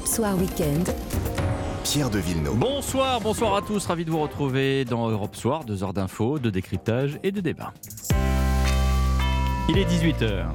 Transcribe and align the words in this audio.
Europe 0.00 0.08
Soir 0.08 0.38
Weekend. 0.38 0.88
Pierre 1.84 2.08
de 2.08 2.18
Villeneuve. 2.18 2.56
Bonsoir, 2.56 3.20
bonsoir 3.20 3.54
à 3.54 3.60
tous, 3.60 3.84
ravi 3.84 4.06
de 4.06 4.10
vous 4.10 4.20
retrouver 4.20 4.86
dans 4.86 5.10
Europe 5.10 5.36
Soir, 5.36 5.64
deux 5.64 5.84
heures 5.84 5.92
d'infos, 5.92 6.38
de 6.38 6.48
décryptage 6.48 7.18
et 7.22 7.32
de 7.32 7.42
débat. 7.42 7.74
Il 9.68 9.76
est 9.76 9.84
18h. 9.84 10.46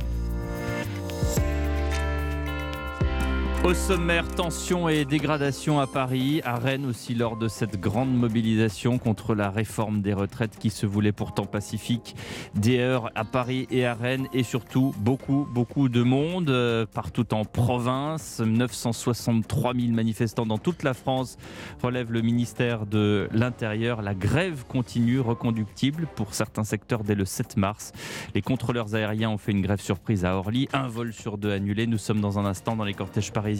Au 3.65 3.73
sommaire, 3.73 4.27
tension 4.27 4.89
et 4.89 5.05
dégradation 5.05 5.79
à 5.79 5.87
Paris, 5.87 6.39
à 6.45 6.57
Rennes 6.57 6.85
aussi 6.85 7.15
lors 7.15 7.35
de 7.35 7.47
cette 7.47 7.79
grande 7.81 8.15
mobilisation 8.15 8.99
contre 8.99 9.33
la 9.33 9.49
réforme 9.49 10.03
des 10.03 10.13
retraites 10.13 10.59
qui 10.59 10.69
se 10.69 10.85
voulait 10.85 11.11
pourtant 11.11 11.47
pacifique. 11.47 12.15
Des 12.53 12.77
heures 12.77 13.09
à 13.15 13.25
Paris 13.25 13.65
et 13.71 13.83
à 13.87 13.95
Rennes 13.95 14.27
et 14.33 14.43
surtout 14.43 14.93
beaucoup, 14.99 15.47
beaucoup 15.49 15.89
de 15.89 16.03
monde 16.03 16.51
euh, 16.51 16.85
partout 16.85 17.33
en 17.33 17.43
province. 17.43 18.39
963 18.39 19.73
000 19.73 19.93
manifestants 19.93 20.45
dans 20.45 20.59
toute 20.59 20.83
la 20.83 20.93
France 20.93 21.37
relève 21.81 22.11
le 22.11 22.21
ministère 22.21 22.85
de 22.85 23.27
l'Intérieur. 23.31 24.03
La 24.03 24.13
grève 24.13 24.65
continue, 24.67 25.19
reconductible 25.19 26.07
pour 26.15 26.35
certains 26.35 26.65
secteurs 26.65 27.03
dès 27.03 27.15
le 27.15 27.25
7 27.25 27.57
mars. 27.57 27.93
Les 28.35 28.43
contrôleurs 28.43 28.93
aériens 28.93 29.31
ont 29.31 29.39
fait 29.39 29.53
une 29.53 29.63
grève 29.63 29.81
surprise 29.81 30.23
à 30.23 30.35
Orly, 30.35 30.69
un 30.71 30.87
vol 30.87 31.13
sur 31.13 31.39
deux 31.39 31.51
annulé. 31.51 31.87
Nous 31.87 31.97
sommes 31.97 32.21
dans 32.21 32.37
un 32.37 32.45
instant 32.45 32.75
dans 32.75 32.83
les 32.83 32.93
cortèges 32.93 33.33
parisiens 33.33 33.54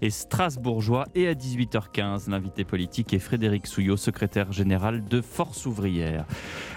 et 0.00 0.10
strasbourgeois. 0.10 1.06
Et 1.14 1.28
à 1.28 1.34
18h15, 1.34 2.30
l'invité 2.30 2.64
politique 2.64 3.12
est 3.12 3.18
Frédéric 3.18 3.66
Souillot, 3.66 3.96
secrétaire 3.96 4.52
général 4.52 5.04
de 5.04 5.20
Force 5.20 5.66
ouvrière. 5.66 6.26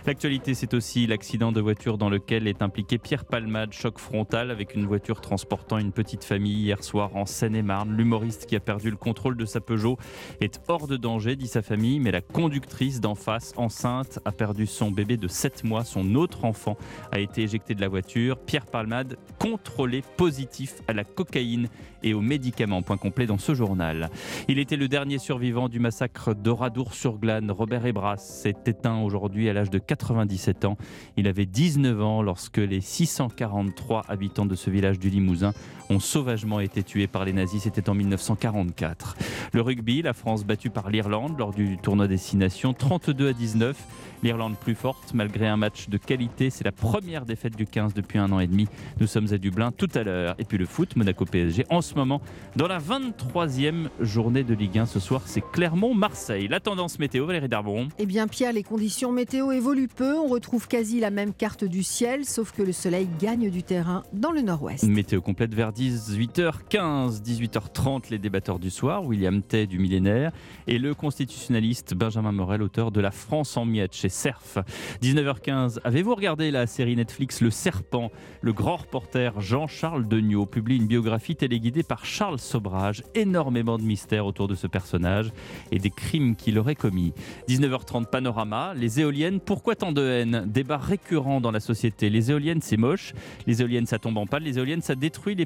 L'actualité, 0.05 0.54
c'est 0.54 0.74
aussi 0.74 1.08
l'accident 1.08 1.52
de 1.52 1.62
voiture 1.62 1.98
dans 1.98 2.10
lequel 2.10 2.48
est 2.48 2.62
impliqué 2.62 2.98
Pierre 2.98 3.26
Palmade, 3.26 3.74
choc 3.74 4.00
frontal 4.00 4.52
avec 4.52 4.76
une 4.76 4.86
voiture 4.86 5.22
transportant 5.22 5.78
une 5.78 5.91
petite 5.91 6.24
famille 6.24 6.58
hier 6.58 6.84
soir 6.84 7.16
en 7.16 7.26
Seine-et-Marne. 7.26 7.96
L'humoriste 7.96 8.46
qui 8.46 8.55
a 8.55 8.60
perdu 8.60 8.90
le 8.90 8.98
contrôle 8.98 9.38
de 9.38 9.46
sa 9.46 9.60
Peugeot 9.60 9.98
est 10.41 10.62
hors 10.68 10.88
de 10.88 10.98
danger, 10.98 11.35
dit 11.35 11.48
sa 11.48 11.62
famille, 11.62 12.00
mais 12.00 12.12
la 12.12 12.22
conductrice 12.22 13.00
d'en 13.02 13.16
face, 13.16 13.54
enceinte, 13.57 14.20
a 14.26 14.32
perdu 14.32 14.68
son 14.68 14.91
bébé 14.91 15.18
de 15.18 15.27
7 15.27 15.63
mois. 15.63 15.84
Son 15.84 16.16
autre 16.16 16.46
enfant 16.46 16.77
a 17.12 17.20
été 17.20 17.41
éjecté 17.41 17.74
de 17.76 17.82
la 17.82 17.88
voiture. 17.88 18.38
Pierre 18.38 18.66
Palmade, 18.66 19.18
contrôlé 19.40 20.04
positif 20.18 20.76
à 20.88 20.94
la 20.94 21.04
cocaïne 21.04 21.68
et 22.05 22.13
aux 22.13 22.21
médicaments. 22.21 22.81
Point 22.81 22.95
complet 22.95 23.25
dans 23.25 23.37
ce 23.37 23.53
journal. 23.53 24.09
Il 24.48 24.59
était 24.59 24.77
le 24.77 24.87
dernier 24.87 25.17
survivant 25.17 25.67
du 25.67 25.79
massacre 25.79 26.34
d'Oradour-sur-Glane. 26.34 27.51
Robert 27.51 27.85
Ebras 27.85 28.17
s'est 28.17 28.55
éteint 28.65 29.01
aujourd'hui 29.01 29.49
à 29.49 29.53
l'âge 29.53 29.70
de 29.70 29.79
97 29.79 30.63
ans. 30.63 30.77
Il 31.17 31.27
avait 31.27 31.45
19 31.45 32.01
ans 32.01 32.21
lorsque 32.21 32.57
les 32.57 32.79
643 32.79 34.03
habitants 34.07 34.45
de 34.45 34.55
ce 34.55 34.70
village 34.70 34.99
du 34.99 35.09
Limousin 35.09 35.51
ont 35.90 36.00
sauvagement 36.00 36.60
été 36.60 36.84
tués 36.84 37.08
par 37.08 37.26
les 37.26 37.34
nazis. 37.34 37.64
C'était 37.64 37.90
en 37.90 37.94
1944. 37.94 39.16
Le 39.54 39.62
rugby, 39.62 40.02
la 40.02 40.14
France 40.14 40.44
battue 40.44 40.70
par 40.70 40.90
l'Irlande 40.90 41.38
lors 41.38 41.54
du 41.54 41.78
tournoi 41.78 42.08
Destination, 42.08 42.74
32 42.74 43.30
à 43.30 43.34
19. 43.34 43.78
L'Irlande 44.24 44.56
plus 44.58 44.76
forte 44.76 45.13
malgré 45.13 45.48
un 45.48 45.58
match 45.58 45.88
de 45.88 45.98
qualité. 45.98 46.50
C'est 46.50 46.63
la 46.63 46.72
première 46.72 47.26
défaite 47.26 47.56
du 47.56 47.68
15 47.68 47.94
depuis 47.94 48.18
un 48.18 48.32
an 48.32 48.40
et 48.40 48.48
demi. 48.48 48.68
Nous 49.00 49.08
sommes 49.08 49.28
à 49.32 49.38
Dublin 49.38 49.72
tout 49.72 49.90
à 49.94 50.04
l'heure. 50.04 50.36
Et 50.40 50.46
puis 50.46 50.58
le 50.58 50.66
foot, 50.66 50.96
Monaco 50.96 51.26
PSG 51.26 51.66
en 51.70 51.82
ce 51.82 51.94
moment 51.96 52.22
dans 52.56 52.68
la 52.68 52.80
23e 52.80 53.90
journée 54.00 54.44
de 54.44 54.54
Ligue 54.56 54.80
1. 54.80 54.88
Ce 54.88 55.00
soir, 55.00 55.22
c'est 55.26 55.44
Clermont-Marseille. 55.52 56.48
La 56.48 56.60
tendance 56.60 56.98
météo, 56.98 57.26
Valérie 57.26 57.50
Darbon. 57.50 57.90
Eh 58.00 58.06
bien 58.06 58.28
Pierre, 58.28 58.54
les 58.54 58.63
conditions 58.63 59.12
météo 59.12 59.52
évoluent 59.52 59.88
peu. 59.88 60.18
On 60.18 60.28
retrouve 60.28 60.68
quasi 60.68 61.00
la 61.00 61.12
même 61.12 61.34
carte 61.34 61.63
du 61.63 61.84
ciel, 61.84 62.26
sauf 62.26 62.52
que 62.52 62.63
le 62.63 62.72
soleil 62.72 63.08
gagne 63.20 63.50
du 63.50 63.63
terrain 63.63 64.03
dans 64.13 64.31
le 64.31 64.41
nord-ouest. 64.41 64.86
Météo 64.86 65.22
complète 65.22 65.53
vers 65.53 65.72
18h15, 65.75 67.22
18h30, 67.22 68.09
les 68.09 68.18
débatteurs 68.18 68.59
du 68.59 68.69
soir, 68.69 69.03
William 69.03 69.41
Tay 69.41 69.68
du 69.68 69.78
millénaire 69.78 70.31
et 70.67 70.78
le 70.78 70.94
constitutionnaliste 70.94 71.94
Benjamin 71.94 72.31
Morel, 72.31 72.62
auteur 72.62 72.91
de 72.91 73.01
La 73.01 73.12
France 73.12 73.57
en 73.57 73.66
miettes 73.66 73.94
chez 73.94 74.07
Cerf. 74.07 74.59
19h15, 75.01 75.79
avez-vous 75.83 76.16
regardé 76.16 76.50
la 76.50 76.66
série 76.66 76.95
Netflix 76.95 77.41
Le 77.41 77.50
Serpent? 77.50 78.09
Le 78.39 78.53
grand 78.53 78.77
reporter 78.77 79.41
Jean-Charles 79.41 80.07
Degnaud 80.07 80.45
publie 80.45 80.77
une 80.77 80.88
biographie 80.88 81.35
téléguidée 81.35 81.83
par 81.83 82.05
Charles 82.05 82.39
Sobrage. 82.39 83.03
Énormément 83.13 83.77
de 83.77 83.83
mystères 83.83 84.25
autour 84.25 84.47
de 84.47 84.55
ce 84.55 84.67
personnage 84.67 85.33
et 85.73 85.79
des 85.79 85.89
crimes 85.89 86.38
qu'il 86.38 86.57
aurait 86.57 86.75
commis. 86.75 87.11
19h30, 87.50 88.05
Panorama, 88.05 88.73
les 88.75 89.01
éoliennes, 89.01 89.41
pourquoi 89.41 89.75
tant 89.75 89.91
de 89.91 90.07
haine? 90.07 90.45
Débat 90.47 90.77
récurrent 90.77 91.41
dans 91.41 91.51
la 91.51 91.59
société. 91.59 92.09
Les 92.09 92.31
éoliennes, 92.31 92.61
c'est 92.61 92.77
moche. 92.77 93.13
Les 93.45 93.61
éoliennes, 93.61 93.88
ça 93.88 94.00
tombe 94.00 94.17
en 94.17 94.25
panne. 94.25 94.44
Les 94.44 94.57
éoliennes, 94.57 94.81
ça 94.81 94.95
détruit 94.95 95.35
les 95.35 95.45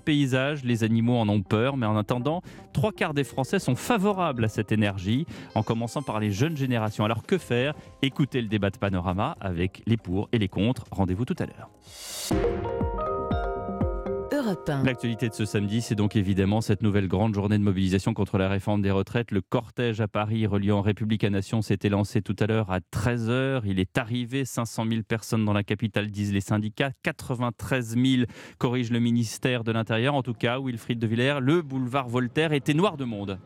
Les 0.64 0.84
animaux 0.84 1.18
en 1.18 1.30
ont 1.30 1.42
peur. 1.42 1.78
Mais 1.78 1.86
en 1.86 1.98
attendant, 1.98 2.42
trois 2.74 2.92
quarts 2.92 3.14
des 3.14 3.24
Français 3.24 3.60
sont 3.60 3.76
favorables 3.76 4.44
à 4.44 4.48
cette 4.48 4.72
énergie, 4.72 5.26
en 5.56 5.64
commençant 5.64 6.02
par 6.02 6.20
les 6.20 6.32
jeunes 6.32 6.58
générations. 6.58 7.06
Alors 7.06 7.24
que 7.24 7.38
faire? 7.38 7.74
Écoutez 8.02 8.42
le 8.42 8.48
débat 8.48 8.70
de 8.70 8.78
Panorama 8.78 9.38
avec 9.40 9.82
les 9.86 9.98
pour 9.98 10.30
et 10.32 10.38
les 10.38 10.50
contre. 10.50 10.86
Rendez-vous 10.92 11.26
tout 11.26 11.36
à 11.40 11.46
l'heure. 11.46 11.70
L'actualité 14.86 15.28
de 15.28 15.34
ce 15.34 15.46
samedi, 15.46 15.82
c'est 15.82 15.96
donc 15.96 16.16
évidemment 16.16 16.62
cette 16.62 16.82
nouvelle 16.82 17.08
grande 17.08 17.34
journée 17.34 17.58
de 17.58 17.64
mobilisation 17.64 18.14
contre 18.14 18.38
la 18.38 18.48
réforme 18.48 18.82
des 18.82 18.92
retraites. 18.92 19.32
Le 19.32 19.42
cortège 19.42 20.00
à 20.02 20.08
Paris 20.08 20.48
reliant 20.48 20.82
République 20.82 21.24
à 21.24 21.30
Nation 21.30 21.62
s'était 21.62 21.90
lancé 21.90 22.22
tout 22.22 22.36
à 22.40 22.48
l'heure 22.48 22.72
à 22.72 22.80
13h. 22.80 23.62
Il 23.66 23.80
est 23.80 23.98
arrivé, 23.98 24.46
500 24.46 24.86
000 24.90 25.02
personnes 25.04 25.44
dans 25.44 25.54
la 25.54 25.64
capitale, 25.64 26.10
disent 26.10 26.34
les 26.34 26.42
syndicats. 26.42 26.92
93 27.04 27.98
000 27.98 28.24
corrige 28.58 28.92
le 28.92 29.00
ministère 29.00 29.64
de 29.64 29.72
l'Intérieur. 29.72 30.16
En 30.16 30.24
tout 30.24 30.34
cas, 30.34 30.60
Wilfried 30.60 31.00
de 31.00 31.08
Villers, 31.08 31.40
le 31.42 31.62
boulevard 31.62 32.08
Voltaire 32.08 32.54
était 32.54 32.74
noir 32.74 32.96
de 32.96 33.06
monde. 33.06 33.40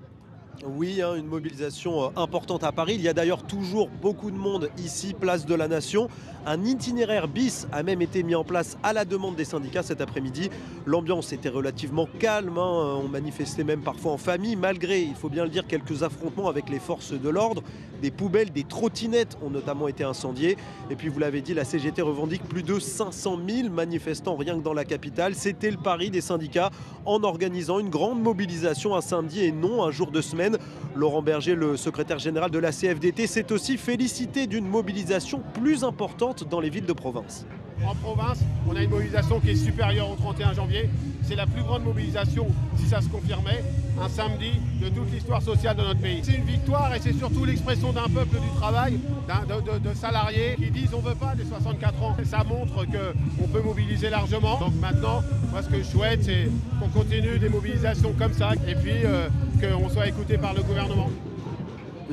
Oui, 0.66 1.01
hein, 1.01 1.16
une 1.16 1.25
mobilisation 1.25 2.03
euh, 2.03 2.07
importante 2.16 2.63
à 2.63 2.72
Paris. 2.72 2.96
Il 2.96 3.01
y 3.01 3.09
a 3.09 3.13
d'ailleurs 3.13 3.44
toujours 3.44 3.90
beaucoup 3.90 4.31
de 4.31 4.38
monde 4.38 4.69
ici, 4.78 5.13
place 5.13 5.46
de 5.46 5.56
la 5.56 5.68
Nation. 5.68 6.07
Un 6.46 6.63
itinéraire 6.63 7.28
bis 7.28 7.68
a 7.74 7.84
même 7.84 8.01
été 8.01 8.24
mis 8.24 8.35
en 8.35 8.46
place 8.46 8.78
à 8.81 8.94
la 8.94 9.03
demande 9.03 9.35
des 9.35 9.44
syndicats 9.44 9.84
cet 9.84 10.00
après-midi. 10.00 10.50
L'ambiance 10.85 11.34
était 11.34 11.50
relativement 11.50 12.07
calme. 12.18 12.57
Hein. 12.57 13.00
On 13.03 13.09
manifestait 13.09 13.66
même 13.66 13.81
parfois 13.81 14.13
en 14.13 14.18
famille, 14.18 14.56
malgré, 14.56 15.02
il 15.02 15.16
faut 15.16 15.29
bien 15.29 15.44
le 15.44 15.50
dire, 15.50 15.68
quelques 15.68 16.03
affrontements 16.03 16.47
avec 16.47 16.69
les 16.69 16.79
forces 16.79 17.12
de 17.12 17.29
l'ordre. 17.29 17.62
Des 18.02 18.12
poubelles, 18.12 18.52
des 18.52 18.63
trottinettes 18.63 19.38
ont 19.41 19.50
notamment 19.50 19.90
été 19.90 20.03
incendiées. 20.03 20.57
Et 20.90 20.96
puis, 20.96 21.09
vous 21.09 21.19
l'avez 21.19 21.41
dit, 21.41 21.53
la 21.53 21.66
CGT 21.66 22.02
revendique 22.02 22.44
plus 22.44 22.63
de 22.63 22.79
500 22.79 23.40
000 23.47 23.69
manifestants 23.69 24.35
rien 24.35 24.57
que 24.57 24.63
dans 24.63 24.73
la 24.73 24.85
capitale. 24.85 25.35
C'était 25.35 25.72
le 25.72 25.78
pari 25.78 26.09
des 26.09 26.22
syndicats 26.22 26.69
en 27.06 27.23
organisant 27.23 27.79
une 27.79 27.90
grande 27.90 28.22
mobilisation 28.22 28.96
un 28.96 29.02
samedi 29.02 29.44
et 29.44 29.52
non 29.52 29.84
un 29.84 29.91
jour 29.91 30.12
de 30.12 30.22
semaine. 30.22 30.53
Laurent 30.96 31.22
Berger, 31.22 31.56
le 31.56 31.78
secrétaire 31.78 32.19
général 32.19 32.52
de 32.52 32.59
la 32.59 32.72
CFDT, 32.72 33.28
s'est 33.28 33.52
aussi 33.52 33.78
félicité 33.78 34.47
d'une 34.47 34.68
mobilisation 34.68 35.41
plus 35.53 35.84
importante 35.84 36.47
dans 36.47 36.59
les 36.59 36.69
villes 36.69 36.86
de 36.86 36.94
province. 36.94 37.46
En 37.85 37.95
province, 37.95 38.39
on 38.67 38.75
a 38.75 38.84
une 38.84 38.89
mobilisation 38.89 39.39
qui 39.39 39.51
est 39.51 39.56
supérieure 39.56 40.09
au 40.09 40.16
31 40.16 40.53
janvier. 40.53 40.89
C'est 41.23 41.35
la 41.35 41.45
plus 41.45 41.63
grande 41.63 41.84
mobilisation, 41.84 42.47
si 42.78 42.85
ça 42.88 43.01
se 43.01 43.07
confirmait, 43.07 43.63
un 44.01 44.09
samedi 44.09 44.51
de 44.81 44.89
toute 44.89 45.11
l'histoire 45.11 45.41
sociale 45.41 45.75
de 45.78 45.81
notre 45.81 46.00
pays. 46.00 46.22
C'est 46.23 46.35
une 46.35 46.45
victoire 46.45 46.94
et 46.94 47.00
c'est 47.00 47.13
surtout 47.13 47.45
l'expression 47.45 47.91
d'un 47.94 48.07
peuple 48.13 48.39
du 48.39 48.50
travail, 48.59 49.00
de, 49.28 49.94
salariés 49.94 50.56
qui 50.57 50.72
disent 50.72 50.94
on 50.94 51.01
ne 51.01 51.09
veut 51.09 51.16
pas 51.16 51.35
des 51.35 51.45
64 51.45 52.03
ans. 52.03 52.16
Ça 52.25 52.44
montre 52.44 52.85
qu'on 52.85 53.47
peut 53.47 53.61
mobiliser 53.61 54.09
largement. 54.09 54.59
Donc 54.59 54.73
maintenant, 54.81 55.22
moi 55.51 55.61
ce 55.61 55.69
que 55.69 55.78
je 55.78 55.84
souhaite, 55.84 56.23
c'est 56.23 56.50
qu'on 56.79 56.90
continue 56.90 57.40
des 57.40 57.50
mobilisations 57.50 58.13
comme 58.17 58.34
ça 58.34 58.53
et 58.67 58.75
puis 58.75 59.05
euh, 59.05 59.28
qu'on 59.61 59.90
soit 59.90 60.07
écouté 60.07 60.38
par 60.38 60.53
le 60.53 60.63
gouvernement. 60.63 61.09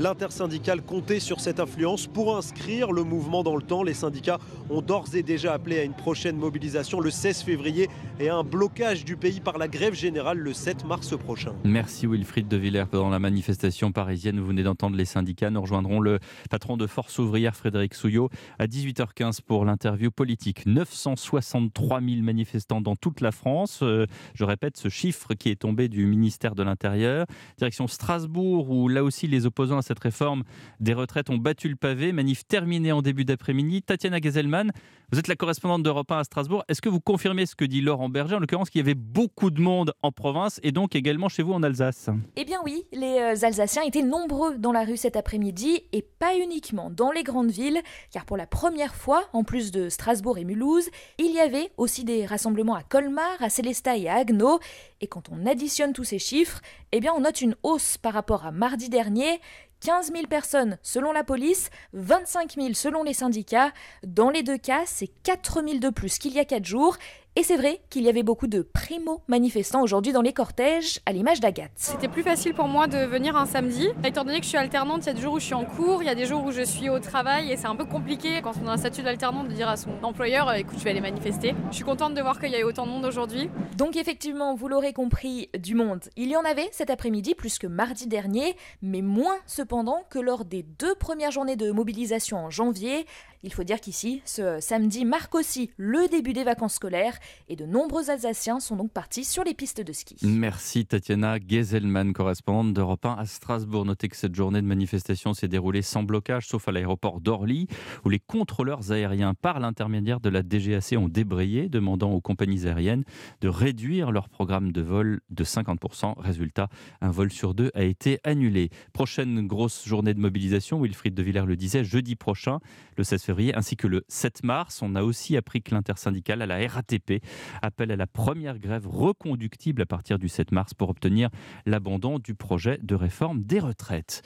L'intersyndicale 0.00 0.80
comptait 0.80 1.20
sur 1.20 1.40
cette 1.40 1.60
influence 1.60 2.06
pour 2.06 2.34
inscrire 2.34 2.90
le 2.90 3.04
mouvement 3.04 3.42
dans 3.42 3.54
le 3.54 3.60
temps. 3.60 3.82
Les 3.82 3.92
syndicats 3.92 4.38
ont 4.70 4.80
d'ores 4.80 5.14
et 5.14 5.22
déjà 5.22 5.52
appelé 5.52 5.78
à 5.78 5.84
une 5.84 5.92
prochaine 5.92 6.38
mobilisation 6.38 7.00
le 7.00 7.10
16 7.10 7.42
février 7.42 7.90
et 8.18 8.30
à 8.30 8.36
un 8.36 8.42
blocage 8.42 9.04
du 9.04 9.18
pays 9.18 9.40
par 9.40 9.58
la 9.58 9.68
grève 9.68 9.92
générale 9.92 10.38
le 10.38 10.54
7 10.54 10.86
mars 10.86 11.18
prochain. 11.18 11.52
Merci 11.64 12.06
Wilfried 12.06 12.48
de 12.48 12.56
Villers. 12.56 12.86
Dans 12.90 13.10
la 13.10 13.18
manifestation 13.18 13.92
parisienne, 13.92 14.40
vous 14.40 14.46
venez 14.46 14.62
d'entendre 14.62 14.96
les 14.96 15.04
syndicats. 15.04 15.50
Nous 15.50 15.60
rejoindrons 15.60 16.00
le 16.00 16.18
patron 16.48 16.78
de 16.78 16.86
Force 16.86 17.18
ouvrière 17.18 17.54
Frédéric 17.54 17.92
Souillot 17.92 18.30
à 18.58 18.66
18h15 18.66 19.42
pour 19.42 19.66
l'interview 19.66 20.10
politique. 20.10 20.64
963 20.64 22.00
000 22.00 22.22
manifestants 22.22 22.80
dans 22.80 22.96
toute 22.96 23.20
la 23.20 23.32
France. 23.32 23.80
Euh, 23.82 24.06
je 24.32 24.44
répète 24.44 24.78
ce 24.78 24.88
chiffre 24.88 25.34
qui 25.34 25.50
est 25.50 25.60
tombé 25.60 25.90
du 25.90 26.06
ministère 26.06 26.54
de 26.54 26.62
l'Intérieur. 26.62 27.26
Direction 27.58 27.86
Strasbourg 27.86 28.70
où 28.70 28.88
là 28.88 29.04
aussi 29.04 29.26
les 29.26 29.44
opposants 29.44 29.76
à 29.76 29.89
cette 29.90 29.98
réforme 29.98 30.44
des 30.78 30.94
retraites 30.94 31.30
ont 31.30 31.36
battu 31.36 31.68
le 31.68 31.74
pavé. 31.74 32.12
Manif 32.12 32.46
terminée 32.46 32.92
en 32.92 33.02
début 33.02 33.24
d'après-midi. 33.24 33.82
Tatiana 33.82 34.20
Gazelman, 34.20 34.70
Vous 35.12 35.18
êtes 35.18 35.26
la 35.26 35.34
correspondante 35.34 35.82
d'Europe 35.82 36.12
1 36.12 36.18
à 36.18 36.24
Strasbourg. 36.24 36.62
Est-ce 36.68 36.80
que 36.80 36.88
vous 36.88 37.00
confirmez 37.00 37.44
ce 37.44 37.56
que 37.56 37.64
dit 37.64 37.80
Laurent 37.80 38.08
Berger, 38.08 38.36
en 38.36 38.38
l'occurrence 38.38 38.70
qu'il 38.70 38.78
y 38.78 38.84
avait 38.84 38.94
beaucoup 38.94 39.50
de 39.50 39.60
monde 39.60 39.92
en 40.04 40.12
province 40.12 40.60
et 40.62 40.70
donc 40.70 40.94
également 40.94 41.28
chez 41.28 41.42
vous 41.42 41.52
en 41.52 41.64
Alsace? 41.64 42.10
Eh 42.36 42.44
bien 42.44 42.60
oui, 42.64 42.86
les 42.92 43.18
euh, 43.18 43.44
Alsaciens 43.44 43.82
étaient 43.82 44.04
nombreux 44.04 44.56
dans 44.56 44.70
la 44.70 44.84
rue 44.84 44.96
cet 44.96 45.16
après-midi 45.16 45.82
et 45.92 46.02
pas 46.02 46.36
uniquement 46.36 46.90
dans 46.90 47.10
les 47.10 47.24
grandes 47.24 47.50
villes, 47.50 47.80
car 48.12 48.24
pour 48.24 48.36
la 48.36 48.46
première 48.46 48.94
fois, 48.94 49.24
en 49.32 49.42
plus 49.42 49.72
de 49.72 49.88
Strasbourg 49.88 50.38
et 50.38 50.44
Mulhouse, 50.44 50.88
il 51.18 51.32
y 51.32 51.40
avait 51.40 51.72
aussi 51.76 52.04
des 52.04 52.24
rassemblements 52.24 52.76
à 52.76 52.84
Colmar, 52.84 53.24
à 53.40 53.50
Célestat 53.50 53.96
et 53.96 54.08
à 54.08 54.14
Agno. 54.14 54.60
Et 55.00 55.08
quand 55.08 55.28
on 55.28 55.44
additionne 55.44 55.92
tous 55.92 56.04
ces 56.04 56.20
chiffres, 56.20 56.60
eh 56.92 57.00
bien 57.00 57.12
on 57.16 57.22
note 57.22 57.40
une 57.40 57.56
hausse 57.64 57.98
par 57.98 58.12
rapport 58.12 58.46
à 58.46 58.52
mardi 58.52 58.88
dernier. 58.88 59.40
15 59.80 60.12
000 60.12 60.26
personnes 60.26 60.78
selon 60.82 61.12
la 61.12 61.24
police, 61.24 61.70
25 61.94 62.54
000 62.54 62.68
selon 62.74 63.02
les 63.02 63.14
syndicats. 63.14 63.72
Dans 64.06 64.30
les 64.30 64.42
deux 64.42 64.58
cas, 64.58 64.82
c'est 65.00 65.08
4 65.22 65.62
000 65.66 65.78
de 65.78 65.88
plus 65.88 66.18
qu'il 66.18 66.34
y 66.34 66.38
a 66.38 66.44
4 66.44 66.66
jours. 66.66 66.98
Et 67.36 67.44
c'est 67.44 67.56
vrai 67.56 67.80
qu'il 67.90 68.02
y 68.02 68.08
avait 68.08 68.24
beaucoup 68.24 68.48
de 68.48 68.60
primo-manifestants 68.60 69.82
aujourd'hui 69.82 70.12
dans 70.12 70.20
les 70.20 70.32
cortèges, 70.32 70.98
à 71.06 71.12
l'image 71.12 71.38
d'Agathe. 71.38 71.70
C'était 71.76 72.08
plus 72.08 72.24
facile 72.24 72.54
pour 72.54 72.66
moi 72.66 72.88
de 72.88 72.98
venir 72.98 73.36
un 73.36 73.46
samedi, 73.46 73.88
étant 74.04 74.24
donné 74.24 74.40
que 74.40 74.44
je 74.44 74.48
suis 74.48 74.58
alternante, 74.58 75.04
il 75.04 75.06
y 75.06 75.10
a 75.10 75.14
des 75.14 75.22
jours 75.22 75.34
où 75.34 75.38
je 75.38 75.44
suis 75.44 75.54
en 75.54 75.64
cours, 75.64 76.02
il 76.02 76.06
y 76.06 76.10
a 76.10 76.16
des 76.16 76.26
jours 76.26 76.44
où 76.44 76.50
je 76.50 76.62
suis 76.62 76.90
au 76.90 76.98
travail, 76.98 77.52
et 77.52 77.56
c'est 77.56 77.68
un 77.68 77.76
peu 77.76 77.84
compliqué 77.84 78.40
quand 78.42 78.52
on 78.62 78.66
a 78.66 78.72
un 78.72 78.76
statut 78.76 79.02
d'alternante 79.02 79.46
de 79.46 79.54
dire 79.54 79.68
à 79.68 79.76
son 79.76 79.90
employeur 80.02 80.52
écoute, 80.54 80.78
je 80.78 80.84
vais 80.84 80.90
aller 80.90 81.00
manifester. 81.00 81.54
Je 81.70 81.76
suis 81.76 81.84
contente 81.84 82.14
de 82.14 82.20
voir 82.20 82.40
qu'il 82.40 82.50
y 82.50 82.56
a 82.56 82.60
eu 82.60 82.64
autant 82.64 82.84
de 82.84 82.90
monde 82.90 83.04
aujourd'hui. 83.04 83.48
Donc 83.76 83.94
effectivement, 83.94 84.56
vous 84.56 84.66
l'aurez 84.66 84.92
compris, 84.92 85.50
du 85.56 85.76
monde. 85.76 86.00
Il 86.16 86.30
y 86.30 86.36
en 86.36 86.44
avait 86.44 86.68
cet 86.72 86.90
après-midi 86.90 87.36
plus 87.36 87.60
que 87.60 87.68
mardi 87.68 88.08
dernier, 88.08 88.56
mais 88.82 89.02
moins 89.02 89.36
cependant 89.46 90.02
que 90.10 90.18
lors 90.18 90.44
des 90.44 90.64
deux 90.64 90.96
premières 90.96 91.30
journées 91.30 91.56
de 91.56 91.70
mobilisation 91.70 92.38
en 92.38 92.50
janvier. 92.50 93.06
Il 93.42 93.54
faut 93.54 93.64
dire 93.64 93.80
qu'ici, 93.80 94.20
ce 94.26 94.60
samedi 94.60 95.06
marque 95.06 95.34
aussi 95.34 95.70
le 95.78 96.08
début 96.08 96.34
des 96.34 96.44
vacances 96.44 96.74
scolaires 96.74 97.18
et 97.48 97.56
de 97.56 97.64
nombreux 97.64 98.10
Alsaciens 98.10 98.60
sont 98.60 98.76
donc 98.76 98.92
partis 98.92 99.24
sur 99.24 99.44
les 99.44 99.54
pistes 99.54 99.80
de 99.80 99.94
ski. 99.94 100.14
Merci 100.22 100.84
Tatiana 100.84 101.38
Geselman, 101.38 102.12
correspondante 102.12 102.74
d'Europe 102.74 103.06
1 103.06 103.14
à 103.14 103.24
Strasbourg. 103.24 103.86
Notez 103.86 104.08
que 104.08 104.16
cette 104.16 104.34
journée 104.34 104.60
de 104.60 104.66
manifestation 104.66 105.32
s'est 105.32 105.48
déroulée 105.48 105.80
sans 105.80 106.02
blocage, 106.02 106.48
sauf 106.48 106.68
à 106.68 106.72
l'aéroport 106.72 107.22
d'Orly, 107.22 107.66
où 108.04 108.10
les 108.10 108.18
contrôleurs 108.18 108.92
aériens, 108.92 109.32
par 109.32 109.58
l'intermédiaire 109.58 110.20
de 110.20 110.28
la 110.28 110.42
DGAC, 110.42 110.98
ont 110.98 111.08
débrayé, 111.08 111.70
demandant 111.70 112.12
aux 112.12 112.20
compagnies 112.20 112.66
aériennes 112.66 113.04
de 113.40 113.48
réduire 113.48 114.12
leur 114.12 114.28
programme 114.28 114.70
de 114.70 114.82
vol 114.82 115.20
de 115.30 115.44
50%. 115.44 116.20
Résultat, 116.20 116.68
un 117.00 117.10
vol 117.10 117.32
sur 117.32 117.54
deux 117.54 117.70
a 117.72 117.84
été 117.84 118.18
annulé. 118.22 118.68
Prochaine 118.92 119.46
grosse 119.46 119.86
journée 119.86 120.12
de 120.12 120.20
mobilisation, 120.20 120.78
Wilfried 120.82 121.14
de 121.14 121.22
Villers 121.22 121.46
le 121.46 121.56
disait, 121.56 121.84
jeudi 121.84 122.16
prochain, 122.16 122.58
le 122.98 123.04
16 123.04 123.22
février, 123.22 123.29
ainsi 123.54 123.76
que 123.76 123.86
le 123.86 124.04
7 124.08 124.44
mars. 124.44 124.80
On 124.82 124.94
a 124.94 125.02
aussi 125.02 125.36
appris 125.36 125.62
que 125.62 125.74
l'intersyndicale 125.74 126.42
à 126.42 126.46
la 126.46 126.66
RATP 126.66 127.22
appelle 127.62 127.90
à 127.90 127.96
la 127.96 128.06
première 128.06 128.58
grève 128.58 128.86
reconductible 128.86 129.82
à 129.82 129.86
partir 129.86 130.18
du 130.18 130.28
7 130.28 130.52
mars 130.52 130.74
pour 130.74 130.88
obtenir 130.88 131.30
l'abandon 131.66 132.18
du 132.18 132.34
projet 132.34 132.78
de 132.82 132.94
réforme 132.94 133.42
des 133.42 133.60
retraites. 133.60 134.22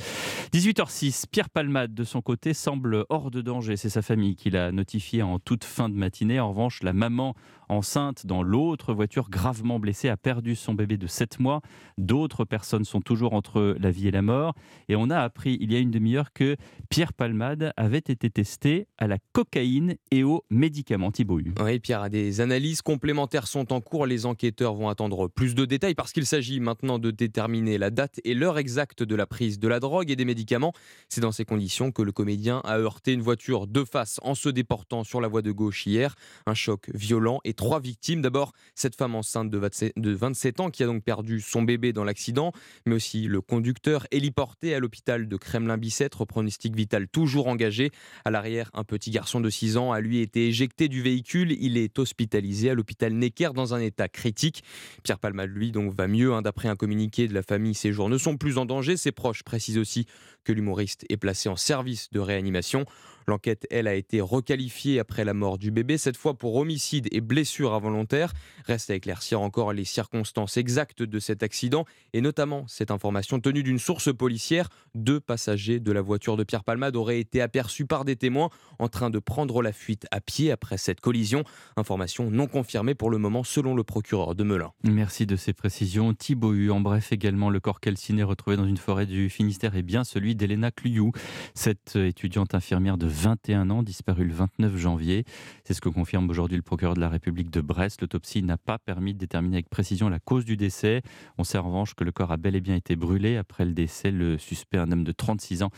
18h06, 0.53 1.25
Pierre 1.31 1.51
Palmade, 1.51 1.95
de 1.95 2.05
son 2.05 2.23
côté, 2.23 2.55
semble 2.55 3.05
hors 3.09 3.31
de 3.31 3.41
danger. 3.41 3.77
C'est 3.77 3.89
sa 3.89 4.03
famille 4.03 4.37
qui 4.37 4.51
l'a 4.51 4.73
notifié 4.73 5.23
en 5.23 5.39
toute 5.39 5.65
fin 5.65 5.89
de 5.89 5.95
matinée. 5.95 6.41
En 6.41 6.51
revanche, 6.51 6.83
la 6.83 6.93
maman 6.93 7.35
enceinte 7.69 8.27
dans 8.27 8.43
l'autre 8.43 8.95
voiture, 8.95 9.31
gravement 9.31 9.79
blessée, 9.79 10.09
a 10.09 10.17
perdu 10.17 10.57
son 10.57 10.75
bébé 10.75 10.97
de 10.97 11.07
7 11.07 11.41
mois. 11.41 11.61
D'autres 11.99 12.45
personnes 12.45 12.85
sont 12.85 13.01
toujours 13.01 13.35
entre 13.35 13.77
la 13.79 13.91
vie 13.91 14.09
et 14.09 14.11
la 14.11 14.23
mort. 14.23 14.55
Et 14.89 14.97
on 14.97 15.11
a 15.11 15.19
appris 15.19 15.59
il 15.61 15.73
y 15.73 15.77
a 15.77 15.79
une 15.79 15.91
demi-heure 15.91 16.33
que 16.33 16.57
Pierre 16.89 17.13
Palmade 17.13 17.73
avait 17.77 17.99
été 17.99 18.31
testé 18.31 18.87
à 18.99 19.07
la 19.07 19.19
cocaïne 19.33 19.97
et 20.11 20.23
aux 20.25 20.45
médicaments. 20.51 21.11
Thibault. 21.11 21.41
Oui, 21.61 21.79
Pierre, 21.81 22.11
des 22.11 22.41
analyses 22.41 22.83
complémentaires 22.83 23.47
sont 23.47 23.73
en 23.73 23.81
cours. 23.81 24.07
Les 24.07 24.27
enquêteurs 24.27 24.75
vont 24.75 24.89
attendre 24.89 25.29
plus 25.29 25.55
de 25.55 25.65
détails 25.65 25.95
parce 25.95 26.13
qu'il 26.13 26.27
s'agit 26.27 26.61
maintenant 26.61 26.99
de 26.99 27.11
déterminer 27.11 27.79
la 27.79 27.91
date 27.91 28.21
et 28.25 28.35
l'heure 28.35 28.59
exacte 28.59 29.03
de 29.03 29.15
la 29.15 29.27
prise 29.27 29.59
de 29.59 29.69
la 29.69 29.81
drogue 29.81 30.11
et 30.11 30.17
des 30.17 30.25
médicaments. 30.25 30.73
C'est 31.09 31.21
dans 31.21 31.33
ces 31.33 31.45
conditions 31.45 31.93
que 31.93 32.03
le 32.03 32.13
comédien 32.13 32.61
a 32.65 32.79
heurté 32.79 33.13
une 33.13 33.23
voiture 33.23 33.67
de 33.67 33.85
face 33.85 34.21
en 34.23 34.35
se 34.35 34.49
déportant 34.49 35.05
sur 35.05 35.21
la 35.21 35.29
voie 35.29 35.43
de 35.43 35.53
gauche 35.53 35.87
hier. 35.87 36.15
Un 36.47 36.55
choc 36.55 36.91
violent 36.93 37.41
et 37.45 37.54
trois 37.55 37.81
victimes. 37.81 38.21
D'abord, 38.21 38.53
cette 38.75 38.97
femme 38.97 39.15
enceinte 39.15 39.51
de 39.51 40.11
27 40.13 40.61
ans 40.61 40.71
qui 40.71 40.83
a 40.83 40.87
donc 40.87 41.03
perdu 41.03 41.41
son 41.41 41.63
bébé 41.63 41.93
dans 41.93 42.05
l'accident, 42.05 42.53
mais 42.87 42.95
aussi 42.95 43.27
le 43.27 43.41
conducteur 43.41 44.07
héliporté 44.11 44.75
à 44.75 44.79
l'hôpital 44.81 45.29
de 45.29 45.37
Kremlin-Bicêtre, 45.37 46.25
pronostic 46.25 46.75
vital 46.75 47.09
toujours 47.09 47.49
engagé. 47.49 47.91
À 48.25 48.31
l'arrière, 48.31 48.71
un 48.75 48.85
petit 48.85 49.11
garçon 49.11 49.41
de 49.41 49.51
6 49.51 49.77
ans 49.77 49.93
a 49.93 50.01
lui 50.01 50.21
été 50.21 50.49
éjecté 50.49 50.89
du 50.89 51.03
véhicule. 51.03 51.53
Il 51.61 51.77
est 51.77 51.99
hospitalisé 51.99 52.71
à 52.71 52.75
l'hôpital 52.75 53.13
Necker 53.13 53.51
dans 53.55 53.75
un 53.75 53.81
état 53.81 54.09
critique. 54.09 54.63
Pierre 55.03 55.19
Palmade, 55.19 55.51
lui, 55.51 55.73
donc 55.73 55.95
va 55.95 56.09
mieux. 56.09 56.33
Hein. 56.33 56.43
D'après 56.43 56.69
un 56.69 56.77
communiqué 56.77 57.29
de 57.29 57.35
la 57.35 57.43
famille, 57.43 57.75
ses 57.75 57.93
jours 57.93 58.09
ne 58.09 58.19
sont 58.19 58.37
plus 58.37 58.59
en 58.59 58.67
danger. 58.67 58.97
Ses 58.97 59.13
proches 59.13 59.43
précisent 59.43 59.79
aussi 59.79 60.07
que 60.45 60.53
l'humoriste 60.53 61.05
est 61.09 61.17
placé 61.17 61.49
en 61.49 61.57
service 61.57 62.11
de 62.13 62.21
réanimation. 62.21 62.85
L'enquête, 63.27 63.67
elle, 63.71 63.87
a 63.87 63.95
été 63.95 64.21
requalifiée 64.21 64.99
après 64.99 65.25
la 65.25 65.35
mort 65.35 65.59
du 65.59 65.71
bébé, 65.71 65.99
cette 65.99 66.17
fois 66.17 66.35
pour 66.35 66.57
homicide 66.57 67.09
et 67.13 67.21
blessure 67.21 67.75
involontaire. 67.75 68.33
Reste 68.67 68.91
à 68.91 68.95
éclaircir 68.95 69.41
encore 69.41 69.73
les 69.73 69.85
circonstances 69.85 70.57
exactes 70.57 71.03
de 71.03 71.19
cet 71.19 71.43
accident 71.43 71.85
et 72.13 72.21
notamment 72.21 72.67
cette 72.69 72.91
information 72.91 73.41
tenue 73.41 73.63
d'une 73.63 73.79
source 73.79 74.15
policière. 74.15 74.69
Deux 74.95 75.21
passagers 75.21 75.81
de 75.81 75.93
la 75.93 76.03
voiture 76.03 76.37
de 76.37 76.45
Pierre 76.45 76.65
Palmade 76.65 76.97
auraient 76.97 77.21
été 77.21 77.41
aperçus 77.41 77.87
par 77.87 78.05
des 78.05 78.17
témoins 78.17 78.51
en 78.79 78.89
train 78.89 79.11
de 79.11 79.19
prendre 79.19 79.63
la 79.63 79.73
fuite 79.73 80.07
à 80.11 80.21
pied 80.21 80.51
après 80.51 80.79
cette 80.79 81.01
collision. 81.01 81.45
Information 81.77 82.31
non 82.31 82.47
confirmée 82.47 82.95
pour 82.95 83.11
le 83.11 83.19
moment 83.19 83.45
selon 83.45 83.75
le 83.75 83.85
procureur 83.85 84.35
de 84.35 84.45
Melun. 84.45 84.73
Merci 84.85 85.27
de 85.27 85.37
ces 85.37 85.53
précisions. 85.53 86.15
Thibaut 86.15 86.55
U, 86.55 86.71
en 86.71 86.81
bref 86.81 87.13
également, 87.13 87.51
le 87.51 87.61
corps 87.61 87.81
calciné 87.81 88.23
retrouvé 88.23 88.57
dans 88.57 88.67
une 88.67 88.77
forêt 88.77 89.07
du 89.07 89.31
Finistère 89.31 89.77
est 89.77 89.83
bien 89.83 90.05
celui 90.05 90.35
d'Elena 90.35 90.71
Cluyou, 90.71 91.13
cette 91.55 91.97
étudiante 91.97 92.55
infirmière 92.55 92.99
de 92.99 93.09
21 93.15 93.71
ans, 93.71 93.83
disparue 93.83 94.25
le 94.25 94.35
29 94.35 94.77
janvier. 94.77 95.25
C'est 95.65 95.73
ce 95.73 95.81
que 95.81 95.89
confirme 95.89 96.29
aujourd'hui 96.29 96.57
le 96.57 96.63
procureur 96.63 96.95
de 96.95 97.01
la 97.01 97.09
République 97.09 97.51
de 97.51 97.61
Brest. 97.61 98.01
L'autopsie 98.01 98.43
n'a 98.43 98.57
pas 98.57 98.79
permis 98.79 99.15
de 99.15 99.19
déterminer 99.19 99.57
avec 99.57 99.71
précision 99.71 100.09
la 100.09 100.19
cause 100.19 100.45
du 100.45 100.57
décès. 100.57 101.03
On 101.39 101.45
sait 101.45 101.59
en 101.59 101.63
revanche 101.63 101.95
que 101.95 102.05
le 102.05 102.13
corps 102.13 102.33
a 102.33 102.37
bel 102.37 102.57
et 102.57 102.61
bien 102.61 102.75
été 102.75 102.97
brûlé. 102.97 103.37
Après 103.37 103.65
le 103.65 103.73
décès, 103.73 104.11
le 104.11 104.37
suspect, 104.37 104.79
un 104.79 104.91
homme 104.91 105.05
de 105.05 105.13
36 105.13 105.63
ans, 105.63 105.71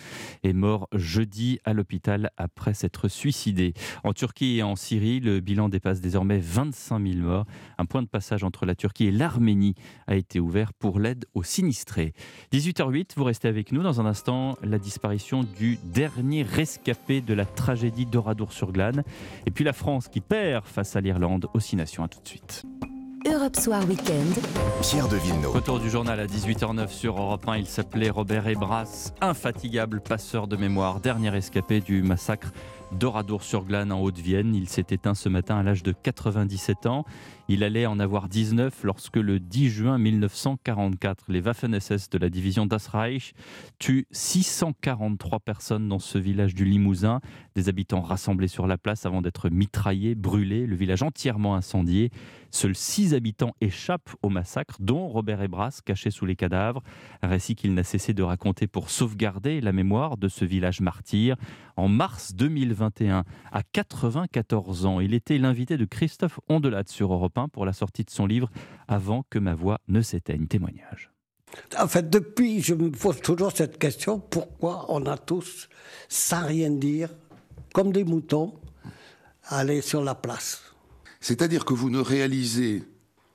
est 0.42 0.54
mort 0.54 0.88
jeudi 0.92 1.58
à 1.64 1.74
l'hôpital 1.74 2.30
après 2.36 2.74
s'être 2.74 3.08
suicidé. 3.08 3.74
En 4.02 4.12
Turquie 4.12 4.56
et 4.58 4.62
en 4.62 4.74
Syrie, 4.74 5.20
le 5.20 5.40
bilan 5.40 5.68
dépasse 5.68 6.00
désormais 6.00 6.38
25 6.38 7.06
000 7.06 7.18
morts. 7.18 7.44
Un 7.78 7.84
point 7.84 8.02
de 8.02 8.08
passage 8.08 8.44
entre 8.44 8.64
la 8.64 8.74
Turquie 8.74 9.06
et 9.06 9.12
l'Arménie 9.12 9.74
a 10.06 10.16
été 10.16 10.40
ouvert 10.40 10.72
pour 10.72 10.98
l'aide 10.98 11.26
aux 11.34 11.42
sinistrés. 11.42 12.14
18h08, 12.52 13.10
vous 13.16 13.24
restez 13.24 13.48
avec 13.48 13.72
nous. 13.72 13.82
Dans 13.82 14.00
un 14.00 14.06
instant, 14.06 14.56
la 14.62 14.78
disparition 14.78 15.44
du 15.58 15.78
dernier 15.84 16.42
rescapé 16.42 17.20
de 17.26 17.34
la 17.34 17.44
tragédie 17.44 18.06
d'Oradour-sur-Glane. 18.06 19.02
Et 19.44 19.50
puis 19.50 19.64
la 19.64 19.72
France 19.74 20.08
qui 20.08 20.20
perd 20.20 20.64
face 20.64 20.96
à 20.96 21.00
l'Irlande 21.00 21.46
aux 21.52 21.60
Six 21.60 21.76
Nations. 21.76 22.04
À 22.04 22.08
tout 22.08 22.20
de 22.22 22.28
suite. 22.28 22.64
Europe 23.26 23.56
Soir 23.56 23.84
Weekend. 23.88 24.36
Pierre 24.82 25.08
de 25.08 25.16
Villeneuve. 25.16 25.50
Retour 25.50 25.80
du 25.80 25.90
journal 25.90 26.20
à 26.20 26.26
18h09 26.26 26.88
sur 26.88 27.20
Europe 27.20 27.48
1. 27.48 27.56
Il 27.56 27.66
s'appelait 27.66 28.08
Robert 28.08 28.46
Ebras, 28.46 29.12
infatigable 29.20 30.00
passeur 30.00 30.46
de 30.46 30.56
mémoire, 30.56 31.00
dernier 31.00 31.36
escapé 31.36 31.80
du 31.80 32.02
massacre 32.02 32.52
d'Oradour-sur-Glane 32.92 33.92
en 33.92 34.00
Haute-Vienne. 34.00 34.54
Il 34.54 34.68
s'est 34.68 34.86
éteint 34.90 35.14
ce 35.14 35.28
matin 35.28 35.58
à 35.58 35.62
l'âge 35.62 35.82
de 35.82 35.92
97 35.92 36.86
ans. 36.86 37.04
Il 37.48 37.62
allait 37.62 37.86
en 37.86 38.00
avoir 38.00 38.28
19 38.28 38.82
lorsque 38.84 39.16
le 39.16 39.38
10 39.38 39.70
juin 39.70 39.98
1944, 39.98 41.26
les 41.28 41.40
Waffen-SS 41.40 42.10
de 42.10 42.18
la 42.18 42.28
division 42.28 42.66
Das 42.66 42.88
Reich 42.88 43.34
tuent 43.78 44.06
643 44.10 45.40
personnes 45.40 45.88
dans 45.88 45.98
ce 45.98 46.18
village 46.18 46.54
du 46.54 46.64
Limousin. 46.64 47.20
Des 47.54 47.68
habitants 47.68 48.00
rassemblés 48.00 48.48
sur 48.48 48.66
la 48.66 48.78
place 48.78 49.06
avant 49.06 49.22
d'être 49.22 49.48
mitraillés, 49.48 50.14
brûlés, 50.14 50.66
le 50.66 50.76
village 50.76 51.02
entièrement 51.02 51.54
incendié. 51.54 52.10
Seuls 52.50 52.74
6 52.74 53.14
habitants 53.14 53.54
échappent 53.60 54.14
au 54.22 54.28
massacre, 54.28 54.76
dont 54.80 55.08
Robert 55.08 55.42
Ebras, 55.42 55.80
caché 55.84 56.10
sous 56.10 56.26
les 56.26 56.36
cadavres. 56.36 56.82
Un 57.22 57.28
récit 57.28 57.54
qu'il 57.54 57.74
n'a 57.74 57.84
cessé 57.84 58.14
de 58.14 58.22
raconter 58.22 58.66
pour 58.66 58.90
sauvegarder 58.90 59.60
la 59.60 59.72
mémoire 59.72 60.16
de 60.16 60.28
ce 60.28 60.44
village 60.44 60.80
martyr. 60.80 61.36
En 61.76 61.88
mars 61.88 62.34
2021, 62.90 63.24
à 63.52 63.62
94 63.62 64.86
ans, 64.86 65.00
il 65.00 65.14
était 65.14 65.38
l'invité 65.38 65.76
de 65.76 65.84
Christophe 65.84 66.40
Ondelat 66.48 66.84
sur 66.86 67.12
Europe 67.12 67.38
pour 67.52 67.66
la 67.66 67.72
sortie 67.72 68.04
de 68.04 68.10
son 68.10 68.26
livre 68.26 68.50
Avant 68.88 69.24
que 69.30 69.38
ma 69.38 69.54
voix 69.54 69.80
ne 69.88 70.02
s'éteigne. 70.02 70.46
Témoignage. 70.46 71.10
En 71.78 71.88
fait, 71.88 72.10
depuis, 72.10 72.60
je 72.60 72.74
me 72.74 72.90
pose 72.90 73.20
toujours 73.20 73.52
cette 73.52 73.78
question 73.78 74.18
pourquoi 74.18 74.86
on 74.88 75.06
a 75.06 75.16
tous, 75.16 75.68
sans 76.08 76.46
rien 76.46 76.70
dire, 76.70 77.10
comme 77.72 77.92
des 77.92 78.04
moutons, 78.04 78.54
aller 79.44 79.80
sur 79.80 80.02
la 80.02 80.14
place? 80.14 80.62
C'est-à-dire 81.20 81.64
que 81.64 81.74
vous 81.74 81.90
ne 81.90 82.00
réalisez 82.00 82.84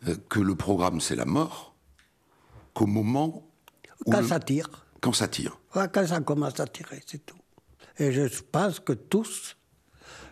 euh, 0.07 0.15
que 0.29 0.39
le 0.39 0.55
programme, 0.55 1.01
c'est 1.01 1.15
la 1.15 1.25
mort, 1.25 1.75
qu'au 2.73 2.85
moment 2.85 3.43
où. 4.05 4.11
Quand 4.11 4.23
ça 4.23 4.39
tire. 4.39 4.69
Quand 4.99 5.13
ça 5.13 5.27
tire. 5.27 5.59
quand 5.73 6.07
ça 6.07 6.19
commence 6.21 6.59
à 6.59 6.67
tirer, 6.67 7.01
c'est 7.05 7.25
tout. 7.25 7.40
Et 8.01 8.11
je 8.11 8.23
pense 8.51 8.79
que 8.79 8.93
tous, 8.93 9.55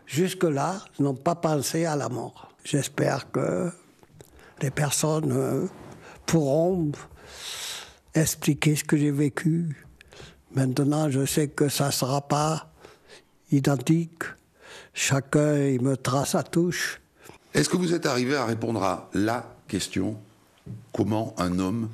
jusque-là, 0.07 0.83
n'ont 0.97 1.13
pas 1.13 1.35
pensé 1.35 1.85
à 1.85 1.95
la 1.95 2.09
mort. 2.09 2.51
J'espère 2.63 3.29
que 3.31 3.71
les 4.59 4.71
personnes 4.71 5.31
euh, 5.31 5.67
pourront 6.25 6.91
expliquer 8.15 8.75
ce 8.75 8.83
que 8.83 8.97
j'ai 8.97 9.11
vécu. 9.11 9.85
Maintenant, 10.55 11.11
je 11.11 11.27
sais 11.27 11.49
que 11.49 11.69
ça 11.69 11.88
ne 11.88 11.91
sera 11.91 12.27
pas 12.27 12.71
identique. 13.51 14.23
Chacun 14.95 15.77
me 15.79 15.95
trace 15.95 16.33
à 16.33 16.41
touche. 16.41 16.99
Est-ce 17.53 17.69
que 17.69 17.77
vous 17.77 17.93
êtes 17.93 18.07
arrivé 18.07 18.35
à 18.35 18.45
répondre 18.47 18.81
à 18.81 19.11
la 19.13 19.45
question 19.67 20.17
comment 20.91 21.35
un 21.38 21.59
homme 21.59 21.88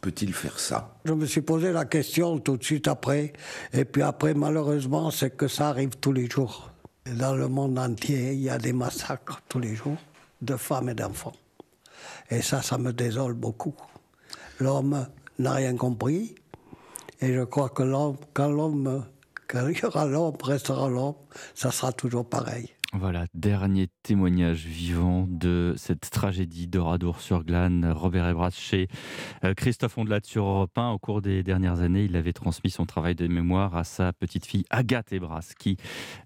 peut-il 0.00 0.32
faire 0.32 0.58
ça? 0.58 0.96
Je 1.04 1.12
me 1.12 1.26
suis 1.26 1.42
posé 1.42 1.72
la 1.72 1.84
question 1.84 2.38
tout 2.38 2.56
de 2.56 2.64
suite 2.64 2.88
après. 2.88 3.32
Et 3.72 3.84
puis 3.84 4.02
après, 4.02 4.34
malheureusement, 4.34 5.10
c'est 5.10 5.36
que 5.36 5.48
ça 5.48 5.68
arrive 5.68 5.96
tous 6.00 6.12
les 6.12 6.28
jours. 6.28 6.70
Dans 7.06 7.34
le 7.34 7.48
monde 7.48 7.78
entier, 7.78 8.32
il 8.32 8.40
y 8.40 8.50
a 8.50 8.58
des 8.58 8.72
massacres 8.72 9.40
tous 9.48 9.60
les 9.60 9.74
jours 9.74 9.98
de 10.42 10.56
femmes 10.56 10.88
et 10.90 10.94
d'enfants. 10.94 11.32
Et 12.30 12.42
ça, 12.42 12.62
ça 12.62 12.78
me 12.78 12.92
désole 12.92 13.34
beaucoup. 13.34 13.74
L'homme 14.58 15.06
n'a 15.38 15.52
rien 15.52 15.76
compris. 15.76 16.34
Et 17.20 17.32
je 17.32 17.42
crois 17.44 17.68
que 17.68 17.82
quand 18.32 18.48
l'homme, 18.50 19.04
quand 19.48 19.68
il 19.68 19.78
y 19.78 19.84
aura 19.84 20.06
l'homme, 20.06 20.36
restera 20.42 20.88
l'homme, 20.88 21.14
ça 21.54 21.70
sera 21.70 21.92
toujours 21.92 22.28
pareil. 22.28 22.70
Voilà, 22.98 23.26
dernier 23.34 23.88
témoignage 24.02 24.64
vivant 24.64 25.26
de 25.28 25.74
cette 25.76 26.08
tragédie 26.08 26.66
d'Oradour-sur-Glane. 26.66 27.92
Robert 27.92 28.26
Ebras 28.26 28.52
chez 28.52 28.88
euh, 29.44 29.52
Christophe 29.52 29.98
Ondelat 29.98 30.20
sur 30.24 30.46
Europe 30.46 30.78
1. 30.78 30.92
Au 30.92 30.98
cours 30.98 31.20
des 31.20 31.42
dernières 31.42 31.80
années, 31.80 32.04
il 32.04 32.16
avait 32.16 32.32
transmis 32.32 32.70
son 32.70 32.86
travail 32.86 33.14
de 33.14 33.26
mémoire 33.26 33.76
à 33.76 33.84
sa 33.84 34.14
petite 34.14 34.46
fille 34.46 34.64
Agathe 34.70 35.12
Ebras, 35.12 35.52
qui, 35.58 35.76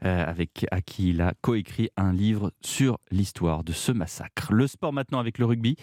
euh, 0.05 0.25
avec, 0.25 0.65
à 0.71 0.81
qui 0.81 1.09
il 1.09 1.21
a 1.23 1.35
coécrit 1.41 1.89
un 1.97 2.13
livre 2.13 2.53
sur 2.61 2.99
l'histoire 3.11 3.65
de 3.65 3.73
ce 3.73 3.91
massacre. 3.91 4.53
Le 4.53 4.69
sport 4.69 4.93
maintenant 4.93 5.19
avec 5.19 5.39
le 5.39 5.47
rugby. 5.47 5.75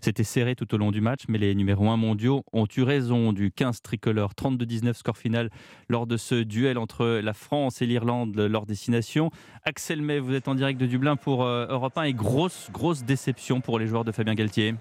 C'était 0.00 0.22
serré 0.22 0.54
tout 0.54 0.72
au 0.72 0.78
long 0.78 0.92
du 0.92 1.00
match, 1.00 1.22
mais 1.28 1.38
les 1.38 1.56
numéros 1.56 1.90
1 1.90 1.96
mondiaux 1.96 2.44
ont 2.52 2.68
eu 2.76 2.82
raison 2.82 3.32
du 3.32 3.50
15 3.50 3.82
tricolore. 3.82 4.30
32-19 4.40 4.94
score 4.94 5.18
final 5.18 5.50
lors 5.88 6.06
de 6.06 6.16
ce 6.16 6.36
duel 6.36 6.78
entre 6.78 7.20
la 7.20 7.34
France 7.34 7.82
et 7.82 7.86
l'Irlande, 7.86 8.36
leur 8.36 8.64
destination. 8.64 9.30
Axel 9.64 10.02
May, 10.02 10.20
vous 10.20 10.35
en 10.46 10.54
direct 10.54 10.80
de 10.80 10.86
Dublin 10.86 11.16
pour 11.16 11.44
euh, 11.44 11.66
Europe 11.68 11.96
1 11.96 12.02
et 12.04 12.12
grosse, 12.12 12.68
grosse 12.72 13.02
déception 13.02 13.60
pour 13.60 13.78
les 13.78 13.86
joueurs 13.86 14.04
de 14.04 14.12
Fabien 14.12 14.34
Galtier. 14.34 14.74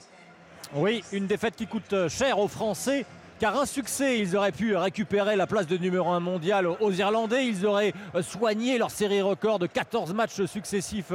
Oui, 0.76 1.04
une 1.14 1.28
défaite 1.28 1.56
qui 1.56 1.68
coûte 1.68 1.94
euh, 1.94 2.10
cher 2.10 2.40
aux 2.40 2.48
Français. 2.48 3.06
Car 3.38 3.60
un 3.60 3.66
succès, 3.66 4.20
ils 4.20 4.38
auraient 4.38 4.54
pu 4.54 4.78
récupérer 4.78 5.36
la 5.36 5.46
place 5.46 5.68
de 5.68 5.76
numéro 5.76 6.10
1 6.10 6.22
mondial 6.22 6.68
aux 6.68 6.92
Irlandais. 6.92 7.48
Ils 7.48 7.66
auraient 7.66 7.94
euh, 8.16 8.22
soigné 8.22 8.78
leur 8.78 8.92
série 8.92 9.22
record 9.22 9.60
de 9.60 9.68
14 9.68 10.14
matchs 10.14 10.46
successifs 10.46 11.12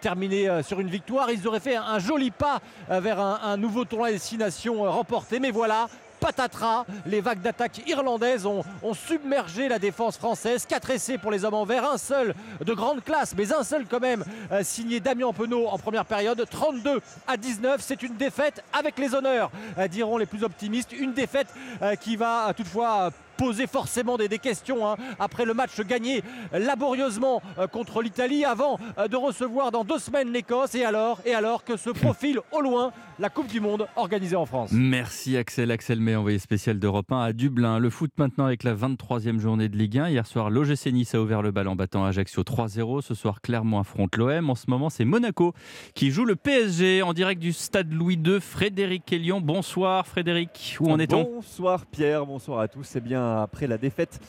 terminés 0.00 0.62
sur 0.62 0.78
une 0.78 0.88
victoire. 0.88 1.30
Ils 1.30 1.48
auraient 1.48 1.60
fait 1.60 1.76
un 1.76 1.98
joli 1.98 2.30
pas 2.30 2.60
vers 2.88 3.18
un, 3.18 3.56
nouveau 3.56 3.84
tournoi 3.84 4.12
destination 4.12 4.82
remporté. 4.84 5.40
Mais 5.40 5.50
voilà, 5.50 5.88
patatras. 6.22 6.86
Les 7.04 7.20
vagues 7.20 7.40
d'attaque 7.40 7.82
irlandaises 7.86 8.46
ont, 8.46 8.62
submergé 8.94 9.68
la 9.68 9.78
défense 9.78 10.16
française. 10.16 10.64
4 10.66 10.90
essais 10.90 11.18
pour 11.18 11.32
les 11.32 11.44
hommes 11.44 11.54
en 11.54 11.64
vert, 11.64 11.84
un 11.90 11.98
seul 11.98 12.34
de 12.64 12.72
grande 12.72 13.02
classe, 13.02 13.34
mais 13.36 13.52
un 13.52 13.64
seul 13.64 13.86
quand 13.86 14.00
même, 14.00 14.24
euh, 14.52 14.62
signé 14.62 15.00
Damien 15.00 15.32
Penaud 15.32 15.66
en 15.66 15.78
première 15.78 16.04
période. 16.04 16.44
32 16.48 17.00
à 17.26 17.36
19, 17.36 17.80
c'est 17.80 18.02
une 18.02 18.16
défaite 18.16 18.62
avec 18.72 18.98
les 18.98 19.14
honneurs, 19.14 19.50
euh, 19.78 19.88
diront 19.88 20.18
les 20.18 20.26
plus 20.26 20.44
optimistes. 20.44 20.92
Une 20.92 21.12
défaite 21.12 21.48
euh, 21.82 21.96
qui 21.96 22.16
va 22.16 22.52
toutefois 22.56 23.10
poser 23.36 23.66
forcément 23.66 24.16
des, 24.16 24.28
questions 24.38 24.88
hein, 24.88 24.96
après 25.18 25.44
le 25.44 25.54
match 25.54 25.78
gagné 25.80 26.22
laborieusement 26.52 27.42
euh, 27.58 27.66
contre 27.66 28.02
l'Italie 28.02 28.44
avant 28.44 28.78
euh, 28.98 29.08
de 29.08 29.16
recevoir 29.16 29.70
dans 29.70 29.84
deux 29.84 29.98
semaines 29.98 30.32
l'Écosse 30.32 30.74
et 30.74 30.84
alors, 30.84 31.20
et 31.24 31.34
alors 31.34 31.64
que 31.64 31.76
se 31.76 31.90
profile 32.02 32.40
au 32.50 32.60
loin 32.60 32.92
la 33.18 33.28
Coupe 33.28 33.46
du 33.46 33.60
Monde 33.60 33.86
organisée 33.96 34.36
en 34.36 34.46
France. 34.46 34.70
Merci 34.72 35.36
Axel. 35.36 35.70
Axel 35.70 36.00
May, 36.00 36.16
envoyé 36.16 36.38
spécial 36.38 36.78
d'Europe 36.78 37.12
1 37.12 37.20
à 37.20 37.32
Dublin. 37.32 37.78
Le 37.78 37.90
foot 37.90 38.10
maintenant 38.16 38.46
avec 38.46 38.64
la 38.64 38.74
23e 38.74 39.38
journée 39.38 39.68
de 39.68 39.76
Ligue 39.76 39.98
1. 39.98 40.08
Hier 40.08 40.26
soir, 40.26 40.50
l'OGC 40.50 40.86
Nice 40.86 41.14
a 41.14 41.20
ouvert 41.20 41.42
le 41.42 41.50
bal 41.50 41.68
en 41.68 41.76
battant 41.76 42.04
Ajaccio 42.04 42.42
3-0. 42.42 43.02
Ce 43.02 43.14
soir, 43.14 43.40
Clermont 43.40 43.78
affronte 43.78 44.16
l'OM. 44.16 44.50
En 44.50 44.54
ce 44.54 44.64
moment, 44.68 44.90
c'est 44.90 45.04
Monaco 45.04 45.52
qui 45.94 46.10
joue 46.10 46.24
le 46.24 46.36
PSG 46.36 47.02
en 47.02 47.12
direct 47.12 47.40
du 47.40 47.52
stade 47.52 47.92
Louis 47.92 48.18
II. 48.24 48.40
Frédéric 48.40 49.04
Kellion, 49.04 49.40
bonsoir 49.40 50.06
Frédéric. 50.06 50.76
Où 50.80 50.90
en 50.90 50.98
est-on? 50.98 51.22
Bonsoir 51.22 51.86
Pierre, 51.86 52.26
bonsoir 52.26 52.60
à 52.60 52.68
tous. 52.68 52.84
C'est 52.84 53.02
bien 53.02 53.22
après 53.40 53.66
la 53.66 53.78
défaite 53.78 54.20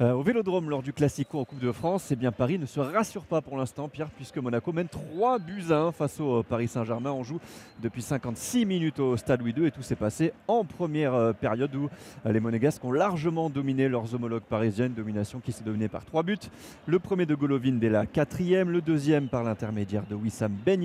euh, 0.00 0.12
au 0.12 0.22
Vélodrome 0.22 0.70
lors 0.70 0.82
du 0.82 0.94
Classico 0.94 1.40
en 1.40 1.44
Coupe 1.44 1.58
de 1.58 1.72
France, 1.72 2.08
eh 2.10 2.16
bien 2.16 2.32
Paris 2.32 2.58
ne 2.58 2.64
se 2.64 2.80
rassure 2.80 3.26
pas 3.26 3.42
pour 3.42 3.58
l'instant, 3.58 3.86
Pierre, 3.86 4.08
puisque 4.08 4.38
Monaco 4.38 4.72
mène 4.72 4.88
3 4.88 5.38
buts 5.38 5.64
à 5.68 5.74
1 5.74 5.92
face 5.92 6.18
au 6.20 6.38
euh, 6.38 6.42
Paris 6.42 6.68
Saint-Germain. 6.68 7.12
On 7.12 7.22
joue 7.22 7.38
depuis 7.82 8.00
56 8.00 8.64
minutes 8.64 8.98
au 8.98 9.18
Stade 9.18 9.40
Louis 9.40 9.52
II 9.54 9.66
et 9.66 9.70
tout 9.70 9.82
s'est 9.82 9.96
passé 9.96 10.32
en 10.48 10.64
première 10.64 11.12
euh, 11.12 11.32
période 11.34 11.74
où 11.74 11.90
les 12.24 12.40
Monégasques 12.40 12.82
ont 12.82 12.92
largement 12.92 13.50
dominé 13.50 13.90
leurs 13.90 14.14
homologues 14.14 14.42
parisiennes, 14.42 14.94
domination 14.94 15.38
qui 15.38 15.52
s'est 15.52 15.64
dominée 15.64 15.88
par 15.88 16.06
3 16.06 16.22
buts. 16.22 16.38
Le 16.86 16.98
premier 16.98 17.26
de 17.26 17.34
Golovin 17.34 17.72
dès 17.72 17.90
la 17.90 18.06
quatrième, 18.06 18.70
le 18.70 18.80
deuxième 18.80 19.28
par 19.28 19.44
l'intermédiaire 19.44 20.04
de 20.08 20.14
Wissam 20.14 20.52
Ben 20.64 20.80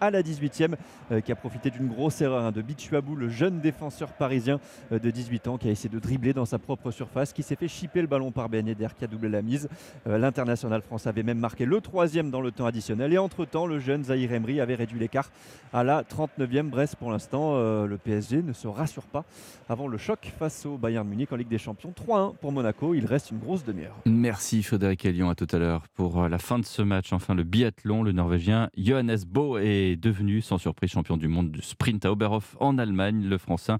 à 0.00 0.10
la 0.10 0.22
18e, 0.22 0.74
qui 1.22 1.30
a 1.30 1.36
profité 1.36 1.70
d'une 1.70 1.86
grosse 1.86 2.20
erreur 2.20 2.44
hein, 2.44 2.52
de 2.52 2.62
Bichuabou, 2.62 3.14
le 3.14 3.28
jeune 3.28 3.60
défenseur 3.60 4.12
parisien 4.12 4.58
de 4.90 5.10
18 5.10 5.48
ans 5.48 5.56
qui 5.56 5.68
a 5.68 5.70
essayé 5.70 5.88
de 5.88 6.00
dribbler 6.00 6.32
dans 6.32 6.46
sa 6.46 6.58
propre 6.58 6.90
surface, 6.90 7.32
qui 7.32 7.44
s'est 7.44 7.54
fait 7.54 7.68
chipper 7.68 8.00
le 8.00 8.08
ballon 8.08 8.32
par 8.32 8.48
Ben 8.48 8.55
Ben 8.62 8.88
a 9.02 9.06
doublé 9.06 9.28
la 9.28 9.42
mise. 9.42 9.68
Euh, 10.06 10.18
l'international 10.18 10.82
français 10.82 11.08
avait 11.08 11.22
même 11.22 11.38
marqué 11.38 11.64
le 11.64 11.80
troisième 11.80 12.30
dans 12.30 12.40
le 12.40 12.50
temps 12.50 12.66
additionnel. 12.66 13.12
Et 13.12 13.18
entre-temps, 13.18 13.66
le 13.66 13.78
jeune 13.78 14.04
Zahir 14.04 14.32
Emery 14.32 14.60
avait 14.60 14.74
réduit 14.74 14.98
l'écart 14.98 15.30
à 15.72 15.84
la 15.84 16.02
39e. 16.02 16.70
Brest, 16.70 16.96
pour 16.96 17.10
l'instant, 17.10 17.52
euh, 17.54 17.86
le 17.86 17.98
PSG 17.98 18.42
ne 18.42 18.52
se 18.52 18.66
rassure 18.66 19.04
pas 19.04 19.24
avant 19.68 19.88
le 19.88 19.98
choc 19.98 20.32
face 20.38 20.64
au 20.66 20.78
Bayern 20.78 21.06
Munich 21.06 21.32
en 21.32 21.36
Ligue 21.36 21.48
des 21.48 21.58
Champions. 21.58 21.92
3-1 21.92 22.36
pour 22.36 22.52
Monaco. 22.52 22.94
Il 22.94 23.04
reste 23.04 23.30
une 23.30 23.38
grosse 23.38 23.64
demi-heure. 23.64 23.96
Merci 24.06 24.62
Frédéric 24.62 25.04
Elion. 25.04 25.28
À 25.28 25.34
tout 25.34 25.48
à 25.50 25.58
l'heure 25.58 25.88
pour 25.94 26.22
euh, 26.22 26.28
la 26.28 26.38
fin 26.38 26.58
de 26.58 26.64
ce 26.64 26.82
match. 26.82 27.12
Enfin, 27.12 27.34
le 27.34 27.44
biathlon, 27.44 28.02
le 28.02 28.12
Norvégien 28.12 28.70
Johannes 28.76 29.18
Bo 29.26 29.58
est 29.58 29.96
devenu 29.96 30.40
sans 30.40 30.58
surprise 30.58 30.90
champion 30.90 31.16
du 31.16 31.28
monde 31.28 31.50
du 31.50 31.62
sprint 31.62 32.04
à 32.04 32.12
Oberhof 32.12 32.56
en 32.60 32.78
Allemagne. 32.78 33.24
Le 33.24 33.38
Français, 33.38 33.74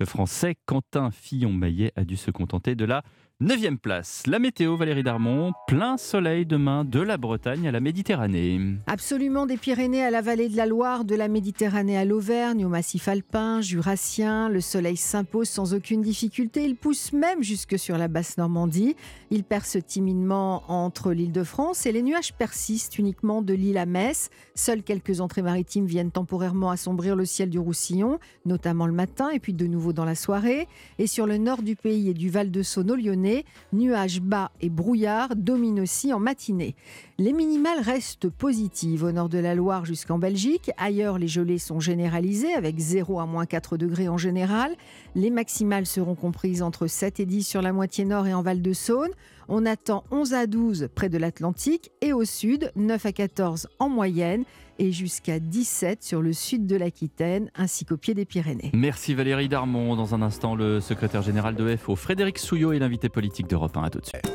le 0.00 0.06
français 0.06 0.56
Quentin 0.66 1.10
Fillon-Maillet 1.10 1.92
a 1.96 2.04
dû 2.04 2.16
se 2.16 2.30
contenter 2.30 2.74
de 2.74 2.84
la 2.84 3.02
9 3.42 3.78
place, 3.82 4.22
la 4.28 4.38
météo, 4.38 4.76
Valérie 4.76 5.02
Darmon, 5.02 5.50
plein 5.66 5.96
soleil 5.96 6.46
demain 6.46 6.84
de 6.84 7.00
la 7.00 7.16
Bretagne 7.16 7.66
à 7.66 7.72
la 7.72 7.80
Méditerranée. 7.80 8.60
Absolument, 8.86 9.46
des 9.46 9.56
Pyrénées 9.56 10.04
à 10.04 10.12
la 10.12 10.20
vallée 10.20 10.48
de 10.48 10.56
la 10.56 10.64
Loire, 10.64 11.04
de 11.04 11.16
la 11.16 11.26
Méditerranée 11.26 11.98
à 11.98 12.04
l'Auvergne, 12.04 12.64
au 12.64 12.68
massif 12.68 13.08
alpin, 13.08 13.60
jurassien. 13.60 14.48
Le 14.48 14.60
soleil 14.60 14.96
s'impose 14.96 15.48
sans 15.48 15.74
aucune 15.74 16.02
difficulté. 16.02 16.64
Il 16.64 16.76
pousse 16.76 17.12
même 17.12 17.42
jusque 17.42 17.76
sur 17.80 17.98
la 17.98 18.06
basse 18.06 18.38
Normandie. 18.38 18.94
Il 19.32 19.42
perce 19.42 19.76
timidement 19.84 20.62
entre 20.68 21.10
l'île 21.10 21.32
de 21.32 21.42
France 21.42 21.84
et 21.84 21.90
les 21.90 22.02
nuages 22.02 22.34
persistent 22.34 22.96
uniquement 22.96 23.42
de 23.42 23.54
l'île 23.54 23.78
à 23.78 23.86
Metz. 23.86 24.30
Seules 24.54 24.84
quelques 24.84 25.20
entrées 25.20 25.42
maritimes 25.42 25.86
viennent 25.86 26.12
temporairement 26.12 26.70
assombrir 26.70 27.16
le 27.16 27.24
ciel 27.24 27.50
du 27.50 27.58
Roussillon, 27.58 28.20
notamment 28.46 28.86
le 28.86 28.92
matin 28.92 29.30
et 29.30 29.40
puis 29.40 29.52
de 29.52 29.66
nouveau 29.66 29.92
dans 29.92 30.04
la 30.04 30.14
soirée. 30.14 30.68
Et 31.00 31.08
sur 31.08 31.26
le 31.26 31.38
nord 31.38 31.62
du 31.62 31.74
pays 31.74 32.08
et 32.08 32.14
du 32.14 32.30
Val 32.30 32.52
de 32.52 32.62
Saône 32.62 32.92
au 32.92 32.94
Lyonnais, 32.94 33.31
nuages 33.72 34.20
bas 34.20 34.50
et 34.60 34.68
brouillard 34.68 35.34
dominent 35.36 35.80
aussi 35.80 36.12
en 36.12 36.18
matinée. 36.18 36.74
Les 37.18 37.32
minimales 37.32 37.80
restent 37.80 38.28
positives 38.28 39.04
au 39.04 39.12
nord 39.12 39.28
de 39.28 39.38
la 39.38 39.54
Loire 39.54 39.84
jusqu'en 39.84 40.18
Belgique. 40.18 40.70
Ailleurs, 40.76 41.18
les 41.18 41.28
gelées 41.28 41.58
sont 41.58 41.80
généralisées 41.80 42.54
avec 42.54 42.78
0 42.78 43.20
à 43.20 43.26
moins 43.26 43.46
4 43.46 43.76
degrés 43.76 44.08
en 44.08 44.18
général. 44.18 44.74
Les 45.14 45.30
maximales 45.30 45.86
seront 45.86 46.14
comprises 46.14 46.62
entre 46.62 46.86
7 46.86 47.20
et 47.20 47.26
10 47.26 47.42
sur 47.42 47.62
la 47.62 47.72
moitié 47.72 48.04
nord 48.04 48.26
et 48.26 48.34
en 48.34 48.42
Val 48.42 48.62
de 48.62 48.72
Saône. 48.72 49.10
On 49.48 49.66
attend 49.66 50.04
11 50.10 50.34
à 50.34 50.46
12 50.46 50.88
près 50.94 51.08
de 51.08 51.18
l'Atlantique 51.18 51.90
et 52.00 52.12
au 52.12 52.24
sud, 52.24 52.72
9 52.76 53.06
à 53.06 53.12
14 53.12 53.68
en 53.78 53.88
moyenne 53.88 54.44
et 54.78 54.92
jusqu'à 54.92 55.38
17 55.38 56.02
sur 56.02 56.22
le 56.22 56.32
sud 56.32 56.66
de 56.66 56.76
l'Aquitaine 56.76 57.50
ainsi 57.54 57.84
qu'au 57.84 57.96
pied 57.96 58.14
des 58.14 58.24
Pyrénées. 58.24 58.70
Merci 58.74 59.14
Valérie 59.14 59.48
Darmon. 59.48 59.96
Dans 59.96 60.14
un 60.14 60.22
instant, 60.22 60.54
le 60.54 60.80
secrétaire 60.80 61.22
général 61.22 61.54
de 61.54 61.76
FO, 61.76 61.96
Frédéric 61.96 62.38
Souillot, 62.38 62.72
est 62.72 62.78
l'invité 62.78 63.08
politique 63.08 63.48
d'Europe 63.48 63.76
1. 63.76 63.82
À 63.82 63.90
tout 63.90 64.00
de 64.00 64.06
suite. 64.06 64.32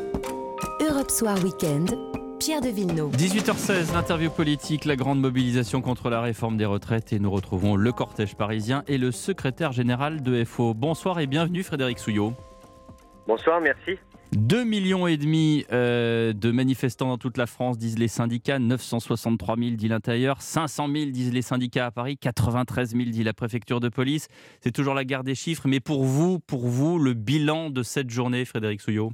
Europe 0.80 1.12
Soir 1.12 1.38
Weekend. 1.44 1.98
Pierre 2.40 2.62
de 2.62 2.70
Villeneuve. 2.70 3.12
18h16, 3.16 3.94
l'interview 3.94 4.30
politique, 4.30 4.86
la 4.86 4.96
grande 4.96 5.20
mobilisation 5.20 5.82
contre 5.82 6.10
la 6.10 6.22
réforme 6.22 6.56
des 6.56 6.66
retraites 6.66 7.12
et 7.12 7.20
nous 7.20 7.32
retrouvons 7.32 7.76
le 7.76 7.92
cortège 7.92 8.36
parisien 8.36 8.84
et 8.88 9.00
le 9.00 9.12
secrétaire 9.12 9.72
général 9.72 10.22
de 10.22 10.44
FO. 10.44 10.76
Bonsoir 10.76 11.20
et 11.20 11.26
bienvenue 11.26 11.64
Frédéric 11.64 11.98
Souillot. 11.98 12.34
Bonsoir, 13.28 13.60
merci. 13.60 13.98
2 14.34 14.66
millions 14.66 15.08
et 15.08 15.18
demi 15.18 15.66
euh, 15.72 16.34
de 16.34 16.52
manifestants 16.52 17.08
dans 17.08 17.18
toute 17.18 17.38
la 17.38 17.46
France, 17.46 17.78
disent 17.78 17.98
les 17.98 18.10
syndicats, 18.10 18.60
963 18.60 19.56
000 19.56 19.70
dit 19.72 19.88
l'intérieur, 19.88 20.42
500 20.42 20.90
000 20.90 21.12
disent 21.12 21.34
les 21.34 21.42
syndicats 21.42 21.86
à 21.86 21.92
Paris, 21.92 22.18
93 22.18 22.92
000 22.92 23.10
dit 23.10 23.24
la 23.24 23.34
préfecture 23.34 23.80
de 23.80 23.90
police. 23.90 24.28
C'est 24.60 24.74
toujours 24.74 24.94
la 24.94 25.06
guerre 25.06 25.24
des 25.24 25.36
chiffres, 25.36 25.64
mais 25.66 25.80
pour 25.80 26.04
vous, 26.04 26.40
pour 26.40 26.68
vous, 26.68 27.00
le 27.00 27.14
bilan 27.14 27.70
de 27.70 27.84
cette 27.84 28.10
journée, 28.10 28.44
Frédéric 28.44 28.82
Souillot? 28.82 29.12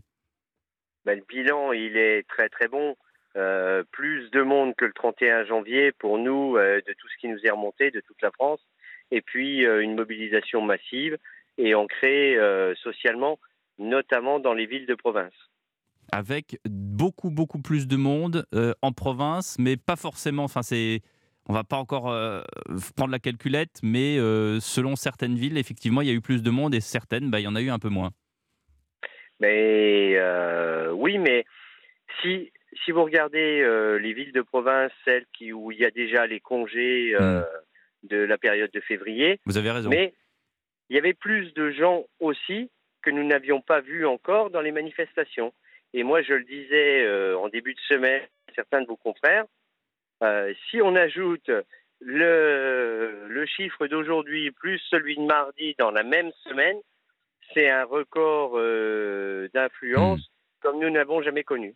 Ben, 1.06 1.20
Le 1.20 1.26
bilan, 1.28 1.74
il 1.74 1.96
est 1.96 2.28
très 2.28 2.50
très 2.50 2.68
bon. 2.68 2.96
euh, 3.36 3.84
plus 3.92 4.30
de 4.32 4.42
monde 4.42 4.76
que 4.76 4.86
le 4.86 4.94
31 4.94 5.46
janvier 5.46 5.92
pour 5.92 6.18
nous, 6.20 6.56
euh, 6.56 6.82
de 6.88 6.94
tout 6.94 7.08
ce 7.10 7.18
qui 7.20 7.28
nous 7.28 7.40
est 7.44 7.50
remonté, 7.50 7.90
de 7.92 8.00
toute 8.00 8.22
la 8.22 8.32
France, 8.32 8.62
et 9.12 9.22
puis 9.22 9.60
une 9.64 9.96
mobilisation 9.96 10.62
massive 10.62 11.18
et 11.60 11.76
ancrée 11.76 12.36
socialement, 12.82 13.38
notamment 13.78 14.40
dans 14.40 14.54
les 14.54 14.66
villes 14.66 14.86
de 14.86 14.96
province. 14.96 15.34
Avec 16.12 16.60
beaucoup, 16.66 17.32
beaucoup 17.32 17.60
plus 17.60 17.88
de 17.88 17.96
monde 17.96 18.46
en 18.82 18.92
province, 18.92 19.58
mais 19.58 19.78
pas 19.78 19.96
forcément. 19.96 20.44
Enfin, 20.44 20.62
c'est. 20.62 21.02
On 21.48 21.54
va 21.54 21.64
pas 21.64 21.78
encore 21.78 22.04
prendre 22.96 23.12
la 23.12 23.20
calculette, 23.20 23.80
mais 23.82 24.18
selon 24.60 24.96
certaines 24.96 25.36
villes, 25.36 25.58
effectivement, 25.58 26.02
il 26.02 26.08
y 26.08 26.12
a 26.12 26.14
eu 26.14 26.22
plus 26.22 26.44
de 26.44 26.50
monde 26.50 26.76
et 26.76 26.82
certaines, 26.82 27.32
bah, 27.32 27.40
il 27.40 27.44
y 27.44 27.48
en 27.48 27.56
a 27.56 27.62
eu 27.62 27.70
un 27.70 27.80
peu 27.80 27.90
moins. 27.90 28.12
Mais 29.40 30.18
oui, 30.92 31.18
mais 31.18 31.46
si 32.22 32.52
si 32.84 32.92
vous 32.92 33.04
regardez 33.04 33.62
euh, 33.62 33.98
les 33.98 34.14
villes 34.14 34.32
de 34.32 34.42
province, 34.42 34.92
celles 35.06 35.26
qui, 35.34 35.54
où 35.54 35.72
il 35.72 35.80
y 35.80 35.86
a 35.86 35.92
déjà 35.92 36.26
les 36.28 36.40
congés 36.40 37.16
euh, 37.20 37.42
hmm. 37.42 38.08
de 38.08 38.18
la 38.18 38.38
période 38.38 38.72
de 38.72 38.80
février, 38.82 39.40
vous 39.46 39.58
avez 39.58 39.72
raison. 39.72 39.90
Mais 39.90 40.14
il 40.90 40.96
y 40.96 41.00
avait 41.00 41.14
plus 41.14 41.54
de 41.54 41.72
gens 41.72 42.06
aussi 42.20 42.70
que 43.04 43.12
nous 43.12 43.24
n'avions 43.24 43.62
pas 43.62 43.82
vus 43.82 44.06
encore 44.06 44.50
dans 44.50 44.62
les 44.62 44.72
manifestations. 44.72 45.54
Et 45.94 46.04
moi, 46.04 46.22
je 46.22 46.34
le 46.34 46.44
disais 46.44 47.04
euh, 47.04 47.38
en 47.38 47.50
début 47.50 47.74
de 47.74 47.80
semaine, 47.88 48.22
certains 48.56 48.82
de 48.82 48.88
vos 48.88 48.98
confrères, 48.98 49.46
si 50.70 50.82
on 50.82 50.96
ajoute 50.96 51.52
le, 52.00 53.28
le 53.28 53.46
chiffre 53.46 53.88
d'aujourd'hui 53.88 54.52
plus 54.52 54.80
celui 54.90 55.18
de 55.18 55.22
mardi 55.22 55.76
dans 55.78 55.92
la 55.92 56.04
même 56.04 56.32
semaine, 56.46 56.78
c'est 57.54 57.70
un 57.70 57.84
record 57.84 58.54
d'influence 59.54 60.22
hmm. 60.22 60.62
comme 60.62 60.80
nous 60.80 60.90
n'avons 60.90 61.22
jamais 61.22 61.44
connu. 61.44 61.76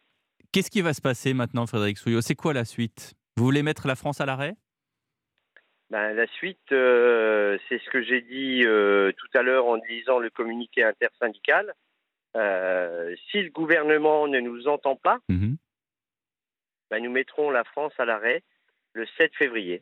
Qu'est-ce 0.53 0.71
qui 0.71 0.81
va 0.81 0.93
se 0.93 1.01
passer 1.01 1.33
maintenant, 1.33 1.67
Frédéric 1.67 1.97
Souillot? 1.97 2.21
C'est 2.21 2.35
quoi 2.35 2.53
la 2.53 2.63
suite? 2.63 3.15
Vous 3.35 3.43
voulez 3.43 3.63
mettre 3.63 3.85
la 3.85 3.95
France 3.95 4.21
à 4.21 4.25
l'arrêt? 4.25 4.55
Ben, 5.89 6.13
La 6.13 6.27
suite, 6.27 6.71
euh, 6.71 7.57
c'est 7.67 7.79
ce 7.79 7.89
que 7.89 8.03
j'ai 8.03 8.21
dit 8.21 8.63
euh, 8.65 9.11
tout 9.13 9.37
à 9.37 9.41
l'heure 9.41 9.65
en 9.65 9.75
lisant 9.75 10.19
le 10.19 10.29
communiqué 10.29 10.83
intersyndical. 10.83 11.73
Euh, 12.35 13.15
si 13.31 13.41
le 13.41 13.49
gouvernement 13.49 14.27
ne 14.27 14.39
nous 14.39 14.67
entend 14.67 14.95
pas, 14.95 15.19
mhm. 15.29 15.57
ben, 16.89 17.03
nous 17.03 17.11
mettrons 17.11 17.49
la 17.49 17.63
France 17.63 17.93
à 17.97 18.05
l'arrêt 18.05 18.43
le 18.93 19.05
7 19.17 19.33
février. 19.35 19.81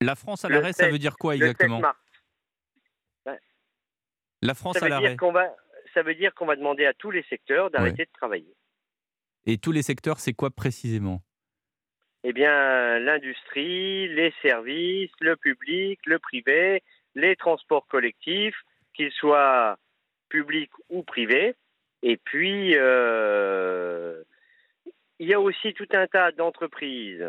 La 0.00 0.14
France 0.14 0.44
à 0.44 0.48
l'arrêt, 0.48 0.72
ça 0.72 0.90
veut 0.90 0.98
dire 0.98 1.16
quoi 1.16 1.34
exactement 1.34 1.78
le 1.78 1.82
7 1.82 1.82
mars. 1.82 1.98
La 4.42 4.54
France 4.54 4.82
à 4.82 4.88
l'arrêt. 4.88 5.16
Ça 5.94 6.02
veut 6.02 6.14
dire 6.14 6.34
qu'on 6.34 6.46
va 6.46 6.56
demander 6.56 6.86
à 6.86 6.94
tous 6.94 7.10
les 7.10 7.22
secteurs 7.24 7.70
d'arrêter 7.70 8.06
de 8.06 8.10
travailler. 8.12 8.54
Et 9.44 9.58
tous 9.58 9.72
les 9.72 9.82
secteurs, 9.82 10.20
c'est 10.20 10.32
quoi 10.32 10.50
précisément? 10.50 11.22
Eh 12.24 12.32
bien, 12.32 12.98
l'industrie, 13.00 14.08
les 14.08 14.32
services, 14.42 15.10
le 15.20 15.36
public, 15.36 15.98
le 16.06 16.18
privé, 16.18 16.82
les 17.14 17.36
transports 17.36 17.86
collectifs, 17.88 18.56
qu'ils 18.94 19.10
soient 19.10 19.76
publics 20.28 20.72
ou 20.88 21.02
privés. 21.02 21.54
Et 22.02 22.16
puis, 22.16 22.72
euh, 22.74 24.22
il 25.18 25.28
y 25.28 25.34
a 25.34 25.40
aussi 25.40 25.72
tout 25.74 25.88
un 25.92 26.06
tas 26.06 26.32
d'entreprises, 26.32 27.24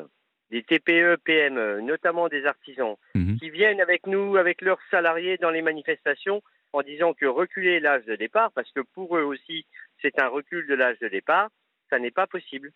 des 0.50 0.64
TPE, 0.64 1.18
PME, 1.24 1.82
notamment 1.82 2.28
des 2.28 2.46
artisans, 2.46 2.96
mhm. 3.16 3.38
qui 3.40 3.50
viennent 3.50 3.82
avec 3.82 4.08
nous, 4.08 4.38
avec 4.38 4.62
leurs 4.62 4.80
salariés 4.90 5.38
dans 5.38 5.52
les 5.52 5.62
manifestations 5.62 6.42
en 6.72 6.82
disant 6.82 7.14
que 7.14 7.26
reculer 7.26 7.80
l'âge 7.80 8.06
de 8.06 8.16
départ, 8.16 8.52
parce 8.54 8.72
que 8.72 8.82
pour 8.82 9.18
eux 9.18 9.24
aussi, 9.24 9.66
c'est 10.02 10.20
un 10.20 10.28
recul 10.28 10.66
de 10.68 10.74
l'âge 10.74 10.98
de 11.00 11.08
départ, 11.08 11.50
ça 11.90 12.00
n'est 12.00 12.12
pas 12.12 12.26
possible. 12.26 12.72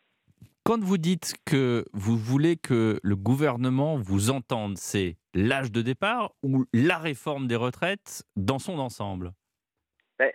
Quand 0.68 0.84
vous 0.84 0.98
dites 0.98 1.36
que 1.46 1.86
vous 1.94 2.18
voulez 2.18 2.58
que 2.58 3.00
le 3.02 3.16
gouvernement 3.16 3.96
vous 3.96 4.32
entende, 4.32 4.78
c'est 4.78 5.16
l'âge 5.34 5.72
de 5.72 5.82
départ 5.82 6.34
ou 6.44 6.66
la 6.74 6.98
réforme 6.98 7.48
des 7.48 7.56
retraites 7.56 8.26
dans 8.36 8.60
son 8.60 8.78
ensemble? 8.78 9.32
Ben, 10.20 10.30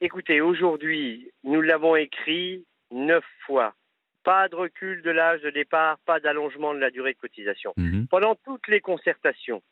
Écoutez, 0.00 0.40
aujourd'hui, 0.40 1.30
nous 1.42 1.60
l'avons 1.60 1.94
écrit 1.94 2.64
neuf 2.90 3.22
fois. 3.44 3.74
Pas 4.22 4.48
de 4.48 4.56
recul 4.56 5.02
de 5.02 5.10
l'âge 5.10 5.42
de 5.42 5.50
départ, 5.50 5.98
pas 6.06 6.20
d'allongement 6.20 6.72
de 6.72 6.78
la 6.78 6.90
durée 6.90 7.12
de 7.12 7.18
cotisation. 7.18 7.74
Mhm. 7.76 8.06
Pendant 8.08 8.36
toutes 8.46 8.66
les 8.68 8.80
concertations, 8.80 9.62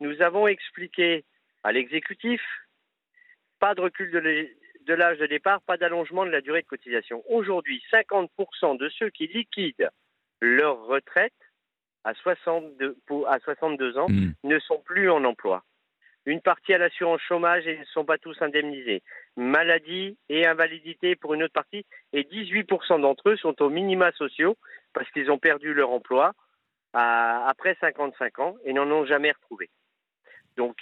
nous 0.00 0.22
avons 0.22 0.46
expliqué 0.46 1.26
à 1.64 1.72
l'exécutif, 1.72 2.40
pas 3.58 3.74
de 3.74 3.82
recul 3.82 4.10
de, 4.10 4.48
de 4.86 4.94
l'âge 4.94 5.18
de 5.18 5.26
départ, 5.26 5.62
pas 5.62 5.76
d'allongement 5.76 6.24
de 6.24 6.30
la 6.30 6.40
durée 6.40 6.62
de 6.62 6.66
cotisation. 6.66 7.22
Aujourd'hui, 7.28 7.82
50% 7.92 8.78
de 8.78 8.88
ceux 8.88 9.10
qui 9.10 9.26
liquident 9.26 9.90
leur 10.40 10.84
retraite 10.86 11.32
à 12.04 12.14
62, 12.14 12.96
à 13.28 13.38
62 13.40 13.98
ans 13.98 14.08
hmm. 14.08 14.32
ne 14.44 14.58
sont 14.58 14.80
plus 14.80 15.10
en 15.10 15.24
emploi. 15.24 15.62
Une 16.24 16.40
partie 16.40 16.72
à 16.72 16.78
l'assurance 16.78 17.20
chômage 17.20 17.66
et 17.66 17.74
ils 17.74 17.80
ne 17.80 17.84
sont 17.86 18.04
pas 18.04 18.18
tous 18.18 18.40
indemnisés. 18.42 19.02
Maladie 19.36 20.16
et 20.28 20.46
invalidité 20.46 21.16
pour 21.16 21.34
une 21.34 21.42
autre 21.42 21.52
partie. 21.52 21.84
Et 22.12 22.22
18% 22.22 23.00
d'entre 23.00 23.30
eux 23.30 23.36
sont 23.36 23.60
aux 23.60 23.70
minima 23.70 24.12
sociaux 24.12 24.56
parce 24.92 25.10
qu'ils 25.10 25.30
ont 25.30 25.38
perdu 25.38 25.74
leur 25.74 25.90
emploi 25.90 26.34
après 26.92 27.76
55 27.80 28.38
ans 28.38 28.56
et 28.64 28.72
n'en 28.72 28.88
ont 28.90 29.06
jamais 29.06 29.32
retrouvé. 29.32 29.70
Donc, 30.56 30.76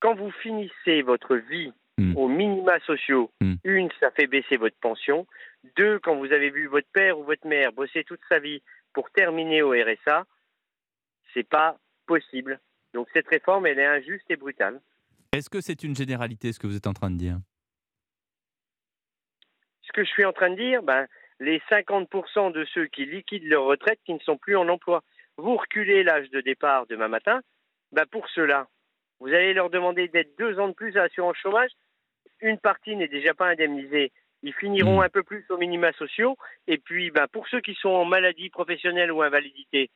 quand 0.00 0.14
vous 0.14 0.30
finissez 0.30 1.02
votre 1.02 1.36
vie 1.36 1.72
Hmm. 1.98 2.14
aux 2.14 2.28
minima 2.28 2.78
sociaux. 2.80 3.30
Hmm. 3.40 3.54
Une, 3.64 3.88
ça 4.00 4.10
fait 4.10 4.26
baisser 4.26 4.58
votre 4.58 4.76
pension. 4.80 5.26
Deux, 5.76 5.98
quand 5.98 6.14
vous 6.16 6.30
avez 6.30 6.50
vu 6.50 6.66
votre 6.66 6.88
père 6.92 7.18
ou 7.18 7.24
votre 7.24 7.46
mère 7.46 7.72
bosser 7.72 8.04
toute 8.04 8.20
sa 8.28 8.38
vie 8.38 8.62
pour 8.92 9.10
terminer 9.10 9.62
au 9.62 9.70
RSA, 9.70 10.26
c'est 11.32 11.48
pas 11.48 11.78
possible. 12.06 12.60
Donc 12.92 13.08
cette 13.14 13.28
réforme, 13.28 13.66
elle 13.66 13.78
est 13.78 13.86
injuste 13.86 14.30
et 14.30 14.36
brutale. 14.36 14.80
Est-ce 15.32 15.48
que 15.48 15.62
c'est 15.62 15.84
une 15.84 15.96
généralité 15.96 16.52
ce 16.52 16.58
que 16.58 16.66
vous 16.66 16.76
êtes 16.76 16.86
en 16.86 16.92
train 16.92 17.10
de 17.10 17.16
dire? 17.16 17.38
Ce 19.80 19.92
que 19.92 20.04
je 20.04 20.10
suis 20.10 20.24
en 20.26 20.32
train 20.34 20.50
de 20.50 20.56
dire, 20.56 20.82
ben, 20.82 21.06
les 21.40 21.60
50% 21.70 22.52
de 22.52 22.64
ceux 22.74 22.86
qui 22.86 23.06
liquident 23.06 23.48
leur 23.48 23.64
retraite 23.64 24.00
qui 24.04 24.12
ne 24.12 24.18
sont 24.18 24.36
plus 24.36 24.56
en 24.56 24.68
emploi. 24.68 25.02
Vous 25.38 25.56
reculez 25.56 26.02
l'âge 26.02 26.28
de 26.30 26.42
départ 26.42 26.86
demain 26.86 27.08
matin, 27.08 27.40
ben 27.92 28.04
pour 28.06 28.28
cela, 28.28 28.68
vous 29.20 29.28
allez 29.28 29.54
leur 29.54 29.70
demander 29.70 30.08
d'être 30.08 30.36
deux 30.38 30.58
ans 30.58 30.68
de 30.68 30.74
plus 30.74 30.96
à 30.96 31.02
l'assurance 31.02 31.36
chômage 31.36 31.70
une 32.40 32.58
partie 32.58 32.96
n'est 32.96 33.08
déjà 33.08 33.34
pas 33.34 33.48
indemnisée. 33.48 34.12
Ils 34.42 34.54
finiront 34.54 35.00
hmm. 35.00 35.04
un 35.04 35.08
peu 35.08 35.22
plus 35.22 35.44
aux 35.50 35.56
minima 35.56 35.92
sociaux. 35.92 36.36
Et 36.66 36.78
puis, 36.78 37.10
ben, 37.10 37.26
pour 37.28 37.48
ceux 37.48 37.60
qui 37.60 37.74
sont 37.74 37.88
en 37.88 38.04
maladie 38.04 38.50
professionnelle 38.50 39.12
ou 39.12 39.22
invalidité, 39.22 39.90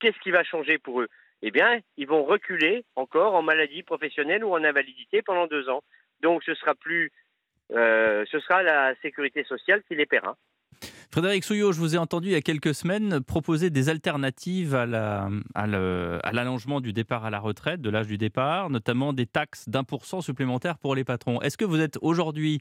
qu'est-ce 0.00 0.18
qui 0.20 0.30
va 0.30 0.44
changer 0.44 0.78
pour 0.78 1.00
eux? 1.00 1.08
Eh 1.42 1.50
bien, 1.50 1.80
ils 1.96 2.06
vont 2.06 2.24
reculer 2.24 2.84
encore 2.94 3.34
en 3.34 3.42
maladie 3.42 3.82
professionnelle 3.82 4.44
ou 4.44 4.52
en 4.52 4.64
invalidité 4.64 5.22
pendant 5.22 5.46
deux 5.46 5.68
ans. 5.68 5.82
Donc, 6.20 6.42
ce 6.44 6.54
sera 6.54 6.74
plus, 6.74 7.12
euh, 7.72 8.24
ce 8.30 8.40
sera 8.40 8.62
la 8.62 8.94
sécurité 8.96 9.44
sociale 9.44 9.82
qui 9.84 9.94
les 9.94 10.06
paiera. 10.06 10.36
Frédéric 11.10 11.44
Souillot, 11.44 11.72
je 11.72 11.80
vous 11.80 11.94
ai 11.94 11.98
entendu 11.98 12.28
il 12.28 12.32
y 12.32 12.36
a 12.36 12.42
quelques 12.42 12.74
semaines 12.74 13.20
proposer 13.22 13.70
des 13.70 13.88
alternatives 13.88 14.74
à, 14.74 14.86
l'allongement 16.32 16.80
du 16.80 16.92
départ 16.92 17.24
à 17.24 17.30
la 17.30 17.38
retraite, 17.38 17.80
de 17.80 17.90
l'âge 17.90 18.06
du 18.06 18.18
départ, 18.18 18.70
notamment 18.70 19.12
des 19.12 19.26
taxes 19.26 19.68
d'un 19.68 19.84
pour 19.84 20.04
cent 20.04 20.20
supplémentaires 20.20 20.78
pour 20.78 20.94
les 20.94 21.04
patrons. 21.04 21.40
Est-ce 21.40 21.56
que 21.56 21.64
vous 21.64 21.80
êtes 21.80 21.98
aujourd'hui 22.02 22.60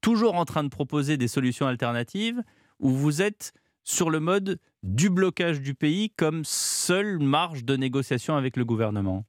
toujours 0.00 0.34
en 0.34 0.44
train 0.44 0.64
de 0.64 0.68
proposer 0.68 1.16
des 1.16 1.28
solutions 1.28 1.66
alternatives 1.66 2.42
ou 2.78 2.90
vous 2.90 3.22
êtes 3.22 3.52
sur 3.84 4.10
le 4.10 4.20
mode 4.20 4.58
du 4.82 5.08
blocage 5.08 5.60
du 5.60 5.74
pays 5.74 6.10
comme 6.10 6.42
seule 6.44 7.18
marge 7.18 7.64
de 7.64 7.76
négociation 7.76 8.36
avec 8.36 8.56
le 8.56 8.64
gouvernement? 8.64 9.24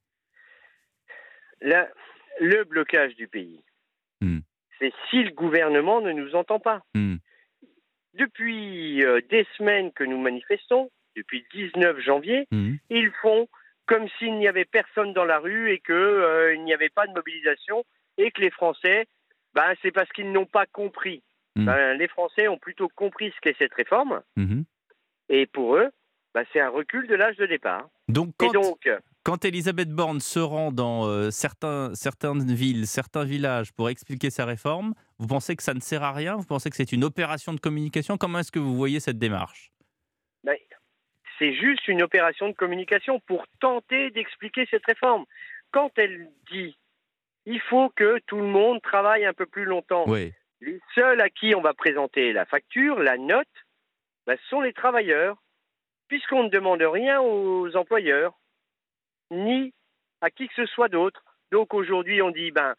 Le 1.61 2.63
blocage 2.65 3.15
du 3.15 3.27
pays, 3.27 3.63
hmm. 4.21 4.39
c'est 4.79 4.91
si 5.09 5.23
le 5.23 5.31
gouvernement 5.31 6.01
ne 6.01 6.11
nous 6.11 6.35
entend 6.35 6.59
pas. 6.59 6.83
Hmm. 6.93 7.15
Depuis 8.17 9.03
euh, 9.03 9.21
des 9.29 9.45
semaines 9.57 9.91
que 9.91 10.03
nous 10.03 10.19
manifestons, 10.19 10.89
depuis 11.15 11.45
le 11.53 11.67
19 11.69 11.99
janvier, 11.99 12.47
mhm. 12.51 12.77
ils 12.89 13.11
font 13.21 13.47
comme 13.85 14.07
s'il 14.17 14.37
n'y 14.37 14.47
avait 14.47 14.65
personne 14.65 15.13
dans 15.13 15.25
la 15.25 15.39
rue 15.39 15.71
et 15.71 15.79
qu'il 15.79 15.93
euh, 15.93 16.57
n'y 16.57 16.73
avait 16.73 16.89
pas 16.89 17.07
de 17.07 17.13
mobilisation 17.13 17.83
et 18.17 18.31
que 18.31 18.41
les 18.41 18.49
Français, 18.49 19.05
ben, 19.53 19.73
c'est 19.81 19.91
parce 19.91 20.09
qu'ils 20.11 20.31
n'ont 20.31 20.45
pas 20.45 20.65
compris. 20.65 21.21
Mhm. 21.55 21.65
Ben, 21.65 21.93
les 21.97 22.07
Français 22.07 22.47
ont 22.47 22.57
plutôt 22.57 22.89
compris 22.95 23.31
ce 23.35 23.41
qu'est 23.41 23.57
cette 23.57 23.73
réforme. 23.73 24.21
Mhm. 24.35 24.65
Et 25.29 25.45
pour 25.45 25.75
eux, 25.75 25.89
ben, 26.33 26.43
c'est 26.51 26.59
un 26.59 26.69
recul 26.69 27.07
de 27.07 27.15
l'âge 27.15 27.37
de 27.37 27.45
départ. 27.45 27.87
Donc, 28.07 28.33
et 28.43 28.49
donc, 28.49 28.87
quand 29.23 29.43
Elisabeth 29.43 29.89
Borne 29.89 30.19
se 30.19 30.39
rend 30.39 30.71
dans 30.71 31.07
euh, 31.07 31.31
certains, 31.31 31.95
certaines 31.95 32.53
villes, 32.53 32.85
certains 32.85 33.25
villages 33.25 33.73
pour 33.73 33.89
expliquer 33.89 34.29
sa 34.29 34.45
réforme, 34.45 34.93
vous 35.19 35.27
pensez 35.27 35.55
que 35.55 35.63
ça 35.63 35.73
ne 35.73 35.79
sert 35.79 36.03
à 36.03 36.11
rien? 36.11 36.35
Vous 36.35 36.45
pensez 36.45 36.69
que 36.69 36.75
c'est 36.75 36.91
une 36.91 37.03
opération 37.03 37.53
de 37.53 37.59
communication? 37.59 38.17
Comment 38.17 38.39
est-ce 38.39 38.51
que 38.51 38.59
vous 38.59 38.75
voyez 38.75 38.99
cette 38.99 39.17
démarche? 39.17 39.71
Ben, 40.43 40.57
C'est 41.39 41.53
juste 41.53 41.87
une 41.87 42.01
opération 42.01 42.49
de 42.49 42.53
communication 42.53 43.19
pour 43.21 43.45
tenter 43.59 44.11
d'expliquer 44.11 44.67
cette 44.69 44.85
réforme. 44.85 45.25
Quand 45.71 45.91
elle 45.97 46.29
dit 46.51 46.75
il 47.45 47.59
faut 47.61 47.89
que 47.89 48.19
tout 48.25 48.37
le 48.37 48.47
monde 48.47 48.81
travaille 48.81 49.25
un 49.25 49.33
peu 49.33 49.45
plus 49.45 49.65
longtemps, 49.65 50.05
les 50.61 50.81
seuls 50.95 51.21
à 51.21 51.29
qui 51.29 51.53
on 51.55 51.61
va 51.61 51.73
présenter 51.73 52.33
la 52.33 52.45
facture, 52.45 52.99
la 52.99 53.17
note, 53.17 53.47
ben, 54.25 54.37
ce 54.41 54.49
sont 54.49 54.61
les 54.61 54.73
travailleurs, 54.73 55.37
puisqu'on 56.07 56.43
ne 56.43 56.49
demande 56.49 56.81
rien 56.81 57.21
aux 57.21 57.75
employeurs, 57.75 58.33
ni 59.31 59.73
à 60.21 60.31
qui 60.31 60.47
que 60.47 60.55
ce 60.55 60.65
soit 60.65 60.89
d'autre. 60.89 61.23
Donc 61.51 61.73
aujourd'hui, 61.73 62.21
on 62.21 62.31
dit, 62.31 62.51
ben, 62.51 62.73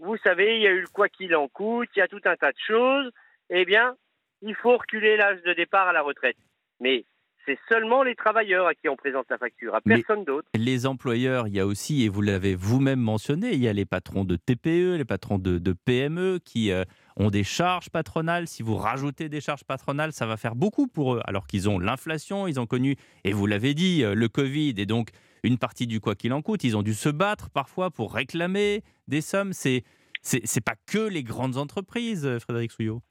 vous 0.00 0.16
savez, 0.18 0.56
il 0.56 0.62
y 0.62 0.66
a 0.66 0.70
eu 0.70 0.80
le 0.80 0.88
quoi 0.88 1.08
qu'il 1.08 1.34
en 1.34 1.48
coûte, 1.48 1.88
il 1.96 1.98
y 1.98 2.02
a 2.02 2.08
tout 2.08 2.20
un 2.24 2.36
tas 2.36 2.52
de 2.52 2.58
choses, 2.66 3.10
eh 3.50 3.64
bien, 3.64 3.96
il 4.42 4.54
faut 4.54 4.76
reculer 4.76 5.16
l'âge 5.16 5.42
de 5.42 5.52
départ 5.52 5.88
à 5.88 5.92
la 5.92 6.02
retraite. 6.02 6.36
Mais 6.80 7.04
c'est 7.48 7.58
seulement 7.68 8.02
les 8.02 8.14
travailleurs 8.14 8.66
à 8.66 8.74
qui 8.74 8.88
on 8.88 8.96
présente 8.96 9.26
la 9.30 9.38
facture, 9.38 9.74
à 9.74 9.80
personne 9.80 10.24
d'autre. 10.24 10.46
Les 10.54 10.86
employeurs, 10.86 11.48
il 11.48 11.54
y 11.54 11.60
a 11.60 11.66
aussi, 11.66 12.04
et 12.04 12.08
vous 12.08 12.20
l'avez 12.20 12.54
vous-même 12.54 13.00
mentionné, 13.00 13.52
il 13.52 13.62
y 13.62 13.68
a 13.68 13.72
les 13.72 13.86
patrons 13.86 14.24
de 14.24 14.36
TPE, 14.36 14.96
les 14.96 15.04
patrons 15.06 15.38
de, 15.38 15.72
PME 15.72 16.40
qui 16.44 16.70
euh, 16.70 16.84
ont 17.16 17.30
des 17.30 17.44
charges 17.44 17.88
patronales. 17.88 18.46
Si 18.48 18.62
vous 18.62 18.76
rajoutez 18.76 19.28
des 19.28 19.40
charges 19.40 19.64
patronales, 19.64 20.12
ça 20.12 20.26
va 20.26 20.36
faire 20.36 20.54
beaucoup 20.54 20.88
pour 20.88 21.14
eux, 21.14 21.20
alors 21.24 21.46
qu'ils 21.46 21.68
ont 21.70 21.78
l'inflation, 21.78 22.46
ils 22.46 22.60
ont 22.60 22.66
connu, 22.66 22.96
et 23.24 23.32
vous 23.32 23.46
l'avez 23.46 23.72
dit, 23.72 24.04
euh, 24.04 24.14
le 24.14 24.28
Covid, 24.28 24.74
et 24.76 24.86
donc 24.86 25.08
une 25.42 25.58
partie 25.58 25.86
du 25.86 26.00
quoi 26.00 26.14
qu'il 26.14 26.32
en 26.32 26.42
coûte. 26.42 26.64
Ils 26.64 26.76
ont 26.76 26.82
dû 26.82 26.94
se 26.94 27.08
battre 27.08 27.50
parfois 27.50 27.90
pour 27.90 28.14
réclamer 28.14 28.82
des 29.06 29.20
sommes. 29.20 29.52
C'est 29.52 29.82
c'est 30.22 30.64
pas 30.64 30.74
que 30.86 30.98
les 30.98 31.22
grandes 31.22 31.56
entreprises, 31.56 32.26
euh, 32.26 32.38
Frédéric 32.38 32.72
Souillot. 32.72 33.02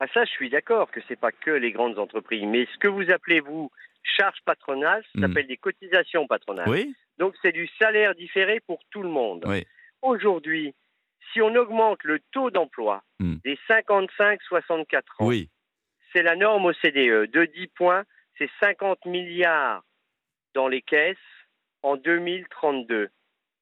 Ah 0.00 0.06
ça, 0.14 0.24
je 0.24 0.30
suis 0.30 0.48
d'accord 0.48 0.90
que 0.90 1.00
c'est 1.06 1.20
pas 1.20 1.32
que 1.32 1.50
les 1.50 1.72
grandes 1.72 1.98
entreprises, 1.98 2.44
mais 2.46 2.66
ce 2.72 2.78
que 2.78 2.88
vous 2.88 3.10
appelez 3.10 3.40
vous 3.40 3.70
charge 4.02 4.38
patronale, 4.46 5.04
ça 5.12 5.18
hmm. 5.18 5.22
s'appelle 5.22 5.46
des 5.46 5.58
cotisations 5.58 6.26
patronales. 6.26 6.68
Oui. 6.68 6.94
Donc 7.18 7.34
c'est 7.42 7.52
du 7.52 7.68
salaire 7.78 8.14
différé 8.14 8.60
pour 8.60 8.80
tout 8.90 9.02
le 9.02 9.10
monde. 9.10 9.44
Aujourd'hui, 10.00 10.74
si 11.32 11.42
on 11.42 11.54
augmente 11.54 12.02
le 12.04 12.18
taux 12.32 12.50
d'emploi 12.50 13.02
hmm. 13.18 13.36
des 13.44 13.58
55-64 13.68 14.96
ans, 15.18 15.26
oui. 15.26 15.50
c'est 16.12 16.22
la 16.22 16.34
norme 16.34 16.64
OCDE 16.64 17.30
de 17.30 17.44
10 17.54 17.66
points, 17.68 18.04
c'est 18.38 18.50
50 18.60 19.04
milliards 19.04 19.84
dans 20.54 20.68
les 20.68 20.82
caisses 20.82 21.16
en 21.82 21.96
2032. 21.96 23.08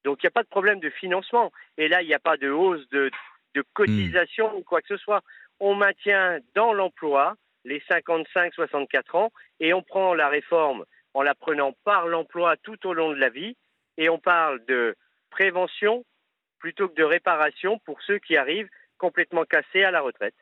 Donc 0.04 0.22
il 0.22 0.26
n'y 0.26 0.28
a 0.28 0.32
pas 0.32 0.42
de 0.42 0.48
problème 0.48 0.80
de 0.80 0.90
financement. 0.90 1.52
Et 1.76 1.88
là, 1.88 2.02
il 2.02 2.08
n'y 2.08 2.14
a 2.14 2.18
pas 2.18 2.36
de 2.36 2.50
hausse 2.50 2.88
de, 2.90 3.10
cotisation 3.74 4.56
ou 4.56 4.62
quoi 4.62 4.80
que 4.80 4.88
ce 4.88 4.96
soit. 4.96 5.22
On 5.58 5.74
maintient 5.74 6.38
dans 6.54 6.72
l'emploi 6.72 7.34
les 7.64 7.80
55-64 7.80 9.16
ans 9.16 9.32
et 9.58 9.74
on 9.74 9.82
prend 9.82 10.14
la 10.14 10.28
réforme 10.28 10.84
en 11.14 11.22
la 11.22 11.34
prenant 11.34 11.72
par 11.84 12.06
l'emploi 12.06 12.56
tout 12.58 12.86
au 12.86 12.94
long 12.94 13.10
de 13.10 13.16
la 13.16 13.30
vie 13.30 13.56
et 13.96 14.08
on 14.08 14.18
parle 14.18 14.64
de 14.66 14.94
prévention 15.30 16.04
plutôt 16.60 16.88
que 16.88 16.94
de 16.94 17.02
réparation 17.02 17.78
pour 17.80 18.00
ceux 18.02 18.18
qui 18.18 18.36
arrivent 18.36 18.68
complètement 18.96 19.44
cassés 19.44 19.82
à 19.82 19.90
la 19.90 20.00
retraite. 20.00 20.34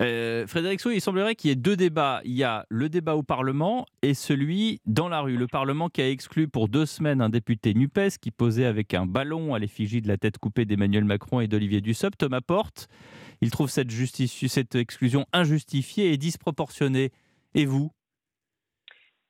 Euh, 0.00 0.46
Frédéric 0.46 0.80
Sou, 0.80 0.90
il 0.90 1.00
semblerait 1.00 1.34
qu'il 1.34 1.48
y 1.48 1.52
ait 1.52 1.56
deux 1.56 1.76
débats. 1.76 2.20
Il 2.24 2.32
y 2.32 2.44
a 2.44 2.66
le 2.68 2.88
débat 2.88 3.16
au 3.16 3.22
Parlement 3.22 3.86
et 4.02 4.14
celui 4.14 4.80
dans 4.84 5.08
la 5.08 5.20
rue. 5.20 5.36
Le 5.36 5.46
Parlement 5.46 5.88
qui 5.88 6.02
a 6.02 6.08
exclu 6.08 6.48
pour 6.48 6.68
deux 6.68 6.86
semaines 6.86 7.20
un 7.20 7.30
député 7.30 7.74
NUPES 7.74 8.18
qui 8.20 8.30
posait 8.30 8.66
avec 8.66 8.94
un 8.94 9.06
ballon 9.06 9.54
à 9.54 9.58
l'effigie 9.58 10.02
de 10.02 10.08
la 10.08 10.16
tête 10.18 10.38
coupée 10.38 10.64
d'Emmanuel 10.64 11.04
Macron 11.04 11.40
et 11.40 11.48
d'Olivier 11.48 11.80
Dussopt. 11.80 12.18
Thomas 12.18 12.42
Porte, 12.42 12.88
il 13.40 13.50
trouve 13.50 13.70
cette, 13.70 13.90
cette 13.90 14.74
exclusion 14.74 15.26
injustifiée 15.32 16.12
et 16.12 16.16
disproportionnée. 16.18 17.10
Et 17.54 17.64
vous? 17.64 17.90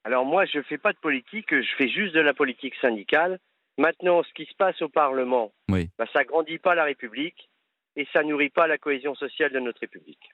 Alors 0.02 0.24
moi, 0.24 0.44
je 0.46 0.58
ne 0.58 0.62
fais 0.64 0.78
pas 0.78 0.92
de 0.92 0.98
politique, 0.98 1.46
je 1.50 1.74
fais 1.76 1.88
juste 1.88 2.14
de 2.14 2.20
la 2.20 2.34
politique 2.34 2.74
syndicale. 2.80 3.38
Maintenant, 3.78 4.22
ce 4.22 4.32
qui 4.32 4.46
se 4.46 4.54
passe 4.56 4.80
au 4.82 4.88
Parlement, 4.88 5.52
oui. 5.68 5.90
bah, 5.98 6.06
ça 6.12 6.24
grandit 6.24 6.58
pas 6.58 6.74
la 6.74 6.84
République 6.84 7.50
et 7.94 8.06
ça 8.12 8.22
nourrit 8.22 8.50
pas 8.50 8.66
la 8.66 8.78
cohésion 8.78 9.14
sociale 9.14 9.52
de 9.52 9.60
notre 9.60 9.80
République. 9.80 10.30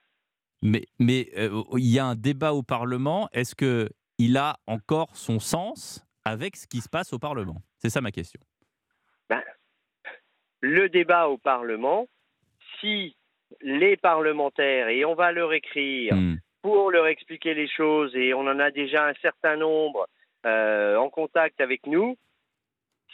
Mais, 0.63 0.83
mais 0.97 1.27
euh, 1.37 1.61
il 1.73 1.93
y 1.93 1.99
a 1.99 2.05
un 2.05 2.15
débat 2.15 2.53
au 2.53 2.63
Parlement. 2.63 3.27
Est-ce 3.33 3.53
qu'il 3.53 4.37
a 4.37 4.57
encore 4.65 5.15
son 5.15 5.39
sens 5.39 6.05
avec 6.23 6.55
ce 6.55 6.67
qui 6.67 6.79
se 6.79 6.89
passe 6.89 7.11
au 7.11 7.19
Parlement? 7.19 7.61
C'est 7.77 7.89
ça 7.89 7.99
ma 7.99 8.11
question. 8.11 8.39
Ben, 9.29 9.41
le 10.61 10.87
débat 10.87 11.27
au 11.27 11.37
Parlement, 11.37 12.07
si 12.79 13.15
les 13.61 13.97
parlementaires, 13.97 14.87
et 14.87 15.05
on 15.05 15.15
va 15.15 15.31
leur 15.33 15.53
écrire 15.53 16.15
hmm. 16.15 16.37
pour 16.61 16.91
leur 16.91 17.07
expliquer 17.07 17.53
les 17.53 17.67
choses, 17.67 18.15
et 18.15 18.33
on 18.33 18.47
en 18.47 18.59
a 18.59 18.71
déjà 18.71 19.05
un 19.07 19.13
certain 19.21 19.57
nombre 19.57 20.07
euh, 20.45 20.95
en 20.95 21.09
contact 21.09 21.59
avec 21.59 21.85
nous, 21.85 22.17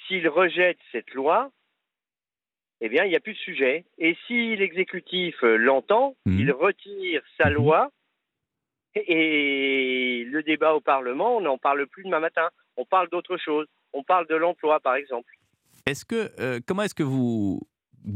s'ils 0.07 0.29
rejettent 0.29 0.79
cette 0.91 1.13
loi, 1.13 1.51
eh 2.81 2.89
bien, 2.89 3.03
il 3.03 3.09
n'y 3.09 3.15
a 3.15 3.19
plus 3.19 3.33
de 3.33 3.39
sujet. 3.39 3.85
Et 3.97 4.15
si 4.27 4.55
l'exécutif 4.55 5.35
euh, 5.43 5.57
l'entend, 5.57 6.15
mhm. 6.25 6.39
il 6.39 6.51
retire 6.51 7.21
sa 7.37 7.49
mhm. 7.49 7.55
loi 7.55 7.91
et 8.95 10.25
le 10.27 10.43
débat 10.43 10.73
au 10.73 10.81
Parlement, 10.81 11.37
on 11.37 11.41
n'en 11.41 11.57
parle 11.57 11.85
plus 11.87 12.03
demain 12.03 12.19
matin. 12.19 12.49
On 12.77 12.85
parle 12.85 13.09
d'autre 13.09 13.37
chose. 13.37 13.67
On 13.93 14.03
parle 14.03 14.27
de 14.27 14.35
l'emploi, 14.35 14.79
par 14.79 14.95
exemple. 14.95 15.31
Est-ce 15.85 16.05
que, 16.05 16.31
euh, 16.39 16.59
comment 16.65 16.83
est-ce 16.83 16.95
que 16.95 17.03
vous 17.03 17.61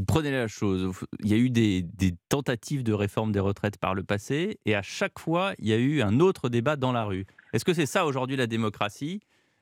prenez 0.07 0.31
la 0.31 0.47
chose? 0.47 0.91
Il 1.19 1.29
y 1.29 1.33
a 1.33 1.37
eu 1.37 1.49
des, 1.49 1.85
tentatives 2.29 2.83
de 2.83 2.93
réforme 2.93 3.31
des 3.31 3.39
retraites 3.39 3.77
par 3.77 3.93
le 3.93 4.03
passé, 4.03 4.59
et 4.65 4.75
à 4.75 4.81
chaque 4.81 5.19
fois, 5.19 5.53
il 5.59 5.67
y 5.67 5.73
a 5.73 5.77
eu 5.77 6.01
un 6.01 6.19
autre 6.19 6.49
débat 6.49 6.75
dans 6.75 6.91
la 6.91 7.03
rue. 7.03 7.25
Est-ce 7.53 7.65
que 7.65 7.73
c'est 7.73 7.85
ça 7.85 8.05
aujourd'hui 8.05 8.35
la 8.35 8.47
démocratie? 8.47 9.21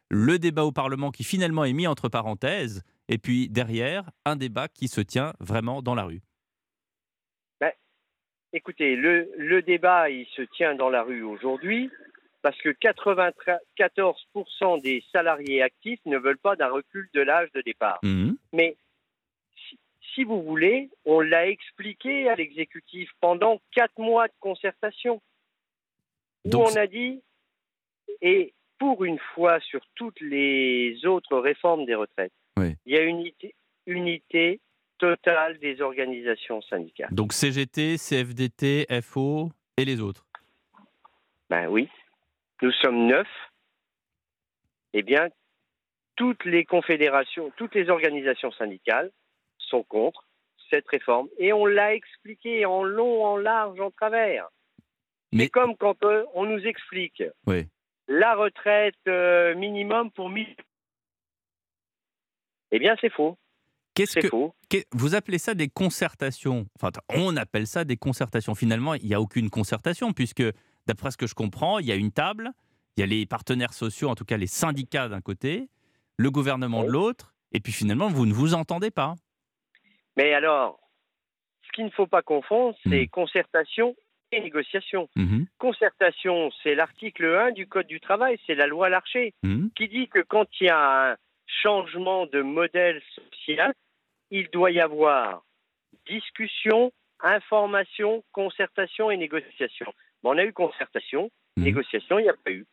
Le 0.09 0.39
débat 0.39 0.65
au 0.65 0.71
Parlement 0.71 1.11
qui 1.11 1.23
finalement 1.23 1.63
est 1.63 1.73
mis 1.73 1.87
entre 1.87 2.09
parenthèses, 2.09 2.83
et 3.11 3.17
puis 3.17 3.49
derrière, 3.49 4.09
un 4.25 4.37
débat 4.37 4.69
qui 4.69 4.87
se 4.87 5.01
tient 5.01 5.33
vraiment 5.41 5.81
dans 5.81 5.95
la 5.95 6.03
rue. 6.03 6.21
Ben, 7.59 7.73
écoutez, 8.53 8.95
le, 8.95 9.61
débat, 9.61 10.09
il 10.09 10.25
se 10.27 10.43
tient 10.43 10.75
dans 10.75 10.89
la 10.89 11.03
rue 11.03 11.21
aujourd'hui 11.21 11.91
parce 12.41 12.57
que 12.61 12.69
94% 12.69 14.81
des 14.81 15.03
salariés 15.11 15.61
actifs 15.61 15.99
ne 16.05 16.17
veulent 16.17 16.37
pas 16.37 16.55
d'un 16.55 16.69
recul 16.69 17.09
de 17.13 17.21
l'âge 17.21 17.51
de 17.53 17.61
départ. 17.61 17.99
Mmh. 18.01 18.31
Mais 18.53 18.77
si, 20.15 20.23
vous 20.23 20.41
voulez, 20.41 20.89
on 21.03 21.19
l'a 21.19 21.49
expliqué 21.49 22.29
à 22.29 22.35
l'exécutif 22.35 23.11
pendant 23.19 23.59
quatre 23.73 23.99
mois 23.99 24.29
de 24.29 24.33
concertation, 24.39 25.21
où 26.45 26.55
on 26.55 26.75
a 26.77 26.87
dit, 26.87 27.21
et 28.21 28.53
pour 28.79 29.03
une 29.03 29.19
fois 29.35 29.59
sur 29.59 29.81
toutes 29.95 30.21
les 30.21 31.05
autres 31.05 31.37
réformes 31.37 31.85
des 31.85 31.95
retraites, 31.95 32.33
il 32.57 32.75
y 32.85 32.97
a 32.97 33.01
une 33.01 33.31
unité, 33.87 34.59
totale 34.97 35.57
des 35.59 35.81
organisations 35.81 36.61
syndicales. 36.61 37.09
Donc 37.11 37.33
CGT, 37.33 37.97
CFDT, 37.97 38.85
FO 39.01 39.49
et 39.77 39.85
les 39.85 39.99
autres 39.99 40.25
Ben 41.49 41.67
oui. 41.67 41.89
Nous 42.61 42.71
sommes 42.73 43.07
neuf. 43.07 43.27
Eh 44.93 45.01
bien, 45.01 45.29
toutes 46.15 46.45
les 46.45 46.65
confédérations, 46.65 47.51
toutes 47.57 47.73
les 47.73 47.89
organisations 47.89 48.51
syndicales 48.51 49.11
sont 49.57 49.83
contre 49.83 50.27
cette 50.69 50.87
réforme. 50.87 51.27
Et 51.39 51.51
on 51.51 51.65
l'a 51.65 51.95
expliqué 51.95 52.65
en 52.65 52.83
long, 52.83 53.25
en 53.25 53.37
large, 53.37 53.79
en 53.79 53.89
travers. 53.89 54.49
Mais... 55.31 55.49
Comme 55.49 55.75
quand 55.77 56.03
euh, 56.03 56.25
on 56.33 56.45
nous 56.45 56.63
explique 56.67 57.23
la 58.07 58.35
retraite 58.35 58.95
euh, 59.07 59.55
minimum 59.55 60.11
pour 60.11 60.29
1000 60.29 60.45
eh 62.71 62.79
bien, 62.79 62.95
c'est 63.01 63.11
faux. 63.11 63.37
Qu'est-ce 63.93 64.19
que 64.19 64.27
faux. 64.27 64.55
vous 64.93 65.15
appelez 65.15 65.37
ça 65.37 65.53
des 65.53 65.67
concertations? 65.67 66.65
Enfin, 66.79 66.91
on 67.09 67.35
appelle 67.35 67.67
ça 67.67 67.83
des 67.83 67.97
concertations. 67.97 68.55
Finalement, 68.55 68.93
il 68.93 69.05
n'y 69.05 69.13
a 69.13 69.19
aucune 69.19 69.49
concertation 69.49 70.13
puisque, 70.13 70.43
d'après 70.87 71.11
ce 71.11 71.17
que 71.17 71.27
je 71.27 71.35
comprends, 71.35 71.79
il 71.79 71.87
y 71.87 71.91
a 71.91 71.95
une 71.95 72.11
table, 72.11 72.51
il 72.95 73.01
y 73.01 73.03
a 73.03 73.05
les 73.05 73.25
partenaires 73.25 73.73
sociaux, 73.73 74.09
en 74.09 74.15
tout 74.15 74.25
cas 74.25 74.37
les 74.37 74.47
syndicats 74.47 75.09
d'un 75.09 75.21
côté, 75.21 75.67
le 76.17 76.31
gouvernement 76.31 76.83
de 76.83 76.89
l'autre, 76.89 77.33
et 77.51 77.59
puis 77.59 77.73
finalement, 77.73 78.07
vous 78.07 78.25
ne 78.25 78.33
vous 78.33 78.53
entendez 78.53 78.91
pas. 78.91 79.15
Mais 80.15 80.33
alors, 80.33 80.79
ce 81.63 81.71
qu'il 81.73 81.85
ne 81.85 81.89
faut 81.89 82.07
pas 82.07 82.21
confondre, 82.21 82.77
c'est 82.83 83.03
hmm. 83.03 83.09
concertation 83.09 83.95
et 84.31 84.39
négociation. 84.39 85.09
Mhm. 85.17 85.45
Concertation, 85.57 86.51
c'est 86.63 86.75
l'article 86.75 87.25
1 87.25 87.51
du 87.51 87.67
Code 87.67 87.87
du 87.87 87.99
travail, 87.99 88.39
c'est 88.47 88.55
la 88.55 88.67
loi 88.67 88.87
Larcher, 88.87 89.33
hmm. 89.43 89.67
qui 89.75 89.89
dit 89.89 90.07
que 90.07 90.19
quand 90.19 90.47
il 90.61 90.67
y 90.67 90.69
a 90.69 91.11
un 91.11 91.17
changement 91.61 92.25
de 92.27 92.41
modèle 92.41 93.01
social, 93.15 93.73
il 94.29 94.49
doit 94.49 94.71
y 94.71 94.79
avoir 94.79 95.43
discussion, 96.07 96.91
information, 97.21 98.23
concertation 98.31 99.11
et 99.11 99.17
négociation. 99.17 99.93
on 100.23 100.37
a 100.37 100.43
eu 100.43 100.53
concertation, 100.53 101.29
mhm. 101.57 101.63
négociation, 101.63 102.19
il 102.19 102.23
n'y 102.23 102.29
a 102.29 102.33
pas 102.33 102.51
eu. 102.51 102.65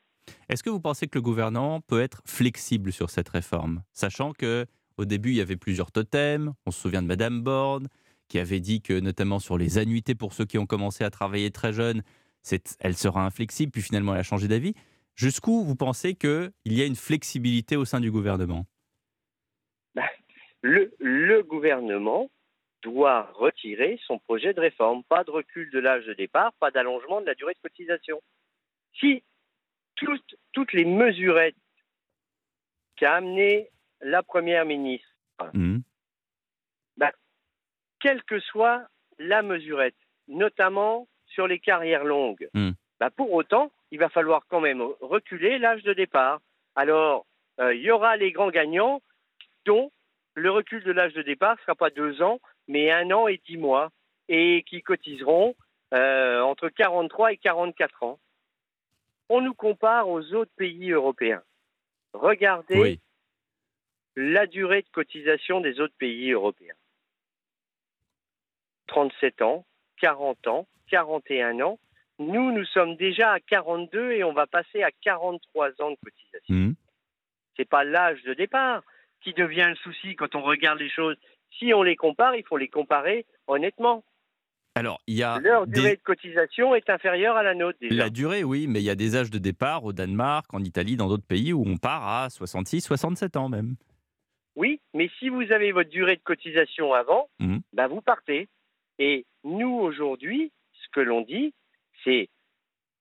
Est-ce 0.49 0.63
que 0.63 0.71
vous 0.71 0.81
pensez 0.81 1.09
que 1.09 1.19
le 1.19 1.23
gouvernement 1.23 1.81
peut 1.81 2.01
être 2.01 2.23
flexible 2.27 2.93
sur 2.93 3.11
cette 3.11 3.29
réforme, 3.29 3.83
sachant 3.93 4.33
que 4.33 4.67
au 4.97 5.05
début 5.05 5.31
il 5.31 5.37
y 5.37 5.41
avait 5.41 5.57
plusieurs 5.57 5.91
totems, 5.91 6.53
on 6.67 6.71
se 6.71 6.81
souvient 6.81 7.03
de 7.03 7.07
Madame 7.07 7.43
Borne 7.43 7.89
qui 8.29 8.39
avait 8.39 8.61
dit 8.61 8.83
que 8.83 9.01
notamment 9.01 9.39
sur 9.39 9.57
les 9.57 9.79
annuités 9.79 10.15
pour 10.15 10.35
ceux 10.35 10.45
qui 10.45 10.59
ont 10.59 10.67
commencé 10.67 11.03
à 11.03 11.11
travailler 11.11 11.51
très 11.51 11.73
jeunes, 11.73 12.03
elle 12.81 12.97
sera 12.97 13.25
inflexible, 13.25 13.73
puis 13.73 13.83
finalement 13.83 14.13
elle 14.15 14.21
a 14.21 14.25
changé 14.25 14.49
d'avis. 14.49 14.75
Jusqu'où 15.19 15.65
vous 15.65 15.75
pensez 15.75 16.15
qu'il 16.15 16.53
y 16.65 16.81
a 16.81 16.87
une 16.87 16.95
flexibilité 16.95 17.75
au 17.75 17.85
sein 17.85 17.99
du 17.99 18.09
gouvernement? 18.09 18.67
Ben, 19.97 20.07
le, 20.63 21.43
gouvernement 21.43 22.31
doit 22.83 23.29
retirer 23.35 23.99
son 24.07 24.21
projet 24.21 24.55
de 24.55 24.61
réforme. 24.61 25.03
Pas 25.03 25.25
de 25.25 25.33
recul 25.33 25.73
de 25.73 25.81
l'âge 25.81 26.07
de 26.07 26.15
départ, 26.15 26.53
pas 26.61 26.71
d'allongement 26.71 27.21
de 27.21 27.27
la 27.27 27.35
durée 27.35 27.55
de 27.55 27.69
cotisation. 27.69 28.23
Si 29.01 29.25
toutes, 29.97 30.73
les 30.73 30.85
mesurettes 30.85 31.57
qu'a 32.95 33.17
amené 33.17 33.71
la 34.01 34.23
première 34.23 34.67
ministre, 34.67 35.09
mmh. 35.53 35.79
ben, 36.97 37.11
quelle 37.99 38.23
que 38.23 38.39
soit 38.39 38.87
la 39.19 39.43
mesurette, 39.43 39.99
notamment 40.29 41.09
sur 41.27 41.49
les 41.49 41.59
carrières 41.59 42.05
longues, 42.05 42.49
mmh. 42.55 42.71
ben, 43.01 43.11
pour 43.11 43.33
autant, 43.33 43.73
il 43.91 43.99
va 43.99 44.09
falloir 44.09 44.43
quand 44.49 44.61
même 44.61 44.83
reculer 45.01 45.59
l'âge 45.59 45.83
de 45.83 45.93
départ. 45.93 46.41
Alors, 46.75 47.27
euh, 47.61 47.75
il 47.75 47.83
y 47.83 47.91
aura 47.91 48.17
les 48.17 48.33
grands 48.33 48.51
gagnants 48.51 49.03
dont 49.65 49.91
le 50.35 50.51
recul 50.51 50.83
de 50.85 50.93
l'âge 50.93 51.15
de 51.15 51.23
départ 51.23 51.57
ne 51.57 51.61
sera 51.61 51.75
pas 51.75 51.91
deux 51.91 52.23
ans, 52.23 52.41
mais 52.69 52.91
un 52.91 53.11
an 53.11 53.27
et 53.27 53.41
dix 53.47 53.57
mois, 53.57 53.91
et 54.29 54.63
qui 54.69 54.83
cotiseront 54.83 55.57
euh, 55.95 56.41
entre 56.41 56.69
43 56.69 57.33
et 57.33 57.37
44 57.39 58.03
ans. 58.03 58.21
On 59.29 59.41
nous 59.41 59.55
compare 59.55 60.09
aux 60.09 60.35
autres 60.35 60.53
pays 60.57 60.91
européens. 60.93 61.43
Regardez 62.13 63.01
la 64.17 64.47
durée 64.47 64.83
de 64.83 64.89
cotisation 64.91 65.61
des 65.61 65.81
autres 65.81 65.95
pays 65.99 66.31
européens. 66.33 66.75
37 68.89 69.43
ans, 69.43 69.67
40 69.99 70.47
ans, 70.47 70.67
41 70.91 71.61
ans. 71.61 71.79
Nous, 72.19 72.53
nous 72.53 72.65
sommes 72.67 72.97
déjà 72.97 73.33
à 73.33 73.41
42 73.41 74.13
et 74.13 74.25
on 74.25 74.33
va 74.33 74.47
passer 74.47 74.83
à 74.83 74.91
43 75.03 75.69
ans 75.81 75.91
de 75.91 75.97
cotisation. 76.03 76.55
Mmh. 76.55 76.75
Ce 77.57 77.63
n'est 77.63 77.67
pas 77.67 77.85
l'âge 77.85 78.23
de 78.25 78.35
départ 78.35 78.83
qui 79.23 79.33
devient 79.33 79.67
le 79.69 79.77
souci 79.77 80.17
quand 80.17 80.35
on 80.35 80.43
regarde 80.43 80.79
les 80.79 80.91
choses. 80.91 81.17
Si 81.59 81.73
on 81.75 81.83
les 81.83 81.97
compare, 81.97 82.35
il 82.37 82.45
faut 82.45 82.57
les 82.57 82.69
comparer 82.69 83.27
honnêtement. 83.47 84.05
Alors, 84.75 85.01
il 85.09 85.17
y 85.17 85.25
a 85.25 85.41
Leur 85.41 85.67
durée 85.67 85.97
de 85.97 86.03
cotisation 86.03 86.75
est 86.75 86.89
inférieure 86.89 87.37
à 87.37 87.43
la 87.43 87.55
nôtre. 87.55 87.79
La 87.83 88.11
durée, 88.11 88.45
oui, 88.45 88.69
mais 88.69 88.81
il 88.81 88.85
y 88.85 88.91
a 88.91 88.95
des 88.95 89.17
âges 89.17 89.31
de 89.31 89.39
départ 89.39 89.85
au 89.85 89.93
Danemark, 89.93 90.47
en 90.55 90.63
Italie, 90.63 90.97
dans 90.97 91.09
d'autres 91.09 91.27
pays 91.27 91.53
où 91.53 91.65
on 91.67 91.79
part 91.79 92.07
à 92.07 92.31
66, 92.31 92.83
67 92.83 93.37
ans 93.37 93.49
même. 93.49 93.75
Oui, 94.55 94.81
mais 94.95 95.11
si 95.19 95.31
vous 95.31 95.51
avez 95.53 95.73
votre 95.73 95.91
durée 95.91 96.17
de 96.17 96.23
cotisation 96.23 96.93
avant, 96.95 97.29
mmh. 97.41 97.59
bah 97.73 97.89
vous 97.89 98.01
partez. 98.01 98.49
Et 99.01 99.25
nous, 99.43 99.71
aujourd'hui, 99.71 100.53
ce 100.75 100.89
que 100.93 101.01
l'on 101.01 101.23
dit, 101.23 101.55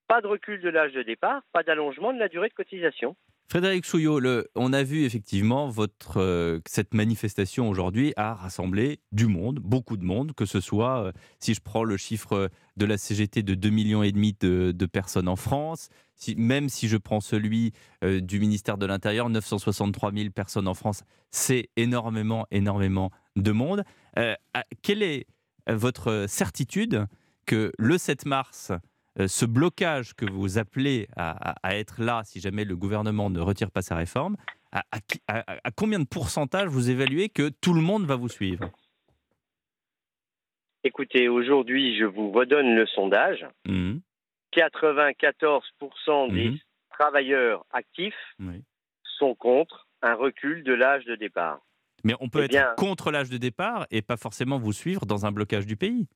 pas 0.08 0.20
de 0.22 0.26
recul 0.26 0.60
de 0.60 0.68
l'âge 0.68 0.92
de 0.92 1.02
départ, 1.02 1.42
pas 1.52 1.62
d'allongement 1.62 2.12
de 2.12 2.18
la 2.18 2.28
durée 2.28 2.48
de 2.48 2.54
cotisation. 2.54 3.14
Frédéric 3.50 3.86
Souillot, 3.86 4.20
on 4.56 4.74
a 4.74 4.82
vu 4.82 5.04
effectivement 5.04 5.72
euh, 6.16 6.60
cette 6.66 6.92
manifestation 6.92 7.70
aujourd'hui 7.70 8.12
a 8.16 8.34
rassemblé 8.34 9.00
du 9.10 9.26
monde, 9.26 9.58
beaucoup 9.58 9.96
de 9.96 10.04
monde, 10.04 10.34
que 10.34 10.44
ce 10.44 10.60
soit, 10.60 11.04
euh, 11.04 11.12
si 11.38 11.54
je 11.54 11.62
prends 11.62 11.82
le 11.82 11.96
chiffre 11.96 12.50
de 12.76 12.84
la 12.84 12.98
CGT 12.98 13.42
de 13.42 13.54
2,5 13.54 13.70
millions 13.70 14.02
et 14.02 14.12
demi 14.12 14.36
de, 14.38 14.86
personnes 14.86 15.28
en 15.28 15.36
France, 15.36 15.88
même 16.36 16.68
si 16.68 16.88
je 16.88 16.98
prends 16.98 17.20
celui 17.20 17.72
euh, 18.04 18.20
du 18.20 18.38
ministère 18.38 18.76
de 18.76 18.84
l'Intérieur, 18.84 19.30
963 19.30 20.12
000 20.12 20.28
personnes 20.28 20.68
en 20.68 20.74
France, 20.74 21.02
c'est 21.30 21.70
énormément, 21.76 22.46
énormément 22.50 23.10
de 23.36 23.52
monde. 23.52 23.82
quelle 24.82 25.02
est 25.02 25.26
votre 25.66 26.26
certitude 26.28 27.06
que 27.46 27.72
le 27.78 27.96
7 27.96 28.26
mars, 28.26 28.72
ce 29.26 29.44
blocage 29.44 30.14
que 30.14 30.30
vous 30.30 30.58
appelez 30.58 31.08
à, 31.16 31.76
être 31.76 32.00
là 32.00 32.22
si 32.24 32.40
jamais 32.40 32.64
le 32.64 32.76
gouvernement 32.76 33.30
ne 33.30 33.40
retire 33.40 33.70
pas 33.70 33.82
sa 33.82 33.96
réforme, 33.96 34.36
à, 34.72 34.82
combien 35.76 35.98
de 35.98 36.06
pourcentage 36.06 36.68
vous 36.68 36.90
évaluez 36.90 37.28
que 37.28 37.48
tout 37.48 37.74
le 37.74 37.80
monde 37.80 38.04
va 38.04 38.16
vous 38.16 38.28
suivre? 38.28 38.70
Écoutez, 40.84 41.28
aujourd'hui, 41.28 41.98
je 41.98 42.04
vous 42.04 42.30
redonne 42.30 42.74
le 42.74 42.86
sondage. 42.86 43.46
94% 43.66 46.30
mmh. 46.30 46.34
des 46.34 46.50
mmh. 46.50 46.58
travailleurs 46.90 47.64
actifs 47.72 48.36
sont 49.18 49.34
contre 49.34 49.88
un 50.02 50.14
recul 50.14 50.62
de 50.62 50.72
l'âge 50.72 51.04
de 51.06 51.16
départ. 51.16 51.60
Mais 52.04 52.14
on 52.20 52.28
peut 52.28 52.46
eh 52.48 52.54
être 52.54 52.76
contre 52.76 53.10
l'âge 53.10 53.30
de 53.30 53.38
départ 53.38 53.88
et 53.90 54.02
pas 54.02 54.16
forcément 54.16 54.58
vous 54.58 54.72
suivre 54.72 55.04
dans 55.04 55.26
un 55.26 55.32
blocage 55.32 55.66
du 55.66 55.76
pays. 55.76 56.06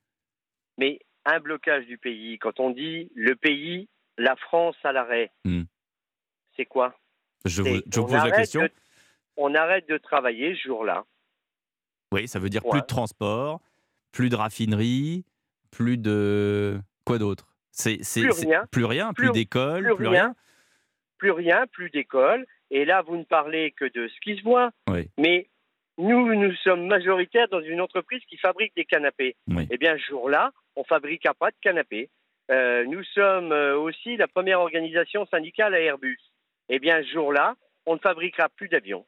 Mais 0.77 0.99
un 1.25 1.39
blocage 1.39 1.85
du 1.85 1.97
pays, 1.97 2.37
quand 2.39 2.59
on 2.59 2.69
dit 2.69 3.11
le 3.15 3.35
pays, 3.35 3.87
la 4.17 4.35
France 4.35 4.75
à 4.83 4.91
l'arrêt, 4.91 5.31
hmm. 5.45 5.63
c'est 6.55 6.65
quoi 6.65 6.97
Je 7.45 7.61
vous, 7.61 7.81
pose 7.81 8.13
la 8.13 8.31
question. 8.31 8.67
on 9.37 9.55
arrête 9.55 9.87
de 9.87 9.97
travailler 9.97 10.55
ce 10.55 10.67
jour-là. 10.67 11.05
Oui, 12.11 12.27
ça 12.27 12.39
veut 12.39 12.49
dire 12.49 12.61
plus 12.63 12.81
de 12.81 12.85
transport, 12.85 13.59
plus 14.11 14.29
de 14.29 14.35
raffinerie, 14.35 15.25
plus 15.71 15.97
de. 15.97 16.79
Quoi 17.05 17.17
d'autre? 17.17 17.47
C'est, 17.71 17.97
plus, 17.97 18.29
rien. 18.29 18.65
plus 18.71 18.85
rien, 18.85 19.13
plus, 19.13 19.31
d'école, 19.31 19.95
plus, 19.95 20.07
rien. 20.07 20.35
Plus 21.17 21.31
rien, 21.31 21.65
plus 21.71 21.89
d'école. 21.89 22.45
Et 22.69 22.85
là, 22.85 23.01
vous 23.01 23.17
ne 23.17 23.23
parlez 23.23 23.71
que 23.71 23.85
de 23.85 24.07
ce 24.07 24.19
qui 24.21 24.37
se 24.37 24.43
voit. 24.43 24.69
Mais 25.17 25.49
nous, 25.97 26.33
nous 26.35 26.53
sommes 26.57 26.87
majoritaires 26.87 27.47
dans 27.49 27.61
une 27.61 27.81
entreprise 27.81 28.21
qui 28.29 28.37
fabrique 28.37 28.75
des 28.75 28.85
canapés. 28.85 29.35
Eh 29.71 29.77
bien, 29.77 29.97
ce 29.97 30.11
jour-là, 30.11 30.51
on 30.75 30.83
fabriquera 30.83 31.33
pas 31.33 31.51
de 31.51 31.55
canapés. 31.61 32.09
Euh, 32.51 32.85
nous 32.85 33.03
sommes 33.03 33.51
euh, 33.51 33.77
aussi 33.77 34.17
la 34.17 34.27
première 34.27 34.59
organisation 34.59 35.25
syndicale 35.27 35.73
à 35.73 35.79
Airbus. 35.79 36.19
Eh 36.69 36.79
bien, 36.79 37.01
ce 37.03 37.13
jour-là, 37.13 37.55
on 37.85 37.93
ne 37.95 37.99
fabriquera 37.99 38.49
plus 38.49 38.69
d'avions. 38.69 39.05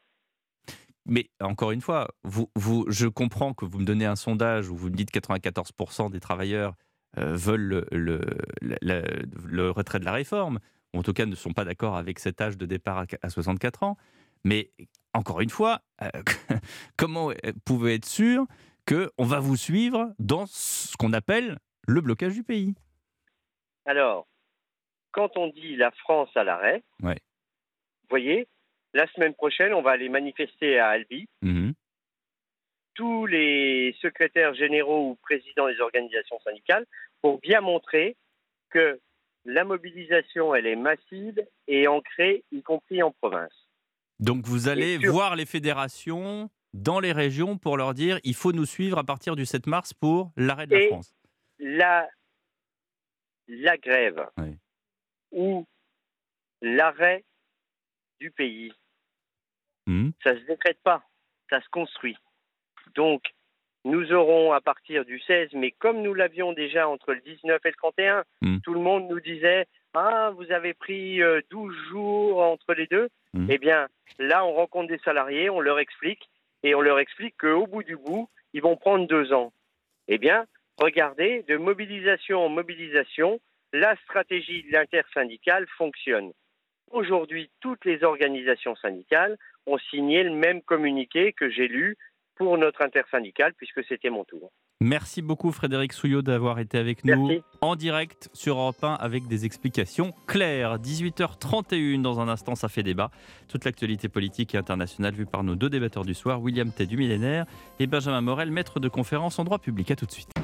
Mais 1.05 1.29
encore 1.39 1.71
une 1.71 1.81
fois, 1.81 2.07
je 2.25 3.07
comprends 3.07 3.53
que 3.53 3.65
vous 3.65 3.79
me 3.79 3.85
donnez 3.85 4.05
un 4.05 4.15
sondage 4.15 4.69
où 4.69 4.75
vous 4.75 4.89
me 4.89 4.95
dites 4.95 5.11
que 5.11 5.19
94% 5.19 6.09
des 6.09 6.19
travailleurs 6.19 6.73
euh, 7.17 7.35
veulent 7.35 7.85
le, 7.91 8.21
le, 8.61 9.69
retrait 9.69 9.99
de 9.99 10.05
la 10.05 10.13
réforme, 10.13 10.59
ou 10.93 10.99
en 10.99 11.03
tout 11.03 11.13
cas 11.13 11.27
ne 11.27 11.35
sont 11.35 11.53
pas 11.53 11.63
d'accord 11.63 11.95
avec 11.95 12.17
cet 12.19 12.41
âge 12.41 12.57
de 12.57 12.65
départ 12.65 13.05
à 13.21 13.29
64 13.29 13.83
ans. 13.83 13.97
Mais 14.43 14.71
encore 15.13 15.41
une 15.41 15.49
fois, 15.49 15.81
comment 16.97 17.31
pouvez 17.65 17.95
être 17.95 18.05
sûr 18.05 18.47
qu'on 18.87 19.25
va 19.25 19.39
vous 19.39 19.55
suivre 19.55 20.13
dans 20.19 20.45
ce 20.47 20.95
qu'on 20.97 21.13
appelle 21.13 21.57
le 21.87 22.01
blocage 22.01 22.33
du 22.33 22.43
pays. 22.43 22.75
Alors, 23.85 24.27
quand 25.11 25.37
on 25.37 25.47
dit 25.47 25.75
la 25.75 25.91
France 25.91 26.29
à 26.35 26.43
l'arrêt, 26.43 26.83
vous 27.01 27.13
voyez, 28.09 28.47
la 28.93 29.07
semaine 29.13 29.33
prochaine, 29.33 29.73
on 29.73 29.81
va 29.81 29.91
aller 29.91 30.09
manifester 30.09 30.79
à 30.79 30.89
Albi. 30.89 31.27
Mmh 31.41 31.71
Tous 32.93 33.25
les 33.25 33.95
secrétaires 34.01 34.53
généraux 34.53 35.11
ou 35.11 35.15
présidents 35.15 35.67
des 35.67 35.79
organisations 35.79 36.39
syndicales 36.43 36.85
pour 37.21 37.39
bien 37.39 37.61
montrer 37.61 38.15
que 38.69 38.99
la 39.45 39.63
mobilisation, 39.63 40.55
elle 40.55 40.65
est 40.65 40.75
massive 40.75 41.45
et 41.67 41.87
ancrée, 41.87 42.43
y 42.51 42.61
compris 42.61 43.03
en 43.03 43.11
province. 43.11 43.53
Donc 44.19 44.45
vous 44.45 44.69
allez 44.69 44.97
voir 44.97 45.35
les 45.35 45.45
fédérations 45.45 46.49
dans 46.75 46.99
les 46.99 47.11
régions 47.11 47.57
pour 47.57 47.77
leur 47.77 47.93
dire 47.93 48.19
il 48.23 48.35
faut 48.35 48.51
nous 48.51 48.65
suivre 48.65 48.97
à 48.97 49.03
partir 49.03 49.35
du 49.35 49.45
7 49.45 49.65
mars 49.67 49.93
pour 49.93 50.31
l'arrêt 50.35 50.67
de 50.67 50.75
la 50.75 50.87
France 50.87 51.15
la, 51.59 52.07
la 53.47 53.77
grève 53.77 54.27
ou 55.31 55.65
l'arrêt 56.61 57.23
du 58.19 58.31
pays, 58.31 58.73
hmm. 59.87 60.09
ça 60.23 60.33
ne 60.33 60.39
se 60.39 60.45
décrète 60.45 60.79
pas, 60.83 61.03
ça 61.49 61.61
se 61.61 61.69
construit. 61.69 62.17
Donc, 62.95 63.23
nous 63.83 64.13
aurons 64.13 64.53
à 64.53 64.61
partir 64.61 65.05
du 65.05 65.19
16, 65.19 65.49
mais 65.53 65.71
comme 65.71 66.01
nous 66.01 66.13
l'avions 66.13 66.53
déjà 66.53 66.87
entre 66.87 67.13
le 67.13 67.21
19 67.21 67.59
et 67.63 67.69
le 67.69 67.75
31, 67.75 68.23
hmm. 68.41 68.59
tout 68.61 68.73
le 68.73 68.79
monde 68.79 69.07
nous 69.09 69.19
disait 69.19 69.67
Ah, 69.93 70.31
vous 70.35 70.51
avez 70.51 70.73
pris 70.73 71.19
12 71.19 71.21
euh, 71.21 71.89
jours 71.89 72.41
entre 72.41 72.73
les 72.73 72.87
deux. 72.87 73.09
Hmm. 73.33 73.47
Eh 73.49 73.57
bien, 73.57 73.87
là, 74.17 74.45
on 74.45 74.53
rencontre 74.53 74.87
des 74.87 74.99
salariés, 74.99 75.49
on 75.49 75.59
leur 75.59 75.79
explique 75.79 76.29
et 76.65 76.73
on 76.73 76.81
leur 76.81 76.97
explique 76.97 77.37
qu'au 77.37 77.67
bout 77.67 77.83
du 77.83 77.95
bout, 77.95 78.27
ils 78.53 78.61
vont 78.61 78.75
prendre 78.75 79.07
deux 79.07 79.31
ans. 79.33 79.53
Eh 80.07 80.17
bien, 80.17 80.47
regardez, 80.77 81.43
de 81.43 81.57
mobilisation 81.57 82.43
en 82.43 82.49
mobilisation, 82.49 83.39
la 83.71 83.95
stratégie 83.97 84.63
de 84.63 84.71
l'intersyndicale 84.71 85.67
fonctionne. 85.77 86.31
Aujourd'hui, 86.89 87.51
toutes 87.59 87.85
les 87.85 88.03
organisations 88.03 88.75
syndicales 88.77 89.37
ont 89.67 89.77
signé 89.77 90.23
le 90.23 90.31
même 90.31 90.63
communiqué 90.63 91.33
que 91.33 91.51
j'ai 91.51 91.67
lu 91.67 91.97
pour 92.35 92.57
notre 92.57 92.81
intersyndicale, 92.81 93.53
puisque 93.53 93.83
c'était 93.85 94.09
mon 94.09 94.23
tour. 94.23 94.51
Merci 94.81 95.21
beaucoup 95.21 95.53
Frédéric 95.53 95.93
Souillot 95.93 96.21
d'avoir 96.21 96.59
été 96.59 96.77
avec 96.77 97.05
nous 97.05 97.39
en 97.61 97.77
direct 97.77 98.29
sur 98.33 98.57
Europe 98.57 98.83
1 98.83 98.95
avec 98.95 99.25
des 99.27 99.45
explications 99.45 100.13
claires. 100.27 100.79
18h31 100.79 102.01
dans 102.01 102.19
un 102.19 102.27
instant, 102.27 102.55
ça 102.55 102.67
fait 102.67 102.83
débat. 102.83 103.09
Toute 103.47 103.63
l'actualité 103.63 104.09
politique 104.09 104.53
et 104.53 104.57
internationale 104.57 105.13
vue 105.13 105.25
par 105.25 105.45
nos 105.45 105.55
deux 105.55 105.69
débatteurs 105.69 106.03
du 106.03 106.13
soir, 106.13 106.41
William 106.41 106.69
T 106.71 106.87
du 106.87 106.97
millénaire 106.97 107.45
et 107.79 107.87
Benjamin 107.87 108.19
Morel, 108.19 108.51
maître 108.51 108.81
de 108.81 108.89
conférence 108.89 109.39
en 109.39 109.45
droit 109.45 109.59
public. 109.59 109.91
À 109.91 109.95
tout 109.95 110.05
de 110.05 110.11
suite. 110.11 110.34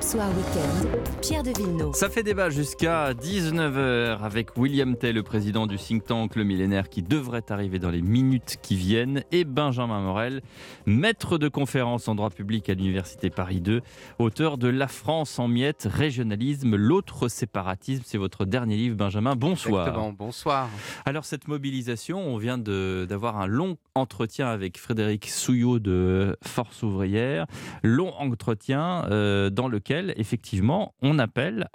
Soir 0.00 0.28
Weekend, 0.28 1.20
Pierre 1.20 1.42
de 1.42 1.50
Villeneuve. 1.56 1.92
Ça 1.94 2.08
fait 2.08 2.22
débat 2.22 2.48
jusqu'à 2.48 3.12
19h 3.12 4.20
avec 4.22 4.56
William 4.56 4.96
Tay, 4.96 5.12
le 5.12 5.22
président 5.22 5.66
du 5.66 5.76
think 5.76 6.04
tank 6.04 6.36
Le 6.36 6.44
Millénaire, 6.44 6.88
qui 6.88 7.02
devrait 7.02 7.44
arriver 7.50 7.78
dans 7.78 7.90
les 7.90 8.00
minutes 8.00 8.56
qui 8.62 8.76
viennent, 8.76 9.22
et 9.30 9.44
Benjamin 9.44 10.00
Morel, 10.00 10.40
maître 10.86 11.36
de 11.36 11.48
conférence 11.48 12.08
en 12.08 12.14
droit 12.14 12.30
public 12.30 12.70
à 12.70 12.74
l'Université 12.74 13.28
Paris 13.28 13.60
2, 13.60 13.82
auteur 14.18 14.56
de 14.56 14.68
La 14.68 14.88
France 14.88 15.38
en 15.38 15.48
miettes, 15.48 15.86
régionalisme, 15.90 16.76
l'autre 16.76 17.28
séparatisme. 17.28 18.02
C'est 18.06 18.18
votre 18.18 18.46
dernier 18.46 18.76
livre, 18.76 18.96
Benjamin. 18.96 19.36
Bonsoir. 19.36 19.86
Exactement, 19.86 20.12
bonsoir. 20.12 20.68
Alors, 21.04 21.24
cette 21.24 21.46
mobilisation, 21.46 22.20
on 22.20 22.38
vient 22.38 22.58
d'avoir 22.58 23.38
un 23.38 23.46
long 23.46 23.76
entretien 23.94 24.48
avec 24.48 24.78
Frédéric 24.78 25.28
Souillot 25.28 25.78
de 25.78 26.36
Force 26.42 26.82
ouvrière. 26.82 27.46
Long 27.82 28.12
entretien. 28.14 29.04
Euh, 29.10 29.50
dans 29.50 29.68
lequel, 29.68 29.89
effectivement, 29.90 30.94
on 31.02 31.18
appelle 31.18 31.68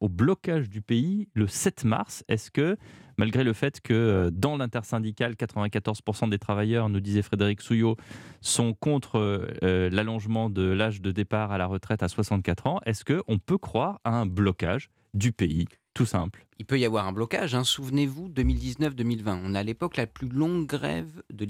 au 0.00 0.08
blocage 0.08 0.68
du 0.68 0.82
pays 0.82 1.28
le 1.34 1.46
7 1.46 1.84
mars. 1.84 2.24
Est-ce 2.28 2.50
que, 2.50 2.76
malgré 3.16 3.44
le 3.44 3.52
fait 3.52 3.80
que 3.80 3.94
euh, 3.94 4.30
dans 4.30 4.56
l'intersyndical, 4.56 5.34
94% 5.34 6.28
des 6.28 6.38
travailleurs, 6.38 6.88
nous 6.88 7.00
disait 7.00 7.22
Frédéric 7.22 7.60
Souillot, 7.60 7.96
sont 8.40 8.74
contre 8.74 9.18
euh, 9.62 9.90
l'allongement 9.90 10.50
de 10.50 10.62
l'âge 10.62 11.00
de 11.00 11.12
départ 11.12 11.52
à 11.52 11.58
la 11.58 11.66
retraite 11.66 12.02
à 12.02 12.08
64 12.08 12.66
ans, 12.66 12.80
est-ce 12.84 13.04
qu'on 13.04 13.38
peut 13.38 13.58
croire 13.58 14.00
à 14.04 14.10
un 14.10 14.26
blocage 14.26 14.90
du 15.14 15.32
pays? 15.32 15.66
Tout 15.94 16.06
simple. 16.06 16.46
Il 16.58 16.64
peut 16.64 16.78
y 16.78 16.84
avoir 16.84 17.06
un 17.06 17.12
blocage. 17.12 17.54
Hein. 17.54 17.64
Souvenez-vous, 17.64 18.28
2019-2020, 18.28 19.40
on 19.44 19.54
a 19.54 19.60
à 19.60 19.62
l'époque 19.62 19.96
la 19.96 20.06
plus 20.06 20.28
longue 20.28 20.66
grève 20.66 21.22
de 21.30 21.44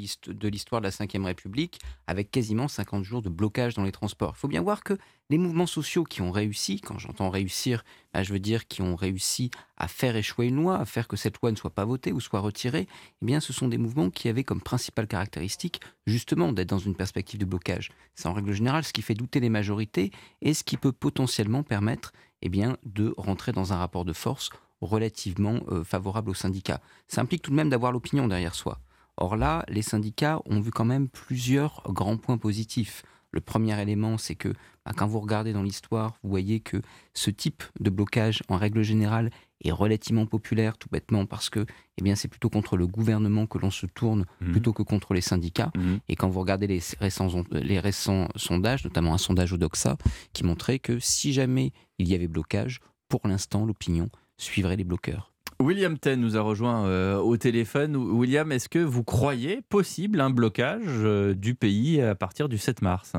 l'histoire 0.48 0.80
de 0.80 0.88
la 0.88 0.90
Ve 0.90 1.24
République, 1.24 1.80
avec 2.06 2.30
quasiment 2.30 2.66
50 2.66 3.04
jours 3.04 3.22
de 3.22 3.28
blocage 3.28 3.74
dans 3.74 3.84
les 3.84 3.92
transports. 3.92 4.32
Il 4.36 4.40
faut 4.40 4.48
bien 4.48 4.62
voir 4.62 4.82
que 4.82 4.96
les 5.30 5.38
mouvements 5.38 5.66
sociaux 5.66 6.04
qui 6.04 6.22
ont 6.22 6.30
réussi, 6.30 6.80
quand 6.80 6.98
j'entends 6.98 7.30
réussir, 7.30 7.84
bah, 8.12 8.22
je 8.22 8.32
veux 8.32 8.38
dire 8.38 8.66
qui 8.66 8.82
ont 8.82 8.96
réussi 8.96 9.50
à 9.76 9.86
faire 9.86 10.16
échouer 10.16 10.46
une 10.46 10.56
loi, 10.56 10.78
à 10.78 10.84
faire 10.86 11.08
que 11.08 11.16
cette 11.16 11.40
loi 11.40 11.50
ne 11.50 11.56
soit 11.56 11.70
pas 11.74 11.84
votée 11.84 12.12
ou 12.12 12.20
soit 12.20 12.40
retirée, 12.40 12.88
eh 13.20 13.24
bien, 13.24 13.40
ce 13.40 13.52
sont 13.52 13.68
des 13.68 13.78
mouvements 13.78 14.10
qui 14.10 14.28
avaient 14.28 14.44
comme 14.44 14.60
principale 14.60 15.06
caractéristique 15.06 15.80
justement 16.06 16.52
d'être 16.52 16.70
dans 16.70 16.78
une 16.78 16.96
perspective 16.96 17.38
de 17.38 17.44
blocage. 17.44 17.90
C'est 18.14 18.28
en 18.28 18.32
règle 18.32 18.52
générale 18.52 18.84
ce 18.84 18.92
qui 18.92 19.02
fait 19.02 19.14
douter 19.14 19.40
les 19.40 19.50
majorités 19.50 20.10
et 20.40 20.54
ce 20.54 20.64
qui 20.64 20.76
peut 20.76 20.92
potentiellement 20.92 21.62
permettre 21.62 22.12
eh 22.42 22.48
bien, 22.48 22.76
de 22.84 23.14
rentrer 23.16 23.52
dans 23.52 23.72
un 23.72 23.76
rapport 23.76 24.04
de 24.04 24.12
force 24.12 24.50
relativement 24.80 25.60
euh, 25.68 25.84
favorable 25.84 26.30
aux 26.30 26.34
syndicats. 26.34 26.80
Ça 27.08 27.20
implique 27.20 27.42
tout 27.42 27.50
de 27.50 27.56
même 27.56 27.70
d'avoir 27.70 27.92
l'opinion 27.92 28.28
derrière 28.28 28.54
soi. 28.54 28.80
Or 29.16 29.36
là, 29.36 29.64
les 29.68 29.82
syndicats 29.82 30.40
ont 30.46 30.60
vu 30.60 30.70
quand 30.70 30.84
même 30.84 31.08
plusieurs 31.08 31.82
grands 31.88 32.16
points 32.16 32.38
positifs. 32.38 33.04
Le 33.30 33.40
premier 33.40 33.80
élément, 33.80 34.18
c'est 34.18 34.34
que 34.34 34.48
bah, 34.84 34.92
quand 34.96 35.06
vous 35.06 35.20
regardez 35.20 35.52
dans 35.52 35.62
l'histoire, 35.62 36.14
vous 36.22 36.30
voyez 36.30 36.60
que 36.60 36.82
ce 37.14 37.30
type 37.30 37.62
de 37.80 37.90
blocage, 37.90 38.42
en 38.48 38.56
règle 38.56 38.82
générale, 38.82 39.30
est 39.64 39.72
relativement 39.72 40.26
populaire, 40.26 40.78
tout 40.78 40.88
bêtement 40.90 41.26
parce 41.26 41.50
que 41.50 41.64
eh 41.98 42.02
bien, 42.02 42.14
c'est 42.14 42.28
plutôt 42.28 42.48
contre 42.48 42.76
le 42.76 42.86
gouvernement 42.86 43.46
que 43.46 43.58
l'on 43.58 43.70
se 43.70 43.86
tourne 43.86 44.24
mmh. 44.40 44.50
plutôt 44.52 44.72
que 44.72 44.82
contre 44.82 45.14
les 45.14 45.20
syndicats. 45.20 45.70
Mmh. 45.76 45.96
Et 46.08 46.16
quand 46.16 46.28
vous 46.28 46.40
regardez 46.40 46.66
les 46.66 46.80
récents, 47.00 47.28
les 47.50 47.80
récents 47.80 48.28
sondages, 48.36 48.84
notamment 48.84 49.14
un 49.14 49.18
sondage 49.18 49.52
au 49.52 49.56
Doxa, 49.56 49.96
qui 50.32 50.44
montrait 50.44 50.78
que 50.78 50.98
si 50.98 51.32
jamais 51.32 51.72
il 51.98 52.08
y 52.08 52.14
avait 52.14 52.28
blocage, 52.28 52.80
pour 53.08 53.20
l'instant, 53.24 53.64
l'opinion 53.64 54.08
suivrait 54.38 54.76
les 54.76 54.84
bloqueurs. 54.84 55.32
William 55.60 55.96
Ten 55.96 56.20
nous 56.20 56.36
a 56.36 56.40
rejoint 56.40 56.86
euh, 56.86 57.18
au 57.18 57.36
téléphone. 57.36 57.94
William, 57.96 58.50
est-ce 58.50 58.68
que 58.68 58.78
vous 58.78 59.04
croyez 59.04 59.60
possible 59.62 60.20
un 60.20 60.30
blocage 60.30 60.82
euh, 60.86 61.34
du 61.34 61.54
pays 61.54 62.00
à 62.00 62.14
partir 62.14 62.48
du 62.48 62.58
7 62.58 62.82
mars? 62.82 63.14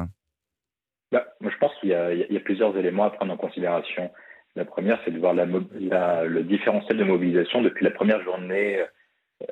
Bah, 1.12 1.26
moi, 1.40 1.52
Je 1.52 1.58
pense 1.58 1.72
qu'il 1.80 1.90
y, 1.90 1.94
a 1.94 2.40
plusieurs 2.42 2.76
éléments 2.78 3.06
à 3.06 3.12
prendre 3.12 3.32
en 3.32 3.38
considération. 3.38 4.12
La 4.56 4.66
première, 4.66 5.00
c'est 5.04 5.12
de 5.12 5.20
voir 5.20 5.34
le 5.34 6.44
différentiel 6.44 6.98
de 6.98 7.04
mobilisation 7.04 7.62
depuis 7.62 7.84
la 7.84 7.92
première 7.92 8.22
journée 8.24 8.84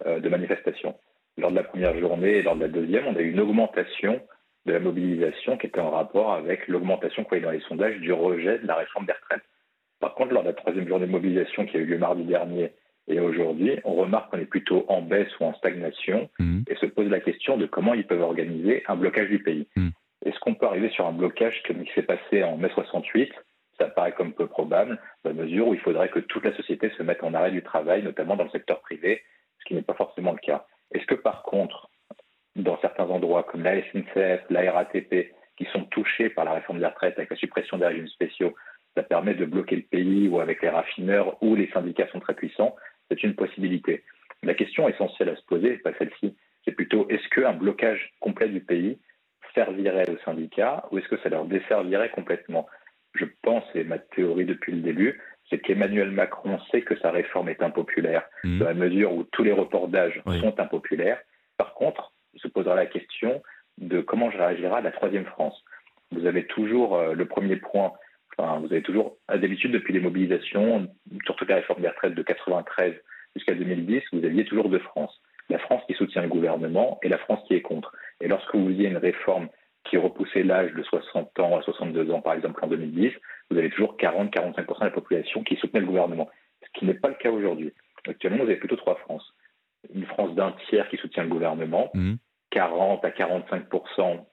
euh, 0.05 0.19
de 0.19 0.29
manifestation. 0.29 0.95
Lors 1.37 1.51
de 1.51 1.55
la 1.55 1.63
première 1.63 1.97
journée 1.97 2.37
et 2.37 2.41
lors 2.43 2.55
de 2.55 2.61
la 2.61 2.67
deuxième, 2.67 3.07
on 3.07 3.15
a 3.15 3.21
eu 3.21 3.31
une 3.31 3.39
augmentation 3.39 4.21
de 4.65 4.73
la 4.73 4.79
mobilisation 4.79 5.57
qui 5.57 5.67
était 5.67 5.79
en 5.79 5.89
rapport 5.89 6.33
avec 6.33 6.67
l'augmentation 6.67 7.23
qu'on 7.23 7.29
voyait 7.29 7.43
dans 7.43 7.51
les 7.51 7.61
sondages 7.61 7.97
du 7.99 8.13
rejet 8.13 8.59
de 8.59 8.67
la 8.67 8.75
réforme 8.75 9.05
des 9.05 9.13
retraites. 9.13 9.43
Par 9.99 10.13
contre, 10.13 10.33
lors 10.33 10.43
de 10.43 10.49
la 10.49 10.53
troisième 10.53 10.87
journée 10.87 11.07
de 11.07 11.11
mobilisation 11.11 11.65
qui 11.65 11.77
a 11.77 11.79
eu 11.79 11.85
lieu 11.85 11.97
mardi 11.97 12.23
dernier 12.23 12.71
et 13.07 13.19
aujourd'hui, 13.19 13.79
on 13.83 13.95
remarque 13.95 14.31
qu'on 14.31 14.39
est 14.39 14.45
plutôt 14.45 14.85
en 14.87 15.01
baisse 15.01 15.31
ou 15.39 15.45
en 15.45 15.53
stagnation 15.55 16.29
mmh. 16.39 16.61
et 16.67 16.75
se 16.75 16.85
pose 16.85 17.09
la 17.09 17.19
question 17.19 17.57
de 17.57 17.65
comment 17.65 17.93
ils 17.93 18.05
peuvent 18.05 18.21
organiser 18.21 18.83
un 18.87 18.95
blocage 18.95 19.29
du 19.29 19.39
pays. 19.39 19.67
Mmh. 19.75 19.89
Est-ce 20.25 20.39
qu'on 20.39 20.53
peut 20.53 20.67
arriver 20.67 20.89
sur 20.89 21.07
un 21.07 21.11
blocage 21.11 21.63
comme 21.67 21.81
il 21.81 21.89
s'est 21.93 22.03
passé 22.03 22.43
en 22.43 22.57
mai 22.57 22.69
68 22.73 23.31
ça 23.81 23.89
paraît 23.89 24.11
comme 24.11 24.33
peu 24.33 24.47
probable, 24.47 24.99
dans 25.23 25.31
la 25.31 25.43
mesure 25.43 25.67
où 25.67 25.73
il 25.73 25.79
faudrait 25.79 26.09
que 26.09 26.19
toute 26.19 26.45
la 26.45 26.55
société 26.55 26.91
se 26.91 27.03
mette 27.03 27.23
en 27.23 27.33
arrêt 27.33 27.51
du 27.51 27.63
travail, 27.63 28.03
notamment 28.03 28.35
dans 28.35 28.43
le 28.43 28.49
secteur 28.51 28.79
privé, 28.81 29.23
ce 29.59 29.65
qui 29.65 29.73
n'est 29.73 29.81
pas 29.81 29.95
forcément 29.95 30.31
le 30.31 30.37
cas. 30.37 30.65
Est-ce 30.93 31.05
que 31.05 31.15
par 31.15 31.41
contre, 31.43 31.89
dans 32.55 32.79
certains 32.81 33.05
endroits 33.05 33.43
comme 33.43 33.63
la 33.63 33.81
SNCF, 33.81 34.41
la 34.49 34.71
RATP, 34.71 35.33
qui 35.57 35.65
sont 35.73 35.85
touchés 35.85 36.29
par 36.29 36.45
la 36.45 36.53
réforme 36.53 36.79
des 36.79 36.85
retraites 36.85 37.17
avec 37.17 37.29
la 37.31 37.35
suppression 37.37 37.77
des 37.77 37.85
régimes 37.87 38.07
spéciaux, 38.07 38.53
ça 38.95 39.03
permet 39.03 39.33
de 39.33 39.45
bloquer 39.45 39.77
le 39.77 39.83
pays 39.83 40.27
ou 40.27 40.39
avec 40.39 40.61
les 40.61 40.69
raffineurs 40.69 41.41
où 41.41 41.55
les 41.55 41.69
syndicats 41.71 42.07
sont 42.11 42.19
très 42.19 42.35
puissants, 42.35 42.75
c'est 43.09 43.23
une 43.23 43.35
possibilité. 43.35 44.03
La 44.43 44.53
question 44.53 44.89
essentielle 44.89 45.29
à 45.29 45.35
se 45.35 45.45
poser, 45.45 45.77
pas 45.77 45.93
celle-ci, 45.97 46.35
c'est 46.65 46.71
plutôt 46.71 47.07
est-ce 47.09 47.27
qu'un 47.29 47.53
blocage 47.53 48.11
complet 48.19 48.49
du 48.49 48.59
pays 48.59 48.99
servirait 49.55 50.09
aux 50.09 50.17
syndicats 50.25 50.85
ou 50.91 50.97
est-ce 50.97 51.07
que 51.07 51.17
ça 51.17 51.29
leur 51.29 51.45
desservirait 51.45 52.09
complètement? 52.09 52.67
Je 53.13 53.25
pense, 53.41 53.63
et 53.75 53.83
ma 53.83 53.99
théorie 53.99 54.45
depuis 54.45 54.71
le 54.71 54.81
début, 54.81 55.19
c'est 55.49 55.59
qu'Emmanuel 55.59 56.11
Macron 56.11 56.59
sait 56.71 56.81
que 56.81 56.97
sa 56.99 57.11
réforme 57.11 57.49
est 57.49 57.61
impopulaire, 57.61 58.23
mmh. 58.43 58.59
dans 58.59 58.65
la 58.65 58.73
mesure 58.73 59.13
où 59.13 59.23
tous 59.25 59.43
les 59.43 59.51
reports 59.51 59.89
d'âge 59.89 60.21
sont 60.39 60.59
impopulaires. 60.59 61.19
Par 61.57 61.73
contre, 61.73 62.13
il 62.33 62.39
se 62.39 62.47
posera 62.47 62.75
la 62.75 62.85
question 62.85 63.41
de 63.77 64.01
comment 64.01 64.29
réagira 64.29 64.81
la 64.81 64.91
troisième 64.91 65.25
France. 65.25 65.61
Vous 66.11 66.25
avez 66.25 66.45
toujours 66.45 66.95
euh, 66.95 67.13
le 67.13 67.25
premier 67.25 67.57
point, 67.57 67.93
enfin, 68.37 68.59
vous 68.59 68.71
avez 68.71 68.81
toujours, 68.81 69.17
à 69.27 69.37
d'habitude, 69.37 69.71
depuis 69.71 69.93
les 69.93 69.99
mobilisations, 69.99 70.87
sur 71.25 71.35
toutes 71.35 71.49
les 71.49 71.55
réformes 71.55 71.81
des 71.81 71.89
retraites 71.89 72.15
de 72.15 72.23
93 72.23 72.95
jusqu'à 73.35 73.53
2010, 73.53 74.03
vous 74.13 74.25
aviez 74.25 74.45
toujours 74.45 74.69
deux 74.69 74.79
France. 74.79 75.21
La 75.49 75.59
France 75.59 75.81
qui 75.87 75.93
soutient 75.93 76.21
le 76.21 76.29
gouvernement 76.29 76.99
et 77.03 77.09
la 77.09 77.17
France 77.17 77.39
qui 77.47 77.55
est 77.55 77.61
contre. 77.61 77.93
Et 78.21 78.27
lorsque 78.27 78.55
vous 78.55 78.67
aviez 78.67 78.87
une 78.87 78.97
réforme 78.97 79.49
qui 79.85 79.97
repoussait 79.97 80.43
l'âge 80.43 80.73
de 80.73 80.83
60 80.83 81.39
ans 81.39 81.57
à 81.57 81.61
62 81.63 82.11
ans, 82.11 82.21
par 82.21 82.33
exemple, 82.33 82.63
en 82.63 82.67
2010, 82.67 83.11
vous 83.49 83.57
avez 83.57 83.69
toujours 83.69 83.97
40-45% 83.97 84.79
de 84.79 84.85
la 84.85 84.91
population 84.91 85.43
qui 85.43 85.55
soutenait 85.57 85.81
le 85.81 85.87
gouvernement, 85.87 86.29
ce 86.63 86.79
qui 86.79 86.85
n'est 86.85 86.93
pas 86.93 87.09
le 87.09 87.15
cas 87.15 87.31
aujourd'hui. 87.31 87.73
Actuellement, 88.07 88.43
vous 88.43 88.49
avez 88.49 88.57
plutôt 88.57 88.75
trois 88.75 88.95
France. 88.95 89.23
Une 89.93 90.05
France 90.05 90.35
d'un 90.35 90.53
tiers 90.69 90.87
qui 90.89 90.97
soutient 90.97 91.23
le 91.23 91.29
gouvernement, 91.29 91.91
40 92.51 93.03
mmh. 93.03 93.05
à 93.05 93.09
45% 93.09 94.25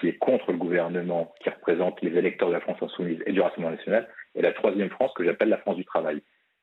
qui 0.00 0.08
est 0.08 0.18
contre 0.18 0.52
le 0.52 0.58
gouvernement, 0.58 1.34
qui 1.42 1.50
représente 1.50 2.00
les 2.00 2.16
électeurs 2.16 2.48
de 2.48 2.54
la 2.54 2.60
France 2.60 2.82
insoumise 2.82 3.22
et 3.26 3.32
du 3.32 3.40
Rassemblement 3.40 3.76
national, 3.76 4.08
et 4.34 4.42
la 4.42 4.52
troisième 4.52 4.90
France 4.90 5.12
que 5.14 5.24
j'appelle 5.24 5.50
la 5.50 5.58
France 5.58 5.76
du 5.76 5.84
travail. 5.84 6.22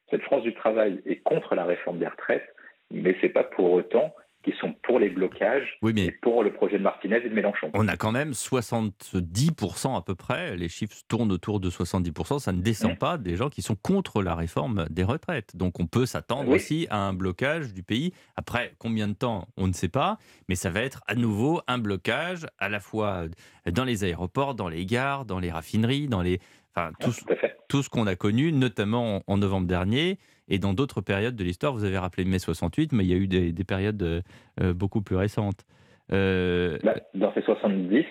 Cette 0.10 0.24
France 0.24 0.44
du 0.44 0.54
travail 0.56 1.02
est 1.06 1.18
contre 1.18 1.56
la 1.56 1.66
réforme 1.66 2.00
des 2.00 2.08
retraites, 2.08 2.48
mais 2.90 3.16
ce 3.16 3.28
n'est 3.28 3.32
pas 3.32 3.44
pour 3.44 3.72
autant 3.72 4.14
qui 4.50 4.58
sont 4.60 4.74
pour 4.84 5.00
les 5.00 5.10
blocages 5.10 5.78
et 5.96 6.12
pour 6.22 6.44
le 6.44 6.52
projet 6.52 6.78
de 6.78 6.84
Martinez 6.84 7.18
et 7.18 7.30
de 7.30 7.34
Mélenchon. 7.34 7.70
On 7.74 7.88
a 7.88 7.98
quand 7.98 8.12
même 8.12 8.32
70% 8.32 9.98
à 9.98 10.02
peu 10.02 10.16
près, 10.16 10.56
les 10.56 10.70
chiffres 10.70 10.96
tournent 11.08 11.32
autour 11.32 11.60
de 11.60 11.70
70%, 11.70 12.40
ça 12.40 12.52
ne 12.52 12.62
descend 12.62 12.98
pas 12.98 13.18
des 13.18 13.36
gens 13.36 13.50
qui 13.50 13.62
sont 13.62 13.76
contre 13.76 14.22
la 14.22 14.36
réforme 14.36 14.86
des 14.90 15.04
retraites. 15.04 15.56
Donc 15.56 15.80
on 15.80 15.88
peut 15.88 16.06
s'attendre 16.06 16.50
aussi 16.50 16.88
à 16.90 16.98
un 16.98 17.14
blocage 17.14 17.74
du 17.74 17.84
pays. 17.84 18.14
Après, 18.36 18.74
combien 18.78 19.08
de 19.08 19.14
temps, 19.14 19.48
on 19.58 19.68
ne 19.68 19.74
sait 19.74 19.90
pas, 19.90 20.18
mais 20.48 20.56
ça 20.56 20.70
va 20.70 20.82
être 20.82 21.02
à 21.08 21.16
nouveau 21.16 21.62
un 21.68 21.78
blocage 21.78 22.46
à 22.58 22.70
la 22.70 22.80
fois 22.80 23.26
dans 23.72 23.84
les 23.84 24.04
aéroports, 24.04 24.56
dans 24.56 24.70
les 24.70 24.86
gares, 24.86 25.26
dans 25.26 25.40
les 25.40 25.52
raffineries, 25.52 26.08
dans 26.08 26.22
les... 26.22 26.40
Enfin, 26.80 26.92
tout, 27.00 27.12
tout 27.68 27.84
ce 27.84 27.90
qu'on 27.90 28.08
a 28.08 28.16
connu, 28.16 28.52
notamment 28.52 29.22
en 29.28 29.38
novembre 29.38 29.68
dernier. 29.68 30.18
Et 30.50 30.58
dans 30.58 30.74
d'autres 30.74 31.02
périodes 31.02 31.36
de 31.36 31.44
l'histoire, 31.44 31.74
vous 31.74 31.86
avez 31.86 31.98
rappelé 31.98 32.26
mai 32.26 32.40
68, 32.40 32.92
mais 32.92 33.04
il 33.04 33.10
y 33.10 33.14
a 33.14 33.18
eu 33.18 33.28
des, 33.28 33.64
périodes 33.64 34.02
euh, 34.02 34.22
euh, 34.62 34.74
beaucoup 34.74 35.02
plus 35.02 35.16
récentes. 35.16 35.66
Euh, 36.12 36.80
bah, 36.84 36.96
dans 37.14 37.32
ces 37.34 37.42
70, 37.44 38.06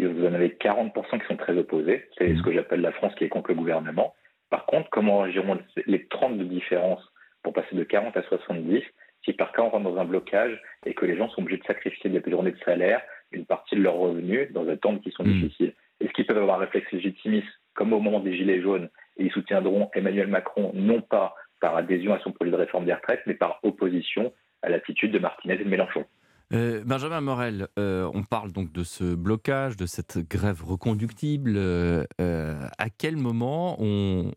vous 0.00 0.26
en 0.26 0.32
avez 0.32 0.48
40% 0.48 1.20
qui 1.20 1.26
sont 1.26 1.36
très 1.36 1.56
opposés. 1.56 2.08
C'est 2.16 2.30
mmh. 2.30 2.38
ce 2.38 2.42
que 2.42 2.52
j'appelle 2.52 2.80
la 2.80 2.92
France 2.92 3.14
qui 3.16 3.24
est 3.24 3.28
contre 3.28 3.50
le 3.50 3.56
gouvernement. 3.56 4.14
Par 4.48 4.64
contre, 4.66 4.88
comment 4.90 5.20
réagiront 5.20 5.58
les 5.86 6.06
30 6.06 6.38
de 6.38 6.44
différence 6.44 7.02
pour 7.42 7.52
passer 7.52 7.76
de 7.76 7.84
40 7.84 8.16
à 8.16 8.22
70 8.22 8.82
si 9.24 9.32
par 9.32 9.52
cas 9.52 9.62
on 9.62 9.70
rentre 9.70 9.84
dans 9.84 9.98
un 9.98 10.04
blocage 10.04 10.60
et 10.84 10.92
que 10.92 11.06
les 11.06 11.16
gens 11.16 11.28
sont 11.30 11.42
obligés 11.42 11.60
de 11.60 11.66
sacrifier 11.66 12.10
des 12.10 12.22
journées 12.30 12.52
de 12.52 12.58
salaire, 12.64 13.00
une 13.32 13.46
partie 13.46 13.74
de 13.74 13.80
leurs 13.80 13.96
revenus 13.96 14.52
dans 14.52 14.64
des 14.64 14.76
temps 14.76 14.98
qui 14.98 15.10
sont 15.10 15.24
mmh. 15.24 15.32
difficiles? 15.32 15.74
Est-ce 16.00 16.12
qu'ils 16.12 16.26
peuvent 16.26 16.38
avoir 16.38 16.56
un 16.56 16.60
réflexe 16.60 16.90
légitimiste, 16.92 17.48
comme 17.74 17.92
au 17.92 18.00
moment 18.00 18.20
des 18.20 18.36
Gilets 18.36 18.62
jaunes, 18.62 18.88
et 19.16 19.26
ils 19.26 19.32
soutiendront 19.32 19.90
Emmanuel 19.94 20.28
Macron 20.28 20.72
non 20.74 21.00
pas 21.00 21.34
par 21.60 21.76
adhésion 21.76 22.14
à 22.14 22.20
son 22.20 22.32
projet 22.32 22.50
de 22.50 22.56
réforme 22.56 22.84
des 22.84 22.94
retraites, 22.94 23.22
mais 23.26 23.34
par 23.34 23.58
opposition 23.62 24.32
à 24.62 24.68
l'attitude 24.68 25.12
de 25.12 25.18
Martinez 25.18 25.54
et 25.54 25.64
de 25.64 25.68
Mélenchon. 25.68 26.04
Euh, 26.52 26.82
Benjamin 26.84 27.20
Morel, 27.20 27.68
euh, 27.78 28.08
on 28.12 28.22
parle 28.22 28.52
donc 28.52 28.70
de 28.70 28.84
ce 28.84 29.14
blocage, 29.14 29.76
de 29.76 29.86
cette 29.86 30.18
grève 30.18 30.62
reconductible. 30.62 31.54
Euh, 31.56 32.04
à 32.20 32.90
quel 32.90 33.16
moment 33.16 33.76
on, 33.80 34.30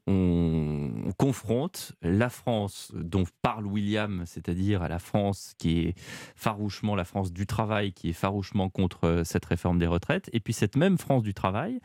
confronte 1.18 1.94
la 2.02 2.30
France 2.30 2.92
dont 2.96 3.24
parle 3.42 3.66
William, 3.66 4.24
c'est-à-dire 4.26 4.88
la 4.88 5.00
France 5.00 5.54
qui 5.58 5.80
est 5.82 6.00
farouchement 6.36 6.96
la 6.96 7.06
France 7.06 7.34
du 7.34 7.46
travail, 7.46 7.92
qui 7.92 8.10
est 8.10 8.14
farouchement 8.14 8.70
contre 8.70 9.24
cette 9.26 9.46
réforme 9.46 9.80
des 9.80 9.88
retraites, 9.88 10.30
et 10.32 10.40
puis 10.40 10.54
cette 10.54 10.76
même 10.76 10.98
France 10.98 11.24
du 11.24 11.34
travail 11.34 11.80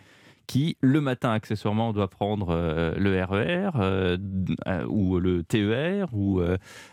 qui, 0.46 0.76
le 0.80 1.00
matin, 1.00 1.30
accessoirement, 1.30 1.92
doit 1.92 2.08
prendre 2.08 2.50
euh, 2.50 2.94
le 2.96 3.22
RER 3.22 3.44
e 3.44 3.70
euh, 3.76 4.16
euh, 4.66 4.84
ou 4.86 5.18
le 5.18 5.42
TER 5.42 6.08
ou 6.12 6.40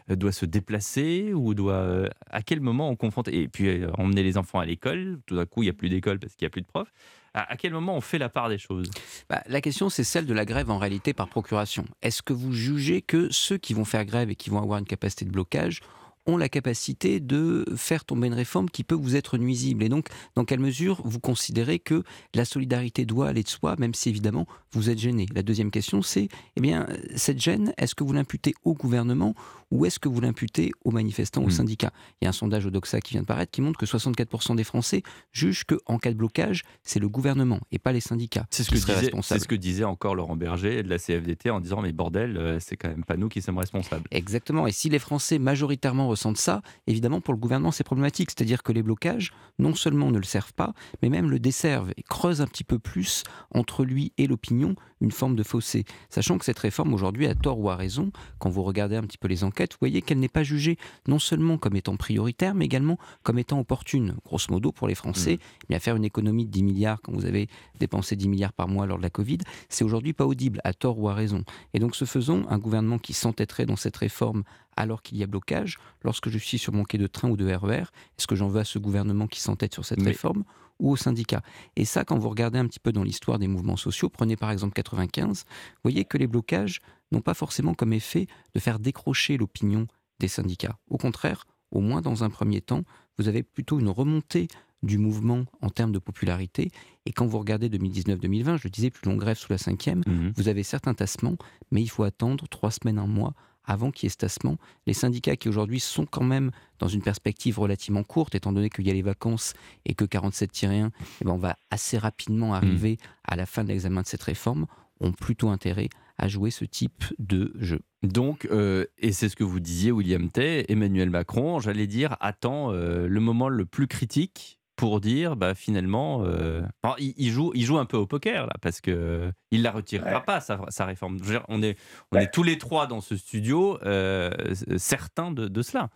doit 0.10 0.32
se 0.32 0.45
déplacer 0.45 1.34
ou 1.34 1.54
doit. 1.54 2.10
à 2.30 2.41
quel 2.41 2.62
moment 2.62 2.89
on 2.89 2.95
confronte. 2.95 3.28
Et 3.28 3.47
puis 3.47 3.84
emmener 3.97 4.24
les 4.24 4.38
enfants 4.38 4.60
à 4.60 4.66
l'école, 4.66 5.20
tout 5.26 5.36
d'un 5.36 5.45
coup, 5.45 5.64
il 5.64 5.68
n'y 5.68 5.72
a 5.72 5.74
plus 5.74 5.89
d'école 5.89 6.20
parce 6.20 6.36
qu'il 6.36 6.45
n'y 6.45 6.50
a 6.50 6.52
plus 6.52 6.62
de 6.62 6.68
profs. 6.68 6.91
À, 7.36 7.58
quel 7.58 7.74
moment 7.74 7.95
on 7.95 8.02
fait 8.02 8.18
la 8.18 8.30
part 8.30 8.50
des 8.50 8.58
choses? 8.58 8.89
Bah, 9.30 9.43
La 9.47 9.62
question, 9.62 9.89
c'est 9.89 10.04
celle 10.04 10.26
de 10.26 10.34
la 10.34 10.45
grève 10.45 10.72
en 10.72 10.80
réalité 10.80 11.14
par 11.14 11.30
procuration. 11.30 11.86
Est-ce 12.02 12.24
que 12.24 12.34
vous 12.34 12.52
jugez 12.52 13.02
que 13.02 13.28
ceux 13.32 13.58
qui 13.58 13.76
vont 13.76 13.86
faire 13.86 14.04
grève 14.06 14.32
et 14.32 14.36
qui 14.36 14.50
vont 14.50 14.62
avoir 14.62 14.80
une 14.80 14.86
capacité 14.86 15.26
de 15.26 15.32
blocage 15.32 15.82
ont 16.30 16.38
la 16.38 16.49
capacité 16.49 17.19
de 17.19 17.65
faire 17.75 18.05
tomber 18.05 18.27
une 18.27 18.34
réforme 18.34 18.69
qui 18.69 18.84
peut 18.84 18.95
vous 18.95 19.15
être 19.15 19.38
nuisible. 19.38 19.84
Et 19.84 19.89
donc, 19.89 20.07
dans 20.36 20.45
quelle 20.45 20.59
mesure 20.59 21.01
vous 21.03 21.19
considérez 21.19 21.80
que 21.80 22.03
la 22.34 22.45
solidarité 22.45 23.05
doit 23.05 23.30
aller 23.30 23.43
de 23.43 23.49
soi, 23.49 23.75
même 23.77 23.93
si 23.93 24.09
évidemment 24.09 24.47
vous 24.71 24.89
êtes 24.89 24.99
gêné? 24.99 25.25
La 25.34 25.43
deuxième 25.43 25.71
question, 25.71 26.01
c'est, 26.01 26.30
eh 26.55 26.61
bien, 26.61 26.88
cette 27.15 27.39
gêne, 27.39 27.73
est-ce 27.77 27.95
que 27.95 28.03
vous 28.03 28.13
l'imputez 28.13 28.53
au 28.63 28.73
gouvernement 28.73 29.34
ou 29.71 29.86
est-ce 29.86 29.99
que 29.99 30.09
vous 30.09 30.19
l'imputez 30.19 30.71
aux 30.84 30.91
manifestants, 30.91 31.43
aux 31.43 31.47
hmm. 31.47 31.51
syndicats? 31.51 31.93
Il 32.21 32.25
y 32.25 32.27
a 32.27 32.30
un 32.30 32.34
sondage 32.34 32.65
au 32.65 32.71
Doxa 32.71 33.01
qui 33.01 33.13
vient 33.13 33.21
de 33.21 33.27
paraître 33.27 33.51
qui 33.51 33.61
montre 33.61 33.80
que 33.80 33.86
64% 33.86 34.55
des 34.55 34.63
Français 34.63 35.03
jugent 35.32 35.63
qu'en 35.63 35.99
cas 35.99 36.11
de 36.11 36.17
blocage, 36.17 36.63
c'est 36.84 36.99
le 36.99 37.09
gouvernement 37.09 37.59
et 37.71 37.80
pas 37.80 37.91
les 37.91 37.99
syndicats 37.99 38.47
c'est 38.49 38.63
ce 38.63 38.69
qui 38.69 38.91
responsables. 38.91 39.39
C'est 39.39 39.43
ce 39.43 39.47
que 39.47 39.55
disait 39.55 39.84
encore 39.84 40.15
Laurent 40.15 40.36
Berger 40.36 40.84
de 40.84 40.89
la 40.89 40.97
CFDT 40.97 41.49
en 41.49 41.59
disant 41.59 41.82
mais 41.82 41.91
bordel, 41.91 42.38
euh, 42.38 42.59
c'est 42.59 42.77
quand 42.77 42.89
même 42.89 43.03
pas 43.03 43.17
nous 43.17 43.30
qui 43.30 43.41
sommes 43.41 43.57
responsables. 43.57 44.05
Exactement. 44.11 44.67
Et 44.67 44.71
si 44.71 44.89
les 44.89 44.99
Français 44.99 45.39
majoritairement 45.39 46.07
ressentent 46.20 46.38
ça, 46.38 46.61
évidemment 46.86 47.22
pour 47.22 47.34
le 47.34 47.39
gouvernement 47.39 47.72
c'est 47.72 47.84
problématique. 47.84 48.32
C'est-à-dire 48.32 48.61
que 48.61 48.74
les 48.74 48.84
blocages 48.84 49.32
non 49.57 49.74
seulement 49.74 50.11
ne 50.11 50.17
le 50.17 50.24
servent 50.24 50.53
pas, 50.53 50.74
mais 51.01 51.09
même 51.09 51.30
le 51.30 51.39
desservent 51.39 51.91
et 51.95 52.03
creusent 52.03 52.41
un 52.41 52.47
petit 52.47 52.63
peu 52.63 52.78
plus 52.78 53.24
entre 53.53 53.86
lui 53.86 54.11
et 54.17 54.28
l'opinion 54.28 54.76
une 55.01 55.11
forme 55.11 55.36
de 55.36 55.43
fossé. 55.43 55.86
Sachant 56.09 56.38
que 56.38 56.45
cette 56.45 56.59
réforme 56.59 56.93
aujourd'hui, 56.93 57.28
a 57.28 57.36
tort 57.36 57.59
ou 57.59 57.70
à 57.70 57.76
raison, 57.76 58.11
quand 58.38 58.49
vous 58.49 58.63
regardez 58.63 58.95
un 58.95 59.03
petit 59.03 59.17
peu 59.17 59.28
les 59.28 59.43
enquêtes, 59.43 59.74
vous 59.74 59.80
voyez 59.80 60.01
qu'elle 60.01 60.20
n'est 60.20 60.28
pas 60.28 60.43
jugée 60.43 60.78
non 61.07 61.20
seulement 61.20 61.57
comme 61.57 61.76
étant 61.76 61.95
prioritaire, 61.95 62.53
mais 62.53 62.65
également 62.65 62.97
comme 63.24 63.39
étant 63.39 63.59
opportune. 63.59 64.15
Grosso 64.26 64.47
modo, 64.49 64.72
pour 64.72 64.88
les 64.88 64.95
Français, 64.95 65.36
mmh. 65.36 65.65
bien 65.70 65.80
faire 65.80 65.95
une 65.95 66.05
économie 66.05 66.45
de 66.45 66.51
10 66.51 66.63
milliards 66.63 67.01
quand 67.01 67.13
vous 67.13 67.26
avez 67.26 67.47
dépensé 67.80 68.15
10 68.15 68.28
milliards 68.28 68.53
par 68.53 68.67
mois 68.67 68.86
lors 68.86 68.97
de 68.97 69.03
la 69.03 69.09
Covid, 69.09 69.39
c'est 69.70 69.84
aujourd'hui 69.84 70.13
pas 70.13 70.26
audible, 70.26 70.59
à 70.63 70.74
tort 70.74 70.99
ou 70.99 71.07
à 71.09 71.13
raison. 71.13 71.43
Et 71.74 71.80
donc, 71.80 71.95
ce 71.95 72.05
faisant, 72.05 72.43
un 72.49 72.57
gouvernement 72.57 72.99
qui 72.99 73.13
s'entêterait 73.13 73.65
dans 73.65 73.76
cette 73.76 73.97
réforme 73.97 74.43
alors 74.80 75.01
qu'il 75.01 75.17
y 75.17 75.23
a 75.23 75.27
blocage, 75.27 75.77
lorsque 76.03 76.30
je 76.30 76.38
suis 76.38 76.57
sur 76.57 76.73
mon 76.73 76.84
quai 76.84 76.97
de 76.97 77.05
train 77.05 77.30
ou 77.30 77.38
de 77.38 77.45
RER, 77.53 77.82
e 77.82 77.82
est-ce 78.17 78.27
que 78.27 78.36
j'en 78.36 78.47
veux 78.47 78.61
à 78.61 78.65
ce 78.65 78.80
gouvernement 78.80 79.27
qui 79.27 79.41
s'entête 79.41 79.73
sur 79.73 79.86
cette 79.86 80.01
réforme 80.01 80.43
ou 80.80 80.91
aux 80.91 80.95
syndicats. 80.95 81.41
Et 81.75 81.84
ça, 81.84 82.05
quand 82.05 82.17
vous 82.17 82.30
regardez 82.30 82.57
un 82.57 82.65
petit 82.65 82.80
peu 82.80 82.93
dans 82.93 83.03
l'histoire 83.03 83.38
des 83.38 83.49
mouvements 83.49 83.75
sociaux, 83.75 84.07
prenez 84.07 84.38
par 84.38 84.49
exemple 84.49 84.73
95, 84.73 85.43
vous 85.45 85.53
voyez 85.84 86.05
que 86.05 86.17
les 86.17 86.27
blocages 86.27 86.80
n'ont 87.11 87.19
pas 87.19 87.34
forcément 87.34 87.73
comme 87.73 87.91
effet 87.91 88.27
de 88.53 88.59
faire 88.61 88.80
décrocher 88.80 89.36
l'opinion 89.36 89.88
des 90.19 90.30
syndicats. 90.30 90.77
Au 90.89 90.97
contraire, 90.97 91.45
au 91.71 91.82
moins 91.82 91.99
dans 91.99 92.23
un 92.23 92.30
premier 92.30 92.61
temps, 92.61 92.84
vous 93.17 93.27
avez 93.27 93.43
plutôt 93.43 93.80
une 93.80 93.89
remontée 93.89 94.47
du 94.82 94.97
mouvement 94.97 95.43
en 95.61 95.69
termes 95.69 95.91
de 95.91 95.99
popularité. 95.99 96.71
Et 97.05 97.11
quand 97.11 97.25
vous 97.25 97.38
regardez 97.38 97.67
2019-2020, 97.67 98.57
je 98.61 98.69
disais 98.69 98.89
plus 98.89 99.09
longue 99.09 99.19
grève 99.19 99.38
sous 99.38 99.51
la 99.51 99.57
cinquième, 99.57 99.99
mmh 100.07 100.32
vous 100.38 100.47
avez 100.47 100.63
certains 100.63 100.93
tassements, 100.93 101.36
mais 101.71 101.82
il 101.82 101.89
faut 101.89 102.03
attendre 102.03 102.47
trois 102.47 102.71
semaines, 102.71 102.97
un 102.97 103.07
mois 103.07 103.34
avant 103.70 103.91
qu'il 103.91 104.05
y 104.05 104.07
ait 104.07 104.09
ce 104.09 104.17
tassement. 104.17 104.57
Les 104.88 104.93
syndicats 104.93 105.36
qui 105.36 105.47
aujourd'hui 105.47 105.80
sont 105.80 106.05
quand 106.05 106.24
même 106.24 106.51
dans 106.80 106.88
une 106.88 107.01
perspective 107.01 107.59
relativement 107.59 108.03
courte, 108.03 108.34
étant 108.36 108.51
donné 108.51 108.70
qu'il 108.70 108.88
y 108.88 108.89
a 108.89 108.93
les 108.93 109.03
vacances 109.03 109.53
et 109.86 109.93
que 109.93 110.05
47-1, 110.05 110.89
eh 111.22 111.26
ben 111.26 111.32
on 111.32 111.38
va 111.38 111.55
assez 111.70 111.97
rapidement 111.97 112.55
arriver 112.55 112.93
mmh. 112.93 113.07
à 113.26 113.36
la 113.36 113.45
fin 113.45 113.63
de 113.63 113.70
l'examen 113.70 114.01
de 114.01 114.07
cette 114.07 114.24
réforme, 114.24 114.65
ont 114.99 115.11
plutôt 115.11 115.49
intérêt 115.49 115.89
à 116.17 116.28
jouer 116.28 116.51
ce 116.51 116.65
type 116.65 117.05
de 117.20 117.53
jeu. 117.59 117.80
Donc, 118.03 118.45
euh, 118.51 118.86
et 118.97 119.13
c'est 119.13 119.30
ce 119.30 119.36
que 119.36 119.43
vous 119.43 119.59
disiez, 119.59 119.91
William 119.91 120.30
Tay, 120.30 120.65
Emmanuel 120.67 121.09
Macron, 121.09 121.59
j'allais 121.59 121.88
dire, 121.88 122.17
attend 122.20 122.74
euh, 122.74 123.07
le 123.07 123.20
moment 123.20 123.49
le 123.49 123.65
plus 123.65 123.88
critique 123.88 124.59
pour 124.80 125.01
dire 125.01 125.36
bah 125.36 125.55
finalement 125.55 126.23
euh, 126.23 126.61
il, 126.99 127.30
joue 127.32 127.51
il 127.53 127.63
joue 127.63 127.77
un 127.77 127.86
peu 127.86 127.97
au 127.97 128.07
poker 128.07 128.45
là 128.45 128.53
parce 128.61 128.80
que 128.80 129.30
il 129.51 129.61
la 129.61 129.71
retirera 129.71 130.21
pas 130.21 130.39
sa, 130.39 130.86
réforme. 130.86 131.17
On 131.49 131.61
est 131.61 131.77
on 132.13 132.17
est 132.17 132.34
tous 132.34 132.43
les 132.43 132.57
trois 132.57 132.88
dans 132.88 133.01
ce 133.01 133.17
studio 133.17 133.77
euh, 133.84 134.32
certains 134.77 135.32
de, 135.32 135.61
cela. 135.61 135.89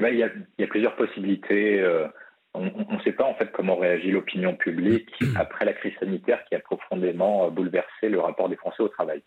Il 0.00 0.06
y, 0.06 0.22
a, 0.22 0.30
il 0.58 0.62
y, 0.62 0.64
a, 0.64 0.66
plusieurs 0.66 0.96
possibilités 0.96 1.78
euh, 1.80 2.06
on 2.54 2.62
ne 2.64 3.00
sait 3.04 3.12
pas 3.12 3.24
en 3.24 3.34
fait 3.34 3.52
comment 3.52 3.76
réagit 3.76 4.10
l'opinion 4.10 4.56
publique 4.56 5.12
après 5.36 5.66
la 5.66 5.74
crise 5.74 5.92
sanitaire 6.00 6.42
qui 6.48 6.54
a 6.54 6.60
profondément 6.60 7.50
bouleversé 7.50 8.08
le 8.08 8.20
rapport 8.20 8.48
des 8.48 8.56
Français 8.56 8.82
au 8.82 8.88
travail. 8.88 9.22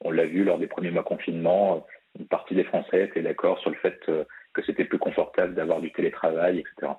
On 0.00 0.10
l'a 0.10 0.26
vu 0.26 0.44
lors 0.44 0.58
des 0.58 0.66
premiers 0.66 0.90
mois 0.90 1.04
confinement 1.04 1.86
une 2.18 2.26
partie 2.26 2.54
des 2.54 2.64
Français 2.64 3.04
étaient 3.04 3.22
d'accord 3.22 3.58
sur 3.60 3.70
le 3.70 3.76
fait 3.76 3.98
que 4.04 4.62
c'était 4.66 4.84
plus 4.84 4.98
confortable 4.98 5.54
d'avoir 5.54 5.80
du 5.80 5.90
télétravail 5.90 6.58
etc 6.58 6.92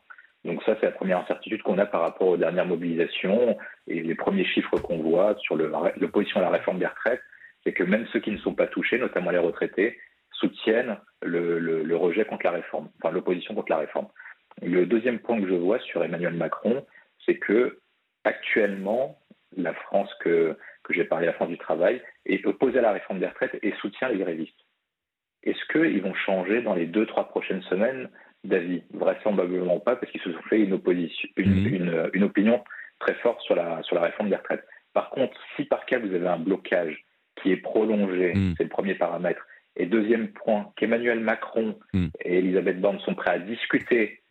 donc 0.46 0.62
ça, 0.64 0.78
c'est 0.80 0.86
la 0.86 0.92
première 0.92 1.18
incertitude 1.20 1.64
qu'on 1.64 1.80
a 1.80 1.88
par 1.88 2.02
rapport 2.02 2.28
aux 2.28 2.38
dernières 2.38 2.68
mobilisations 2.68 3.58
et 3.88 4.02
les 4.02 4.14
premiers 4.14 4.46
chiffres 4.46 4.78
qu'on 4.78 5.00
voit 5.00 5.36
sur 5.40 5.56
l'opposition 5.56 6.40
à 6.40 6.44
la 6.44 6.52
réforme 6.52 6.78
des 6.78 6.86
retraites, 6.86 7.22
c'est 7.64 7.74
que 7.74 7.84
même 7.84 8.06
ceux 8.14 8.20
qui 8.20 8.30
ne 8.32 8.38
sont 8.38 8.54
pas 8.54 8.68
touchés, 8.68 9.00
notamment 9.00 9.32
les 9.32 9.40
retraités, 9.40 9.98
soutiennent 10.32 10.98
le, 11.24 11.96
rejet 11.96 12.26
contre 12.26 12.46
la 12.46 12.52
réforme, 12.52 12.90
enfin 13.02 13.12
l'opposition 13.12 13.56
contre 13.56 13.72
la 13.72 13.80
réforme. 13.80 14.08
Le 14.62 14.86
deuxième 14.86 15.18
point 15.18 15.42
que 15.42 15.48
je 15.48 15.56
vois 15.56 15.80
sur 15.80 16.04
Emmanuel 16.04 16.36
Macron, 16.36 16.86
c'est 17.26 17.38
que 17.38 17.80
actuellement, 18.24 19.18
la 19.58 19.74
France 19.74 20.14
que, 20.20 20.56
que 20.84 20.94
j'ai 20.94 21.06
parlé, 21.06 21.26
la 21.26 21.34
France 21.34 21.50
du 21.50 21.58
travail, 21.58 22.04
est 22.28 22.46
opposée 22.46 22.78
à 22.78 22.84
la 22.84 22.92
réforme 22.92 23.20
des 23.20 23.28
retraites 23.28 23.58
et 23.64 23.74
soutient 23.82 24.10
les 24.10 24.20
grévistes. 24.20 24.54
Est-ce 25.42 25.66
qu'ils 25.72 26.04
vont 26.04 26.14
changer 26.14 26.62
dans 26.62 26.76
les 26.76 26.86
deux, 26.86 27.08
trois 27.08 27.28
prochaines 27.30 27.64
semaines 27.64 28.10
d'avis 28.48 28.84
Vraisemblablement 28.94 29.80
pas, 29.80 29.96
parce 29.96 30.12
qu'ils 30.12 30.22
se 30.22 30.32
sont 30.32 30.42
fait 30.50 30.62
une, 30.62 30.74
opposition, 30.74 31.30
mhm. 31.38 32.10
une, 32.14 32.24
opinion 32.24 32.64
très 33.00 33.14
forte 33.16 33.42
sur 33.42 33.56
la, 33.56 33.82
sur 33.84 33.96
la 33.96 34.02
réforme 34.02 34.30
des 34.30 34.36
retraites. 34.36 34.66
Par 34.94 35.10
contre, 35.10 35.38
si 35.56 35.66
par 35.66 35.86
cas 35.86 36.00
vous 36.00 36.14
avez 36.14 36.28
un 36.28 36.40
blocage 36.40 37.04
qui 37.42 37.52
est 37.52 37.58
prolongé, 37.58 38.34
mhm. 38.34 38.56
c'est 38.58 38.64
le 38.64 38.70
premier 38.70 38.96
paramètre, 38.96 39.46
et 39.76 39.86
deuxième 39.86 40.30
point, 40.30 40.72
qu'Emmanuel 40.78 41.20
Macron 41.20 41.78
mhm. 41.94 42.10
et 42.24 42.38
Elisabeth 42.38 42.80
Borne 42.80 43.00
sont 43.00 43.14
prêts 43.14 43.32
à 43.32 43.40
discuter 43.40 44.22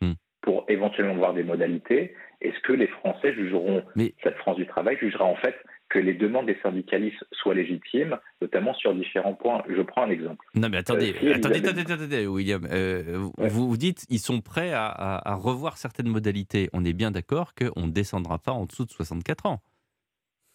pour 0.41 0.65
éventuellement 0.69 1.15
voir 1.15 1.33
des 1.33 1.43
modalités, 1.43 2.15
est-ce 2.41 2.59
que 2.59 2.73
les 2.73 2.87
Français 2.87 3.33
jugeront, 3.33 3.83
cette 4.23 4.37
France 4.37 4.57
du 4.57 4.67
travail 4.67 4.97
jugera 4.97 5.25
en 5.25 5.35
fait 5.35 5.55
que 5.89 5.99
les 5.99 6.13
demandes 6.13 6.47
des 6.47 6.57
syndicalistes 6.61 7.23
soient 7.31 7.53
légitimes, 7.53 8.17
notamment 8.41 8.73
sur 8.73 8.93
différents 8.95 9.33
points. 9.33 9.63
Je 9.69 9.81
prends 9.81 10.03
un 10.03 10.09
exemple. 10.09 10.45
Non, 10.55 10.69
mais 10.69 10.77
attendez, 10.77 11.13
euh, 11.23 11.35
attendez, 11.35 11.59
attendez, 11.59 11.91
attendez, 11.91 12.27
William. 12.27 12.67
Euh, 12.71 13.29
vous, 13.37 13.67
vous 13.67 13.77
dites 13.77 14.05
ils 14.09 14.19
sont 14.19 14.41
prêts 14.41 14.71
à, 14.73 15.35
revoir 15.35 15.77
certaines 15.77 16.07
modalités. 16.07 16.69
On 16.73 16.83
est 16.83 16.93
bien 16.93 17.11
d'accord 17.11 17.53
qu'on 17.53 17.87
ne 17.87 17.91
descendra 17.91 18.39
pas 18.39 18.51
en 18.51 18.65
dessous 18.65 18.85
de 18.85 18.91
64 18.91 19.45
ans. 19.45 19.61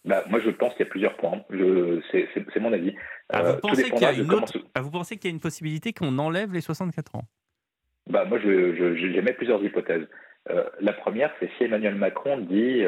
Bah, 0.03 0.23
moi, 0.29 0.39
je 0.39 0.49
pense 0.49 0.73
qu'il 0.73 0.85
y 0.85 0.89
a 0.89 0.91
plusieurs 0.91 1.15
points. 1.15 1.43
C'est 2.11 2.59
mon 2.59 2.73
avis. 2.73 2.93
Ah, 3.29 3.43
vous, 3.43 3.49
euh, 3.49 3.59
pensez 3.59 3.89
qu'il 3.89 4.01
y 4.01 4.05
a 4.05 4.13
une 4.13 4.27
ah, 4.73 4.81
vous 4.81 4.91
pensez 4.91 5.17
qu'il 5.17 5.29
y 5.29 5.31
a 5.31 5.35
une 5.35 5.41
possibilité 5.41 5.93
qu'on 5.93 6.17
enlève 6.17 6.51
les 6.53 6.61
64 6.61 7.15
ans? 7.15 7.23
Bah, 8.09 8.25
Moi, 8.25 8.39
j'émets 8.39 9.33
plusieurs 9.33 9.63
hypothèses. 9.63 10.07
la 10.81 10.93
première, 10.93 11.31
c'est 11.39 11.49
si 11.57 11.63
Emmanuel 11.63 11.95
Macron 11.95 12.39
dit 12.39 12.83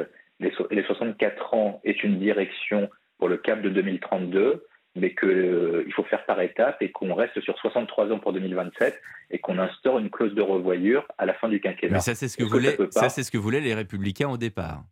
les, 0.71 0.83
64 0.83 1.53
ans 1.53 1.81
est 1.83 2.03
une 2.03 2.19
direction 2.19 2.89
pour 3.17 3.29
le 3.29 3.37
cap 3.37 3.61
de 3.61 3.69
2032, 3.69 4.65
mais 4.95 5.15
qu'il 5.15 5.29
euh, 5.29 5.89
faut 5.95 6.03
faire 6.03 6.25
par 6.25 6.39
étapes 6.41 6.81
et 6.81 6.91
qu'on 6.91 7.15
reste 7.15 7.39
sur 7.41 7.57
63 7.57 8.11
ans 8.11 8.19
pour 8.19 8.33
2027 8.33 8.99
et 9.31 9.39
qu'on 9.39 9.57
instaure 9.57 9.99
une 9.99 10.09
clause 10.09 10.35
de 10.35 10.41
revoyure 10.41 11.07
à 11.17 11.25
la 11.25 11.33
fin 11.33 11.49
du 11.49 11.59
quinquennat. 11.59 11.93
Mais 11.93 11.99
ça, 11.99 12.15
c'est 12.15 12.27
ce 12.27 12.37
que, 12.37 12.43
voulaient, 12.43 12.77
ça, 12.91 13.09
c'est 13.09 13.23
ce 13.23 13.31
que 13.31 13.37
voulaient 13.37 13.61
les 13.61 13.73
Républicains 13.73 14.29
au 14.29 14.37
départ. 14.37 14.83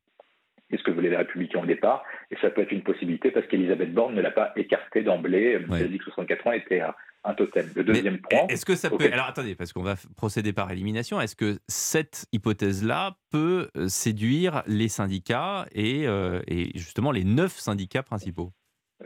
C'est 0.72 0.78
ce 0.78 0.84
que 0.84 0.92
voulaient 0.92 1.10
les 1.10 1.18
Républicains 1.18 1.60
au 1.60 1.66
départ, 1.66 2.04
et 2.32 2.38
ça 2.42 2.50
peut 2.50 2.62
être 2.62 2.72
une 2.72 2.84
possibilité 2.84 3.30
parce 3.32 3.46
qu'Elisabeth 3.48 3.94
Borne 3.94 4.16
ne 4.16 4.22
l'a 4.22 4.32
pas 4.32 4.54
écarté 4.56 5.04
d'emblée. 5.04 5.60
Elle 5.70 5.74
a 5.74 5.88
dit 5.88 5.98
que 5.98 6.06
64 6.06 6.48
ans 6.48 6.52
était 6.54 6.82
un 7.24 7.34
totem. 7.34 7.66
Le 7.76 7.84
deuxième 7.84 8.20
point. 8.20 8.48
Est-ce 8.50 8.66
que 8.66 8.76
ça 8.76 8.90
peut. 8.90 9.10
Alors 9.12 9.28
attendez, 9.28 9.56
parce 9.56 9.74
qu'on 9.74 9.84
va 9.84 9.96
procéder 10.16 10.54
par 10.54 10.72
élimination. 10.72 11.22
Est-ce 11.22 11.36
que 11.36 11.58
cette 11.68 12.26
hypothèse-là 12.32 13.16
peut 13.32 13.70
euh, 13.78 13.88
séduire 13.88 14.64
les 14.68 14.88
syndicats 14.88 15.66
et, 15.74 16.08
euh, 16.08 16.42
et, 16.48 16.72
justement 16.76 17.12
les 17.12 17.24
neuf 17.24 17.52
syndicats 17.52 18.04
principaux? 18.04 18.52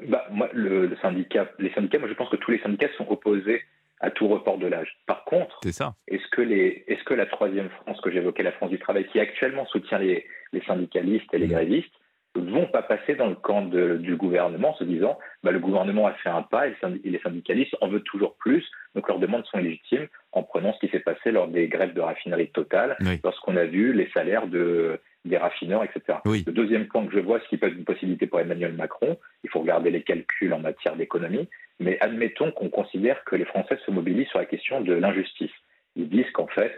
Bah, 0.08 0.26
moi, 0.32 0.50
le, 0.54 0.96
syndicat, 1.02 1.50
les 1.60 1.72
syndicats, 1.74 2.00
moi 2.00 2.10
je 2.10 2.14
pense 2.14 2.30
que 2.30 2.36
tous 2.36 2.52
les 2.52 2.60
syndicats 2.60 2.90
sont 2.98 3.08
opposés 3.10 3.64
à 4.02 4.12
tout 4.12 4.28
report 4.28 4.58
de 4.58 4.68
l'âge. 4.68 4.98
Par 5.06 5.24
contre, 5.26 5.60
est-ce 5.66 6.28
que, 6.32 6.42
est-ce 6.42 7.04
que 7.04 7.14
la 7.14 7.26
troisième 7.26 7.70
France 7.70 8.00
que 8.02 8.12
j'évoquais, 8.12 8.44
la 8.44 8.52
France 8.52 8.70
du 8.70 8.80
travail, 8.80 9.08
qui 9.08 9.20
actuellement 9.20 9.66
soutient 9.68 10.00
les, 10.00 10.26
les 10.54 10.62
syndicalistes 10.62 11.34
et 11.34 11.38
les 11.38 11.48
mmh. 11.48 11.52
grévistes, 11.52 11.94
vont 12.36 12.68
pas 12.68 12.82
passer 12.82 13.16
dans 13.16 13.28
le 13.28 13.36
camp 13.36 13.62
du 13.62 14.16
gouvernement 14.16 14.72
en 14.72 14.76
se 14.76 14.84
disant 14.84 15.18
bah, 15.44 15.52
le 15.52 15.60
gouvernement 15.60 16.08
a 16.08 16.14
fait 16.14 16.30
un 16.30 16.42
pas 16.42 16.68
et 16.68 16.76
les 17.04 17.20
syndicalistes 17.20 17.76
en 17.82 17.88
veulent 17.88 18.04
toujours 18.04 18.36
plus, 18.36 18.66
donc 18.94 19.08
leurs 19.08 19.20
demandes 19.20 19.46
sont 19.46 19.58
légitimes 19.58 20.08
en 20.32 20.44
prenant 20.44 20.74
ce 20.74 20.80
qui 20.80 20.92
s'est 20.92 21.00
passé 21.00 21.32
lors 21.32 21.48
des 21.48 21.68
grèves 21.68 21.94
de 21.94 22.02
raffinerie 22.02 22.50
totale, 22.52 22.98
lorsqu'on 23.24 23.56
a 23.56 23.66
vu 23.66 23.94
les 23.94 24.10
salaires 24.14 24.48
de, 24.48 25.00
des 25.26 25.38
raffineurs, 25.38 25.84
etc. 25.84 26.20
Le 26.26 26.52
deuxième 26.52 26.88
point 26.88 27.06
que 27.06 27.14
je 27.14 27.20
vois, 27.20 27.40
ce 27.40 27.50
qui 27.50 27.58
peut 27.58 27.68
être 27.68 27.78
une 27.78 27.84
possibilité 27.84 28.28
pour 28.28 28.40
Emmanuel 28.40 28.74
Macron, 28.74 29.18
il 29.44 29.50
faut 29.50 29.60
regarder 29.60 29.92
les 29.92 30.04
calculs 30.04 30.54
en 30.54 30.60
matière 30.60 30.96
d'économie, 30.96 31.50
mais 31.80 31.98
admettons 32.00 32.52
qu'on 32.52 32.70
considère 32.70 33.24
que 33.26 33.36
les 33.36 33.46
Français 33.46 33.78
se 33.86 33.92
mobilisent 33.92 34.30
sur 34.30 34.40
la 34.40 34.46
question 34.46 34.82
de 34.82 34.94
l'injustice. 34.94 35.52
Ils 35.96 36.10
disent 36.10 36.30
qu'en 36.34 36.48
fait, 36.48 36.76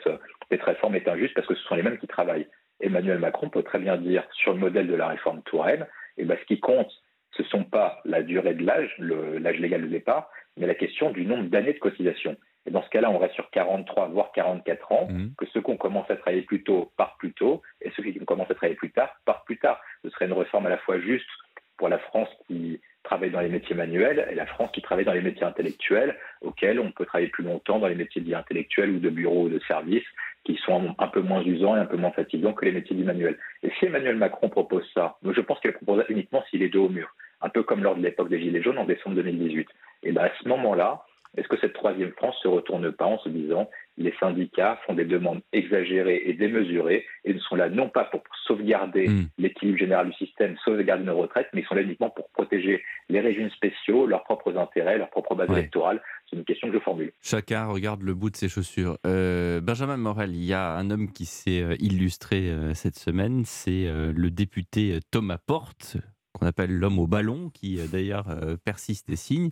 cette 0.50 0.64
réforme 0.64 0.96
est 0.96 1.08
injuste 1.08 1.34
parce 1.36 1.48
que 1.48 1.56
ce 1.56 1.64
sont 1.64 1.76
les 1.76 1.84
mêmes 1.84 1.98
qui 1.98 2.08
travaillent. 2.08 2.48
Emmanuel 2.80 3.20
Macron 3.20 3.50
peut 3.50 3.64
très 3.64 3.80
bien 3.80 3.98
dire, 3.98 4.24
sur 4.34 4.54
le 4.54 4.60
modèle 4.60 4.88
de 4.88 4.96
la 4.96 5.08
réforme 5.08 5.42
Touraine, 5.44 5.86
eh 6.18 6.26
ben, 6.26 6.38
ce 6.40 6.46
qui 6.46 6.60
compte, 6.60 6.92
ce 7.32 7.42
ne 7.44 7.48
sont 7.48 7.64
pas 7.64 8.02
la 8.06 8.22
durée 8.22 8.54
de 8.54 8.66
l'âge, 8.66 8.94
l'âge 9.00 9.60
légal 9.60 9.82
de 9.82 9.88
départ, 9.88 10.30
mais 10.58 10.68
la 10.68 10.76
question 10.76 11.12
du 11.12 11.26
nombre 11.26 11.50
d'années 11.50 11.74
de 11.74 11.80
cotisation. 11.80 12.36
Et 12.68 12.72
dans 12.72 12.84
ce 12.84 12.90
cas-là, 12.90 13.10
on 13.10 13.18
reste 13.18 13.34
sur 13.34 13.50
43, 13.50 14.10
voire 14.10 14.32
44 14.34 14.92
ans, 14.92 15.08
mmh. 15.10 15.30
que 15.38 15.46
ceux 15.48 15.62
qui 15.62 15.72
ont 15.72 15.78
commencé 15.78 16.12
à 16.14 16.18
travailler 16.18 16.44
plus 16.44 16.64
tôt 16.64 16.92
partent 16.98 17.18
plus 17.18 17.34
tôt, 17.34 17.62
et 17.82 17.92
ceux 17.96 18.04
qui 18.04 18.20
ont 18.22 18.26
commencé 18.26 18.52
à 18.52 18.56
travailler 18.56 18.76
plus 18.76 18.92
tard 18.92 19.10
partent 19.26 19.46
plus 19.46 19.58
tard. 19.58 19.80
Ce 20.04 20.10
serait 20.10 20.26
une 20.26 20.34
réforme 20.34 20.66
à 20.66 20.70
la 20.70 20.78
fois 20.78 21.00
juste 21.00 21.30
pour 21.78 21.88
la 21.88 22.00
France 22.00 22.30
qui 22.48 22.82
travaille 23.04 23.32
dans 23.32 23.40
les 23.40 23.50
métiers 23.50 23.76
manuels 23.76 24.28
et 24.30 24.36
la 24.36 24.46
France 24.46 24.70
qui 24.74 24.82
travaille 24.82 25.06
dans 25.06 25.14
les 25.14 25.22
métiers 25.22 25.46
intellectuels, 25.46 26.18
auxquels 26.42 26.80
on 26.80 26.92
peut 26.92 27.06
travailler 27.06 27.30
plus 27.30 27.44
longtemps 27.44 27.80
dans 27.80 27.88
les 27.88 27.96
métiers 27.96 28.22
dits 28.22 28.36
intellectuels 28.36 28.92
ou 28.92 29.00
de 29.00 29.10
bureau 29.10 29.44
ou 29.44 29.50
de 29.50 29.60
service, 29.60 30.04
qui 30.44 30.60
sont 30.66 30.94
un 30.98 31.08
peu 31.08 31.22
moins 31.22 31.42
usants 31.44 31.78
et 31.78 31.80
un 31.80 31.86
peu 31.86 31.98
moins 31.98 32.12
fatigants 32.12 32.54
que 32.54 32.66
les 32.66 32.74
métiers 32.74 32.96
dits 32.96 33.04
manuels. 33.04 33.38
Et 33.64 33.72
si 33.80 33.86
Emmanuel 33.86 34.18
Macron 34.18 34.50
propose 34.50 34.86
ça, 34.94 35.18
je 35.24 35.42
pense 35.42 35.60
qu'il 35.62 35.72
propose 35.72 36.04
uniquement 36.10 36.44
s'il 36.50 36.64
est 36.64 36.70
dos 36.70 36.86
au 36.86 36.90
mur, 36.90 37.16
un 37.42 37.50
peu 37.50 37.64
comme 37.64 37.84
lors 37.84 37.96
de 37.96 38.02
l'époque 38.02 38.30
des 38.30 38.42
Gilets 38.42 38.62
jaunes 38.62 38.78
en 38.78 38.86
décembre 38.86 39.16
2018. 39.16 39.68
Et 40.04 40.12
bien 40.12 40.24
à 40.24 40.32
ce 40.42 40.48
moment-là, 40.50 41.02
est-ce 41.36 41.48
que 41.48 41.58
cette 41.60 41.74
troisième 41.74 42.12
France 42.12 42.36
se 42.42 42.48
retourne 42.48 42.92
pas 42.92 43.06
en 43.06 43.20
se 43.20 43.30
disant 43.30 43.70
les 43.98 44.14
syndicats 44.20 44.80
font 44.86 44.94
des 44.94 45.06
demandes 45.06 45.42
exagérées 45.54 46.22
et 46.26 46.34
démesurées 46.34 47.06
et 47.26 47.34
ne 47.34 47.40
sont 47.40 47.56
là 47.56 47.70
non 47.70 47.90
pas 47.90 48.06
pour 48.06 48.22
sauvegarder 48.46 49.08
hmm. 49.08 49.28
l'équilibre 49.38 49.80
général 49.80 50.10
du 50.10 50.14
système, 50.14 50.56
sauvegarder 50.64 51.04
nos 51.04 51.18
retraites, 51.18 51.48
mais 51.54 51.62
ils 51.62 51.66
sont 51.66 51.76
là 51.76 51.82
uniquement 51.82 52.10
pour 52.10 52.30
protéger 52.30 52.84
les 53.10 53.20
régimes 53.20 53.50
spéciaux, 53.50 54.06
leurs 54.06 54.24
propres 54.24 54.56
intérêts, 54.58 54.98
leur 54.98 55.10
propre 55.10 55.36
base 55.36 55.52
électorale. 55.52 56.02
C'est 56.30 56.36
une 56.36 56.46
question 56.46 56.68
que 56.68 56.76
je 56.76 56.80
formule. 56.80 57.12
Chacun 57.22 57.66
regarde 57.66 58.04
le 58.04 58.14
bout 58.14 58.30
de 58.30 58.36
ses 58.36 58.50
chaussures. 58.50 58.98
Euh, 59.06 59.62
Benjamin 59.62 59.98
Morel, 59.98 60.32
il 60.36 60.44
y 60.44 60.54
a 60.54 60.74
un 60.74 60.92
homme 60.92 61.12
qui 61.12 61.26
s'est 61.26 61.62
euh, 61.62 61.76
illustré 61.80 62.50
euh, 62.50 62.74
cette 62.74 62.98
semaine, 62.98 63.44
c'est 63.46 63.88
le 63.88 64.30
député 64.30 65.00
Thomas 65.12 65.38
Porte, 65.38 65.98
qu'on 66.38 66.46
appelle 66.46 66.72
l'homme 66.72 67.00
au 67.00 67.08
ballon, 67.08 67.50
qui 67.50 67.80
euh, 67.80 67.88
d'ailleurs 67.88 68.30
euh, 68.30 68.58
persiste 68.58 69.10
et 69.10 69.16
signe, 69.16 69.50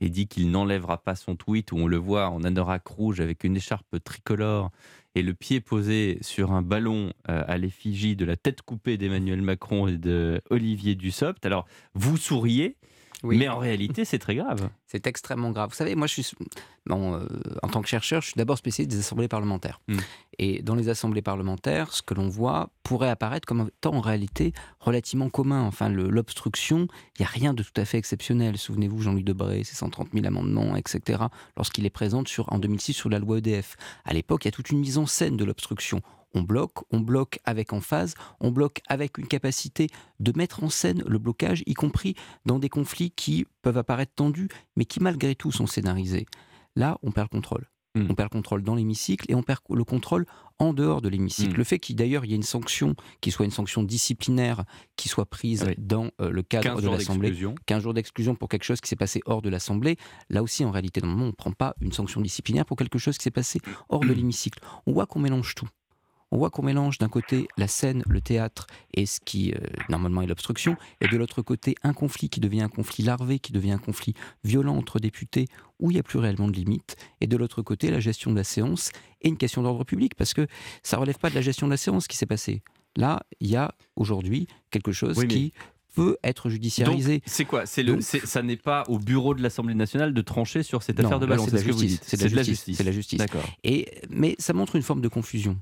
et 0.00 0.08
dit 0.08 0.26
qu'il 0.26 0.50
n'enlèvera 0.50 0.98
pas 0.98 1.14
son 1.14 1.36
tweet 1.36 1.72
où 1.72 1.76
on 1.76 1.86
le 1.86 1.96
voit 1.96 2.28
en 2.28 2.44
anorak 2.44 2.86
rouge 2.86 3.20
avec 3.20 3.44
une 3.44 3.56
écharpe 3.56 4.02
tricolore 4.02 4.70
et 5.14 5.22
le 5.22 5.34
pied 5.34 5.60
posé 5.60 6.18
sur 6.20 6.52
un 6.52 6.62
ballon 6.62 7.12
euh, 7.28 7.42
à 7.46 7.58
l'effigie 7.58 8.16
de 8.16 8.24
la 8.24 8.36
tête 8.36 8.62
coupée 8.62 8.96
d'Emmanuel 8.96 9.42
Macron 9.42 9.88
et 9.88 9.96
de 9.96 10.40
Olivier 10.50 10.94
Dussopt. 10.94 11.44
Alors, 11.44 11.66
vous 11.94 12.16
souriez, 12.16 12.76
mais 13.22 13.48
en 13.48 13.58
réalité, 13.58 14.04
c'est 14.04 14.18
très 14.18 14.34
grave. 14.34 14.70
C'est 14.86 15.06
extrêmement 15.06 15.50
grave. 15.50 15.70
Vous 15.70 15.76
savez, 15.76 15.94
moi, 15.94 16.06
je 16.06 16.20
suis, 16.20 16.36
bon, 16.86 17.14
euh, 17.14 17.26
en 17.62 17.68
tant 17.68 17.82
que 17.82 17.88
chercheur, 17.88 18.22
je 18.22 18.28
suis 18.28 18.36
d'abord 18.36 18.58
spécialiste 18.58 18.90
des 18.90 19.00
assemblées 19.00 19.28
parlementaires. 19.28 19.80
Hmm. 19.88 19.98
Et 20.38 20.62
dans 20.62 20.74
les 20.74 20.88
assemblées 20.88 21.22
parlementaires, 21.22 21.92
ce 21.92 22.02
que 22.02 22.14
l'on 22.14 22.28
voit 22.28 22.70
pourrait 22.82 23.10
apparaître 23.10 23.46
comme 23.46 23.68
étant 23.68 23.94
en 23.94 24.00
réalité 24.00 24.52
relativement 24.80 25.28
commun. 25.28 25.62
Enfin, 25.62 25.88
l'obstruction, 25.88 26.88
il 27.18 27.22
n'y 27.22 27.26
a 27.26 27.28
rien 27.28 27.54
de 27.54 27.62
tout 27.62 27.78
à 27.78 27.84
fait 27.84 27.98
exceptionnel. 27.98 28.56
Souvenez-vous, 28.56 29.02
Jean-Luc 29.02 29.24
Debré, 29.24 29.64
ses 29.64 29.76
130 29.76 30.08
000 30.14 30.26
amendements, 30.26 30.76
etc., 30.76 31.24
lorsqu'il 31.56 31.86
est 31.86 31.90
présent 31.90 32.24
sur, 32.26 32.52
en 32.52 32.58
2006 32.58 32.94
sur 32.94 33.10
la 33.10 33.18
loi 33.18 33.38
EDF. 33.38 33.76
À 34.04 34.14
l'époque, 34.14 34.44
il 34.44 34.48
y 34.48 34.50
a 34.50 34.52
toute 34.52 34.70
une 34.70 34.80
mise 34.80 34.98
en 34.98 35.06
scène 35.06 35.36
de 35.36 35.44
l'obstruction 35.44 36.02
on 36.34 36.42
bloque, 36.42 36.78
on 36.90 37.00
bloque 37.00 37.38
avec 37.44 37.72
emphase, 37.72 38.14
on 38.40 38.50
bloque 38.50 38.80
avec 38.88 39.18
une 39.18 39.26
capacité 39.26 39.88
de 40.20 40.32
mettre 40.36 40.62
en 40.62 40.70
scène 40.70 41.02
le 41.06 41.18
blocage, 41.18 41.62
y 41.66 41.74
compris 41.74 42.14
dans 42.46 42.58
des 42.58 42.68
conflits 42.68 43.10
qui 43.10 43.46
peuvent 43.62 43.78
apparaître 43.78 44.12
tendus, 44.14 44.48
mais 44.76 44.84
qui 44.84 45.00
malgré 45.00 45.34
tout 45.34 45.52
sont 45.52 45.66
scénarisés. 45.66 46.26
Là, 46.76 46.98
on 47.02 47.10
perd 47.10 47.28
le 47.30 47.36
contrôle. 47.36 47.66
Hmm. 47.96 48.06
On 48.08 48.14
perd 48.14 48.28
le 48.32 48.38
contrôle 48.38 48.62
dans 48.62 48.76
l'hémicycle 48.76 49.26
et 49.28 49.34
on 49.34 49.42
perd 49.42 49.60
le 49.68 49.82
contrôle 49.82 50.24
en 50.60 50.72
dehors 50.72 51.00
de 51.00 51.08
l'hémicycle. 51.08 51.54
Hmm. 51.54 51.58
Le 51.58 51.64
fait 51.64 51.78
qu'il 51.80 51.96
d'ailleurs 51.96 52.24
y 52.24 52.32
ait 52.32 52.36
une 52.36 52.44
sanction, 52.44 52.94
qui 53.20 53.32
soit 53.32 53.44
une 53.44 53.50
sanction 53.50 53.82
disciplinaire, 53.82 54.64
qui 54.94 55.08
soit 55.08 55.26
prise 55.26 55.66
dans 55.76 56.10
euh, 56.20 56.30
le 56.30 56.42
cadre 56.42 56.80
de 56.80 56.88
l'Assemblée, 56.88 57.36
15 57.66 57.82
jours 57.82 57.94
d'exclusion 57.94 58.36
pour 58.36 58.48
quelque 58.48 58.62
chose 58.62 58.80
qui 58.80 58.88
s'est 58.88 58.94
passé 58.94 59.20
hors 59.24 59.42
de 59.42 59.48
l'Assemblée, 59.48 59.96
là 60.28 60.44
aussi 60.44 60.64
en 60.64 60.70
réalité, 60.70 61.00
normalement, 61.00 61.24
on 61.24 61.28
ne 61.28 61.32
prend 61.32 61.52
pas 61.52 61.74
une 61.80 61.92
sanction 61.92 62.20
disciplinaire 62.20 62.64
pour 62.64 62.76
quelque 62.76 62.98
chose 62.98 63.18
qui 63.18 63.24
s'est 63.24 63.32
passé 63.32 63.60
hors 63.88 64.00
de 64.00 64.12
l'hémicycle. 64.12 64.60
On 64.86 64.92
voit 64.92 65.06
qu'on 65.06 65.18
mélange 65.18 65.56
tout 65.56 65.68
on 66.30 66.38
voit 66.38 66.50
qu'on 66.50 66.62
mélange 66.62 66.98
d'un 66.98 67.08
côté 67.08 67.48
la 67.56 67.68
scène, 67.68 68.02
le 68.08 68.20
théâtre 68.20 68.66
et 68.94 69.06
ce 69.06 69.20
qui 69.20 69.52
euh, 69.52 69.58
normalement 69.88 70.22
est 70.22 70.26
l'obstruction, 70.26 70.76
et 71.00 71.08
de 71.08 71.16
l'autre 71.16 71.42
côté 71.42 71.74
un 71.82 71.92
conflit 71.92 72.28
qui 72.28 72.40
devient 72.40 72.62
un 72.62 72.68
conflit 72.68 73.04
larvé, 73.04 73.38
qui 73.38 73.52
devient 73.52 73.72
un 73.72 73.78
conflit 73.78 74.14
violent 74.44 74.76
entre 74.76 75.00
députés 75.00 75.46
où 75.78 75.90
il 75.90 75.94
n'y 75.94 76.00
a 76.00 76.02
plus 76.02 76.18
réellement 76.18 76.48
de 76.48 76.52
limite, 76.52 76.96
et 77.20 77.26
de 77.26 77.36
l'autre 77.36 77.62
côté 77.62 77.90
la 77.90 78.00
gestion 78.00 78.30
de 78.30 78.36
la 78.36 78.44
séance 78.44 78.90
et 79.22 79.28
une 79.28 79.36
question 79.36 79.62
d'ordre 79.62 79.84
public, 79.84 80.14
parce 80.14 80.34
que 80.34 80.46
ça 80.82 80.96
relève 80.98 81.18
pas 81.18 81.30
de 81.30 81.34
la 81.34 81.40
gestion 81.40 81.66
de 81.66 81.72
la 81.72 81.76
séance 81.76 82.06
qui 82.06 82.16
s'est 82.16 82.26
passée. 82.26 82.62
Là, 82.96 83.22
il 83.40 83.48
y 83.48 83.56
a 83.56 83.74
aujourd'hui 83.96 84.48
quelque 84.70 84.92
chose 84.92 85.24
qui 85.26 85.52
peut 85.94 86.16
être 86.22 86.50
judiciarisé. 86.50 87.22
C'est 87.26 87.44
quoi? 87.44 87.66
C'est 87.66 87.82
le, 87.82 88.00
ça 88.00 88.42
n'est 88.42 88.56
pas 88.56 88.84
au 88.88 88.98
bureau 88.98 89.34
de 89.34 89.42
l'Assemblée 89.42 89.74
nationale 89.74 90.14
de 90.14 90.22
trancher 90.22 90.62
sur 90.62 90.82
cette 90.82 91.00
affaire 91.00 91.18
de 91.18 91.26
ballon. 91.26 91.44
C'est 91.44 91.52
de, 91.52 91.56
la 91.56 92.42
justice. 92.42 92.76
C'est 92.76 92.84
la 92.84 92.92
justice. 92.92 93.18
D'accord. 93.18 93.44
Et 93.64 93.88
mais 94.08 94.36
ça 94.38 94.52
montre 94.52 94.76
une 94.76 94.82
forme 94.82 95.00
de 95.00 95.08
confusion 95.08 95.58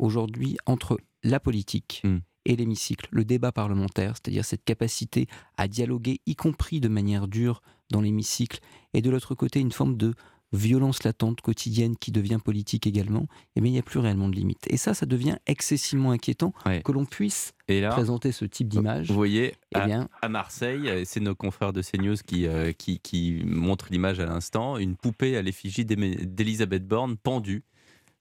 aujourd'hui 0.00 0.56
entre 0.66 0.98
la 1.22 1.40
politique 1.40 2.02
hmm. 2.04 2.18
et 2.46 2.56
l'hémicycle, 2.56 3.08
le 3.10 3.24
débat 3.24 3.52
parlementaire, 3.52 4.14
c'est-à-dire 4.14 4.44
cette 4.44 4.64
capacité 4.64 5.26
à 5.56 5.68
dialoguer, 5.68 6.20
y 6.26 6.34
compris 6.34 6.80
de 6.80 6.88
manière 6.88 7.28
dure 7.28 7.62
dans 7.90 8.00
l'hémicycle, 8.00 8.60
et 8.94 9.02
de 9.02 9.10
l'autre 9.10 9.34
côté 9.34 9.60
une 9.60 9.72
forme 9.72 9.96
de 9.96 10.14
violence 10.52 11.04
latente 11.04 11.40
quotidienne 11.40 11.96
qui 11.96 12.10
devient 12.10 12.38
politique 12.42 12.86
également, 12.86 13.22
et 13.22 13.26
eh 13.56 13.60
bien 13.60 13.70
il 13.70 13.74
n'y 13.74 13.78
a 13.78 13.84
plus 13.84 14.00
réellement 14.00 14.28
de 14.28 14.34
limite. 14.34 14.66
Et 14.68 14.76
ça, 14.76 14.94
ça 14.94 15.06
devient 15.06 15.36
excessivement 15.46 16.10
inquiétant 16.10 16.52
que 16.84 16.92
l'on 16.92 17.04
puisse 17.04 17.52
présenter 17.66 18.32
ce 18.32 18.44
type 18.44 18.68
d'image. 18.68 19.08
Vous 19.08 19.14
voyez, 19.14 19.54
eh 19.74 19.78
à, 19.78 19.86
bien, 19.86 20.08
à, 20.22 20.28
Marseille, 20.28 21.04
c'est 21.04 21.20
nos 21.20 21.36
confrères 21.36 21.72
de 21.72 21.82
CNews 21.82 22.16
qui, 22.26 22.46
euh, 22.46 22.72
qui, 22.72 22.98
qui 22.98 23.42
montrent 23.44 23.88
l'image 23.90 24.18
à 24.18 24.26
l'instant, 24.26 24.76
une 24.76 24.96
poupée 24.96 25.36
à 25.36 25.42
l'effigie 25.42 25.84
d'Elisabeth 25.84 26.86
Borne 26.86 27.16
pendue 27.16 27.62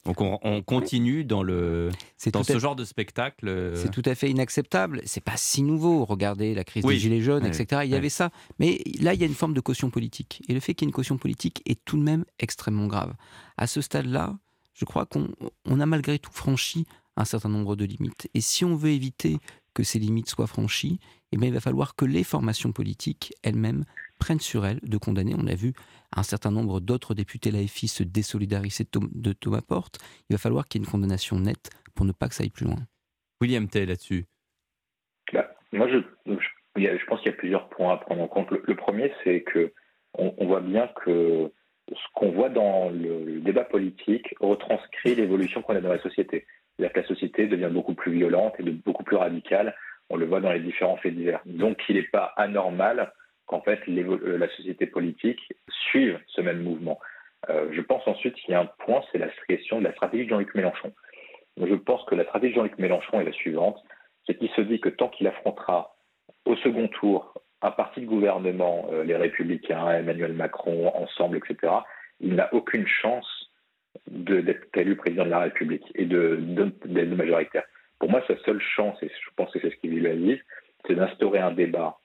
donc 0.05 0.21
on, 0.21 0.61
continue 0.61 1.25
dans, 1.25 1.43
le, 1.43 1.89
dans 2.31 2.43
ce 2.43 2.57
genre 2.57 2.75
de 2.75 2.85
spectacle. 2.85 3.47
Euh. 3.47 3.75
C'est 3.75 3.91
tout 3.91 4.01
à 4.05 4.15
fait 4.15 4.29
inacceptable. 4.29 5.01
C'est 5.05 5.23
pas 5.23 5.35
si 5.35 5.61
nouveau. 5.61 6.05
Regardez 6.05 6.55
la 6.55 6.63
crise 6.63 6.85
des 6.85 6.97
Gilets 6.97 7.21
jaunes, 7.21 7.45
etc. 7.45 7.81
Il 7.83 7.91
y 7.91 7.95
avait 7.95 8.09
ça. 8.09 8.31
Mais 8.59 8.81
là, 9.01 9.13
il 9.13 9.19
y 9.19 9.23
a 9.23 9.27
une 9.27 9.35
forme 9.35 9.53
de 9.53 9.59
caution 9.59 9.89
politique. 9.89 10.41
Et 10.47 10.53
le 10.53 10.61
fait 10.61 10.73
qu'il 10.73 10.85
y 10.85 10.87
ait 10.87 10.89
une 10.91 10.95
caution 10.95 11.17
politique 11.17 11.61
est 11.65 11.83
tout 11.83 11.97
de 11.97 12.03
même 12.03 12.23
extrêmement 12.39 12.87
grave. 12.87 13.13
À 13.57 13.67
ce 13.67 13.81
stade-là, 13.81 14.37
je 14.73 14.85
crois 14.85 15.05
qu'on 15.05 15.79
a 15.79 15.85
malgré 15.85 16.17
tout 16.17 16.31
franchi 16.31 16.85
un 17.17 17.25
certain 17.25 17.49
nombre 17.49 17.75
de 17.75 17.83
limites. 17.83 18.29
Et 18.33 18.41
si 18.41 18.63
on 18.63 18.75
veut 18.75 18.91
éviter 18.91 19.37
que 19.73 19.83
ces 19.83 19.99
limites 19.99 20.29
soient 20.29 20.47
franchies, 20.47 20.99
eh 21.31 21.37
bien, 21.37 21.49
il 21.49 21.53
va 21.53 21.59
falloir 21.59 21.95
que 21.95 22.05
les 22.05 22.23
formations 22.23 22.71
politiques 22.71 23.33
elles-mêmes 23.43 23.83
prennent 24.19 24.39
sur 24.39 24.65
elles 24.65 24.79
de 24.83 24.97
condamner. 24.97 25.33
On 25.37 25.47
a 25.47 25.55
vu 25.55 25.73
un 26.15 26.23
certain 26.23 26.51
nombre 26.51 26.79
d'autres 26.79 27.13
députés 27.13 27.51
LAFI 27.51 27.87
se 27.87 28.03
désolidariser 28.03 28.85
de 28.93 29.33
Thomas 29.33 29.61
Porte. 29.61 29.97
Il 30.29 30.33
va 30.33 30.37
falloir 30.37 30.67
qu'il 30.67 30.81
y 30.81 30.83
ait 30.83 30.85
une 30.85 30.91
condamnation 30.91 31.39
nette 31.39 31.69
pour 31.95 32.05
ne 32.05 32.11
pas 32.11 32.27
que 32.27 32.35
ça 32.35 32.43
aille 32.43 32.49
plus 32.49 32.65
loin. 32.65 32.77
William 33.41 33.67
Tay 33.67 33.85
là-dessus. 33.85 34.25
Bah, 35.33 35.49
moi, 35.71 35.87
je, 35.87 35.97
je, 36.75 37.05
pense 37.05 37.21
qu'il 37.21 37.31
y 37.31 37.33
a 37.33 37.37
plusieurs 37.37 37.69
points 37.69 37.93
à 37.93 37.97
prendre 37.97 38.21
en 38.21 38.27
compte. 38.27 38.51
Le, 38.51 38.75
premier, 38.75 39.11
c'est 39.23 39.41
que 39.41 39.71
on, 40.13 40.45
voit 40.45 40.61
bien 40.61 40.89
que 41.03 41.51
ce 41.89 42.13
qu'on 42.15 42.31
voit 42.31 42.49
dans 42.49 42.89
le, 42.89 43.39
débat 43.39 43.63
politique 43.63 44.33
retranscrit 44.39 45.15
l'évolution 45.15 45.61
qu'on 45.61 45.75
a 45.75 45.81
dans 45.81 45.93
la 45.93 46.01
société. 46.01 46.45
C'est-à-dire 46.75 46.93
que 46.93 46.99
la 47.01 47.07
société 47.07 47.47
devient 47.47 47.69
beaucoup 47.71 47.93
plus 47.93 48.11
violente 48.11 48.55
et 48.59 48.63
beaucoup 48.63 49.03
plus 49.03 49.17
radicale. 49.17 49.75
On 50.09 50.17
le 50.17 50.25
voit 50.25 50.41
dans 50.41 50.51
les 50.51 50.59
différents 50.59 50.97
faits 50.97 51.15
divers. 51.15 51.41
Donc, 51.45 51.77
il 51.87 51.95
n'est 51.95 52.03
pas 52.03 52.33
anormal 52.35 53.13
qu'en 53.49 53.61
fait 53.61 53.79
euh, 53.89 54.37
la 54.37 54.47
société 54.49 54.85
politique 54.85 55.41
suive 55.89 56.19
ce 56.27 56.39
même 56.41 56.61
mouvement. 56.61 56.99
Euh, 57.49 57.67
je 57.71 57.81
pense 57.81 58.07
ensuite 58.07 58.35
qu'il 58.35 58.51
y 58.51 58.53
a 58.53 58.61
un 58.61 58.69
point, 58.85 59.01
c'est 59.11 59.17
la 59.17 59.29
question 59.47 59.79
de 59.79 59.85
la 59.85 59.91
stratégie 59.93 60.25
de 60.25 60.29
Jean-Luc 60.29 60.53
Mélenchon. 60.53 60.93
Je 61.57 61.73
pense 61.73 62.03
que 62.05 62.13
la 62.13 62.25
stratégie 62.25 62.53
de 62.53 62.57
Jean-Luc 62.57 62.77
Mélenchon 62.77 63.19
est 63.19 63.25
la 63.25 63.31
suivante, 63.31 63.83
c'est 64.25 64.35
qu'il 64.35 64.49
se 64.51 64.61
dit 64.61 64.79
que 64.79 64.89
tant 64.89 65.09
qu'il 65.09 65.27
affrontera 65.27 65.95
au 66.45 66.55
second 66.57 66.87
tour 66.89 67.33
un 67.63 67.71
parti 67.71 68.01
de 68.01 68.05
gouvernement, 68.05 68.87
euh, 68.91 69.03
les 69.03 69.15
Républicains, 69.15 69.89
Emmanuel 69.89 70.33
Macron, 70.33 70.95
ensemble, 70.95 71.37
etc., 71.37 71.73
il 72.19 72.35
n'a 72.35 72.53
aucune 72.53 72.85
chance 72.85 73.49
d'être 74.07 74.77
élu 74.77 74.95
président 74.95 75.25
de 75.25 75.31
la 75.31 75.39
République 75.39 75.91
et 75.95 76.05
d'être 76.05 77.15
majoritaire. 77.15 77.63
Pour 77.97 78.11
moi, 78.11 78.21
sa 78.27 78.37
seule 78.45 78.61
chance, 78.61 79.01
et 79.01 79.09
je 79.09 79.29
pense 79.35 79.51
que 79.51 79.59
c'est 79.59 79.71
ce 79.71 79.75
qu'il 79.77 79.91
lui 79.91 80.07
a 80.07 80.15
dit, 80.15 80.39
c'est 80.85 80.95
d'instaurer 80.95 81.39
un 81.39 81.51
débat 81.51 81.97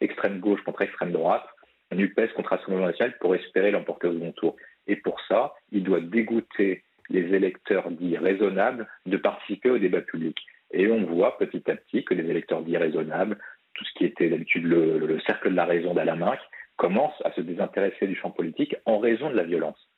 extrême 0.00 0.40
gauche 0.40 0.62
contre 0.62 0.82
extrême 0.82 1.12
droite, 1.12 1.44
un 1.92 1.98
UPS 1.98 2.32
contre 2.34 2.54
Assemblée 2.54 2.82
nationale 2.82 3.16
pour 3.20 3.34
espérer 3.34 3.70
l'emporter 3.70 4.08
au 4.08 4.14
second 4.14 4.32
tour. 4.32 4.56
Et 4.86 4.96
pour 4.96 5.20
ça, 5.28 5.52
il 5.70 5.84
doit 5.84 6.00
dégoûter 6.00 6.82
les 7.10 7.34
électeurs 7.34 7.90
dits 7.90 8.16
raisonnables 8.16 8.88
de 9.06 9.16
participer 9.16 9.70
au 9.70 9.78
débat 9.78 10.00
public. 10.00 10.38
Et 10.72 10.90
on 10.90 11.04
voit 11.04 11.38
petit 11.38 11.70
à 11.70 11.76
petit 11.76 12.04
que 12.04 12.14
les 12.14 12.28
électeurs 12.28 12.62
dits 12.62 12.78
raisonnables, 12.78 13.38
tout 13.74 13.84
ce 13.84 13.92
qui 13.94 14.04
était 14.04 14.28
d'habitude 14.28 14.64
le, 14.64 15.20
cercle 15.26 15.50
de 15.50 15.56
la 15.56 15.66
raison 15.66 15.94
d'Alain 15.94 16.16
Minc, 16.16 16.38
commencent 16.76 17.20
à 17.24 17.32
se 17.32 17.42
désintéresser 17.42 18.06
du 18.06 18.16
champ 18.16 18.30
politique 18.30 18.74
en 18.86 18.98
raison 18.98 19.30
de 19.30 19.36
la 19.36 19.44
violence. 19.44 19.88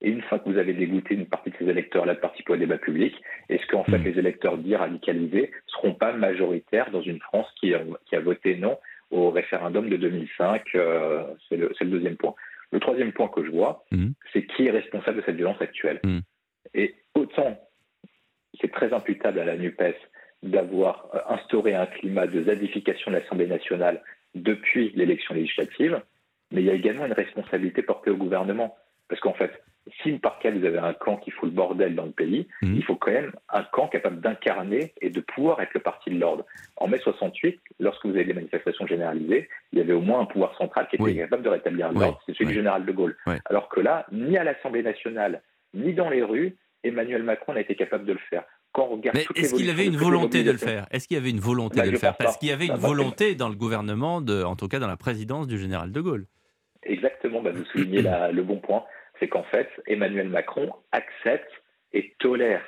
Et 0.00 0.10
une 0.10 0.22
fois 0.22 0.38
que 0.38 0.48
vous 0.48 0.58
avez 0.58 0.72
dégoûté 0.72 1.14
une 1.14 1.26
partie 1.26 1.50
de 1.50 1.56
ces 1.58 1.68
électeurs-là 1.68 2.14
de 2.14 2.20
participer 2.20 2.52
au 2.52 2.56
débat 2.56 2.78
public, 2.78 3.14
est-ce 3.48 3.66
qu'en 3.66 3.84
fait 3.84 3.98
hmm. 3.98 4.04
les 4.04 4.18
électeurs 4.18 4.56
dits 4.56 4.76
radicalisés 4.76 5.50
ne 5.50 5.72
seront 5.72 5.94
pas 5.94 6.12
majoritaires 6.12 6.90
dans 6.90 7.02
une 7.02 7.20
France 7.20 7.48
qui 7.60 7.74
a, 7.74 8.20
voté 8.20 8.56
non 8.56 8.78
au 9.10 9.30
référendum 9.30 9.88
de 9.88 9.96
2005 9.96 10.62
euh, 10.74 11.24
C'est 11.48 11.56
le, 11.56 11.72
deuxième 11.82 12.16
point. 12.16 12.34
Le 12.70 12.80
troisième 12.80 13.12
point 13.12 13.28
que 13.28 13.44
je 13.44 13.50
vois, 13.50 13.84
hmm. 13.90 14.10
c'est 14.32 14.46
qui 14.46 14.66
est 14.66 14.70
responsable 14.70 15.18
de 15.18 15.22
cette 15.24 15.36
violence 15.36 15.60
actuelle. 15.60 16.00
Hmm. 16.04 16.20
Et 16.74 16.94
autant 17.14 17.58
c'est 18.60 18.72
très 18.72 18.92
imputable 18.92 19.38
à 19.38 19.44
la 19.44 19.56
NUPES 19.56 19.96
d'avoir 20.42 21.08
euh, 21.14 21.18
instauré 21.28 21.74
un 21.74 21.86
climat 21.86 22.26
de 22.26 22.44
zadification 22.44 23.10
de 23.10 23.16
l'Assemblée 23.16 23.46
nationale 23.46 24.02
depuis 24.34 24.92
l'élection 24.94 25.34
législative, 25.34 26.00
mais 26.52 26.62
il 26.62 26.66
y 26.66 26.70
a 26.70 26.74
également 26.74 27.06
une 27.06 27.12
responsabilité 27.12 27.82
portée 27.82 28.10
au 28.10 28.16
gouvernement. 28.16 28.76
Parce 29.08 29.20
qu'en 29.20 29.34
fait, 29.34 29.50
si 30.02 30.12
par 30.12 30.38
cas 30.38 30.50
vous 30.50 30.64
avez 30.64 30.78
un 30.78 30.92
camp 30.92 31.16
qui 31.16 31.30
fout 31.30 31.48
le 31.48 31.54
bordel 31.54 31.94
dans 31.94 32.04
le 32.04 32.10
pays, 32.10 32.46
mmh. 32.62 32.74
il 32.74 32.84
faut 32.84 32.96
quand 32.96 33.12
même 33.12 33.32
un 33.50 33.62
camp 33.62 33.88
capable 33.88 34.20
d'incarner 34.20 34.92
et 35.00 35.10
de 35.10 35.20
pouvoir 35.20 35.60
être 35.60 35.74
le 35.74 35.80
parti 35.80 36.10
de 36.10 36.18
l'ordre. 36.18 36.44
En 36.76 36.88
mai 36.88 36.98
68, 36.98 37.60
lorsque 37.80 38.04
vous 38.04 38.12
avez 38.12 38.24
des 38.24 38.34
manifestations 38.34 38.86
généralisées, 38.86 39.48
il 39.72 39.78
y 39.78 39.82
avait 39.82 39.92
au 39.92 40.00
moins 40.00 40.20
un 40.20 40.26
pouvoir 40.26 40.56
central 40.56 40.88
qui 40.88 40.96
était 40.96 41.16
capable 41.16 41.42
de 41.42 41.48
rétablir 41.48 41.92
l'ordre, 41.92 42.20
c'est 42.26 42.34
celui 42.34 42.46
du 42.46 42.54
général 42.54 42.84
de 42.84 42.92
Gaulle. 42.92 43.16
Alors 43.46 43.68
que 43.68 43.80
là, 43.80 44.06
ni 44.12 44.36
à 44.36 44.44
l'Assemblée 44.44 44.82
nationale, 44.82 45.42
ni 45.74 45.92
dans 45.94 46.08
les 46.08 46.22
rues, 46.22 46.56
Emmanuel 46.84 47.22
Macron 47.22 47.54
n'a 47.54 47.60
été 47.60 47.74
capable 47.74 48.04
de 48.04 48.12
le 48.12 48.20
faire. 48.30 48.44
Mais 49.14 49.26
est-ce 49.34 49.54
qu'il 49.54 49.70
avait 49.70 49.86
une 49.86 49.96
volonté 49.96 50.44
de 50.44 50.52
le 50.52 50.58
faire? 50.58 50.86
Est-ce 50.90 51.08
qu'il 51.08 51.16
y 51.16 51.20
avait 51.20 51.30
une 51.30 51.40
volonté 51.40 51.78
bah, 51.78 51.86
de 51.86 51.90
le 51.90 51.98
faire? 51.98 52.16
Parce 52.16 52.36
qu'il 52.36 52.48
y 52.48 52.52
avait 52.52 52.66
une 52.66 52.76
volonté 52.76 53.34
dans 53.34 53.48
le 53.48 53.54
gouvernement, 53.54 54.20
de, 54.20 54.42
en 54.42 54.56
tout 54.56 54.68
cas 54.68 54.78
dans 54.78 54.86
la 54.86 54.96
présidence 54.96 55.46
du 55.46 55.58
général 55.58 55.90
de 55.90 56.00
Gaulle. 56.00 56.26
Exactement, 56.84 57.42
bah, 57.42 57.50
vous 57.52 57.64
soulignez 57.66 58.02
le 58.02 58.42
bon 58.42 58.58
point 58.58 58.84
c'est 59.18 59.28
qu'en 59.28 59.44
fait, 59.44 59.68
Emmanuel 59.86 60.28
Macron 60.28 60.70
accepte 60.92 61.50
et 61.92 62.14
tolère 62.18 62.62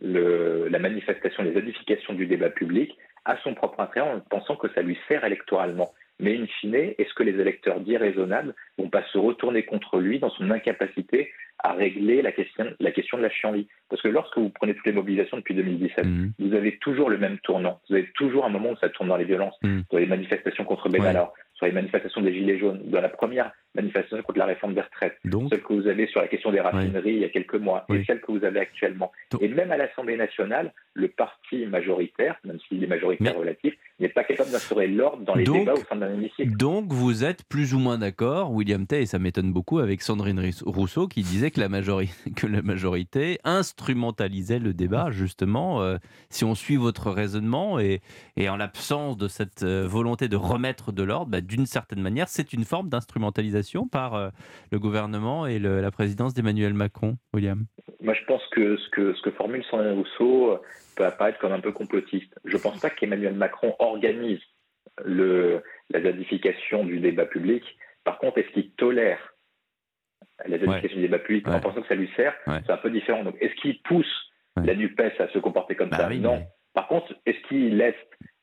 la 0.00 0.78
manifestation, 0.78 1.42
les 1.42 1.56
edifications 1.56 2.14
du 2.14 2.26
débat 2.26 2.50
public 2.50 2.96
à 3.24 3.36
son 3.42 3.54
propre 3.54 3.80
intérêt 3.80 4.08
en 4.08 4.20
pensant 4.20 4.56
que 4.56 4.68
ça 4.74 4.82
lui 4.82 4.98
sert 5.08 5.24
électoralement. 5.24 5.92
Mais 6.18 6.36
in 6.36 6.46
fine, 6.46 6.74
est-ce 6.74 7.12
que 7.14 7.22
les 7.22 7.38
électeurs 7.38 7.80
dits 7.80 7.96
raisonnables 7.96 8.54
vont 8.78 8.88
pas 8.88 9.02
se 9.12 9.18
retourner 9.18 9.64
contre 9.64 9.98
lui 9.98 10.18
dans 10.18 10.30
son 10.30 10.50
incapacité 10.50 11.30
à 11.58 11.72
régler 11.72 12.22
la 12.22 12.32
question, 12.32 12.66
la 12.80 12.90
question 12.90 13.18
de 13.18 13.22
la 13.22 13.30
chienlit? 13.30 13.68
Parce 13.90 14.00
que 14.00 14.08
lorsque 14.08 14.38
vous 14.38 14.48
prenez 14.48 14.74
toutes 14.74 14.86
les 14.86 14.92
mobilisations 14.92 15.36
depuis 15.36 15.54
2017, 15.54 16.06
mmh. 16.06 16.32
vous 16.38 16.54
avez 16.54 16.78
toujours 16.78 17.10
le 17.10 17.18
même 17.18 17.38
tournant. 17.40 17.80
Vous 17.88 17.96
avez 17.96 18.10
toujours 18.14 18.46
un 18.46 18.48
moment 18.48 18.70
où 18.70 18.76
ça 18.76 18.88
tourne 18.88 19.08
dans 19.08 19.16
les 19.16 19.24
violences, 19.24 19.56
mmh. 19.62 19.80
dans 19.90 19.98
les 19.98 20.06
manifestations 20.06 20.64
contre 20.64 20.88
Benalla, 20.88 21.32
sur 21.54 21.66
les 21.66 21.72
manifestations 21.72 22.22
des 22.22 22.32
Gilets 22.32 22.58
jaunes, 22.58 22.80
dans 22.84 23.00
la 23.00 23.10
première 23.10 23.52
manifestation 23.76 24.22
contre 24.22 24.38
la 24.38 24.46
réforme 24.46 24.74
des 24.74 24.80
retraites, 24.80 25.16
celle 25.22 25.62
que 25.62 25.72
vous 25.72 25.86
avez 25.86 26.06
sur 26.08 26.20
la 26.20 26.28
question 26.28 26.50
des 26.50 26.60
raffineries 26.60 27.14
il 27.14 27.20
y 27.20 27.24
a 27.24 27.28
quelques 27.28 27.54
mois, 27.54 27.84
et 27.92 28.04
celle 28.04 28.20
que 28.20 28.32
vous 28.32 28.44
avez 28.44 28.60
actuellement. 28.60 29.12
Et 29.40 29.48
même 29.48 29.70
à 29.70 29.76
l'Assemblée 29.76 30.16
nationale, 30.16 30.72
le 30.94 31.08
parti 31.08 31.66
majoritaire, 31.66 32.36
même 32.44 32.58
s'il 32.68 32.82
est 32.82 32.86
majoritaire 32.86 33.36
relatif, 33.36 33.74
n'est 34.00 34.08
pas 34.08 34.24
capable 34.24 34.50
d'instaurer 34.50 34.88
l'ordre 34.88 35.24
dans 35.24 35.34
les 35.34 35.44
débats 35.44 35.74
au 35.74 35.84
sein 35.88 35.96
d'un 35.96 36.12
hémicycle. 36.12 36.56
Donc 36.56 36.92
vous 36.92 37.24
êtes 37.24 37.44
plus 37.44 37.74
ou 37.74 37.78
moins 37.78 37.98
d'accord, 37.98 38.52
William 38.52 38.86
Tay, 38.86 39.02
et 39.02 39.06
ça 39.06 39.18
m'étonne 39.18 39.52
beaucoup, 39.52 39.78
avec 39.78 40.02
Sandrine 40.02 40.40
Rousseau 40.64 41.08
qui 41.08 41.22
disait 41.22 41.50
que 41.50 41.60
la, 41.60 41.68
majorité, 41.68 42.30
que 42.36 42.46
la 42.46 42.62
majorité 42.62 43.38
instrumentalisait 43.44 44.58
le 44.58 44.74
débat, 44.74 45.10
justement, 45.10 45.82
euh, 45.82 45.96
si 46.30 46.44
on 46.44 46.54
suit 46.54 46.76
votre 46.76 47.10
raisonnement, 47.10 47.78
et, 47.78 48.00
et 48.36 48.48
en 48.48 48.56
l'absence 48.56 49.16
de 49.16 49.28
cette 49.28 49.62
euh, 49.62 49.86
volonté 49.86 50.28
de 50.28 50.36
remettre 50.36 50.92
de 50.92 51.02
l'ordre, 51.02 51.30
bah, 51.30 51.40
d'une 51.40 51.66
certaine 51.66 52.00
manière, 52.00 52.28
c'est 52.28 52.52
une 52.52 52.64
forme 52.64 52.88
d'instrumentalisation 52.88 53.65
par 53.90 54.14
euh, 54.14 54.28
le 54.70 54.78
gouvernement 54.78 55.46
et 55.46 55.58
la 55.58 55.90
présidence 55.90 56.34
d'Emmanuel 56.34 56.74
Macron, 56.74 57.16
William 57.34 57.64
Moi, 58.00 58.14
je 58.14 58.24
pense 58.24 58.42
que 58.52 58.76
ce 58.76 58.88
que, 58.90 59.14
ce 59.14 59.22
que 59.22 59.30
formule 59.32 59.64
Sandrine 59.64 59.92
Rousseau 59.92 60.58
peut 60.96 61.04
apparaître 61.04 61.38
comme 61.38 61.52
un 61.52 61.60
peu 61.60 61.72
complotiste. 61.72 62.32
Je 62.44 62.56
ne 62.56 62.62
pense 62.62 62.80
pas 62.80 62.90
qu'Emmanuel 62.90 63.34
Macron 63.34 63.74
organise 63.78 64.40
le, 65.04 65.62
la 65.90 66.00
zadification 66.02 66.84
du 66.84 67.00
débat 67.00 67.26
public. 67.26 67.62
Par 68.04 68.18
contre, 68.18 68.38
est-ce 68.38 68.48
qu'il 68.52 68.70
tolère 68.72 69.34
la 70.46 70.58
zadification 70.58 70.96
du 70.96 71.02
débat 71.02 71.18
public 71.18 71.48
en 71.48 71.60
pensant 71.60 71.82
que 71.82 71.88
ça 71.88 71.94
lui 71.94 72.10
sert? 72.16 72.34
C'est 72.46 72.70
un 72.70 72.76
peu 72.76 72.90
différent. 72.90 73.24
Donc, 73.24 73.36
est-ce 73.40 73.54
qu'il 73.60 73.80
pousse 73.82 74.30
la 74.56 74.74
NUPES 74.74 75.20
à 75.20 75.28
se 75.28 75.38
comporter 75.38 75.74
comme 75.74 75.90
bah 75.90 75.98
ça? 75.98 76.08
Non. 76.10 76.46
Par 76.72 76.88
contre, 76.88 77.14
est-ce 77.26 77.48
qu'il 77.48 77.76
laisse 77.76 77.94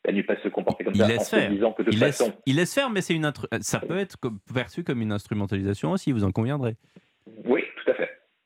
la 0.06 0.12
NUPES 0.12 0.38
se 0.44 0.50
comporter 0.50 0.84
comme 0.84 0.94
il 0.96 1.02
ça 1.02 1.08
laisse 1.08 1.34
en 1.34 1.38
se 1.38 1.50
disant 1.50 1.72
que 1.74 1.84
de 1.84 1.92
il 1.92 1.98
façon... 1.98 2.26
Laisse, 2.26 2.34
il 2.46 2.56
laisse 2.56 2.74
faire, 2.74 2.90
mais 2.90 3.02
c'est 3.02 3.14
une 3.14 3.32
ça 3.62 3.80
peut 3.80 3.98
être 3.98 4.18
perçu 4.54 4.84
comme 4.84 5.02
une 5.02 5.12
instrumentalisation 5.12 5.92
aussi, 5.92 6.12
vous 6.12 6.24
en 6.24 6.32
conviendrez 6.32 6.76
Oui. 7.46 7.64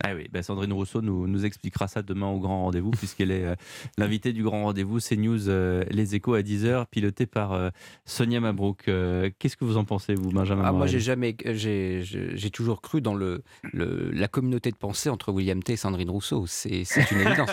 Ah 0.09 0.15
oui, 0.15 0.29
ben 0.31 0.41
Sandrine 0.41 0.71
Rousseau 0.71 1.01
nous, 1.01 1.27
nous, 1.27 1.45
expliquera 1.45 1.89
ça 1.89 2.01
demain 2.01 2.27
au 2.27 2.39
grand 2.39 2.63
rendez-vous, 2.63 2.91
puisqu'elle 2.91 3.31
est 3.31 3.43
euh, 3.43 3.55
l'invitée 3.97 4.31
du 4.31 4.41
grand 4.41 4.63
rendez-vous 4.63 5.01
C'est 5.01 5.17
News 5.17 5.49
euh, 5.49 5.83
Les 5.91 6.15
Échos 6.15 6.33
à 6.33 6.41
10h, 6.41 6.85
piloté 6.85 7.25
par 7.25 7.51
euh, 7.51 7.69
Sonia 8.05 8.39
Mabrouk. 8.39 8.83
Qu'est-ce 8.85 9.57
que 9.57 9.65
vous 9.65 9.75
en 9.75 9.83
pensez, 9.83 10.15
vous, 10.15 10.31
Benjamin 10.31 10.63
ah, 10.65 10.71
Moi, 10.71 10.87
j'ai 10.87 11.01
jamais, 11.01 11.35
j'ai 11.43 12.51
toujours 12.53 12.81
cru 12.81 13.01
dans 13.01 13.15
le, 13.15 13.43
la 13.73 14.29
communauté 14.29 14.71
de 14.71 14.77
pensée 14.77 15.09
entre 15.09 15.33
William 15.33 15.61
T 15.61 15.73
et 15.73 15.77
Sandrine 15.77 16.09
Rousseau. 16.09 16.45
C'est 16.47 16.83
une 17.11 17.19
évidence. 17.19 17.49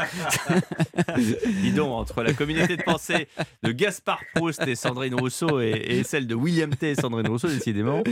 Dis 1.61 1.73
donc, 1.73 1.91
entre 1.91 2.23
la 2.23 2.35
communauté 2.35 2.77
de 2.77 2.83
pensée 2.83 3.27
de 3.65 3.73
Gaspard 3.73 4.21
Proust 4.37 4.63
et 4.69 4.77
Sandrine 4.77 5.17
Rousseau 5.17 5.61
et, 5.61 6.03
celle 6.05 6.29
de 6.29 6.37
William 6.37 6.73
T 6.73 6.91
et 6.91 6.95
Sandrine 6.95 7.27
Rousseau, 7.27 7.49
décidément. 7.49 8.05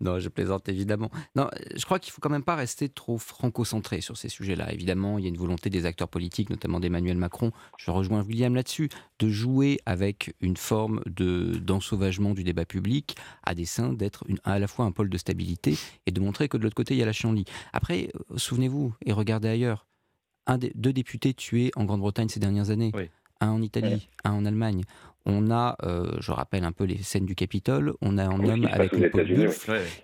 Non, 0.00 0.20
je 0.20 0.28
plaisante 0.28 0.68
évidemment. 0.68 1.10
Non, 1.34 1.48
je 1.74 1.84
crois 1.84 1.98
qu'il 1.98 2.12
faut 2.12 2.20
quand 2.20 2.30
même 2.30 2.44
pas 2.44 2.54
rester 2.54 2.88
trop 2.88 3.18
franco-centré 3.18 3.87
sur 4.00 4.16
ces 4.16 4.28
sujets-là. 4.28 4.72
Évidemment, 4.72 5.18
il 5.18 5.24
y 5.24 5.26
a 5.26 5.28
une 5.28 5.36
volonté 5.36 5.70
des 5.70 5.86
acteurs 5.86 6.08
politiques, 6.08 6.50
notamment 6.50 6.80
d'Emmanuel 6.80 7.16
Macron, 7.16 7.52
je 7.78 7.90
rejoins 7.90 8.22
William 8.22 8.54
là-dessus, 8.54 8.88
de 9.18 9.28
jouer 9.28 9.80
avec 9.86 10.34
une 10.40 10.56
forme 10.56 11.02
de, 11.06 11.58
d'ensauvagement 11.58 12.34
du 12.34 12.44
débat 12.44 12.64
public 12.64 13.16
à 13.42 13.54
dessein 13.54 13.92
d'être 13.92 14.24
à 14.44 14.58
la 14.58 14.68
fois 14.68 14.84
un 14.84 14.92
pôle 14.92 15.10
de 15.10 15.18
stabilité 15.18 15.76
et 16.06 16.10
de 16.10 16.20
montrer 16.20 16.48
que 16.48 16.56
de 16.56 16.62
l'autre 16.62 16.76
côté, 16.76 16.94
il 16.94 16.98
y 16.98 17.02
a 17.02 17.06
la 17.06 17.12
chienlit. 17.12 17.44
Après, 17.72 18.10
euh, 18.14 18.36
souvenez-vous 18.36 18.94
et 19.04 19.12
regardez 19.12 19.48
ailleurs. 19.48 19.86
Un 20.46 20.58
des, 20.58 20.72
deux 20.74 20.92
députés 20.92 21.34
tués 21.34 21.70
en 21.76 21.84
Grande-Bretagne 21.84 22.28
ces 22.28 22.40
dernières 22.40 22.70
années. 22.70 22.92
Un 23.40 23.50
en 23.50 23.62
Italie, 23.62 24.08
un 24.24 24.32
en 24.32 24.44
Allemagne. 24.46 24.82
On 25.30 25.50
a, 25.50 25.76
euh, 25.82 26.10
je 26.20 26.32
rappelle 26.32 26.64
un 26.64 26.72
peu 26.72 26.84
les 26.84 27.02
scènes 27.02 27.26
du 27.26 27.34
Capitole, 27.34 27.92
on 28.00 28.16
a 28.16 28.24
un 28.24 28.42
homme 28.42 28.66
avec 28.72 28.92
une 28.94 29.10
peau 29.10 29.18
de 29.18 29.50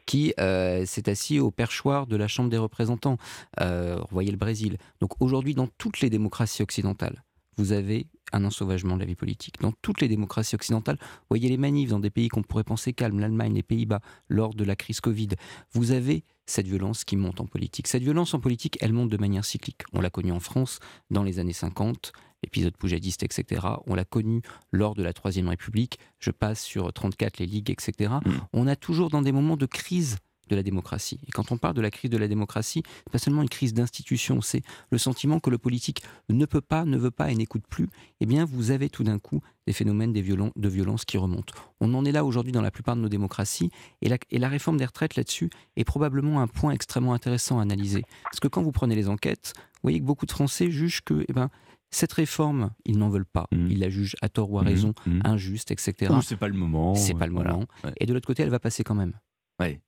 qui 0.04 0.34
euh, 0.38 0.84
s'est 0.84 1.08
assis 1.08 1.40
au 1.40 1.50
perchoir 1.50 2.06
de 2.06 2.16
la 2.16 2.28
Chambre 2.28 2.50
des 2.50 2.58
représentants. 2.58 3.16
Euh, 3.60 3.98
voyez 4.10 4.30
le 4.30 4.36
Brésil. 4.36 4.76
Donc 5.00 5.12
aujourd'hui, 5.20 5.54
dans 5.54 5.66
toutes 5.78 6.00
les 6.00 6.10
démocraties 6.10 6.62
occidentales, 6.62 7.24
vous 7.56 7.72
avez 7.72 8.06
un 8.32 8.44
ensauvagement 8.44 8.96
de 8.96 9.00
la 9.00 9.06
vie 9.06 9.14
politique. 9.14 9.60
Dans 9.60 9.72
toutes 9.72 10.02
les 10.02 10.08
démocraties 10.08 10.56
occidentales, 10.56 10.98
voyez 11.30 11.48
les 11.48 11.56
manifs 11.56 11.88
dans 11.88 12.00
des 12.00 12.10
pays 12.10 12.28
qu'on 12.28 12.42
pourrait 12.42 12.64
penser 12.64 12.92
calmes, 12.92 13.20
l'Allemagne, 13.20 13.54
les 13.54 13.62
Pays-Bas, 13.62 14.00
lors 14.28 14.54
de 14.54 14.64
la 14.64 14.76
crise 14.76 15.00
Covid. 15.00 15.28
Vous 15.72 15.92
avez 15.92 16.24
cette 16.46 16.66
violence 16.66 17.04
qui 17.04 17.16
monte 17.16 17.40
en 17.40 17.46
politique. 17.46 17.86
Cette 17.86 18.02
violence 18.02 18.34
en 18.34 18.40
politique, 18.40 18.76
elle 18.80 18.92
monte 18.92 19.08
de 19.08 19.16
manière 19.16 19.44
cyclique. 19.44 19.82
On 19.92 20.00
l'a 20.00 20.10
connue 20.10 20.32
en 20.32 20.40
France 20.40 20.80
dans 21.10 21.22
les 21.22 21.38
années 21.38 21.54
50, 21.54 22.12
l'épisode 22.44 22.76
poujadiste, 22.76 23.22
etc. 23.22 23.66
On 23.86 23.94
l'a 23.94 24.04
connu 24.04 24.42
lors 24.72 24.94
de 24.94 25.02
la 25.02 25.12
Troisième 25.12 25.48
République. 25.48 25.98
Je 26.18 26.30
passe 26.30 26.62
sur 26.62 26.92
34, 26.92 27.38
les 27.38 27.46
ligues, 27.46 27.70
etc. 27.70 28.14
Mm. 28.24 28.30
On 28.52 28.66
a 28.66 28.76
toujours 28.76 29.10
dans 29.10 29.22
des 29.22 29.32
moments 29.32 29.56
de 29.56 29.66
crise 29.66 30.16
de 30.48 30.56
la 30.56 30.62
démocratie. 30.62 31.20
Et 31.26 31.30
quand 31.30 31.52
on 31.52 31.58
parle 31.58 31.74
de 31.74 31.80
la 31.80 31.90
crise 31.90 32.10
de 32.10 32.16
la 32.16 32.28
démocratie, 32.28 32.82
c'est 32.86 33.12
pas 33.12 33.18
seulement 33.18 33.42
une 33.42 33.48
crise 33.48 33.74
d'institution, 33.74 34.40
c'est 34.40 34.62
le 34.90 34.98
sentiment 34.98 35.40
que 35.40 35.50
le 35.50 35.58
politique 35.58 36.02
ne 36.28 36.44
peut 36.44 36.60
pas, 36.60 36.84
ne 36.84 36.96
veut 36.96 37.10
pas 37.10 37.30
et 37.30 37.34
n'écoute 37.34 37.64
plus. 37.68 37.88
Eh 38.20 38.26
bien, 38.26 38.44
vous 38.44 38.70
avez 38.70 38.88
tout 38.88 39.04
d'un 39.04 39.18
coup 39.18 39.40
des 39.66 39.72
phénomènes 39.72 40.12
des 40.12 40.22
de 40.22 40.68
violence 40.68 41.04
qui 41.04 41.16
remontent. 41.16 41.54
On 41.80 41.94
en 41.94 42.04
est 42.04 42.12
là 42.12 42.24
aujourd'hui 42.24 42.52
dans 42.52 42.62
la 42.62 42.70
plupart 42.70 42.96
de 42.96 43.00
nos 43.00 43.08
démocraties, 43.08 43.70
et 44.02 44.08
la, 44.08 44.18
et 44.30 44.38
la 44.38 44.48
réforme 44.48 44.76
des 44.76 44.84
retraites 44.84 45.16
là-dessus 45.16 45.50
est 45.76 45.84
probablement 45.84 46.40
un 46.40 46.48
point 46.48 46.72
extrêmement 46.72 47.14
intéressant 47.14 47.58
à 47.58 47.62
analyser. 47.62 48.02
Parce 48.24 48.40
que 48.40 48.48
quand 48.48 48.62
vous 48.62 48.72
prenez 48.72 48.94
les 48.94 49.08
enquêtes, 49.08 49.52
vous 49.56 49.80
voyez 49.88 50.00
que 50.00 50.04
beaucoup 50.04 50.26
de 50.26 50.32
Français 50.32 50.70
jugent 50.70 51.02
que 51.02 51.24
eh 51.28 51.32
ben, 51.32 51.50
cette 51.94 52.12
réforme, 52.12 52.70
ils 52.84 52.98
n'en 52.98 53.08
veulent 53.08 53.24
pas. 53.24 53.46
Mmh. 53.52 53.66
Ils 53.70 53.78
la 53.78 53.88
jugent 53.88 54.16
à 54.20 54.28
tort 54.28 54.50
ou 54.50 54.58
à 54.58 54.62
mmh. 54.62 54.66
raison, 54.66 54.94
mmh. 55.06 55.20
injuste, 55.24 55.70
etc. 55.70 56.12
c'est 56.22 56.36
pas 56.36 56.48
le 56.48 56.54
moment. 56.54 56.94
C'est 56.94 57.14
pas 57.14 57.26
le 57.26 57.32
moment. 57.32 57.64
Et 58.00 58.06
de 58.06 58.12
l'autre 58.12 58.26
côté, 58.26 58.42
elle 58.42 58.50
va 58.50 58.58
passer 58.58 58.82
quand 58.84 58.94
même. 58.94 59.14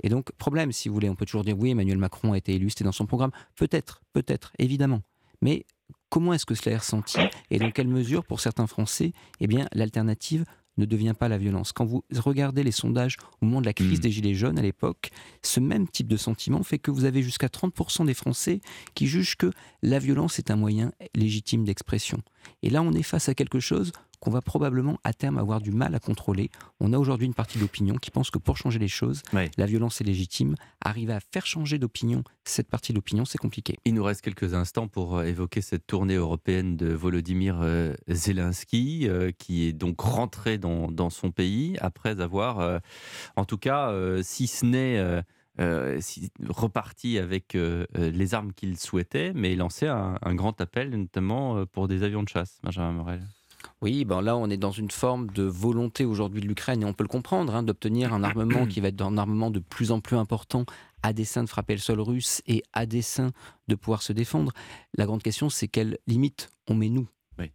Et 0.03 0.09
donc, 0.09 0.31
problème, 0.39 0.73
si 0.73 0.89
vous 0.89 0.95
voulez, 0.95 1.11
on 1.11 1.17
peut 1.17 1.27
toujours 1.27 1.45
dire 1.45 1.59
oui, 1.59 1.71
Emmanuel 1.71 1.99
Macron 1.99 2.33
a 2.33 2.39
été 2.39 2.55
élu, 2.55 2.71
c'était 2.71 2.85
dans 2.85 2.93
son 2.93 3.07
programme. 3.07 3.33
Peut-être, 3.57 4.01
peut-être, 4.13 4.53
évidemment. 4.59 5.03
Mais 5.43 5.67
comment 6.09 6.33
est-ce 6.33 6.47
que 6.47 6.55
cela 6.55 6.77
est 6.77 6.79
ressenti? 6.79 7.19
Et 7.51 7.59
dans 7.59 7.71
quelle 7.71 7.89
mesure, 7.89 8.25
pour 8.25 8.41
certains 8.41 8.67
Français, 8.67 9.13
eh 9.41 9.47
bien, 9.47 9.67
l'alternative 9.73 10.45
ne 10.77 10.85
devient 10.85 11.15
pas 11.19 11.29
la 11.29 11.39
violence. 11.39 11.73
Quand 11.73 11.85
vous 11.85 12.05
regardez 12.17 12.63
les 12.63 12.73
sondages 12.73 13.17
au 13.41 13.47
moment 13.47 13.61
de 13.61 13.67
la 13.67 13.73
crise 13.73 13.99
hmm. 13.99 14.03
des 14.03 14.11
Gilets 14.11 14.35
jaunes 14.35 14.59
à 14.59 14.63
l'époque, 14.63 15.11
ce 15.43 15.61
même 15.61 15.89
type 15.89 16.09
de 16.09 16.17
sentiment 16.17 16.63
fait 16.63 16.79
que 16.79 16.91
vous 16.91 17.05
avez 17.05 17.23
jusqu'à 17.23 17.49
30% 17.49 18.07
des 18.07 18.15
Français 18.15 18.61
qui 18.95 19.07
jugent 19.07 19.37
que 19.37 19.51
la 19.83 19.99
violence 19.99 20.39
est 20.39 20.51
un 20.51 20.57
moyen 20.57 20.93
légitime 21.15 21.65
d'expression. 21.65 22.19
Et 22.63 22.71
là, 22.71 22.83
on 22.83 22.93
est 22.93 23.03
face 23.03 23.29
à 23.29 23.35
quelque 23.35 23.61
chose 23.61 23.93
qu'on 24.27 24.33
va 24.33 24.43
probablement 24.43 24.99
à 25.05 25.13
terme 25.13 25.39
avoir 25.39 25.61
du 25.61 25.71
mal 25.71 25.95
à 25.95 26.01
contrôler. 26.01 26.51
On 26.81 26.93
a 26.93 26.99
aujourd'hui 26.99 27.29
une 27.29 27.35
partie 27.35 27.59
de 27.59 27.63
l'opinion 27.63 27.95
qui 27.95 28.11
pense 28.11 28.33
que 28.33 28.39
pour 28.39 28.57
changer 28.57 28.81
les 28.81 28.89
choses, 28.89 29.23
la 29.33 29.67
violence 29.67 30.01
est 30.01 30.05
légitime. 30.05 30.57
Arriver 30.81 31.13
à 31.13 31.21
faire 31.21 31.47
changer 31.47 31.79
d'opinion 31.79 32.25
cette 32.45 32.69
partie 32.69 32.93
de 32.93 32.97
l'opinion, 32.97 33.25
c'est 33.25 33.39
compliqué. 33.39 33.77
Il 33.85 33.95
nous 33.95 34.03
reste 34.03 34.23
quelques 34.23 34.55
instants 34.55 34.89
pour 34.89 35.19
euh, 35.19 35.23
évoquer 35.23 35.61
cette 35.61 35.87
tournée 35.87 36.17
européenne 36.17 36.77
de 36.77 36.89
Volodymyr 36.89 37.61
euh, 37.63 37.95
Zelensky, 38.09 39.09
euh, 39.09 39.31
qui 39.31 39.69
est 39.69 39.73
donc 39.73 40.01
rentré 40.01 40.59
dans, 40.59 41.11
son 41.11 41.31
pays 41.31 41.77
après 41.81 42.21
avoir, 42.21 42.81
en 43.37 43.45
tout 43.45 43.59
cas, 43.59 43.95
si 44.23 44.49
ce 44.49 44.67
n'est... 44.67 45.23
reparti 46.49 47.19
avec 47.19 47.57
les 47.95 48.35
armes 48.35 48.53
qu'il 48.53 48.77
souhaitait, 48.77 49.33
mais 49.35 49.55
lancé 49.55 49.87
un, 49.87 50.19
un, 50.21 50.35
grand 50.35 50.61
appel, 50.61 50.91
notamment 50.91 51.65
pour 51.67 51.87
des 51.87 52.03
avions 52.03 52.25
de 52.25 52.29
chasse, 52.29 52.59
Benjamin 52.65 52.93
Morel. 52.93 53.23
Oui, 53.87 54.05
ben 54.05 54.21
là, 54.21 54.37
on 54.37 54.51
est 54.51 54.57
dans 54.57 54.73
une 54.73 54.91
forme 54.91 55.29
de 55.29 55.45
volonté 55.45 56.05
aujourd'hui 56.05 56.41
de 56.41 56.49
l'Ukraine, 56.49 56.83
et 56.83 56.85
on 56.85 56.93
peut 56.93 57.05
le 57.05 57.09
comprendre, 57.09 57.55
hein, 57.55 57.63
d'obtenir 57.63 58.13
un 58.13 58.25
armement 58.25 58.67
qui 58.67 58.81
va 58.81 58.89
être 58.89 59.01
un 59.01 59.17
armement 59.17 59.49
de 59.49 59.61
plus 59.61 59.93
en 59.93 60.01
plus 60.01 60.17
important 60.17 60.65
à 61.05 61.13
dessein 61.13 61.45
de 61.45 61.49
frapper 61.49 61.75
le 61.75 61.79
sol 61.79 62.01
russe 62.01 62.43
et 62.49 62.65
à 62.73 62.85
dessein 62.85 63.31
de 63.69 63.77
pouvoir 63.77 64.03
se 64.03 64.13
défendre. 64.13 64.51
La 64.99 65.07
grande 65.07 65.23
question, 65.23 65.51
c'est 65.51 65.69
quelles 65.69 65.99
limites 66.09 66.51
on 66.69 66.75
met 66.75 66.89
nous 66.89 67.07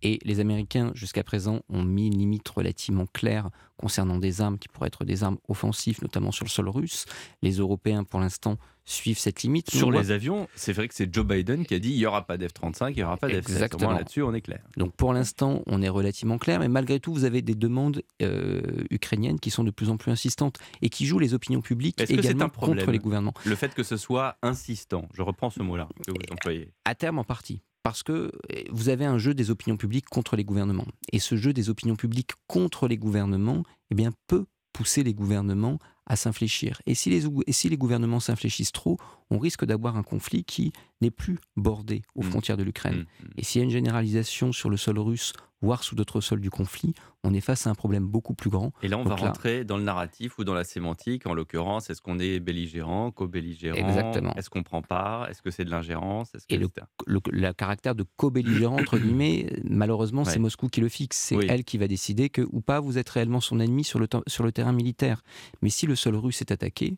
et 0.01 0.19
les 0.23 0.39
Américains, 0.39 0.91
jusqu'à 0.93 1.23
présent, 1.23 1.61
ont 1.69 1.83
mis 1.83 2.07
une 2.07 2.17
limite 2.17 2.47
relativement 2.49 3.07
claire 3.07 3.49
concernant 3.77 4.19
des 4.19 4.41
armes 4.41 4.59
qui 4.59 4.67
pourraient 4.67 4.87
être 4.87 5.05
des 5.05 5.23
armes 5.23 5.39
offensives, 5.47 5.99
notamment 6.01 6.31
sur 6.31 6.45
le 6.45 6.49
sol 6.49 6.69
russe. 6.69 7.05
Les 7.41 7.53
Européens, 7.53 8.03
pour 8.03 8.19
l'instant, 8.19 8.57
suivent 8.85 9.19
cette 9.19 9.43
limite. 9.43 9.69
Sur 9.71 9.91
les 9.91 10.11
avions, 10.11 10.47
c'est 10.55 10.73
vrai 10.73 10.87
que 10.87 10.93
c'est 10.93 11.13
Joe 11.13 11.25
Biden 11.25 11.65
qui 11.65 11.73
a 11.73 11.79
dit 11.79 11.91
il 11.91 11.97
n'y 11.97 12.05
aura 12.05 12.25
pas 12.25 12.37
d'F-35, 12.37 12.89
il 12.91 12.95
n'y 12.97 13.03
aura 13.03 13.17
pas 13.17 13.27
d'F-16. 13.27 13.93
Là-dessus, 13.93 14.21
on 14.23 14.33
est 14.33 14.41
clair. 14.41 14.61
Donc 14.77 14.95
pour 14.95 15.13
l'instant, 15.13 15.61
on 15.67 15.81
est 15.81 15.89
relativement 15.89 16.37
clair, 16.37 16.59
mais 16.59 16.67
malgré 16.67 16.99
tout, 16.99 17.13
vous 17.13 17.25
avez 17.25 17.41
des 17.41 17.55
demandes 17.55 18.01
euh, 18.21 18.61
ukrainiennes 18.89 19.39
qui 19.39 19.49
sont 19.49 19.63
de 19.63 19.71
plus 19.71 19.89
en 19.89 19.97
plus 19.97 20.11
insistantes 20.11 20.57
et 20.81 20.89
qui 20.89 21.05
jouent 21.05 21.19
les 21.19 21.33
opinions 21.33 21.61
publiques 21.61 22.01
également 22.09 22.49
contre 22.49 22.91
les 22.91 22.99
gouvernements. 22.99 23.33
Le 23.45 23.55
fait 23.55 23.73
que 23.73 23.83
ce 23.83 23.97
soit 23.97 24.37
insistant, 24.41 25.07
je 25.13 25.21
reprends 25.21 25.49
ce 25.49 25.61
mot-là 25.61 25.87
que 26.05 26.11
vous 26.11 26.17
employez. 26.31 26.71
À 26.85 26.95
terme, 26.95 27.19
en 27.19 27.23
partie 27.23 27.61
parce 27.83 28.03
que 28.03 28.31
eh, 28.49 28.67
vous 28.71 28.89
avez 28.89 29.05
un 29.05 29.17
jeu 29.17 29.33
des 29.33 29.49
opinions 29.49 29.77
publiques 29.77 30.05
contre 30.05 30.35
les 30.35 30.43
gouvernements. 30.43 30.85
Et 31.11 31.19
ce 31.19 31.35
jeu 31.35 31.53
des 31.53 31.69
opinions 31.69 31.95
publiques 31.95 32.33
contre 32.47 32.87
les 32.87 32.97
gouvernements 32.97 33.63
eh 33.89 33.95
bien, 33.95 34.11
peut 34.27 34.45
pousser 34.73 35.03
les 35.03 35.13
gouvernements 35.13 35.79
à 36.05 36.15
s'infléchir. 36.15 36.81
Et 36.85 36.95
si 36.95 37.09
les, 37.09 37.25
et 37.47 37.51
si 37.51 37.69
les 37.69 37.77
gouvernements 37.77 38.19
s'infléchissent 38.19 38.71
trop, 38.71 38.97
on 39.31 39.39
risque 39.39 39.65
d'avoir 39.65 39.97
un 39.97 40.03
conflit 40.03 40.43
qui 40.43 40.71
n'est 41.01 41.09
plus 41.09 41.39
bordé 41.55 42.03
aux 42.13 42.21
mmh. 42.21 42.29
frontières 42.29 42.57
de 42.57 42.63
l'Ukraine. 42.63 42.99
Mmh, 42.99 43.23
mmh. 43.23 43.29
Et 43.37 43.43
s'il 43.43 43.59
y 43.59 43.61
a 43.63 43.65
une 43.65 43.71
généralisation 43.71 44.51
sur 44.51 44.69
le 44.69 44.77
sol 44.77 44.99
russe 44.99 45.33
voire 45.61 45.83
sous 45.83 45.95
d'autres 45.95 46.21
sols 46.21 46.41
du 46.41 46.49
conflit, 46.49 46.93
on 47.23 47.33
est 47.33 47.41
face 47.41 47.67
à 47.67 47.69
un 47.69 47.75
problème 47.75 48.07
beaucoup 48.07 48.33
plus 48.33 48.49
grand. 48.49 48.71
Et 48.81 48.87
là, 48.87 48.97
on 48.97 49.03
va 49.03 49.15
rentrer 49.15 49.63
dans 49.63 49.77
le 49.77 49.83
narratif 49.83 50.39
ou 50.39 50.43
dans 50.43 50.53
la 50.53 50.63
sémantique. 50.63 51.27
En 51.27 51.33
l'occurrence, 51.33 51.89
est-ce 51.89 52.01
qu'on 52.01 52.19
est 52.19 52.39
belligérant, 52.39 53.11
co-belligérant? 53.11 53.77
Exactement. 53.77 54.33
Est-ce 54.33 54.49
qu'on 54.49 54.63
prend 54.63 54.81
part? 54.81 55.29
Est-ce 55.29 55.41
que 55.41 55.51
c'est 55.51 55.63
de 55.63 55.69
l'ingérence? 55.69 56.31
Et 56.49 56.57
le, 56.57 56.67
le, 57.05 57.53
caractère 57.53 57.95
de 57.95 58.03
co-belligérant, 58.17 58.79
entre 58.79 58.97
guillemets, 58.99 59.47
malheureusement, 59.63 60.25
c'est 60.25 60.39
Moscou 60.39 60.67
qui 60.67 60.81
le 60.81 60.89
fixe. 60.89 61.17
C'est 61.17 61.37
elle 61.47 61.63
qui 61.63 61.77
va 61.77 61.87
décider 61.87 62.29
que 62.29 62.41
ou 62.51 62.61
pas 62.61 62.79
vous 62.79 62.97
êtes 62.97 63.09
réellement 63.09 63.41
son 63.41 63.59
ennemi 63.59 63.83
sur 63.83 63.99
le, 63.99 64.07
sur 64.27 64.43
le 64.43 64.51
terrain 64.51 64.73
militaire. 64.73 65.21
Mais 65.61 65.69
si 65.69 65.85
le 65.85 65.95
sol 65.95 66.15
russe 66.15 66.41
est 66.41 66.51
attaqué, 66.51 66.97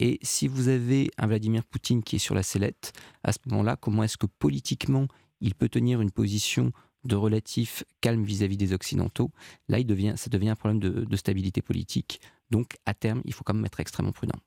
et 0.00 0.18
si 0.22 0.48
vous 0.48 0.68
avez 0.68 1.10
un 1.18 1.26
Vladimir 1.26 1.62
Poutine 1.62 2.02
qui 2.02 2.16
est 2.16 2.20
sur 2.20 2.34
la 2.34 2.42
sellette, 2.42 2.92
à 3.22 3.32
ce 3.32 3.38
moment-là, 3.46 3.76
comment 3.76 4.02
est-ce 4.02 4.16
que 4.16 4.26
politiquement 4.26 5.06
il 5.42 5.54
peut 5.54 5.68
tenir 5.68 6.00
une 6.00 6.10
position 6.10 6.72
de 7.04 7.16
relatif 7.16 7.84
calme 8.00 8.24
vis-à-vis 8.24 8.56
des 8.56 8.72
Occidentaux, 8.72 9.30
là, 9.68 9.78
il 9.78 9.86
devient, 9.86 10.14
ça 10.16 10.30
devient 10.30 10.50
un 10.50 10.56
problème 10.56 10.80
de, 10.80 11.16
stabilité 11.16 11.62
politique. 11.62 12.20
Donc, 12.50 12.76
à 12.86 12.94
terme, 12.94 13.20
il 13.24 13.32
faut 13.34 13.44
quand 13.44 13.54
même 13.54 13.64
être 13.64 13.80
extrêmement 13.80 14.12
prudent. 14.12 14.38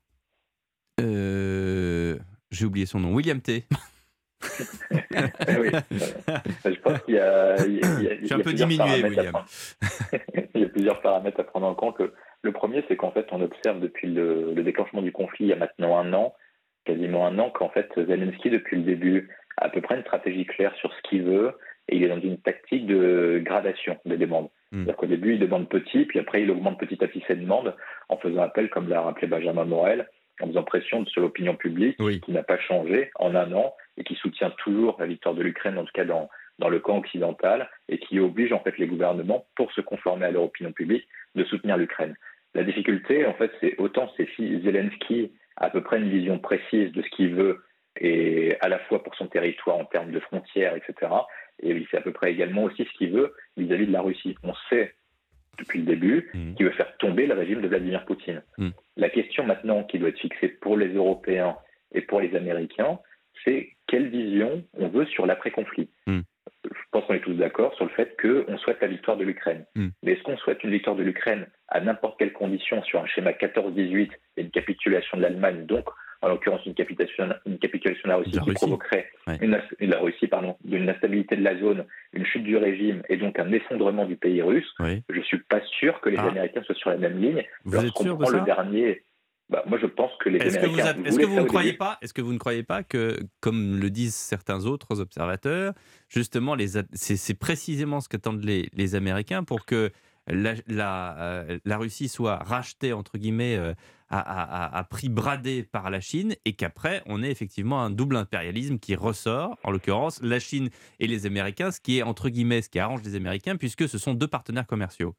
Euh, 1.00 2.18
j'ai 2.50 2.66
oublié 2.66 2.86
son 2.86 3.00
nom. 3.00 3.14
William 3.14 3.40
T. 3.40 3.66
oui. 5.60 5.70
Je 6.64 6.80
pense 6.80 6.98
qu'il 7.02 7.14
y 7.14 7.18
a. 7.18 7.56
Je 7.56 8.24
suis 8.24 8.34
un 8.34 8.40
peu 8.40 8.52
diminué, 8.52 9.02
William. 9.02 9.34
il 10.54 10.60
y 10.60 10.64
a 10.64 10.68
plusieurs 10.68 11.00
paramètres 11.00 11.40
à 11.40 11.44
prendre 11.44 11.66
en 11.66 11.74
compte. 11.74 12.00
Le 12.42 12.52
premier, 12.52 12.84
c'est 12.88 12.96
qu'en 12.96 13.10
fait, 13.10 13.26
on 13.32 13.40
observe 13.40 13.80
depuis 13.80 14.08
le, 14.08 14.52
le, 14.54 14.62
déclenchement 14.62 15.02
du 15.02 15.12
conflit 15.12 15.46
il 15.46 15.48
y 15.48 15.52
a 15.52 15.56
maintenant 15.56 15.98
un 15.98 16.12
an, 16.12 16.34
quasiment 16.84 17.26
un 17.26 17.38
an, 17.38 17.50
qu'en 17.50 17.70
fait, 17.70 17.88
Zelensky, 17.96 18.50
depuis 18.50 18.76
le 18.76 18.82
début, 18.82 19.30
a 19.56 19.66
à 19.66 19.68
peu 19.70 19.80
près 19.80 19.96
une 19.96 20.02
stratégie 20.02 20.44
claire 20.44 20.74
sur 20.76 20.92
ce 20.92 21.08
qu'il 21.08 21.22
veut, 21.22 21.56
et 21.88 21.96
il 21.96 22.04
est 22.04 22.08
dans 22.08 22.20
une 22.20 22.38
tactique 22.38 22.86
de 22.86 23.40
gradation 23.44 23.98
des 24.04 24.16
demandes. 24.16 24.48
Hmm. 24.72 24.78
C'est-à-dire 24.78 24.96
qu'au 24.96 25.06
début, 25.06 25.34
il 25.34 25.40
demande 25.40 25.68
petit, 25.68 26.04
puis 26.04 26.18
après, 26.18 26.42
il 26.42 26.50
augmente 26.50 26.78
petit 26.78 27.02
à 27.02 27.08
petit 27.08 27.22
ses 27.26 27.36
demandes 27.36 27.74
en 28.08 28.16
faisant 28.18 28.42
appel, 28.42 28.68
comme 28.70 28.88
l'a 28.88 29.00
rappelé 29.00 29.26
Benjamin 29.26 29.64
Morel, 29.64 30.08
en 30.40 30.48
faisant 30.48 30.64
pression 30.64 31.06
sur 31.06 31.22
l'opinion 31.22 31.54
publique 31.54 31.96
qui 31.96 32.32
n'a 32.32 32.42
pas 32.42 32.58
changé 32.58 33.10
en 33.16 33.34
un 33.34 33.52
an 33.52 33.74
et 33.96 34.04
qui 34.04 34.14
soutient 34.14 34.50
toujours 34.50 34.96
la 34.98 35.06
victoire 35.06 35.34
de 35.34 35.42
l'Ukraine, 35.42 35.78
en 35.78 35.84
tout 35.84 35.92
cas 35.92 36.04
dans, 36.04 36.28
dans 36.58 36.68
le 36.68 36.80
camp 36.80 36.98
occidental, 36.98 37.68
et 37.88 37.98
qui 37.98 38.18
oblige 38.18 38.52
en 38.52 38.60
fait 38.60 38.76
les 38.78 38.86
gouvernements, 38.86 39.46
pour 39.56 39.72
se 39.72 39.80
conformer 39.80 40.26
à 40.26 40.30
leur 40.30 40.42
opinion 40.42 40.72
publique, 40.72 41.06
de 41.34 41.44
soutenir 41.44 41.76
l'Ukraine. 41.76 42.16
La 42.54 42.62
difficulté, 42.62 43.26
en 43.26 43.34
fait, 43.34 43.50
c'est 43.60 43.76
autant 43.78 44.10
c'est 44.16 44.28
si 44.36 44.60
Zelensky 44.62 45.32
a 45.56 45.66
à 45.66 45.70
peu 45.70 45.82
près 45.82 45.98
une 45.98 46.10
vision 46.10 46.38
précise 46.38 46.92
de 46.92 47.02
ce 47.02 47.10
qu'il 47.10 47.34
veut, 47.34 47.64
et 48.00 48.56
à 48.60 48.68
la 48.68 48.78
fois 48.80 49.02
pour 49.02 49.14
son 49.14 49.26
territoire 49.26 49.76
en 49.76 49.84
termes 49.84 50.10
de 50.10 50.20
frontières, 50.20 50.76
etc., 50.76 51.12
et 51.62 51.70
il 51.70 51.86
fait 51.86 51.98
à 51.98 52.00
peu 52.00 52.12
près 52.12 52.32
également 52.32 52.64
aussi 52.64 52.84
ce 52.84 52.98
qu'il 52.98 53.10
veut 53.10 53.32
vis-à-vis 53.56 53.86
de 53.86 53.92
la 53.92 54.02
Russie. 54.02 54.36
On 54.42 54.54
sait 54.68 54.94
depuis 55.58 55.80
le 55.80 55.86
début 55.86 56.30
mmh. 56.34 56.54
qu'il 56.54 56.66
veut 56.66 56.72
faire 56.72 56.96
tomber 56.96 57.26
le 57.26 57.34
régime 57.34 57.60
de 57.60 57.68
Vladimir 57.68 58.04
Poutine. 58.04 58.42
Mmh. 58.58 58.70
La 58.96 59.08
question 59.08 59.44
maintenant 59.44 59.84
qui 59.84 59.98
doit 59.98 60.08
être 60.08 60.18
fixée 60.18 60.48
pour 60.48 60.76
les 60.76 60.92
Européens 60.92 61.56
et 61.92 62.00
pour 62.00 62.20
les 62.20 62.34
Américains, 62.34 62.98
c'est 63.44 63.70
quelle 63.86 64.08
vision 64.08 64.64
on 64.78 64.88
veut 64.88 65.06
sur 65.06 65.26
l'après-conflit. 65.26 65.88
Mmh. 66.06 66.20
Je 66.64 66.80
pense 66.90 67.04
qu'on 67.04 67.14
est 67.14 67.20
tous 67.20 67.34
d'accord 67.34 67.74
sur 67.74 67.84
le 67.84 67.90
fait 67.90 68.16
qu'on 68.20 68.56
souhaite 68.58 68.80
la 68.80 68.88
victoire 68.88 69.16
de 69.16 69.24
l'Ukraine. 69.24 69.66
Mais 69.74 70.12
est-ce 70.12 70.22
qu'on 70.22 70.36
souhaite 70.38 70.62
une 70.64 70.70
victoire 70.70 70.96
de 70.96 71.02
l'Ukraine 71.02 71.46
à 71.68 71.80
n'importe 71.80 72.18
quelle 72.18 72.32
condition 72.32 72.82
sur 72.84 73.02
un 73.02 73.06
schéma 73.06 73.32
14-18 73.32 74.10
et 74.36 74.42
une 74.42 74.50
capitulation 74.50 75.16
de 75.18 75.22
l'Allemagne, 75.22 75.66
donc 75.66 75.84
en 76.22 76.28
l'occurrence 76.28 76.64
une 76.64 76.74
capitulation, 76.74 77.28
une 77.44 77.58
capitulation 77.58 78.02
de 78.04 78.08
la 78.08 78.16
Russie 78.16 78.40
qui 78.40 78.52
provoquerait 78.52 79.10
une, 79.42 79.60
la 79.80 79.98
Russie, 79.98 80.26
pardon, 80.26 80.56
d'une 80.64 80.88
instabilité 80.88 81.36
de 81.36 81.42
la 81.42 81.58
zone, 81.58 81.84
une 82.14 82.24
chute 82.24 82.44
du 82.44 82.56
régime 82.56 83.02
et 83.10 83.18
donc 83.18 83.38
un 83.38 83.52
effondrement 83.52 84.06
du 84.06 84.16
pays 84.16 84.40
russe, 84.40 84.72
je 84.80 85.20
suis 85.20 85.38
pas 85.38 85.60
sûr 85.78 86.00
que 86.00 86.08
les 86.08 86.16
ah. 86.16 86.28
Américains 86.28 86.62
soient 86.62 86.74
sur 86.76 86.90
la 86.90 86.96
même 86.96 87.20
ligne. 87.20 87.44
Vous 87.64 87.76
êtes 87.76 87.94
sûr 87.96 88.16
de 88.16 88.24
ça 88.24 88.38
le 88.38 88.44
dernier, 88.44 89.02
bah, 89.50 89.62
moi 89.66 89.78
je 89.78 89.86
pense 89.86 90.10
que 90.20 90.30
les 90.30 90.38
est-ce 90.38 90.56
Américains. 90.58 91.02
est-ce 91.04 91.18
que 91.18 91.26
vous 91.26 91.40
ne 91.40 91.44
croyez 91.44 91.74
pas 91.74 91.98
Est-ce 92.00 92.14
que 92.14 92.22
vous 92.22 92.32
ne 92.32 92.38
croyez 92.38 92.62
pas 92.62 92.82
que, 92.82 93.18
comme 93.40 93.78
le 93.78 93.90
disent 93.90 94.14
certains 94.14 94.64
autres 94.64 95.00
observateurs, 95.00 95.74
justement, 96.08 96.54
les, 96.54 96.82
c'est, 96.92 97.38
précisément 97.38 98.00
ce 98.00 98.08
qu'attendent 98.08 98.44
les, 98.44 98.70
les 98.72 98.94
Américains 98.94 99.44
pour 99.44 99.66
que 99.66 99.92
la, 100.26 100.54
la, 100.66 101.18
euh, 101.18 101.58
la, 101.64 101.76
Russie 101.76 102.08
soit 102.08 102.36
rachetée, 102.36 102.94
entre 102.94 103.18
guillemets, 103.18 103.56
euh, 103.56 103.74
à, 104.08 104.86
prix 104.88 105.08
bradé 105.08 105.64
par 105.64 105.90
la 105.90 106.00
Chine 106.00 106.34
et 106.44 106.54
qu'après, 106.54 107.02
on 107.06 107.22
ait 107.22 107.30
effectivement 107.30 107.82
un 107.82 107.90
double 107.90 108.16
impérialisme 108.16 108.78
qui 108.78 108.94
ressort, 108.94 109.58
en 109.64 109.70
l'occurrence, 109.70 110.22
la 110.22 110.38
Chine 110.38 110.70
et 111.00 111.06
les 111.06 111.26
Américains, 111.26 111.70
ce 111.70 111.80
qui 111.80 111.98
est, 111.98 112.02
entre 112.02 112.28
guillemets, 112.28 112.62
ce 112.62 112.70
qui 112.70 112.78
arrange 112.78 113.02
les 113.02 113.16
Américains, 113.16 113.56
puisque 113.56 113.88
ce 113.88 113.98
sont 113.98 114.14
deux 114.14 114.28
partenaires 114.28 114.66
commerciaux. 114.66 115.14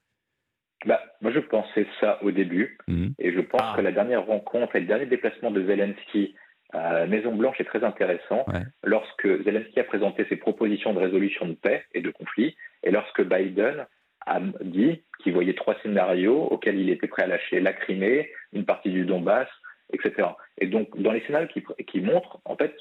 Bah, 0.86 1.02
moi, 1.22 1.32
je 1.32 1.40
pensais 1.40 1.88
ça 2.00 2.20
au 2.22 2.32
début, 2.32 2.78
mmh. 2.88 3.08
et 3.20 3.32
je 3.32 3.42
pense 3.42 3.62
ah. 3.64 3.74
que 3.76 3.82
la 3.82 3.92
dernière 3.92 4.26
rencontre 4.26 4.76
et 4.76 4.80
le 4.80 4.86
dernier 4.86 5.06
déplacement 5.06 5.52
de 5.52 5.66
Zelensky 5.66 6.36
à 6.74 6.94
la 6.94 7.08
Maison-Blanche 7.08 7.60
est 7.60 7.66
très 7.66 7.84
intéressant. 7.84 8.46
Lorsque 8.84 9.44
Zelensky 9.44 9.80
a 9.80 9.84
présenté 9.84 10.26
ses 10.30 10.36
propositions 10.36 10.94
de 10.94 11.00
résolution 11.00 11.48
de 11.48 11.54
paix 11.54 11.86
et 11.94 12.02
de 12.02 12.10
conflit, 12.10 12.56
et 12.84 12.92
lorsque 12.92 13.24
Biden 13.24 13.86
a 14.26 14.40
dit 14.62 15.04
qu'il 15.24 15.34
voyait 15.34 15.54
trois 15.54 15.76
scénarios 15.82 16.48
auxquels 16.48 16.80
il 16.80 16.90
était 16.90 17.08
prêt 17.08 17.24
à 17.24 17.28
lâcher 17.28 17.60
la 17.60 17.74
Crimée, 17.74 18.32
une 18.54 18.66
partie 18.66 18.90
du 18.90 19.06
Donbass, 19.06 19.48
etc. 19.94 20.30
Et 20.58 20.68
donc, 20.68 21.00
dans 21.00 21.12
les 21.12 21.22
scénarios 21.22 21.48
qui, 21.48 21.64
qui 21.86 22.02
montrent, 22.02 22.40
en 22.46 22.56
fait, 22.56 22.76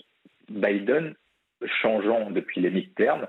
Biden 0.49 1.15
changeant 1.83 2.31
depuis 2.31 2.61
les 2.61 2.71
mi-termes, 2.71 3.27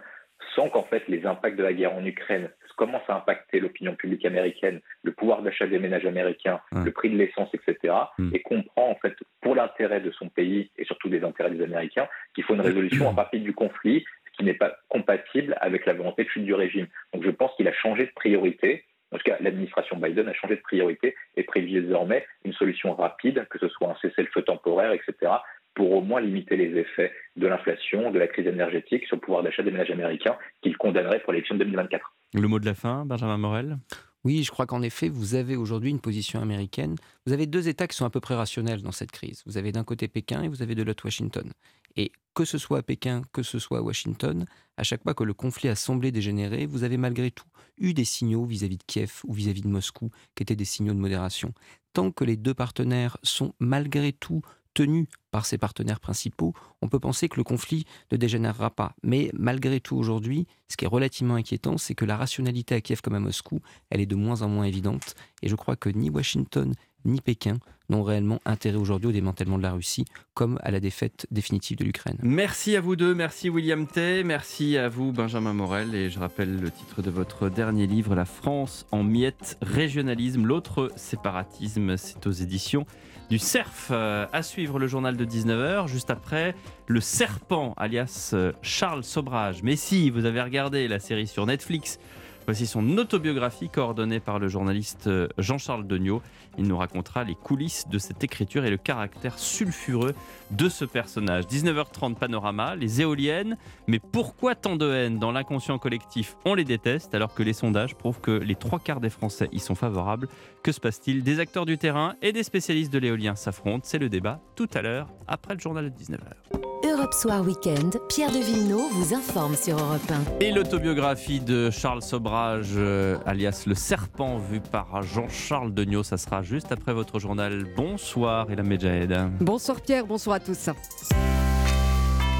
sans 0.55 0.69
qu'en 0.69 0.83
fait 0.83 1.07
les 1.07 1.25
impacts 1.25 1.57
de 1.57 1.63
la 1.63 1.73
guerre 1.73 1.93
en 1.93 2.05
Ukraine, 2.05 2.49
comment 2.75 3.01
ça 3.07 3.13
a 3.13 3.17
impacté 3.17 3.59
l'opinion 3.59 3.95
publique 3.95 4.25
américaine, 4.25 4.81
le 5.03 5.11
pouvoir 5.11 5.41
d'achat 5.41 5.67
des 5.67 5.79
ménages 5.79 6.05
américains, 6.05 6.59
le 6.71 6.91
prix 6.91 7.09
de 7.09 7.17
l'essence, 7.17 7.49
etc. 7.53 7.93
Hmm. 8.17 8.29
Et 8.33 8.41
comprend 8.41 8.89
en 8.89 8.95
fait, 8.95 9.15
pour 9.41 9.55
l'intérêt 9.55 10.01
de 10.01 10.11
son 10.11 10.29
pays 10.29 10.71
et 10.77 10.85
surtout 10.85 11.09
des 11.09 11.23
intérêts 11.23 11.51
des 11.51 11.63
Américains, 11.63 12.07
qu'il 12.33 12.43
faut 12.43 12.55
une 12.55 12.61
résolution 12.61 13.11
rapide 13.11 13.43
du 13.43 13.53
conflit, 13.53 14.05
ce 14.25 14.37
qui 14.37 14.43
n'est 14.43 14.53
pas 14.53 14.75
compatible 14.89 15.55
avec 15.61 15.85
la 15.85 15.93
volonté 15.93 16.23
de 16.23 16.29
chute 16.29 16.45
du 16.45 16.53
régime. 16.53 16.87
Donc 17.13 17.23
je 17.23 17.31
pense 17.31 17.51
qu'il 17.55 17.67
a 17.67 17.73
changé 17.73 18.05
de 18.05 18.11
priorité. 18.15 18.85
En 19.11 19.17
tout 19.17 19.23
cas, 19.23 19.37
l'administration 19.39 19.97
Biden 19.97 20.27
a 20.27 20.33
changé 20.33 20.55
de 20.55 20.61
priorité 20.61 21.15
et 21.37 21.43
privilégie 21.43 21.85
désormais 21.85 22.25
une 22.43 22.53
solution 22.53 22.93
rapide, 22.93 23.45
que 23.49 23.59
ce 23.59 23.69
soit 23.69 23.89
un 23.89 23.95
cessez-le-feu 24.01 24.41
temporaire, 24.41 24.91
etc., 24.91 25.31
pour 25.75 25.91
au 25.91 26.01
moins 26.01 26.21
limiter 26.21 26.55
les 26.55 26.77
effets 26.79 27.11
de 27.35 27.47
l'inflation, 27.47 28.09
de 28.09 28.17
la 28.17 28.27
crise 28.27 28.47
énergétique 28.47 29.05
sur 29.05 29.17
le 29.17 29.21
pouvoir 29.21 29.43
d'achat 29.43 29.61
des 29.61 29.71
ménages 29.71 29.91
américains 29.91 30.37
qu'il 30.61 30.75
condamnerait 30.77 31.19
pour 31.19 31.33
l'élection 31.33 31.55
de 31.55 31.63
2024. 31.65 32.14
Le 32.35 32.49
mot 32.49 32.59
de 32.59 32.65
la 32.65 32.73
fin, 32.73 33.05
Benjamin 33.05 33.37
Morel? 33.37 33.79
Oui, 34.25 34.43
je 34.43 34.51
crois 34.51 34.65
qu'en 34.65 34.81
effet, 34.81 35.07
vous 35.07 35.35
avez 35.35 35.55
aujourd'hui 35.55 35.89
une 35.89 36.01
position 36.01 36.41
américaine. 36.41 36.97
Vous 37.25 37.31
avez 37.31 37.45
deux 37.45 37.69
États 37.69 37.87
qui 37.87 37.95
sont 37.95 38.03
à 38.03 38.09
peu 38.09 38.19
près 38.19 38.35
rationnels 38.35 38.81
dans 38.81 38.91
cette 38.91 39.11
crise. 39.11 39.41
Vous 39.45 39.57
avez 39.57 39.71
d'un 39.71 39.85
côté 39.85 40.09
Pékin 40.09 40.43
et 40.43 40.49
vous 40.49 40.61
avez 40.61 40.75
de 40.75 40.83
l'autre 40.83 41.05
Washington. 41.05 41.49
Et 41.95 42.11
que 42.33 42.43
ce 42.43 42.57
soit 42.57 42.79
à 42.79 42.81
Pékin, 42.81 43.21
que 43.31 43.41
ce 43.41 43.57
soit 43.57 43.77
à 43.77 43.81
Washington, 43.81 44.45
à 44.75 44.83
chaque 44.83 45.03
fois 45.03 45.13
que 45.13 45.23
le 45.23 45.33
conflit 45.33 45.69
a 45.69 45.75
semblé 45.75 46.11
dégénérer, 46.11 46.65
vous 46.65 46.83
avez 46.83 46.97
malgré 46.97 47.31
tout 47.31 47.47
eu 47.77 47.93
des 47.93 48.03
signaux 48.03 48.43
vis-à-vis 48.43 48.75
-vis 48.75 48.79
de 48.79 48.83
Kiev 48.85 49.21
ou 49.23 49.33
vis-à-vis 49.33 49.61
-vis 49.61 49.63
de 49.63 49.69
Moscou 49.69 50.11
qui 50.35 50.43
étaient 50.43 50.57
des 50.57 50.65
signaux 50.65 50.93
de 50.93 50.99
modération. 50.99 51.53
Tant 51.93 52.11
que 52.11 52.25
les 52.25 52.35
deux 52.35 52.53
partenaires 52.53 53.17
sont 53.23 53.53
malgré 53.59 54.11
tout 54.11 54.41
tenu 54.75 55.07
par 55.31 55.47
ses 55.47 55.57
partenaires 55.57 55.99
principaux, 55.99 56.53
on 56.83 56.87
peut 56.87 56.99
penser 56.99 57.27
que 57.27 57.37
le 57.37 57.43
conflit 57.43 57.85
ne 58.11 58.17
dégénérera 58.17 58.69
pas. 58.69 58.93
Mais 59.01 59.31
malgré 59.33 59.79
tout 59.79 59.95
aujourd'hui, 59.95 60.45
ce 60.69 60.77
qui 60.77 60.85
est 60.85 60.89
relativement 60.89 61.35
inquiétant, 61.35 61.79
c'est 61.79 61.95
que 61.95 62.05
la 62.05 62.17
rationalité 62.17 62.75
à 62.75 62.81
Kiev 62.81 63.01
comme 63.01 63.15
à 63.15 63.19
Moscou, 63.19 63.61
elle 63.89 64.01
est 64.01 64.05
de 64.05 64.15
moins 64.15 64.43
en 64.43 64.49
moins 64.49 64.65
évidente. 64.65 65.15
Et 65.41 65.49
je 65.49 65.55
crois 65.55 65.75
que 65.75 65.89
ni 65.89 66.11
Washington 66.11 66.73
ni 67.05 67.21
Pékin 67.21 67.57
n'ont 67.89 68.03
réellement 68.03 68.39
intérêt 68.45 68.77
aujourd'hui 68.77 69.09
au 69.09 69.11
démantèlement 69.11 69.57
de 69.57 69.63
la 69.63 69.73
Russie, 69.73 70.05
comme 70.33 70.59
à 70.63 70.71
la 70.71 70.79
défaite 70.79 71.27
définitive 71.29 71.77
de 71.77 71.83
l'Ukraine. 71.83 72.17
Merci 72.23 72.75
à 72.75 72.81
vous 72.81 72.95
deux, 72.95 73.13
merci 73.13 73.49
William 73.49 73.85
Tay, 73.85 74.23
merci 74.23 74.77
à 74.77 74.89
vous 74.89 75.11
Benjamin 75.11 75.53
Morel, 75.53 75.93
et 75.93 76.09
je 76.09 76.19
rappelle 76.19 76.59
le 76.59 76.71
titre 76.71 77.03
de 77.03 77.11
votre 77.11 77.47
dernier 77.49 77.85
livre, 77.85 78.15
La 78.15 78.25
France 78.25 78.87
en 78.91 79.03
miettes, 79.03 79.57
régionalisme, 79.61 80.45
l'autre 80.45 80.91
séparatisme, 80.95 81.95
c'est 81.95 82.25
aux 82.25 82.31
éditions 82.31 82.87
du 83.29 83.39
CERF. 83.39 83.89
Euh, 83.91 84.25
à 84.33 84.43
suivre 84.43 84.79
le 84.79 84.87
journal 84.87 85.17
de 85.17 85.25
19h, 85.25 85.87
juste 85.87 86.09
après 86.09 86.55
le 86.87 87.01
serpent, 87.01 87.73
alias 87.77 88.31
euh, 88.33 88.51
Charles 88.61 89.03
Sobrage. 89.03 89.63
Mais 89.63 89.75
si 89.75 90.09
vous 90.09 90.25
avez 90.25 90.41
regardé 90.41 90.87
la 90.87 90.99
série 90.99 91.27
sur 91.27 91.45
Netflix, 91.45 91.99
voici 92.45 92.67
son 92.67 92.97
autobiographie 92.97 93.69
coordonnée 93.69 94.19
par 94.19 94.39
le 94.39 94.47
journaliste 94.47 95.07
euh, 95.07 95.27
Jean-Charles 95.37 95.87
Degnaud. 95.87 96.21
Il 96.57 96.67
nous 96.67 96.77
racontera 96.77 97.23
les 97.23 97.35
coulisses 97.35 97.87
de 97.89 97.97
cette 97.97 98.23
écriture 98.23 98.65
et 98.65 98.69
le 98.69 98.77
caractère 98.77 99.37
sulfureux 99.37 100.13
de 100.51 100.69
ce 100.69 100.85
personnage. 100.85 101.45
19h30 101.45 102.15
panorama, 102.15 102.75
les 102.75 103.01
éoliennes, 103.01 103.57
mais 103.87 103.99
pourquoi 103.99 104.55
tant 104.55 104.75
de 104.75 104.89
haine 104.91 105.19
dans 105.19 105.31
l'inconscient 105.31 105.77
collectif? 105.77 106.37
On 106.45 106.53
les 106.53 106.63
déteste 106.63 107.13
alors 107.15 107.33
que 107.33 107.43
les 107.43 107.53
sondages 107.53 107.95
prouvent 107.95 108.21
que 108.21 108.31
les 108.31 108.55
trois 108.55 108.79
quarts 108.79 109.01
des 109.01 109.09
Français 109.09 109.49
y 109.51 109.59
sont 109.59 109.75
favorables. 109.75 110.27
Que 110.63 110.71
se 110.71 110.79
passe-t-il? 110.79 111.23
Des 111.23 111.39
acteurs 111.39 111.65
du 111.65 111.77
terrain 111.77 112.15
et 112.21 112.31
des 112.31 112.43
spécialistes 112.43 112.93
de 112.93 112.99
l'éolien 112.99 113.35
s'affrontent. 113.35 113.85
C'est 113.85 113.99
le 113.99 114.09
débat 114.09 114.39
tout 114.55 114.69
à 114.73 114.81
l'heure 114.81 115.07
après 115.27 115.53
le 115.55 115.59
journal 115.59 115.91
de 115.91 115.95
19h. 115.95 116.74
Europe 116.97 117.13
Soir 117.13 117.41
Weekend, 117.41 117.99
Pierre 118.07 118.31
de 118.31 118.37
Villeneuve 118.37 118.89
vous 118.93 119.13
informe 119.13 119.55
sur 119.55 119.77
Europe 119.77 120.09
1. 120.09 120.39
Et 120.39 120.51
l'autobiographie 120.51 121.41
de 121.41 121.69
Charles 121.69 122.01
Sobrage, 122.01 122.69
euh, 122.77 123.17
alias 123.25 123.63
Le 123.67 123.75
Serpent, 123.75 124.37
vu 124.37 124.61
par 124.61 125.03
Jean-Charles 125.03 125.73
Degnaud, 125.73 126.03
ça 126.03 126.15
sera 126.17 126.41
juste 126.41 126.71
après 126.71 126.93
votre 126.93 127.19
journal. 127.19 127.65
Bonsoir, 127.75 128.49
Elam 128.49 128.67
Medjahed. 128.67 129.13
Bonsoir 129.41 129.81
Pierre, 129.81 130.05
bonsoir 130.05 130.37
à 130.37 130.39
tous. 130.39 130.69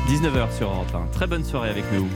19h 0.08 0.56
sur 0.56 0.70
Europe 0.70 0.93
1. 0.93 1.08
Très 1.12 1.28
bonne 1.28 1.43
soirée 1.43 1.70
avec 1.70 1.84
nous. 1.91 2.08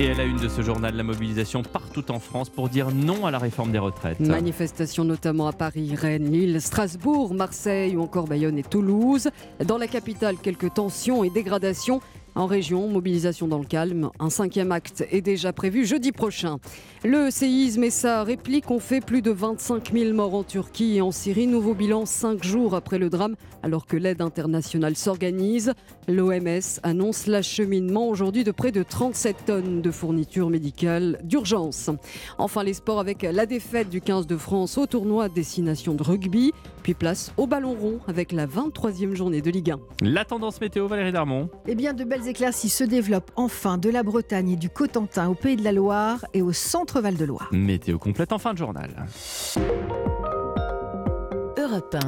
Et 0.00 0.10
à 0.10 0.14
la 0.14 0.24
une 0.24 0.38
de 0.38 0.48
ce 0.48 0.60
journal, 0.60 0.96
la 0.96 1.04
mobilisation 1.04 1.62
partout 1.62 2.10
en 2.10 2.18
France 2.18 2.50
pour 2.50 2.68
dire 2.68 2.90
non 2.90 3.26
à 3.26 3.30
la 3.30 3.38
réforme 3.38 3.70
des 3.70 3.78
retraites. 3.78 4.18
Manifestation 4.18 5.04
notamment 5.04 5.46
à 5.46 5.52
Paris, 5.52 5.94
Rennes, 5.94 6.32
Lille, 6.32 6.60
Strasbourg, 6.60 7.32
Marseille 7.32 7.96
ou 7.96 8.02
encore 8.02 8.26
Bayonne 8.26 8.58
et 8.58 8.64
Toulouse. 8.64 9.30
Dans 9.64 9.78
la 9.78 9.86
capitale, 9.86 10.34
quelques 10.42 10.74
tensions 10.74 11.22
et 11.22 11.30
dégradations. 11.30 12.00
En 12.36 12.46
région, 12.46 12.88
mobilisation 12.88 13.46
dans 13.46 13.60
le 13.60 13.64
calme. 13.64 14.10
Un 14.18 14.28
cinquième 14.28 14.72
acte 14.72 15.06
est 15.12 15.20
déjà 15.20 15.52
prévu 15.52 15.86
jeudi 15.86 16.10
prochain. 16.10 16.58
Le 17.04 17.30
séisme 17.30 17.84
et 17.84 17.90
sa 17.90 18.24
réplique 18.24 18.72
ont 18.72 18.80
fait 18.80 19.00
plus 19.00 19.22
de 19.22 19.30
25 19.30 19.92
000 19.92 20.14
morts 20.14 20.34
en 20.34 20.42
Turquie 20.42 20.96
et 20.96 21.00
en 21.00 21.12
Syrie. 21.12 21.46
Nouveau 21.46 21.74
bilan 21.74 22.06
cinq 22.06 22.42
jours 22.42 22.74
après 22.74 22.98
le 22.98 23.08
drame, 23.08 23.36
alors 23.62 23.86
que 23.86 23.96
l'aide 23.96 24.20
internationale 24.20 24.96
s'organise. 24.96 25.74
L'OMS 26.08 26.80
annonce 26.82 27.28
l'acheminement 27.28 28.08
aujourd'hui 28.08 28.42
de 28.42 28.50
près 28.50 28.72
de 28.72 28.82
37 28.82 29.36
tonnes 29.46 29.80
de 29.80 29.90
fournitures 29.92 30.50
médicales 30.50 31.20
d'urgence. 31.22 31.90
Enfin, 32.38 32.64
les 32.64 32.74
sports 32.74 32.98
avec 32.98 33.22
la 33.22 33.46
défaite 33.46 33.90
du 33.90 34.00
15 34.00 34.26
de 34.26 34.36
France 34.36 34.76
au 34.76 34.86
tournoi 34.86 35.28
Destination 35.28 35.94
de 35.94 36.02
rugby. 36.02 36.52
Puis 36.82 36.92
place 36.94 37.32
au 37.38 37.46
ballon 37.46 37.74
rond 37.74 38.00
avec 38.08 38.30
la 38.30 38.46
23e 38.46 39.14
journée 39.14 39.40
de 39.40 39.50
Ligue 39.50 39.70
1. 39.70 39.78
La 40.02 40.26
tendance 40.26 40.60
météo, 40.60 40.86
Valérie 40.86 41.12
Darmon. 41.12 41.48
Eh 41.66 41.74
bien, 41.74 41.94
de 41.94 42.04
belles 42.04 42.23
éclaircies 42.28 42.68
se 42.68 42.84
développent 42.84 43.30
enfin 43.36 43.78
de 43.78 43.90
la 43.90 44.02
Bretagne 44.02 44.50
et 44.50 44.56
du 44.56 44.70
Cotentin 44.70 45.28
au 45.28 45.34
Pays 45.34 45.56
de 45.56 45.64
la 45.64 45.72
Loire 45.72 46.24
et 46.34 46.42
au 46.42 46.52
centre-Val 46.52 47.16
de 47.16 47.24
Loire. 47.24 47.48
Météo 47.52 47.98
complète 47.98 48.32
en 48.32 48.38
fin 48.38 48.52
de 48.52 48.58
journal. 48.58 48.90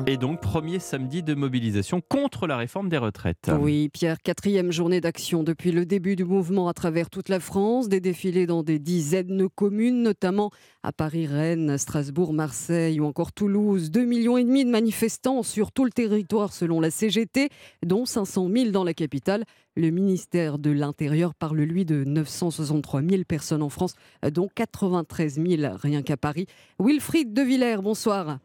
Et 0.06 0.16
donc, 0.16 0.40
premier 0.40 0.78
samedi 0.78 1.22
de 1.22 1.34
mobilisation 1.34 2.00
contre 2.00 2.46
la 2.46 2.56
réforme 2.56 2.88
des 2.88 2.98
retraites. 2.98 3.50
Oui, 3.60 3.88
Pierre, 3.88 4.18
quatrième 4.22 4.70
journée 4.70 5.00
d'action 5.00 5.42
depuis 5.42 5.72
le 5.72 5.84
début 5.84 6.14
du 6.14 6.24
mouvement 6.24 6.68
à 6.68 6.74
travers 6.74 7.10
toute 7.10 7.28
la 7.28 7.40
France. 7.40 7.88
Des 7.88 8.00
défilés 8.00 8.46
dans 8.46 8.62
des 8.62 8.78
dizaines 8.78 9.36
de 9.36 9.46
communes, 9.46 10.02
notamment 10.02 10.50
à 10.82 10.92
Paris, 10.92 11.26
Rennes, 11.26 11.78
Strasbourg, 11.78 12.32
Marseille 12.32 13.00
ou 13.00 13.06
encore 13.06 13.32
Toulouse. 13.32 13.90
2,5 13.90 14.06
millions 14.06 14.38
et 14.38 14.44
demi 14.44 14.64
de 14.64 14.70
manifestants 14.70 15.42
sur 15.42 15.72
tout 15.72 15.84
le 15.84 15.90
territoire 15.90 16.52
selon 16.52 16.80
la 16.80 16.90
CGT, 16.90 17.48
dont 17.84 18.04
500 18.04 18.48
000 18.54 18.70
dans 18.70 18.84
la 18.84 18.94
capitale. 18.94 19.44
Le 19.74 19.90
ministère 19.90 20.58
de 20.58 20.70
l'Intérieur 20.70 21.34
parle, 21.34 21.58
lui, 21.58 21.84
de 21.84 22.04
963 22.04 23.02
000 23.02 23.24
personnes 23.24 23.62
en 23.62 23.68
France, 23.68 23.94
dont 24.32 24.48
93 24.54 25.40
000 25.44 25.76
rien 25.76 26.02
qu'à 26.02 26.16
Paris. 26.16 26.46
Wilfried 26.78 27.32
De 27.32 27.42
Villers, 27.42 27.82
bonsoir. 27.82 28.38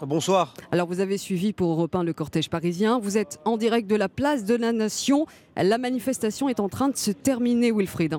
Bonsoir. 0.00 0.54
Alors 0.70 0.86
vous 0.86 1.00
avez 1.00 1.18
suivi 1.18 1.52
pour 1.52 1.70
Europe 1.70 1.94
1 1.94 2.04
le 2.04 2.12
cortège 2.12 2.50
parisien. 2.50 2.98
Vous 2.98 3.18
êtes 3.18 3.40
en 3.44 3.56
direct 3.56 3.88
de 3.88 3.96
la 3.96 4.08
place 4.08 4.44
de 4.44 4.54
la 4.54 4.72
Nation. 4.72 5.26
La 5.56 5.78
manifestation 5.78 6.48
est 6.48 6.60
en 6.60 6.68
train 6.68 6.88
de 6.88 6.96
se 6.96 7.10
terminer, 7.10 7.72
Wilfried. 7.72 8.18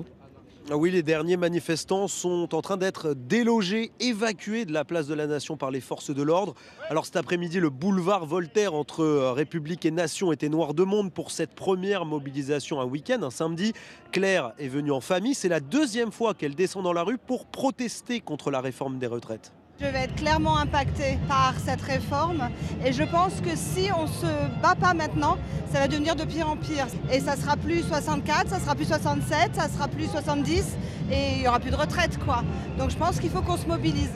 Ah 0.70 0.78
oui, 0.78 0.90
les 0.90 1.02
derniers 1.02 1.36
manifestants 1.36 2.08
sont 2.08 2.54
en 2.54 2.62
train 2.62 2.78
d'être 2.78 3.12
délogés, 3.12 3.92
évacués 4.00 4.64
de 4.64 4.72
la 4.72 4.86
place 4.86 5.06
de 5.06 5.12
la 5.12 5.26
Nation 5.26 5.58
par 5.58 5.70
les 5.70 5.82
forces 5.82 6.10
de 6.10 6.22
l'ordre. 6.22 6.54
Alors 6.88 7.04
cet 7.04 7.16
après-midi, 7.16 7.60
le 7.60 7.68
boulevard 7.68 8.24
Voltaire 8.24 8.72
entre 8.72 9.00
euh, 9.00 9.32
République 9.32 9.84
et 9.84 9.90
Nation 9.90 10.32
était 10.32 10.48
noir 10.48 10.72
de 10.72 10.82
monde 10.82 11.12
pour 11.12 11.32
cette 11.32 11.54
première 11.54 12.06
mobilisation 12.06 12.80
un 12.80 12.86
week-end, 12.86 13.22
un 13.22 13.30
samedi. 13.30 13.74
Claire 14.10 14.54
est 14.58 14.68
venue 14.68 14.90
en 14.92 15.02
famille. 15.02 15.34
C'est 15.34 15.50
la 15.50 15.60
deuxième 15.60 16.12
fois 16.12 16.32
qu'elle 16.32 16.54
descend 16.54 16.82
dans 16.82 16.94
la 16.94 17.02
rue 17.02 17.18
pour 17.18 17.44
protester 17.44 18.20
contre 18.20 18.50
la 18.50 18.62
réforme 18.62 18.98
des 18.98 19.06
retraites. 19.06 19.52
Je 19.80 19.86
vais 19.86 20.04
être 20.04 20.14
clairement 20.14 20.56
impacté 20.56 21.18
par 21.26 21.54
cette 21.58 21.80
réforme 21.80 22.48
et 22.84 22.92
je 22.92 23.02
pense 23.02 23.40
que 23.40 23.56
si 23.56 23.88
on 23.96 24.02
ne 24.02 24.08
se 24.08 24.60
bat 24.62 24.76
pas 24.76 24.94
maintenant, 24.94 25.36
ça 25.72 25.80
va 25.80 25.88
devenir 25.88 26.14
de 26.14 26.22
pire 26.24 26.48
en 26.48 26.56
pire. 26.56 26.86
Et 27.10 27.18
ça 27.18 27.34
sera 27.34 27.56
plus 27.56 27.82
64, 27.82 28.50
ça 28.50 28.60
sera 28.60 28.76
plus 28.76 28.84
67, 28.84 29.56
ça 29.56 29.68
sera 29.68 29.88
plus 29.88 30.06
70 30.06 30.76
et 31.10 31.32
il 31.32 31.40
n'y 31.40 31.48
aura 31.48 31.58
plus 31.58 31.72
de 31.72 31.76
retraite 31.76 32.18
quoi. 32.24 32.44
Donc 32.78 32.90
je 32.90 32.96
pense 32.96 33.18
qu'il 33.18 33.30
faut 33.30 33.42
qu'on 33.42 33.56
se 33.56 33.66
mobilise. 33.66 34.12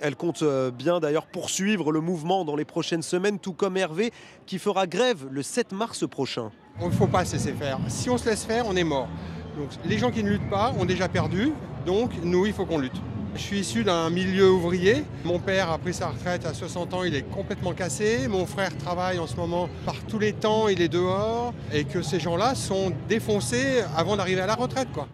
Elle 0.00 0.16
compte 0.16 0.42
euh, 0.42 0.70
bien 0.70 1.00
d'ailleurs 1.00 1.26
poursuivre 1.26 1.90
le 1.90 2.02
mouvement 2.02 2.44
dans 2.44 2.54
les 2.54 2.66
prochaines 2.66 3.02
semaines, 3.02 3.38
tout 3.38 3.54
comme 3.54 3.78
Hervé 3.78 4.12
qui 4.44 4.58
fera 4.58 4.86
grève 4.86 5.26
le 5.30 5.42
7 5.42 5.72
mars 5.72 6.06
prochain. 6.06 6.50
On 6.78 6.88
ne 6.88 6.92
faut 6.92 7.06
pas 7.06 7.24
se 7.24 7.32
laisser 7.32 7.54
faire. 7.54 7.78
Si 7.88 8.10
on 8.10 8.18
se 8.18 8.28
laisse 8.28 8.44
faire, 8.44 8.66
on 8.66 8.76
est 8.76 8.84
mort. 8.84 9.08
Donc 9.56 9.70
les 9.86 9.96
gens 9.96 10.10
qui 10.10 10.22
ne 10.22 10.28
luttent 10.28 10.50
pas 10.50 10.74
ont 10.78 10.84
déjà 10.84 11.08
perdu, 11.08 11.54
donc 11.86 12.10
nous, 12.22 12.44
il 12.44 12.52
faut 12.52 12.66
qu'on 12.66 12.78
lutte. 12.78 13.00
Je 13.38 13.44
suis 13.44 13.60
issu 13.60 13.84
d'un 13.84 14.10
milieu 14.10 14.50
ouvrier. 14.50 15.04
Mon 15.24 15.38
père 15.38 15.70
a 15.70 15.78
pris 15.78 15.94
sa 15.94 16.08
retraite 16.08 16.44
à 16.44 16.52
60 16.52 16.92
ans, 16.92 17.04
il 17.04 17.14
est 17.14 17.22
complètement 17.22 17.72
cassé. 17.72 18.26
Mon 18.26 18.46
frère 18.46 18.76
travaille 18.76 19.20
en 19.20 19.28
ce 19.28 19.36
moment 19.36 19.68
par 19.86 19.94
tous 20.08 20.18
les 20.18 20.32
temps, 20.32 20.66
il 20.66 20.82
est 20.82 20.88
dehors. 20.88 21.54
Et 21.72 21.84
que 21.84 22.02
ces 22.02 22.18
gens-là 22.18 22.56
sont 22.56 22.92
défoncés 23.08 23.84
avant 23.96 24.16
d'arriver 24.16 24.40
à 24.40 24.46
la 24.46 24.56
retraite. 24.56 24.88
quoi. 24.92 25.06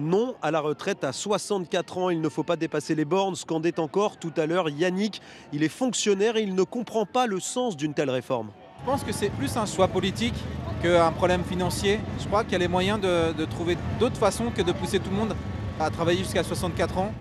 Non 0.00 0.34
à 0.40 0.50
la 0.50 0.60
retraite 0.60 1.04
à 1.04 1.12
64 1.12 1.98
ans, 1.98 2.10
il 2.10 2.22
ne 2.22 2.28
faut 2.30 2.42
pas 2.42 2.56
dépasser 2.56 2.94
les 2.94 3.04
bornes, 3.04 3.36
scandait 3.36 3.78
encore 3.78 4.16
tout 4.16 4.32
à 4.38 4.46
l'heure 4.46 4.70
Yannick. 4.70 5.20
Il 5.52 5.62
est 5.62 5.68
fonctionnaire 5.68 6.38
et 6.38 6.42
il 6.42 6.54
ne 6.54 6.62
comprend 6.62 7.04
pas 7.04 7.26
le 7.26 7.38
sens 7.38 7.76
d'une 7.76 7.92
telle 7.92 8.10
réforme. 8.10 8.48
Je 8.80 8.86
pense 8.86 9.04
que 9.04 9.12
c'est 9.12 9.30
plus 9.30 9.54
un 9.58 9.66
choix 9.66 9.88
politique 9.88 10.34
qu'un 10.82 11.12
problème 11.12 11.44
financier. 11.44 12.00
Je 12.18 12.26
crois 12.26 12.44
qu'il 12.44 12.54
y 12.54 12.56
a 12.56 12.60
les 12.60 12.66
moyens 12.66 12.98
de, 12.98 13.34
de 13.34 13.44
trouver 13.44 13.76
d'autres 14.00 14.16
façons 14.16 14.50
que 14.50 14.62
de 14.62 14.72
pousser 14.72 14.98
tout 15.00 15.10
le 15.10 15.16
monde 15.16 15.36
à 15.78 15.90
travailler 15.90 16.20
jusqu'à 16.20 16.42
64 16.42 16.96
ans. 16.96 17.12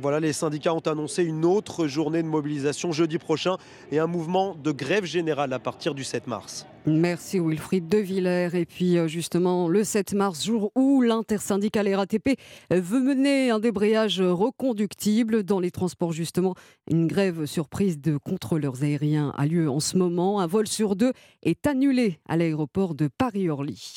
Voilà, 0.00 0.20
les 0.20 0.32
syndicats 0.32 0.72
ont 0.72 0.86
annoncé 0.86 1.24
une 1.24 1.44
autre 1.44 1.88
journée 1.88 2.22
de 2.22 2.28
mobilisation 2.28 2.92
jeudi 2.92 3.18
prochain 3.18 3.56
et 3.90 3.98
un 3.98 4.06
mouvement 4.06 4.54
de 4.54 4.70
grève 4.70 5.04
générale 5.04 5.52
à 5.52 5.58
partir 5.58 5.92
du 5.92 6.04
7 6.04 6.28
mars. 6.28 6.66
Merci 6.88 7.38
Wilfried 7.38 7.86
De 7.86 7.98
Villers. 7.98 8.54
Et 8.54 8.64
puis 8.64 8.96
euh, 8.96 9.08
justement, 9.08 9.68
le 9.68 9.84
7 9.84 10.14
mars, 10.14 10.44
jour 10.44 10.72
où 10.74 11.02
l'intersyndicale 11.02 11.94
RATP 11.94 12.38
veut 12.70 13.00
mener 13.00 13.50
un 13.50 13.58
débrayage 13.58 14.22
reconductible 14.22 15.42
dans 15.42 15.60
les 15.60 15.70
transports, 15.70 16.12
justement, 16.12 16.54
une 16.90 17.06
grève 17.06 17.44
surprise 17.44 18.00
de 18.00 18.16
contrôleurs 18.16 18.82
aériens 18.82 19.34
a 19.36 19.44
lieu 19.44 19.68
en 19.68 19.80
ce 19.80 19.98
moment. 19.98 20.40
Un 20.40 20.46
vol 20.46 20.66
sur 20.66 20.96
deux 20.96 21.12
est 21.42 21.66
annulé 21.66 22.20
à 22.26 22.38
l'aéroport 22.38 22.94
de 22.94 23.08
Paris-Orly. 23.18 23.94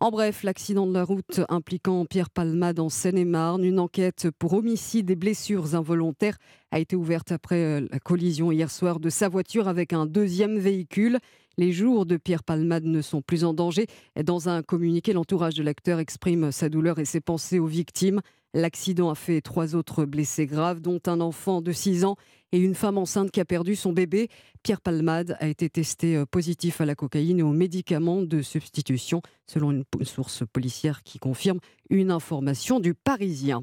En 0.00 0.10
bref, 0.10 0.42
l'accident 0.42 0.86
de 0.86 0.92
la 0.92 1.04
route 1.04 1.40
impliquant 1.48 2.04
Pierre 2.04 2.30
Palmade 2.30 2.80
en 2.80 2.90
Seine-et-Marne, 2.90 3.64
une 3.64 3.80
enquête 3.80 4.28
pour 4.38 4.52
homicide 4.52 5.10
et 5.10 5.16
blessures 5.16 5.74
involontaires 5.74 6.36
a 6.70 6.78
été 6.78 6.96
ouverte 6.96 7.32
après 7.32 7.62
euh, 7.62 7.86
la 7.90 7.98
collision 7.98 8.52
hier 8.52 8.70
soir 8.70 9.00
de 9.00 9.08
sa 9.08 9.28
voiture 9.28 9.68
avec 9.68 9.92
un 9.92 10.04
deuxième 10.04 10.58
véhicule. 10.58 11.18
Les 11.58 11.72
jours 11.72 12.04
de 12.04 12.18
Pierre 12.18 12.42
Palmade 12.42 12.84
ne 12.84 13.00
sont 13.00 13.22
plus 13.22 13.42
en 13.42 13.54
danger. 13.54 13.86
Dans 14.22 14.50
un 14.50 14.62
communiqué, 14.62 15.14
l'entourage 15.14 15.54
de 15.54 15.62
l'acteur 15.62 16.00
exprime 16.00 16.52
sa 16.52 16.68
douleur 16.68 16.98
et 16.98 17.06
ses 17.06 17.22
pensées 17.22 17.58
aux 17.58 17.66
victimes. 17.66 18.20
L'accident 18.52 19.08
a 19.08 19.14
fait 19.14 19.40
trois 19.40 19.74
autres 19.74 20.04
blessés 20.04 20.44
graves, 20.44 20.80
dont 20.80 21.00
un 21.06 21.18
enfant 21.22 21.62
de 21.62 21.72
6 21.72 22.04
ans 22.04 22.16
et 22.52 22.58
une 22.58 22.74
femme 22.74 22.98
enceinte 22.98 23.30
qui 23.30 23.40
a 23.40 23.46
perdu 23.46 23.74
son 23.74 23.94
bébé. 23.94 24.28
Pierre 24.66 24.80
Palmade 24.80 25.36
a 25.38 25.46
été 25.46 25.70
testé 25.70 26.16
euh, 26.16 26.26
positif 26.26 26.80
à 26.80 26.86
la 26.86 26.96
cocaïne 26.96 27.38
et 27.38 27.42
aux 27.44 27.52
médicaments 27.52 28.22
de 28.22 28.42
substitution, 28.42 29.22
selon 29.46 29.70
une 29.70 29.84
source 30.02 30.42
policière 30.52 31.04
qui 31.04 31.20
confirme 31.20 31.60
une 31.88 32.10
information 32.10 32.80
du 32.80 32.92
Parisien. 32.92 33.62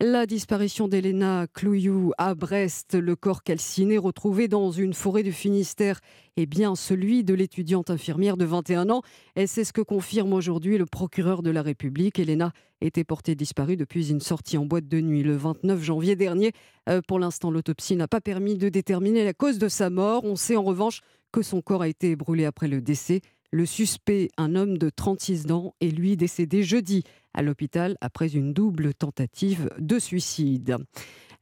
La 0.00 0.26
disparition 0.26 0.86
d'Elena 0.86 1.48
Clouillou 1.52 2.12
à 2.18 2.36
Brest, 2.36 2.94
le 2.94 3.16
corps 3.16 3.42
calciné 3.42 3.98
retrouvé 3.98 4.46
dans 4.46 4.70
une 4.70 4.94
forêt 4.94 5.24
du 5.24 5.32
Finistère, 5.32 5.98
est 6.36 6.46
bien 6.46 6.74
celui 6.74 7.24
de 7.24 7.34
l'étudiante 7.34 7.90
infirmière 7.90 8.36
de 8.36 8.44
21 8.44 8.90
ans. 8.90 9.02
Et 9.36 9.46
c'est 9.46 9.64
ce 9.64 9.72
que 9.72 9.80
confirme 9.80 10.32
aujourd'hui 10.32 10.78
le 10.78 10.86
procureur 10.86 11.42
de 11.42 11.50
la 11.50 11.62
République. 11.62 12.18
Elena 12.18 12.52
était 12.80 13.04
portée 13.04 13.34
disparue 13.34 13.76
depuis 13.76 14.10
une 14.10 14.20
sortie 14.20 14.58
en 14.58 14.66
boîte 14.66 14.88
de 14.88 15.00
nuit 15.00 15.22
le 15.22 15.36
29 15.36 15.82
janvier 15.82 16.16
dernier. 16.16 16.52
Euh, 16.88 17.00
pour 17.06 17.18
l'instant, 17.18 17.50
l'autopsie 17.50 17.96
n'a 17.96 18.08
pas 18.08 18.20
permis 18.20 18.56
de 18.56 18.68
déterminer 18.68 19.24
la 19.24 19.32
cause 19.32 19.58
de 19.58 19.68
sa 19.68 19.90
mort. 19.90 20.24
Sait 20.44 20.56
en 20.56 20.62
revanche 20.62 21.00
que 21.32 21.40
son 21.40 21.62
corps 21.62 21.80
a 21.80 21.88
été 21.88 22.16
brûlé 22.16 22.44
après 22.44 22.68
le 22.68 22.82
décès. 22.82 23.22
Le 23.50 23.64
suspect, 23.64 24.28
un 24.36 24.54
homme 24.56 24.76
de 24.76 24.90
36 24.90 25.50
ans, 25.50 25.74
est 25.80 25.88
lui 25.88 26.18
décédé 26.18 26.62
jeudi 26.62 27.02
à 27.32 27.40
l'hôpital 27.40 27.96
après 28.02 28.34
une 28.34 28.52
double 28.52 28.92
tentative 28.92 29.70
de 29.78 29.98
suicide. 29.98 30.76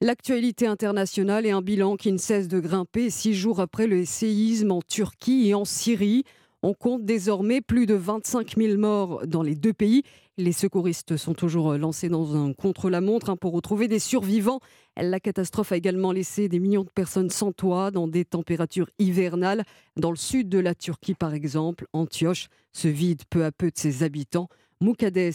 L'actualité 0.00 0.66
internationale 0.66 1.46
et 1.46 1.50
un 1.50 1.62
bilan 1.62 1.96
qui 1.96 2.12
ne 2.12 2.16
cesse 2.16 2.46
de 2.46 2.60
grimper 2.60 3.10
six 3.10 3.34
jours 3.34 3.58
après 3.60 3.88
le 3.88 4.04
séisme 4.04 4.70
en 4.70 4.82
Turquie 4.82 5.48
et 5.48 5.54
en 5.54 5.64
Syrie. 5.64 6.22
On 6.64 6.74
compte 6.74 7.04
désormais 7.04 7.60
plus 7.60 7.86
de 7.86 7.94
25 7.94 8.56
000 8.56 8.78
morts 8.78 9.26
dans 9.26 9.42
les 9.42 9.56
deux 9.56 9.72
pays. 9.72 10.04
Les 10.38 10.52
secouristes 10.52 11.16
sont 11.16 11.34
toujours 11.34 11.74
lancés 11.74 12.08
dans 12.08 12.36
un 12.36 12.52
contre-la-montre 12.52 13.30
hein, 13.30 13.36
pour 13.36 13.52
retrouver 13.52 13.88
des 13.88 13.98
survivants. 13.98 14.60
La 14.96 15.18
catastrophe 15.18 15.72
a 15.72 15.76
également 15.76 16.12
laissé 16.12 16.48
des 16.48 16.60
millions 16.60 16.84
de 16.84 16.90
personnes 16.90 17.30
sans 17.30 17.50
toit 17.50 17.90
dans 17.90 18.06
des 18.06 18.24
températures 18.24 18.88
hivernales. 19.00 19.64
Dans 19.96 20.10
le 20.10 20.16
sud 20.16 20.48
de 20.48 20.60
la 20.60 20.76
Turquie, 20.76 21.14
par 21.14 21.34
exemple, 21.34 21.86
Antioche 21.92 22.46
se 22.72 22.86
vide 22.86 23.22
peu 23.28 23.44
à 23.44 23.50
peu 23.50 23.66
de 23.66 23.76
ses 23.76 24.04
habitants. 24.04 24.48
Moukades, 24.80 25.32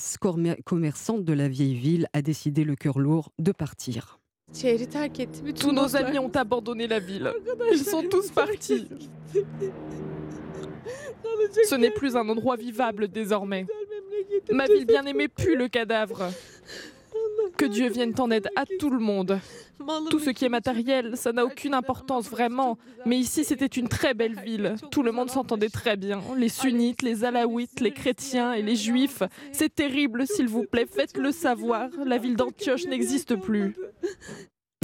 commerçante 0.64 1.26
de 1.26 1.34
la 1.34 1.50
vieille 1.50 1.76
ville, 1.76 2.08
a 2.14 2.22
décidé 2.22 2.64
le 2.64 2.76
cœur 2.76 3.00
lourd 3.00 3.34
de 3.38 3.52
partir. 3.52 4.20
Tous 5.60 5.72
nos 5.74 5.96
amis 5.98 6.20
ont 6.20 6.32
abandonné 6.34 6.88
la 6.88 7.00
ville. 7.00 7.34
Ils 7.72 7.80
sont 7.80 8.04
tous 8.04 8.32
partis. 8.32 8.88
Ce 11.66 11.76
n'est 11.76 11.92
plus 11.92 12.16
un 12.16 12.28
endroit 12.30 12.56
vivable 12.56 13.08
désormais. 13.08 13.66
Ma 14.52 14.66
ville 14.66 14.86
bien-aimée 14.86 15.28
pue 15.28 15.56
le 15.56 15.68
cadavre. 15.68 16.32
Que 17.58 17.66
Dieu 17.66 17.90
vienne 17.90 18.14
en 18.20 18.30
aide 18.30 18.50
à 18.56 18.66
tout 18.80 18.90
le 18.90 19.00
monde. 19.00 19.40
Tout 20.10 20.20
ce 20.20 20.30
qui 20.30 20.46
est 20.46 20.50
matériel, 20.50 21.16
ça 21.16 21.32
n'a 21.32 21.46
aucune 21.46 21.74
importance 21.74 22.30
vraiment. 22.30 22.78
Mais 23.06 23.18
ici, 23.18 23.44
c'était 23.44 23.66
une 23.66 23.88
très 23.88 24.14
belle 24.14 24.40
ville. 24.40 24.76
Tout 24.92 25.02
le 25.02 25.12
monde 25.12 25.30
s'entendait 25.30 25.70
très 25.70 25.96
bien. 25.96 26.22
Les 26.36 26.50
sunnites, 26.50 27.02
les 27.02 27.24
alaouites, 27.24 27.80
les 27.80 27.92
chrétiens 27.92 28.54
et 28.54 28.62
les 28.62 28.76
juifs. 28.76 29.24
C'est 29.52 29.74
terrible, 29.74 30.28
s'il 30.28 30.48
vous 30.48 30.64
plaît, 30.64 30.88
faites-le 30.90 31.32
savoir. 31.32 31.90
La 32.06 32.18
ville 32.18 32.36
d'Antioche 32.36 32.86
n'existe 32.86 33.36
plus. 33.36 33.76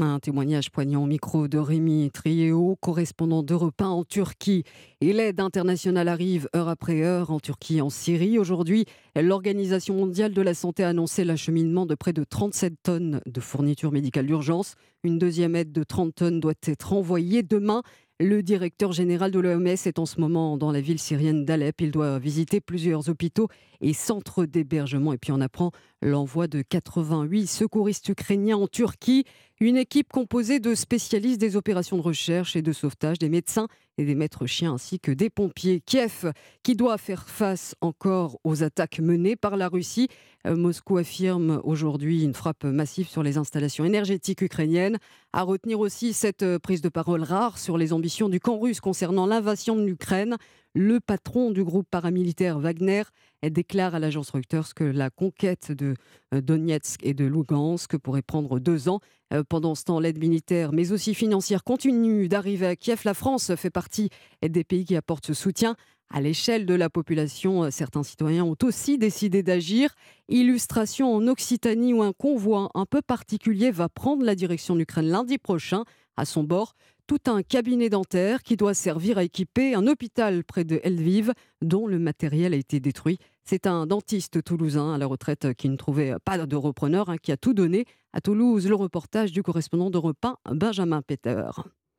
Un 0.02 0.20
témoignage 0.20 0.72
poignant 0.72 1.04
au 1.04 1.06
micro 1.06 1.48
de 1.48 1.60
Rémi 1.60 2.10
Triéo, 2.12 2.76
correspondant 2.82 3.44
d'Europe 3.44 3.80
1 3.80 3.86
en 3.86 4.04
Turquie. 4.04 4.64
Et 5.02 5.14
l'aide 5.14 5.40
internationale 5.40 6.08
arrive 6.08 6.50
heure 6.56 6.68
après 6.68 7.04
heure 7.04 7.30
en 7.30 7.40
Turquie 7.40 7.78
et 7.78 7.82
en 7.82 7.92
Syrie. 7.92 8.40
Aujourd'hui, 8.40 8.86
l'Organisation 9.16 9.94
mondiale 9.94 10.34
de 10.34 10.42
la 10.42 10.56
santé 10.56 10.84
a 10.84 10.90
annoncé 10.90 11.24
l'acheminement 11.24 11.86
de 11.86 11.94
près 11.94 12.12
de 12.12 12.24
37 12.24 12.74
tonnes 12.82 13.22
de 13.28 13.40
fournitures 13.40 13.92
médicales 13.92 14.26
d'urgence. 14.26 14.74
Une 15.04 15.20
deuxième 15.20 15.56
aide 15.56 15.72
de 15.72 15.84
30 15.84 16.16
tonnes 16.16 16.40
doit 16.40 16.54
être 16.66 16.94
envoyée 16.94 17.44
demain. 17.44 17.84
Le 18.24 18.42
directeur 18.42 18.94
général 18.94 19.32
de 19.32 19.40
l'OMS 19.42 19.68
est 19.68 20.00
en 20.00 20.06
ce 20.06 20.22
moment 20.22 20.56
dans 20.56 20.72
la 20.72 20.80
ville 20.80 20.98
syrienne 20.98 21.44
d'Alep. 21.44 21.82
Il 21.82 21.92
doit 21.92 22.20
visiter 22.20 22.62
plusieurs 22.62 23.10
hôpitaux 23.10 23.50
et 23.82 23.92
centres 23.92 24.46
d'hébergement. 24.46 25.12
Et 25.12 25.18
puis 25.18 25.34
on 25.34 25.42
apprend 25.42 25.72
l'envoi 26.02 26.48
de 26.48 26.62
88 26.62 27.48
secouristes 27.48 28.08
ukrainiens 28.08 28.56
en 28.56 28.68
Turquie. 28.68 29.26
Une 29.60 29.76
équipe 29.76 30.08
composée 30.10 30.62
de 30.62 30.74
spécialistes 30.74 31.42
des 31.42 31.58
opérations 31.58 31.98
de 31.98 32.02
recherche 32.02 32.56
et 32.56 32.62
de 32.62 32.72
sauvetage, 32.72 33.20
des 33.20 33.28
médecins 33.28 33.68
et 33.98 34.06
des 34.06 34.16
maîtres 34.16 34.46
chiens 34.46 34.74
ainsi 34.74 35.00
que 35.00 35.12
des 35.12 35.30
pompiers. 35.30 35.82
Kiev, 35.86 36.32
qui 36.64 36.76
doit 36.76 36.98
faire 36.98 37.30
face 37.30 37.76
encore 37.82 38.40
aux 38.44 38.64
attaques 38.64 39.00
menées 39.00 39.36
par 39.36 39.58
la 39.58 39.68
Russie. 39.68 40.08
Euh, 40.46 40.56
Moscou 40.56 40.98
affirme 40.98 41.62
aujourd'hui 41.64 42.24
une 42.24 42.34
frappe 42.34 42.64
massive 42.64 43.08
sur 43.08 43.24
les 43.24 43.38
installations 43.38 43.86
énergétiques 43.86 44.42
ukrainiennes. 44.42 44.98
À 45.32 45.44
retenir 45.44 45.80
aussi 45.80 46.14
cette 46.14 46.44
euh, 46.44 46.60
prise 46.60 46.82
de 46.82 46.90
parole 46.90 47.24
rare 47.24 47.58
sur 47.58 47.78
les 47.78 47.94
ambitions 47.94 48.30
du 48.30 48.40
camp 48.40 48.60
russe 48.60 48.82
concernant 48.82 49.26
l'invasion 49.26 49.76
de 49.76 49.84
l'Ukraine. 49.84 50.38
Le 50.76 51.00
patron 51.00 51.52
du 51.52 51.64
groupe 51.64 51.88
paramilitaire 51.90 52.60
Wagner 52.60 53.04
déclare 53.50 53.96
à 53.96 54.00
l'agence 54.00 54.30
Reuters 54.32 54.74
que 54.74 54.84
la 54.84 55.10
conquête 55.10 55.72
de 55.72 55.96
euh, 56.34 56.42
Donetsk 56.42 57.00
et 57.04 57.14
de 57.14 57.26
Lugansk 57.26 57.98
pourrait 57.98 58.22
prendre 58.22 58.60
deux 58.60 58.90
ans. 58.90 59.00
Euh, 59.34 59.44
pendant 59.48 59.76
ce 59.76 59.84
temps, 59.86 60.00
l'aide 60.00 60.20
militaire, 60.20 60.72
mais 60.72 60.92
aussi 60.92 61.14
financière, 61.14 61.64
continue 61.64 62.28
d'arriver 62.28 62.68
à 62.68 62.76
Kiev. 62.76 63.02
La 63.06 63.14
France 63.14 63.56
fait 63.56 63.70
partie 63.70 64.10
des 64.48 64.64
pays 64.64 64.86
qui 64.86 64.96
apportent 64.96 65.26
ce 65.26 65.34
soutien. 65.34 65.76
À 66.10 66.22
l'échelle 66.22 66.68
de 66.68 66.76
la 66.76 66.92
population, 66.92 67.64
euh, 67.64 67.72
certains 67.72 68.04
citoyens 68.04 68.44
ont 68.44 68.58
aussi 68.62 69.00
décidé 69.00 69.42
d'agir. 69.42 69.96
Illustration 70.30 71.16
en 71.16 71.28
Occitanie 71.28 71.94
où 71.94 72.04
un 72.04 72.14
convoi 72.14 72.70
un 72.76 72.86
peu 72.86 73.02
particulier 73.02 73.72
va 73.72 73.90
prendre 73.90 74.24
la 74.24 74.36
direction 74.36 74.76
d'Ukraine 74.76 75.08
lundi 75.08 75.40
prochain. 75.40 75.84
À 76.16 76.26
son 76.26 76.44
bord, 76.44 76.76
tout 77.08 77.20
un 77.28 77.44
cabinet 77.44 77.90
dentaire 77.90 78.44
qui 78.44 78.56
doit 78.56 78.74
servir 78.74 79.18
à 79.18 79.24
équiper 79.24 79.76
un 79.76 79.88
hôpital 79.88 80.44
près 80.44 80.64
de 80.64 80.80
Lviv 80.84 81.34
dont 81.62 81.88
le 81.88 82.00
matériel 82.00 82.54
a 82.54 82.58
été 82.58 82.80
détruit. 82.80 83.18
C'est 83.44 83.68
un 83.68 83.86
dentiste 83.86 84.44
toulousain 84.44 84.94
à 84.94 84.98
la 84.98 85.06
retraite 85.06 85.54
qui 85.54 85.70
ne 85.70 85.76
trouvait 85.76 86.14
pas 86.24 86.38
de 86.46 86.56
repreneur 86.56 87.10
hein, 87.10 87.18
qui 87.22 87.32
a 87.32 87.38
tout 87.38 87.54
donné. 87.54 87.86
À 88.14 88.22
Toulouse, 88.22 88.68
le 88.68 88.76
reportage 88.76 89.32
du 89.32 89.44
correspondant 89.44 89.90
de 89.90 89.98
repas 89.98 90.40
Benjamin 90.50 91.02
Peter. 91.02 91.50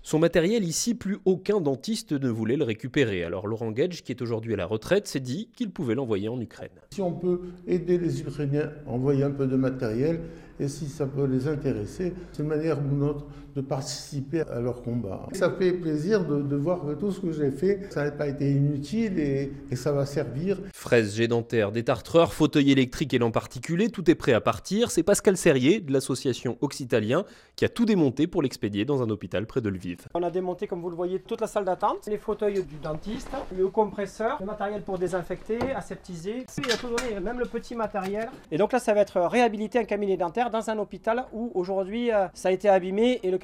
Son 0.06 0.18
matériel 0.18 0.64
ici, 0.64 0.94
plus 0.94 1.16
aucun 1.24 1.62
dentiste 1.62 2.12
ne 2.12 2.28
voulait 2.28 2.58
le 2.58 2.64
récupérer. 2.64 3.24
Alors 3.24 3.46
Laurent 3.46 3.72
Gage, 3.72 4.02
qui 4.02 4.12
est 4.12 4.20
aujourd'hui 4.20 4.52
à 4.52 4.56
la 4.58 4.66
retraite, 4.66 5.06
s'est 5.06 5.18
dit 5.18 5.48
qu'il 5.56 5.70
pouvait 5.70 5.94
l'envoyer 5.94 6.28
en 6.28 6.38
Ukraine. 6.38 6.78
Si 6.92 7.00
on 7.00 7.12
peut 7.12 7.40
aider 7.66 7.96
les 7.96 8.20
Ukrainiens 8.20 8.70
à 8.86 8.90
envoyer 8.90 9.24
un 9.24 9.30
peu 9.30 9.46
de 9.46 9.56
matériel, 9.56 10.20
et 10.60 10.68
si 10.68 10.88
ça 10.88 11.06
peut 11.06 11.24
les 11.24 11.48
intéresser, 11.48 12.12
c'est 12.32 12.42
une 12.42 12.48
manière 12.48 12.78
ou 12.78 12.94
une 12.94 13.02
autre 13.02 13.24
de 13.54 13.60
participer 13.60 14.40
à 14.42 14.60
leur 14.60 14.82
combat. 14.82 15.26
Ça 15.32 15.50
fait 15.50 15.72
plaisir 15.72 16.24
de, 16.24 16.56
voir 16.56 16.84
que 16.84 16.94
tout 16.94 17.12
ce 17.12 17.20
que 17.20 17.32
j'ai 17.32 17.50
fait, 17.50 17.80
ça 17.90 18.04
n'a 18.04 18.10
pas 18.10 18.26
été 18.26 18.50
inutile 18.50 19.18
et, 19.18 19.52
ça 19.74 19.92
va 19.92 20.06
servir. 20.06 20.58
Fraises, 20.72 21.16
jet 21.16 21.28
dentaire, 21.28 21.72
détartreurs, 21.72 22.32
fauteuil 22.32 22.70
électrique 22.70 23.12
et 23.12 23.18
lampes 23.18 23.34
particulées, 23.34 23.88
tout 23.88 24.08
est 24.10 24.14
prêt 24.14 24.32
à 24.32 24.40
partir. 24.40 24.90
C'est 24.90 25.02
Pascal 25.02 25.36
Serrier 25.36 25.80
de 25.80 25.92
l'association 25.92 26.56
Occitalien 26.60 27.24
qui 27.56 27.64
a 27.64 27.68
tout 27.68 27.84
démonté 27.84 28.26
pour 28.26 28.40
l'expédier 28.40 28.84
dans 28.84 29.02
un 29.02 29.10
hôpital 29.10 29.46
près 29.46 29.60
de 29.60 29.68
Lviv. 29.68 30.06
On 30.14 30.22
a 30.22 30.30
démonté, 30.30 30.66
comme 30.66 30.80
vous 30.80 30.90
le 30.90 30.96
voyez, 30.96 31.18
toute 31.18 31.40
la 31.40 31.46
salle 31.46 31.64
d'attente, 31.64 32.06
les 32.06 32.18
fauteuils 32.18 32.62
du 32.64 32.76
dentiste, 32.82 33.30
le 33.56 33.68
compresseur, 33.68 34.38
le 34.40 34.46
matériel 34.46 34.82
pour 34.82 34.98
désinfecter, 34.98 35.58
aseptiser. 35.74 36.46
Il 36.58 36.72
a 36.72 36.76
tout 36.76 36.88
donné, 36.88 37.20
même 37.20 37.38
le 37.38 37.46
petit 37.46 37.74
matériel. 37.74 38.28
Et 38.50 38.58
donc 38.58 38.72
là, 38.72 38.78
ça 38.78 38.94
va 38.94 39.00
être 39.00 39.20
réhabilité 39.20 39.78
un 39.78 39.84
cabinet 39.84 40.16
dentaire 40.16 40.24
dentaire 40.24 40.50
dans 40.50 40.70
un 40.70 40.78
hôpital 40.78 41.26
où 41.32 41.52
aujourd'hui 41.54 42.10
euh, 42.10 42.26
ça 42.34 42.48
a 42.48 42.52
été 42.52 42.68
abîmé 42.68 43.20
et 43.22 43.30
le 43.30 43.38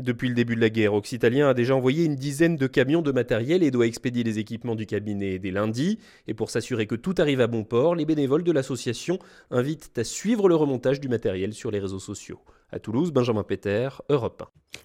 Depuis 0.00 0.28
le 0.28 0.34
début 0.34 0.56
de 0.56 0.60
la 0.60 0.70
guerre, 0.70 0.94
Occitalien 0.94 1.48
a 1.48 1.54
déjà 1.54 1.74
envoyé 1.76 2.04
une 2.04 2.16
dizaine 2.16 2.56
de 2.56 2.66
camions 2.66 3.02
de 3.02 3.12
matériel 3.12 3.62
et 3.62 3.70
doit 3.70 3.86
expédier 3.86 4.24
les 4.24 4.38
équipements 4.38 4.74
du 4.74 4.86
cabinet 4.86 5.38
dès 5.38 5.50
lundi. 5.50 5.98
Et 6.26 6.34
pour 6.34 6.50
s'assurer 6.50 6.86
que 6.86 6.94
tout 6.94 7.14
arrive 7.18 7.40
à 7.40 7.46
bon 7.46 7.64
port, 7.64 7.94
les 7.94 8.04
bénévoles 8.04 8.44
de 8.44 8.52
l'association 8.52 9.18
invitent 9.50 9.98
à 9.98 10.04
suivre 10.04 10.48
le 10.48 10.54
remontage 10.54 11.00
du 11.00 11.08
matériel 11.08 11.52
sur 11.52 11.70
les 11.70 11.78
réseaux 11.78 11.98
sociaux. 11.98 12.40
À 12.74 12.78
Toulouse, 12.78 13.12
Benjamin 13.12 13.42
Péter, 13.42 13.90
Europe 14.08 14.44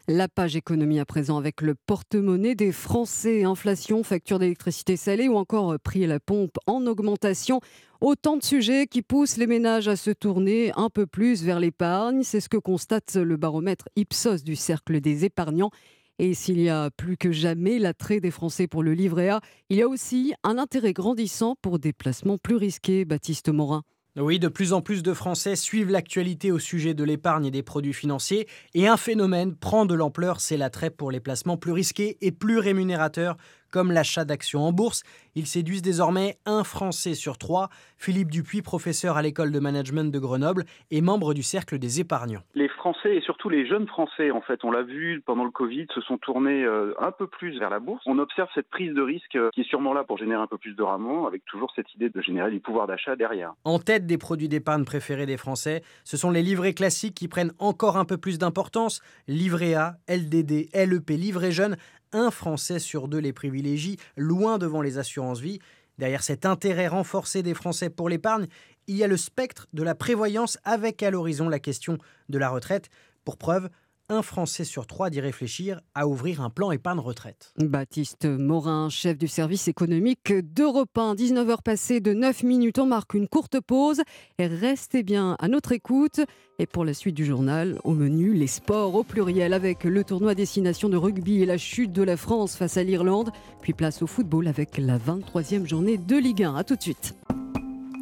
1. 0.10 0.14
La 0.14 0.28
page 0.28 0.58
économie 0.58 1.00
à 1.00 1.06
présent 1.06 1.38
avec 1.38 1.62
le 1.62 1.74
porte-monnaie 1.74 2.54
des 2.54 2.74
Français, 2.74 3.46
inflation, 3.46 4.04
facture 4.04 4.40
d'électricité 4.40 4.98
salée 4.98 5.30
ou 5.30 5.38
encore 5.38 5.80
prix 5.80 6.04
à 6.04 6.08
la 6.08 6.20
pompe 6.20 6.58
en 6.66 6.86
augmentation. 6.86 7.62
Autant 8.02 8.36
de 8.36 8.44
sujets 8.44 8.88
qui 8.88 9.02
poussent 9.02 9.38
les 9.38 9.48
ménages 9.48 9.88
à 9.88 9.96
se 9.96 10.12
tourner 10.12 10.74
un 10.76 10.90
peu 10.90 11.06
plus 11.06 11.44
vers 11.44 11.62
l'épargne. 11.62 12.24
C'est 12.24 12.42
ce 12.42 12.50
que 12.50 12.58
constate 12.58 13.16
le 13.16 13.38
baromètre 13.38 13.88
Ipsos 13.96 14.44
du 14.44 14.58
Cercle 14.58 15.00
des 15.00 15.24
épargnants. 15.24 15.72
Et 16.20 16.34
s'il 16.34 16.60
y 16.60 16.68
a 16.68 16.90
plus 16.92 17.16
que 17.16 17.32
jamais 17.32 17.80
l'attrait 17.80 18.20
des 18.20 18.32
Français 18.32 18.68
pour 18.68 18.84
le 18.84 18.94
livret 18.94 19.30
A, 19.30 19.40
il 19.70 19.78
y 19.78 19.82
a 19.82 19.88
aussi 19.88 20.34
un 20.44 20.58
intérêt 20.58 20.92
grandissant 20.92 21.56
pour 21.62 21.80
des 21.80 21.94
placements 21.94 22.38
plus 22.38 22.56
risqués, 22.56 23.06
Baptiste 23.06 23.48
Morin. 23.48 23.84
Oui, 24.20 24.40
de 24.40 24.48
plus 24.48 24.74
en 24.74 24.82
plus 24.82 25.04
de 25.04 25.14
Français 25.14 25.56
suivent 25.56 25.92
l'actualité 25.92 26.52
au 26.52 26.58
sujet 26.58 26.96
de 26.96 27.04
l'épargne 27.04 27.46
et 27.46 27.52
des 27.52 27.62
produits 27.62 27.94
financiers, 27.94 28.48
et 28.74 28.88
un 28.88 28.98
phénomène 28.98 29.56
prend 29.56 29.86
de 29.86 29.94
l'ampleur, 29.94 30.42
c'est 30.42 30.58
l'attrait 30.58 30.90
pour 30.90 31.12
les 31.12 31.20
placements 31.20 31.56
plus 31.56 31.72
risqués 31.72 32.18
et 32.22 32.32
plus 32.32 32.58
rémunérateurs, 32.58 33.38
comme 33.72 33.92
l'achat 33.92 34.26
d'actions 34.26 34.62
en 34.62 34.72
bourse. 34.72 35.04
Ils 35.36 35.46
séduisent 35.46 35.82
désormais 35.82 36.38
un 36.46 36.64
Français 36.64 37.14
sur 37.14 37.38
trois. 37.38 37.70
Philippe 37.98 38.32
Dupuis, 38.32 38.62
professeur 38.62 39.18
à 39.18 39.22
l'école 39.22 39.52
de 39.52 39.60
management 39.60 40.12
de 40.12 40.20
Grenoble 40.20 40.66
et 40.92 41.02
membre 41.02 41.34
du 41.34 41.44
Cercle 41.44 41.78
des 41.78 42.00
épargnants. 42.00 42.42
Les 42.56 42.70
Français 42.70 43.16
et 43.16 43.22
surtout 43.22 43.50
les 43.50 43.68
jeunes 43.68 43.88
Français, 43.88 44.32
en 44.32 44.42
fait, 44.42 44.64
on 44.64 44.72
l'a 44.72 44.84
vu 44.84 45.22
pendant 45.26 45.44
le 45.44 45.52
Covid, 45.52 45.88
se 45.94 46.02
sont 46.02 46.18
tournés 46.18 46.64
euh, 46.64 46.94
un 47.00 47.12
peu 47.12 47.28
plus 47.28 47.60
vers 47.60 47.70
la 47.70 47.80
bourse. 47.80 48.02
On 48.06 48.20
observe 48.20 48.50
cette 48.56 48.70
prise 48.70 48.94
de 48.94 49.02
risque 49.02 49.36
euh, 49.36 49.50
qui 49.54 49.62
est 49.62 49.70
sûrement 49.70 49.94
là 49.94 50.04
pour 50.04 50.18
générer 50.18 50.42
un 50.42 50.48
peu 50.48 50.58
plus 50.58 50.76
de 50.76 50.84
rendement, 50.84 51.28
avec 51.28 51.46
toujours 51.46 51.72
cette 51.76 51.94
idée 51.96 52.10
de 52.10 52.22
générer 52.22 52.52
du 52.52 52.60
pouvoir 52.60 52.88
d'achat 52.88 53.16
derrière. 53.16 53.54
En 53.64 53.80
tête 53.80 54.06
des 54.06 54.18
produits 54.18 54.50
d'épargne 54.50 54.86
préférés 54.86 55.26
des 55.26 55.38
Français, 55.38 55.82
ce 56.04 56.18
sont 56.18 56.32
les 56.32 56.42
livrets 56.42 56.74
classiques 56.74 57.16
qui 57.16 57.28
prennent 57.28 57.54
encore 57.60 57.98
un 57.98 58.06
peu 58.06 58.18
plus 58.18 58.38
d'importance. 58.40 59.02
Livret 59.28 59.74
A, 59.74 59.96
LDD, 60.08 60.70
LEP, 60.74 61.10
livret 61.10 61.52
jeune, 61.52 61.78
un 62.14 62.32
Français 62.32 62.80
sur 62.80 63.08
deux 63.08 63.20
les 63.20 63.34
privilégie, 63.34 63.98
loin 64.16 64.58
devant 64.58 64.82
les 64.82 64.98
assurances-vie. 64.98 65.60
Derrière 65.98 66.24
cet 66.24 66.46
intérêt 66.46 66.88
renforcé 66.88 67.44
des 67.44 67.54
Français 67.54 67.90
pour 67.90 68.10
l'épargne, 68.10 68.48
il 68.88 68.96
y 68.96 69.04
a 69.04 69.08
le 69.08 69.18
spectre 69.18 69.68
de 69.74 69.84
la 69.84 69.96
prévoyance 69.96 70.58
avec 70.64 71.04
à 71.04 71.12
l'horizon 71.12 71.50
la 71.50 71.60
question 71.60 71.98
de 72.30 72.38
la 72.38 72.50
retraite. 72.50 72.90
Pour 73.26 73.38
preuve, 73.38 73.70
un 74.10 74.22
Français 74.22 74.64
sur 74.64 74.88
trois 74.88 75.10
d'y 75.10 75.20
réfléchir 75.20 75.82
à 75.94 76.08
ouvrir 76.08 76.42
un 76.42 76.50
plan 76.50 76.72
épargne 76.72 77.00
retraite. 77.00 77.54
Baptiste 77.58 78.26
Morin, 78.26 78.90
chef 78.90 79.18
du 79.18 79.28
service 79.28 79.68
économique 79.68 80.34
d'Europe 80.54 80.98
1, 80.98 81.16
19h 81.16 81.62
passées 81.62 82.00
de 82.00 82.14
9 82.14 82.44
minutes, 82.44 82.80
on 82.80 82.86
marque 82.86 83.14
une 83.14 83.28
courte 83.28 83.60
pause 83.60 84.02
et 84.38 84.48
restez 84.48 85.04
bien 85.04 85.36
à 85.40 85.48
notre 85.48 85.72
écoute. 85.72 86.22
Et 86.60 86.66
pour 86.66 86.86
la 86.86 86.94
suite 86.94 87.16
du 87.16 87.26
journal, 87.26 87.80
au 87.84 87.94
menu, 87.94 88.34
les 88.34 88.48
sports 88.48 88.96
au 88.96 89.04
pluriel 89.04 89.54
avec 89.54 89.84
le 89.84 90.04
tournoi 90.04 90.36
destination 90.36 90.90
de 90.90 90.98
rugby 90.98 91.42
et 91.42 91.46
la 91.46 91.58
chute 91.58 91.92
de 91.92 92.04
la 92.04 92.18
France 92.18 92.56
face 92.56 92.78
à 92.78 92.84
l'Irlande, 92.84 93.32
puis 93.62 93.74
place 93.74 94.02
au 94.02 94.08
football 94.08 94.48
avec 94.48 94.78
la 94.78 94.98
23e 94.98 95.68
journée 95.68 95.98
de 95.98 96.16
Ligue 96.16 96.44
1. 96.44 96.56
A 96.56 96.64
tout 96.64 96.76
de 96.76 96.82
suite. 96.82 97.14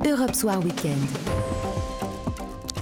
Europe 0.06 0.36
Soir 0.36 0.64
Weekend. 0.64 1.00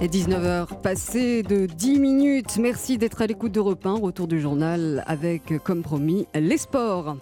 Et 0.02 0.08
19h 0.08 0.80
passées 0.82 1.42
de 1.44 1.66
10 1.66 2.00
minutes. 2.00 2.58
Merci 2.58 2.98
d'être 2.98 3.22
à 3.22 3.26
l'écoute 3.26 3.52
d'Europe 3.52 3.86
1. 3.86 4.00
Retour 4.00 4.26
du 4.26 4.40
journal 4.40 5.04
avec, 5.06 5.58
comme 5.62 5.82
promis, 5.82 6.26
les 6.34 6.58
sports. 6.58 7.16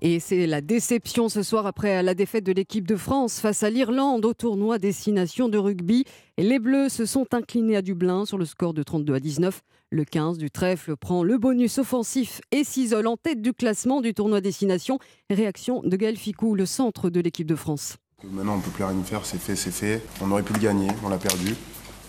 Et 0.00 0.20
c'est 0.20 0.46
la 0.46 0.60
déception 0.60 1.28
ce 1.28 1.42
soir 1.42 1.66
après 1.66 2.02
la 2.02 2.14
défaite 2.14 2.44
de 2.44 2.52
l'équipe 2.52 2.86
de 2.86 2.96
France 2.96 3.40
face 3.40 3.62
à 3.62 3.70
l'Irlande 3.70 4.24
au 4.24 4.32
tournoi 4.32 4.78
Destination 4.78 5.48
de 5.48 5.58
rugby. 5.58 6.04
Les 6.38 6.58
Bleus 6.58 6.88
se 6.88 7.04
sont 7.04 7.26
inclinés 7.32 7.76
à 7.76 7.82
Dublin 7.82 8.24
sur 8.24 8.38
le 8.38 8.44
score 8.44 8.72
de 8.72 8.82
32 8.82 9.14
à 9.14 9.20
19. 9.20 9.60
Le 9.90 10.04
15 10.04 10.38
du 10.38 10.50
trèfle 10.50 10.96
prend 10.96 11.24
le 11.24 11.36
bonus 11.36 11.78
offensif 11.78 12.40
et 12.52 12.64
s'isole 12.64 13.06
en 13.06 13.16
tête 13.16 13.42
du 13.42 13.52
classement 13.52 14.00
du 14.00 14.14
tournoi 14.14 14.40
Destination. 14.40 14.98
Réaction 15.30 15.82
de 15.82 15.96
Gaël 15.96 16.16
Ficou, 16.16 16.54
le 16.54 16.64
centre 16.64 17.10
de 17.10 17.20
l'équipe 17.20 17.46
de 17.46 17.56
France. 17.56 17.98
Maintenant, 18.30 18.54
on 18.54 18.60
peut 18.60 18.70
plus 18.70 18.84
rien 18.84 19.02
faire, 19.04 19.26
c'est 19.26 19.40
fait, 19.40 19.56
c'est 19.56 19.72
fait. 19.72 20.00
On 20.20 20.30
aurait 20.30 20.44
pu 20.44 20.52
le 20.52 20.60
gagner, 20.60 20.88
on 21.04 21.08
l'a 21.08 21.18
perdu. 21.18 21.56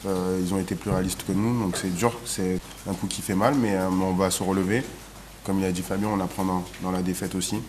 Euh, 0.06 0.40
ils 0.44 0.54
ont 0.54 0.60
été 0.60 0.76
plus 0.76 0.92
réalistes 0.92 1.26
que 1.26 1.32
nous, 1.32 1.64
donc 1.64 1.76
c'est 1.76 1.94
dur, 1.96 2.14
c'est 2.26 2.60
un 2.88 2.94
coup 2.94 3.08
qui 3.08 3.22
fait 3.22 3.36
mal, 3.36 3.56
mais 3.56 3.76
euh, 3.76 3.90
on 3.90 4.14
va 4.14 4.30
se 4.30 4.44
relever. 4.44 4.84
Comme 5.44 5.60
il 5.60 5.66
a 5.66 5.72
dit 5.72 5.82
Fabien, 5.82 6.10
on 6.10 6.20
apprend 6.20 6.64
dans, 6.84 6.92
la 6.92 7.02
défaite 7.02 7.34
aussi. 7.36 7.60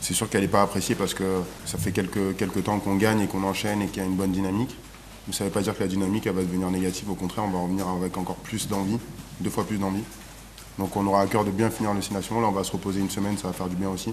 C'est 0.00 0.14
sûr 0.14 0.28
qu'elle 0.28 0.40
n'est 0.40 0.48
pas 0.48 0.62
appréciée 0.62 0.94
parce 0.94 1.14
que 1.14 1.42
ça 1.64 1.78
fait 1.78 1.92
quelques, 1.92 2.64
temps 2.64 2.80
qu'on 2.80 2.96
gagne 2.96 3.20
et 3.20 3.26
qu'on 3.26 3.44
enchaîne 3.44 3.82
et 3.82 3.86
qu'il 3.86 3.98
y 3.98 4.04
a 4.04 4.08
une 4.08 4.16
bonne 4.16 4.32
dynamique. 4.32 4.76
Mais 5.26 5.32
ça 5.32 5.44
ne 5.44 5.48
veut 5.48 5.54
pas 5.54 5.62
dire 5.62 5.76
que 5.76 5.82
la 5.82 5.88
dynamique 5.88 6.26
va 6.26 6.42
devenir 6.42 6.70
négative, 6.70 7.10
au 7.10 7.14
contraire, 7.14 7.44
on 7.44 7.50
va 7.50 7.60
revenir 7.60 7.86
avec 7.88 8.16
encore 8.16 8.36
plus 8.36 8.68
d'envie, 8.68 8.98
deux 9.40 9.50
fois 9.50 9.64
plus 9.64 9.78
d'envie. 9.78 10.02
Donc 10.78 10.96
on 10.96 11.06
aura 11.06 11.22
à 11.22 11.26
cœur 11.26 11.44
de 11.44 11.50
bien 11.50 11.70
finir 11.70 11.94
destination. 11.94 12.40
Là, 12.40 12.48
on 12.48 12.52
va 12.52 12.64
se 12.64 12.72
reposer 12.72 13.00
une 13.00 13.10
semaine, 13.10 13.38
ça 13.38 13.46
va 13.46 13.52
faire 13.52 13.68
du 13.68 13.76
bien 13.76 13.90
aussi, 13.90 14.12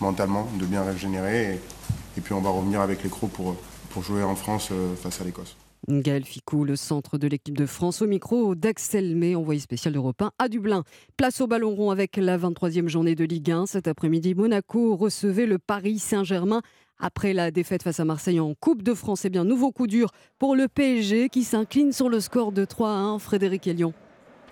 mentalement, 0.00 0.48
de 0.58 0.66
bien 0.66 0.84
régénérer. 0.84 1.60
Et 2.16 2.20
puis 2.20 2.32
on 2.32 2.40
va 2.40 2.50
revenir 2.50 2.80
avec 2.80 3.02
les 3.02 3.10
crocs 3.10 3.30
pour, 3.30 3.56
pour 3.90 4.02
jouer 4.02 4.22
en 4.22 4.36
France 4.36 4.68
euh, 4.72 4.94
face 4.96 5.20
à 5.20 5.24
l'Écosse. 5.24 5.56
Gaël 5.88 6.24
Ficou, 6.24 6.64
le 6.64 6.74
centre 6.74 7.16
de 7.16 7.28
l'équipe 7.28 7.56
de 7.56 7.66
France, 7.66 8.02
au 8.02 8.06
micro 8.06 8.54
d'Axel 8.56 9.14
May, 9.14 9.36
envoyé 9.36 9.60
spécial 9.60 9.94
d'Europe 9.94 10.20
1 10.20 10.32
à 10.38 10.48
Dublin. 10.48 10.82
Place 11.16 11.40
au 11.40 11.46
ballon 11.46 11.74
rond 11.74 11.90
avec 11.90 12.16
la 12.16 12.36
23e 12.38 12.88
journée 12.88 13.14
de 13.14 13.24
Ligue 13.24 13.52
1. 13.52 13.66
Cet 13.66 13.86
après-midi, 13.86 14.34
Monaco 14.34 14.96
recevait 14.96 15.46
le 15.46 15.58
Paris 15.58 15.98
Saint-Germain. 15.98 16.62
Après 16.98 17.34
la 17.34 17.50
défaite 17.50 17.82
face 17.82 18.00
à 18.00 18.04
Marseille 18.04 18.40
en 18.40 18.54
Coupe 18.54 18.82
de 18.82 18.94
France, 18.94 19.24
et 19.24 19.28
eh 19.28 19.30
bien 19.30 19.44
nouveau 19.44 19.70
coup 19.70 19.86
dur 19.86 20.10
pour 20.38 20.56
le 20.56 20.66
PSG 20.66 21.28
qui 21.28 21.44
s'incline 21.44 21.92
sur 21.92 22.08
le 22.08 22.20
score 22.20 22.52
de 22.52 22.64
3 22.64 22.88
à 22.88 22.92
1. 22.92 23.18
Frédéric 23.18 23.66
Elion. 23.66 23.92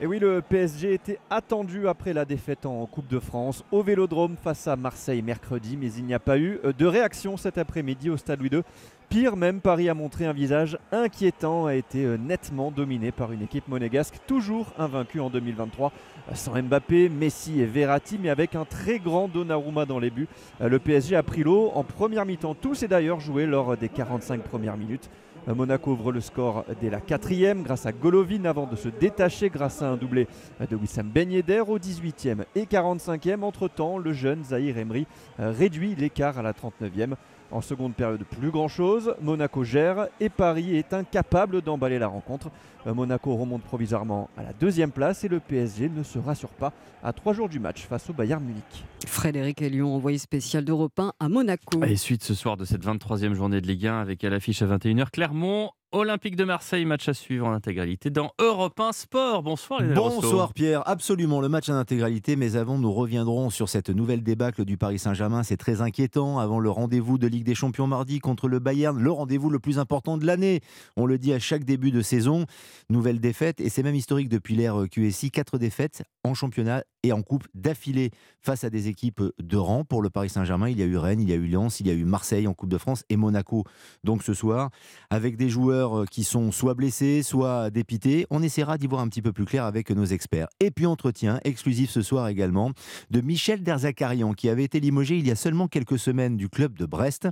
Et 0.00 0.06
oui, 0.06 0.18
le 0.18 0.42
PSG 0.42 0.92
était 0.92 1.20
attendu 1.30 1.86
après 1.86 2.12
la 2.12 2.24
défaite 2.24 2.66
en 2.66 2.84
Coupe 2.86 3.06
de 3.06 3.20
France 3.20 3.62
au 3.70 3.84
Vélodrome 3.84 4.34
face 4.36 4.66
à 4.66 4.74
Marseille 4.74 5.22
mercredi, 5.22 5.76
mais 5.76 5.92
il 5.92 6.04
n'y 6.04 6.14
a 6.14 6.18
pas 6.18 6.36
eu 6.36 6.58
de 6.76 6.86
réaction 6.86 7.36
cet 7.36 7.58
après-midi 7.58 8.10
au 8.10 8.16
Stade 8.16 8.40
Louis 8.40 8.50
II. 8.52 8.62
Pire 9.08 9.36
même, 9.36 9.60
Paris 9.60 9.88
a 9.88 9.94
montré 9.94 10.26
un 10.26 10.32
visage 10.32 10.76
inquiétant, 10.90 11.66
a 11.66 11.76
été 11.76 12.04
euh, 12.04 12.16
nettement 12.16 12.72
dominé 12.72 13.12
par 13.12 13.30
une 13.30 13.42
équipe 13.42 13.68
monégasque 13.68 14.16
toujours 14.26 14.72
invaincue 14.78 15.20
en 15.20 15.30
2023, 15.30 15.92
euh, 15.92 16.34
sans 16.34 16.60
Mbappé, 16.60 17.08
Messi 17.08 17.60
et 17.60 17.66
Verratti, 17.66 18.18
mais 18.20 18.30
avec 18.30 18.56
un 18.56 18.64
très 18.64 18.98
grand 18.98 19.28
Donnarumma 19.28 19.84
dans 19.84 20.00
les 20.00 20.10
buts. 20.10 20.26
Euh, 20.60 20.68
le 20.68 20.80
PSG 20.80 21.14
a 21.14 21.22
pris 21.22 21.44
l'eau 21.44 21.70
en 21.74 21.84
première 21.84 22.26
mi-temps. 22.26 22.56
Tout 22.56 22.74
s'est 22.74 22.88
d'ailleurs 22.88 23.20
joué 23.20 23.46
lors 23.46 23.76
des 23.76 23.88
45 23.88 24.42
premières 24.42 24.76
minutes. 24.76 25.08
Monaco 25.46 25.92
ouvre 25.92 26.12
le 26.12 26.20
score 26.20 26.64
dès 26.80 26.90
la 26.90 27.00
quatrième 27.00 27.62
grâce 27.62 27.86
à 27.86 27.92
Golovin 27.92 28.44
avant 28.44 28.66
de 28.66 28.76
se 28.76 28.88
détacher 28.88 29.50
grâce 29.50 29.82
à 29.82 29.90
un 29.90 29.96
doublé 29.96 30.26
de 30.68 30.76
Wissam 30.76 31.08
Ben 31.08 31.30
Yedder 31.30 31.60
au 31.66 31.78
18e 31.78 32.44
et 32.54 32.64
45e. 32.64 33.42
Entre-temps, 33.42 33.98
le 33.98 34.12
jeune 34.12 34.42
Zahir 34.44 34.78
Emery 34.78 35.06
réduit 35.38 35.94
l'écart 35.94 36.38
à 36.38 36.42
la 36.42 36.52
39e. 36.52 37.14
En 37.54 37.60
seconde 37.60 37.94
période, 37.94 38.24
plus 38.24 38.50
grand-chose. 38.50 39.14
Monaco 39.22 39.62
gère 39.62 40.08
et 40.18 40.28
Paris 40.28 40.76
est 40.76 40.92
incapable 40.92 41.62
d'emballer 41.62 42.00
la 42.00 42.08
rencontre. 42.08 42.50
Euh, 42.84 42.92
Monaco 42.92 43.32
remonte 43.36 43.62
provisoirement 43.62 44.28
à 44.36 44.42
la 44.42 44.52
deuxième 44.52 44.90
place 44.90 45.22
et 45.22 45.28
le 45.28 45.38
PSG 45.38 45.88
ne 45.88 46.02
se 46.02 46.18
rassure 46.18 46.48
pas 46.48 46.72
à 47.04 47.12
trois 47.12 47.32
jours 47.32 47.48
du 47.48 47.60
match 47.60 47.86
face 47.86 48.10
au 48.10 48.12
Bayern 48.12 48.42
Munich. 48.42 48.84
Frédéric 49.06 49.62
Elion, 49.62 49.94
envoyé 49.94 50.18
spécial 50.18 50.64
d'Europe 50.64 50.98
1 50.98 51.12
à 51.20 51.28
Monaco. 51.28 51.80
Et 51.84 51.94
suite 51.94 52.24
ce 52.24 52.34
soir 52.34 52.56
de 52.56 52.64
cette 52.64 52.84
23e 52.84 53.34
journée 53.34 53.60
de 53.60 53.68
Ligue 53.68 53.86
1 53.86 54.00
avec 54.00 54.24
à 54.24 54.30
l'affiche 54.30 54.60
à 54.60 54.66
21h 54.66 55.10
Clermont 55.12 55.70
Olympique 55.94 56.34
de 56.34 56.42
Marseille, 56.42 56.84
match 56.84 57.08
à 57.08 57.14
suivre 57.14 57.46
en 57.46 57.52
intégralité 57.52 58.10
dans 58.10 58.32
Europe 58.40 58.80
1 58.80 58.90
Sport. 58.92 59.44
Bonsoir 59.44 59.80
les 59.80 59.94
Bonsoir 59.94 60.52
Pierre, 60.52 60.82
absolument 60.88 61.40
le 61.40 61.48
match 61.48 61.68
en 61.68 61.74
intégralité, 61.74 62.34
mais 62.34 62.56
avant 62.56 62.78
nous 62.78 62.92
reviendrons 62.92 63.48
sur 63.48 63.68
cette 63.68 63.90
nouvelle 63.90 64.24
débâcle 64.24 64.64
du 64.64 64.76
Paris 64.76 64.98
Saint-Germain. 64.98 65.44
C'est 65.44 65.56
très 65.56 65.82
inquiétant 65.82 66.40
avant 66.40 66.58
le 66.58 66.68
rendez-vous 66.68 67.16
de 67.16 67.28
Ligue 67.28 67.44
des 67.44 67.54
Champions 67.54 67.86
mardi 67.86 68.18
contre 68.18 68.48
le 68.48 68.58
Bayern, 68.58 69.00
le 69.00 69.10
rendez-vous 69.12 69.50
le 69.50 69.60
plus 69.60 69.78
important 69.78 70.18
de 70.18 70.26
l'année. 70.26 70.62
On 70.96 71.06
le 71.06 71.16
dit 71.16 71.32
à 71.32 71.38
chaque 71.38 71.62
début 71.62 71.92
de 71.92 72.02
saison. 72.02 72.46
Nouvelle 72.90 73.20
défaite, 73.20 73.60
et 73.60 73.68
c'est 73.68 73.84
même 73.84 73.94
historique 73.94 74.28
depuis 74.28 74.56
l'ère 74.56 74.86
QSI. 74.90 75.30
Quatre 75.30 75.58
défaites 75.58 76.02
en 76.24 76.34
championnat 76.34 76.82
et 77.04 77.12
en 77.12 77.22
coupe 77.22 77.46
d'affilée 77.54 78.10
face 78.40 78.64
à 78.64 78.70
des 78.70 78.88
équipes 78.88 79.22
de 79.38 79.56
rang. 79.56 79.84
Pour 79.84 80.02
le 80.02 80.10
Paris 80.10 80.30
Saint-Germain, 80.30 80.70
il 80.70 80.78
y 80.78 80.82
a 80.82 80.86
eu 80.86 80.96
Rennes, 80.96 81.20
il 81.20 81.28
y 81.28 81.32
a 81.32 81.36
eu 81.36 81.46
Lens, 81.46 81.80
il 81.80 81.86
y 81.86 81.90
a 81.90 81.92
eu 81.92 82.04
Marseille 82.04 82.48
en 82.48 82.54
Coupe 82.54 82.70
de 82.70 82.78
France 82.78 83.04
et 83.10 83.16
Monaco. 83.16 83.64
Donc 84.02 84.22
ce 84.22 84.34
soir, 84.34 84.70
avec 85.10 85.36
des 85.36 85.48
joueurs 85.48 86.00
euh, 86.00 86.04
qui 86.06 86.24
sont 86.24 86.50
soit 86.50 86.74
blessés, 86.74 87.22
soit 87.22 87.70
dépités, 87.70 88.26
on 88.30 88.42
essaiera 88.42 88.78
d'y 88.78 88.86
voir 88.86 89.02
un 89.02 89.08
petit 89.08 89.22
peu 89.22 89.32
plus 89.32 89.44
clair 89.44 89.64
avec 89.64 89.90
nos 89.90 90.06
experts. 90.06 90.48
Et 90.60 90.70
puis 90.70 90.86
entretien 90.86 91.40
exclusif 91.44 91.90
ce 91.90 92.02
soir 92.02 92.28
également 92.28 92.72
de 93.10 93.20
Michel 93.20 93.62
Derzakarian 93.62 94.32
qui 94.32 94.48
avait 94.48 94.64
été 94.64 94.80
limogé 94.80 95.18
il 95.18 95.26
y 95.26 95.30
a 95.30 95.36
seulement 95.36 95.68
quelques 95.68 95.98
semaines 95.98 96.36
du 96.36 96.48
club 96.48 96.78
de 96.78 96.86
Brest. 96.86 97.28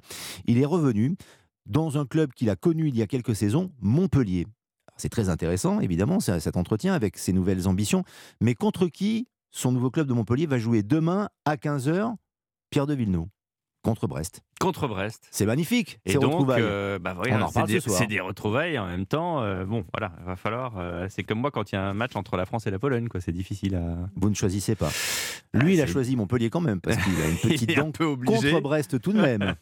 Il 0.46 0.58
est 0.58 0.66
revenu 0.66 1.16
dans 1.66 1.98
un 1.98 2.04
club 2.04 2.32
qu'il 2.32 2.50
a 2.50 2.56
connu 2.56 2.88
il 2.88 2.96
y 2.96 3.02
a 3.02 3.06
quelques 3.06 3.34
saisons, 3.34 3.70
Montpellier. 3.80 4.46
C'est 4.96 5.08
très 5.08 5.28
intéressant, 5.28 5.80
évidemment, 5.80 6.20
cet 6.20 6.56
entretien 6.56 6.92
avec 6.94 7.16
ses 7.16 7.32
nouvelles 7.32 7.66
ambitions. 7.66 8.04
Mais 8.40 8.54
contre 8.54 8.88
qui 8.88 9.26
son 9.52 9.70
nouveau 9.70 9.90
club 9.90 10.08
de 10.08 10.12
Montpellier 10.14 10.46
va 10.46 10.58
jouer 10.58 10.82
demain 10.82 11.28
à 11.44 11.56
15h 11.56 12.16
Pierre 12.70 12.86
de 12.86 12.94
Villeneuve 12.94 13.28
contre 13.82 14.06
Brest. 14.06 14.42
Contre 14.60 14.86
Brest. 14.86 15.26
C'est 15.30 15.44
magnifique. 15.44 16.00
Et 16.06 16.14
donc, 16.14 16.48
euh, 16.50 16.98
bah, 16.98 17.16
c'est 17.50 18.06
des, 18.06 18.20
retrouvailles 18.20 18.78
en 18.78 18.86
même 18.86 19.06
temps. 19.06 19.42
Euh, 19.42 19.64
bon, 19.64 19.84
voilà, 19.92 20.12
il 20.20 20.24
va 20.24 20.36
falloir. 20.36 20.78
Euh, 20.78 21.06
c'est 21.10 21.24
comme 21.24 21.40
moi 21.40 21.50
quand 21.50 21.72
il 21.72 21.74
y 21.74 21.78
a 21.78 21.82
un 21.82 21.94
match 21.94 22.14
entre 22.14 22.36
la 22.36 22.46
France 22.46 22.66
et 22.66 22.70
la 22.70 22.78
Pologne, 22.78 23.08
quoi. 23.08 23.20
C'est 23.20 23.32
difficile 23.32 23.74
à. 23.74 24.08
Vous 24.16 24.30
ne 24.30 24.34
choisissez 24.34 24.76
pas. 24.76 24.90
Lui, 25.54 25.74
il 25.74 25.80
a 25.82 25.86
choisi 25.86 26.16
Montpellier 26.16 26.48
quand 26.48 26.62
même 26.62 26.80
parce 26.80 26.96
qu'il 26.96 27.12
a 27.20 27.28
une 27.28 27.36
petite 27.42 27.76
dent 27.76 27.92
contre 27.92 28.60
Brest 28.60 29.00
tout 29.00 29.12
de 29.12 29.20
même. 29.20 29.54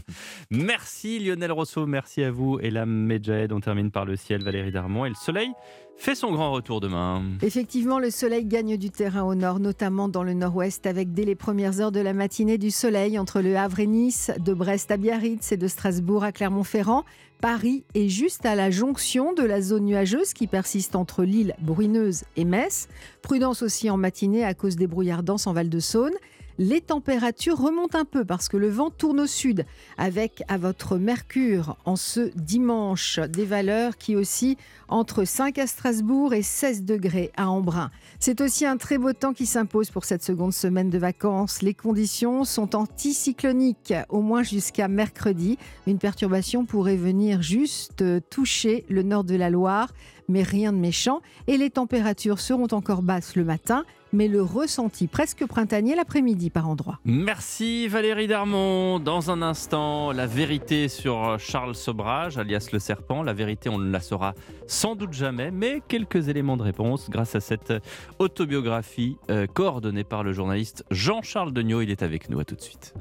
merci 0.50 1.18
Lionel 1.18 1.52
Rousseau, 1.52 1.86
merci 1.86 2.22
à 2.24 2.30
vous. 2.30 2.58
Et 2.60 2.70
la 2.70 2.86
Medjahed, 2.86 3.52
on 3.52 3.60
termine 3.60 3.90
par 3.90 4.06
le 4.06 4.16
ciel, 4.16 4.42
Valérie 4.42 4.72
Darmon 4.72 5.04
et 5.04 5.10
le 5.10 5.14
soleil 5.14 5.50
fait 5.96 6.14
son 6.14 6.32
grand 6.32 6.52
retour 6.52 6.80
demain. 6.80 7.22
Effectivement, 7.42 7.98
le 7.98 8.10
soleil 8.10 8.44
gagne 8.44 8.76
du 8.76 8.90
terrain 8.90 9.22
au 9.22 9.34
nord, 9.34 9.60
notamment 9.60 10.08
dans 10.08 10.22
le 10.22 10.34
nord-ouest, 10.34 10.86
avec 10.86 11.12
dès 11.12 11.24
les 11.24 11.34
premières 11.34 11.80
heures 11.80 11.92
de 11.92 12.00
la 12.00 12.12
matinée 12.12 12.58
du 12.58 12.70
soleil 12.70 13.18
entre 13.18 13.40
le 13.40 13.56
Havre 13.56 13.80
et 13.80 13.86
Nice, 13.86 14.30
de 14.38 14.54
Brest 14.54 14.90
à 14.90 14.96
Biarritz 14.96 15.52
et 15.52 15.56
de 15.56 15.68
Strasbourg 15.68 16.24
à 16.24 16.32
Clermont-Ferrand. 16.32 17.04
Paris 17.44 17.84
est 17.94 18.08
juste 18.08 18.46
à 18.46 18.54
la 18.54 18.70
jonction 18.70 19.34
de 19.34 19.42
la 19.42 19.60
zone 19.60 19.84
nuageuse 19.84 20.32
qui 20.32 20.46
persiste 20.46 20.96
entre 20.96 21.24
l'île 21.24 21.54
Bruineuse 21.60 22.22
et 22.38 22.46
Metz. 22.46 22.88
Prudence 23.20 23.60
aussi 23.60 23.90
en 23.90 23.98
matinée 23.98 24.46
à 24.46 24.54
cause 24.54 24.76
des 24.76 24.86
brouillards 24.86 25.22
denses 25.22 25.46
en 25.46 25.52
Val-de-Saône 25.52 26.14
les 26.58 26.80
températures 26.80 27.58
remontent 27.58 27.98
un 27.98 28.04
peu 28.04 28.24
parce 28.24 28.48
que 28.48 28.56
le 28.56 28.68
vent 28.68 28.90
tourne 28.90 29.20
au 29.20 29.26
sud 29.26 29.66
avec 29.98 30.42
à 30.48 30.56
votre 30.56 30.98
mercure 30.98 31.76
en 31.84 31.96
ce 31.96 32.30
dimanche 32.36 33.18
des 33.18 33.44
valeurs 33.44 33.96
qui 33.96 34.14
aussi 34.14 34.56
entre 34.88 35.24
5 35.24 35.58
à 35.58 35.66
Strasbourg 35.66 36.34
et 36.34 36.42
16 36.42 36.84
degrés 36.84 37.32
à 37.36 37.48
Embrun. 37.48 37.90
C'est 38.20 38.40
aussi 38.40 38.66
un 38.66 38.76
très 38.76 38.98
beau 38.98 39.12
temps 39.12 39.32
qui 39.32 39.46
s'impose 39.46 39.90
pour 39.90 40.04
cette 40.04 40.22
seconde 40.22 40.52
semaine 40.52 40.90
de 40.90 40.98
vacances. 40.98 41.62
Les 41.62 41.74
conditions 41.74 42.44
sont 42.44 42.76
anticycloniques 42.76 43.94
au 44.08 44.20
moins 44.20 44.42
jusqu'à 44.42 44.88
mercredi. 44.88 45.58
Une 45.86 45.98
perturbation 45.98 46.64
pourrait 46.66 46.96
venir 46.96 47.42
juste 47.42 48.04
toucher 48.30 48.84
le 48.88 49.02
nord 49.02 49.24
de 49.24 49.34
la 49.34 49.50
Loire 49.50 49.88
mais 50.28 50.42
rien 50.42 50.72
de 50.72 50.78
méchant. 50.78 51.20
Et 51.46 51.56
les 51.56 51.70
températures 51.70 52.40
seront 52.40 52.68
encore 52.72 53.02
basses 53.02 53.36
le 53.36 53.44
matin, 53.44 53.84
mais 54.14 54.28
le 54.28 54.42
ressenti 54.42 55.06
presque 55.06 55.44
printanier 55.46 55.94
l'après-midi 55.94 56.50
par 56.50 56.68
endroits. 56.68 56.98
Merci 57.04 57.88
Valérie 57.88 58.26
Darmon. 58.26 58.98
Dans 59.00 59.30
un 59.30 59.42
instant, 59.42 60.12
la 60.12 60.26
vérité 60.26 60.88
sur 60.88 61.38
Charles 61.38 61.74
Sobrage, 61.74 62.38
alias 62.38 62.68
le 62.72 62.78
serpent. 62.78 63.22
La 63.22 63.32
vérité, 63.32 63.68
on 63.68 63.78
ne 63.78 63.90
la 63.90 64.00
saura 64.00 64.34
sans 64.66 64.94
doute 64.94 65.12
jamais, 65.12 65.50
mais 65.50 65.82
quelques 65.86 66.28
éléments 66.28 66.56
de 66.56 66.62
réponse 66.62 67.10
grâce 67.10 67.34
à 67.34 67.40
cette 67.40 67.72
autobiographie 68.18 69.16
euh, 69.30 69.46
coordonnée 69.46 70.04
par 70.04 70.22
le 70.22 70.32
journaliste 70.32 70.84
Jean-Charles 70.90 71.52
Degnaud. 71.52 71.82
Il 71.82 71.90
est 71.90 72.02
avec 72.02 72.30
nous. 72.30 72.38
À 72.38 72.44
tout 72.44 72.54
de 72.54 72.60
suite. 72.60 72.94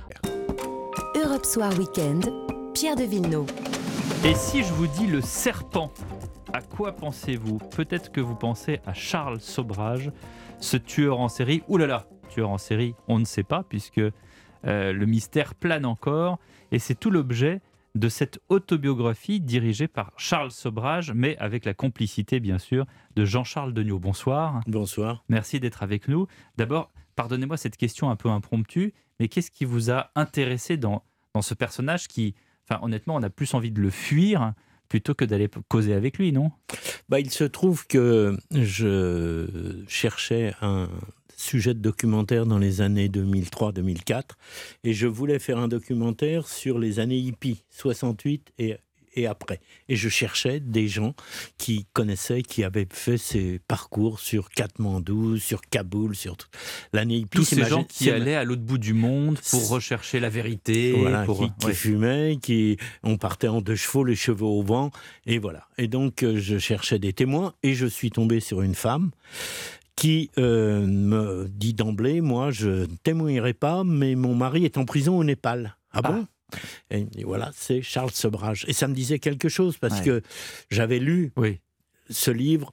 Europe 1.15 1.45
Soir 1.45 1.71
Weekend, 1.77 2.31
Pierre 2.73 2.95
de 2.95 3.03
Villeneuve. 3.03 3.47
Et 4.25 4.35
si 4.35 4.63
je 4.63 4.71
vous 4.73 4.87
dis 4.87 5.07
le 5.07 5.21
serpent? 5.21 5.91
À 6.53 6.61
quoi 6.61 6.95
pensez-vous? 6.95 7.57
Peut-être 7.57 8.11
que 8.11 8.21
vous 8.21 8.35
pensez 8.35 8.79
à 8.85 8.93
Charles 8.93 9.41
Sobrage, 9.41 10.11
ce 10.59 10.77
tueur 10.77 11.19
en 11.19 11.27
série. 11.27 11.63
Ouh 11.67 11.77
là 11.77 11.87
là, 11.87 12.07
tueur 12.29 12.51
en 12.51 12.59
série, 12.59 12.93
on 13.07 13.17
ne 13.17 13.25
sait 13.25 13.43
pas, 13.43 13.63
puisque 13.63 13.97
euh, 13.97 14.13
le 14.63 15.05
mystère 15.07 15.55
plane 15.55 15.85
encore. 15.85 16.39
Et 16.71 16.77
c'est 16.77 16.93
tout 16.95 17.09
l'objet 17.09 17.59
de 17.95 18.07
cette 18.07 18.39
autobiographie 18.49 19.39
dirigée 19.39 19.87
par 19.87 20.13
Charles 20.15 20.51
Sobrage, 20.51 21.11
mais 21.13 21.37
avec 21.37 21.65
la 21.65 21.73
complicité, 21.73 22.39
bien 22.39 22.59
sûr, 22.59 22.85
de 23.15 23.25
Jean-Charles 23.25 23.73
Degnaud. 23.73 23.99
Bonsoir. 23.99 24.61
Bonsoir. 24.67 25.23
Merci 25.29 25.59
d'être 25.59 25.81
avec 25.81 26.07
nous. 26.07 26.27
D'abord, 26.57 26.91
pardonnez-moi 27.15 27.57
cette 27.57 27.77
question 27.77 28.11
un 28.11 28.15
peu 28.15 28.29
impromptue, 28.29 28.93
mais 29.19 29.27
qu'est-ce 29.27 29.51
qui 29.51 29.65
vous 29.65 29.91
a 29.91 30.11
intéressé 30.15 30.77
dans, 30.77 31.03
dans 31.33 31.41
ce 31.41 31.55
personnage 31.55 32.07
qui, 32.07 32.35
enfin, 32.67 32.79
honnêtement, 32.83 33.15
on 33.15 33.23
a 33.23 33.29
plus 33.31 33.55
envie 33.55 33.71
de 33.71 33.81
le 33.81 33.89
fuir 33.89 34.53
plutôt 34.93 35.15
que 35.15 35.25
d'aller 35.25 35.49
causer 35.69 35.95
avec 35.95 36.19
lui, 36.19 36.31
non? 36.31 36.51
Bah, 37.09 37.19
Il 37.19 37.31
se 37.31 37.45
trouve 37.45 37.87
que 37.87 38.37
je 38.51 39.81
cherchais 39.87 40.53
un 40.61 40.87
sujet 41.35 41.73
de 41.73 41.79
documentaire 41.79 42.45
dans 42.45 42.59
les 42.59 42.79
années 42.79 43.07
2003-2004 43.07 44.21
et 44.83 44.93
je 44.93 45.07
voulais 45.07 45.39
faire 45.39 45.57
un 45.57 45.67
documentaire 45.67 46.47
sur 46.47 46.77
les 46.77 46.99
années 46.99 47.17
hippies, 47.17 47.63
68 47.71 48.53
et 48.59 48.75
et 49.15 49.27
après. 49.27 49.59
Et 49.89 49.95
je 49.95 50.09
cherchais 50.09 50.59
des 50.59 50.87
gens 50.87 51.15
qui 51.57 51.85
connaissaient, 51.93 52.41
qui 52.41 52.63
avaient 52.63 52.87
fait 52.91 53.17
ces 53.17 53.59
parcours 53.67 54.19
sur 54.19 54.49
Katmandou, 54.49 55.37
sur 55.37 55.61
Kaboul, 55.61 56.15
sur 56.15 56.35
l'année 56.91 57.25
Tous 57.29 57.43
ces 57.43 57.63
gens 57.63 57.83
qui 57.83 58.09
allaient 58.09 58.35
à 58.35 58.43
l'autre 58.43 58.61
bout 58.61 58.77
du 58.77 58.93
monde 58.93 59.39
pour 59.49 59.69
rechercher 59.69 60.19
la 60.19 60.29
vérité. 60.29 60.93
Voilà, 60.93 61.25
qui, 61.59 61.73
fumaient, 61.73 62.37
qui, 62.41 62.77
on 63.03 63.17
partait 63.17 63.47
en 63.47 63.61
deux 63.61 63.75
chevaux, 63.75 64.03
les 64.03 64.15
cheveux 64.15 64.45
au 64.45 64.63
vent, 64.63 64.91
et 65.25 65.39
voilà. 65.39 65.67
Et 65.77 65.87
donc, 65.87 66.23
euh, 66.23 66.37
je 66.37 66.57
cherchais 66.57 66.99
des 66.99 67.13
témoins, 67.13 67.53
et 67.63 67.73
je 67.73 67.85
suis 67.85 68.11
tombé 68.11 68.39
sur 68.39 68.61
une 68.61 68.75
femme 68.75 69.11
qui 69.95 70.31
euh, 70.37 70.85
me 70.85 71.47
dit 71.49 71.73
d'emblée, 71.73 72.21
moi, 72.21 72.51
je 72.51 72.69
ne 72.69 72.85
témoignerai 73.03 73.53
pas, 73.53 73.83
mais 73.83 74.15
mon 74.15 74.35
mari 74.35 74.65
est 74.65 74.77
en 74.77 74.85
prison 74.85 75.17
au 75.17 75.23
Népal. 75.23 75.77
Ah, 75.91 76.01
ah. 76.03 76.11
bon 76.11 76.27
et, 76.89 77.05
voilà, 77.23 77.51
c'est 77.55 77.81
Charles 77.81 78.11
Sobrage. 78.11 78.65
Et 78.67 78.73
ça 78.73 78.87
me 78.87 78.93
disait 78.93 79.19
quelque 79.19 79.49
chose 79.49 79.77
parce 79.77 80.01
que 80.01 80.21
j'avais 80.69 80.99
lu 80.99 81.31
ce 82.09 82.31
livre 82.31 82.71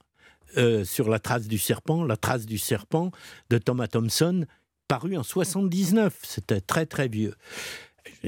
euh, 0.56 0.84
sur 0.84 1.08
la 1.08 1.18
trace 1.18 1.46
du 1.46 1.58
serpent, 1.58 2.04
la 2.04 2.16
trace 2.16 2.46
du 2.46 2.58
serpent 2.58 3.12
de 3.50 3.58
Thomas 3.58 3.86
Thompson, 3.86 4.46
paru 4.88 5.16
en 5.16 5.22
79. 5.22 6.18
C'était 6.22 6.60
très 6.60 6.86
très 6.86 7.08
vieux. 7.08 7.34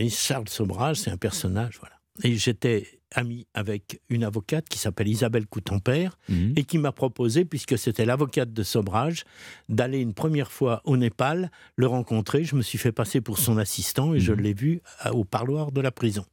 Charles 0.08 0.48
Sobrage, 0.48 0.98
c'est 0.98 1.10
un 1.10 1.16
personnage, 1.16 1.78
voilà. 1.80 1.98
Et 2.22 2.36
j'étais 2.36 3.01
ami 3.14 3.46
avec 3.54 4.00
une 4.08 4.24
avocate 4.24 4.68
qui 4.68 4.78
s'appelle 4.78 5.08
Isabelle 5.08 5.46
Coutempère 5.46 6.18
mhm. 6.28 6.54
et 6.56 6.64
qui 6.64 6.78
m'a 6.78 6.92
proposé, 6.92 7.44
puisque 7.44 7.78
c'était 7.78 8.04
l'avocate 8.04 8.52
de 8.52 8.62
Sobrage, 8.62 9.24
d'aller 9.68 10.00
une 10.00 10.14
première 10.14 10.50
fois 10.52 10.82
au 10.84 10.96
Népal, 10.96 11.50
le 11.76 11.86
rencontrer. 11.86 12.44
Je 12.44 12.56
me 12.56 12.62
suis 12.62 12.78
fait 12.78 12.92
passer 12.92 13.20
pour 13.20 13.38
son 13.38 13.58
assistant 13.58 14.14
et 14.14 14.20
je 14.20 14.32
mhm. 14.32 14.40
l'ai 14.40 14.54
vu 14.54 14.80
au 15.12 15.24
parloir 15.24 15.72
de 15.72 15.80
la 15.80 15.90
prison. 15.90 16.24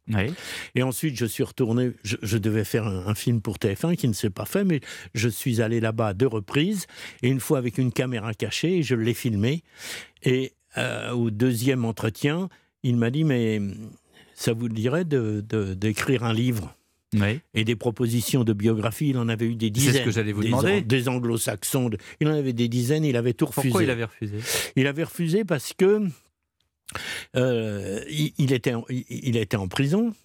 Et 0.76 0.84
ensuite, 0.84 1.16
je 1.16 1.26
suis 1.26 1.44
retourné, 1.44 1.92
je, 2.04 2.38
devais 2.38 2.64
faire 2.64 2.88
un, 2.88 3.16
film 3.16 3.42
pour 3.42 3.58
TF1 3.58 3.96
qui 3.96 4.08
ne 4.08 4.14
s'est 4.14 4.30
pas 4.30 4.46
fait, 4.46 4.64
mais 4.64 4.80
je 5.14 5.30
suis 5.30 5.62
allé 5.62 5.80
là-bas 5.80 6.10
à 6.10 6.14
deux 6.14 6.28
reprises 6.28 6.86
et 7.22 7.30
une 7.30 7.40
fois 7.40 7.58
avec 7.58 7.78
une 7.78 7.92
caméra 7.92 8.34
cachée 8.34 8.78
et 8.78 8.84
je 8.84 8.96
l'ai 8.96 9.14
filmé. 9.14 9.64
Et 10.24 10.54
euh, 10.78 11.12
au 11.12 11.32
deuxième 11.32 11.86
entretien, 11.86 12.50
il 12.84 12.96
m'a 12.96 13.10
dit, 13.10 13.24
mais 13.24 13.60
ça 14.40 14.54
vous 14.54 14.70
dirait 14.70 15.04
d'écrire 15.04 16.22
de, 16.22 16.26
un 16.26 16.34
livre 16.34 16.74
Et 17.54 17.66
des 17.66 17.76
propositions 17.76 18.46
de 18.46 18.54
biographie, 18.54 19.10
il 19.10 19.18
en 19.18 19.28
avait 19.28 19.48
eu 19.48 19.56
des 19.56 19.70
dizaines. 19.70 19.92
C'est 19.92 20.00
ce 20.00 20.06
que 20.06 20.12
j'allais 20.12 20.32
vous 20.32 20.44
demander. 20.44 20.82
Des 20.82 21.10
anglo-saxons, 21.10 21.90
il 22.22 22.28
en 22.30 22.34
avait 22.34 22.54
des 22.54 22.70
dizaines, 22.70 23.04
il 23.04 23.18
avait 23.18 23.34
tout 23.34 23.48
refusé. 23.48 23.68
Pourquoi 23.68 23.84
il 23.84 23.90
avait 23.90 24.06
refusé? 24.06 24.38
Il 24.78 24.88
avait 24.88 25.04
refusé 25.04 25.44
parce 25.44 25.74
que 25.74 26.08
euh, 27.36 28.02
il, 28.38 28.54
était 28.54 28.74
en, 28.74 28.86
il, 28.90 29.36
était 29.36 29.58
en 29.58 29.68
prison 29.68 30.16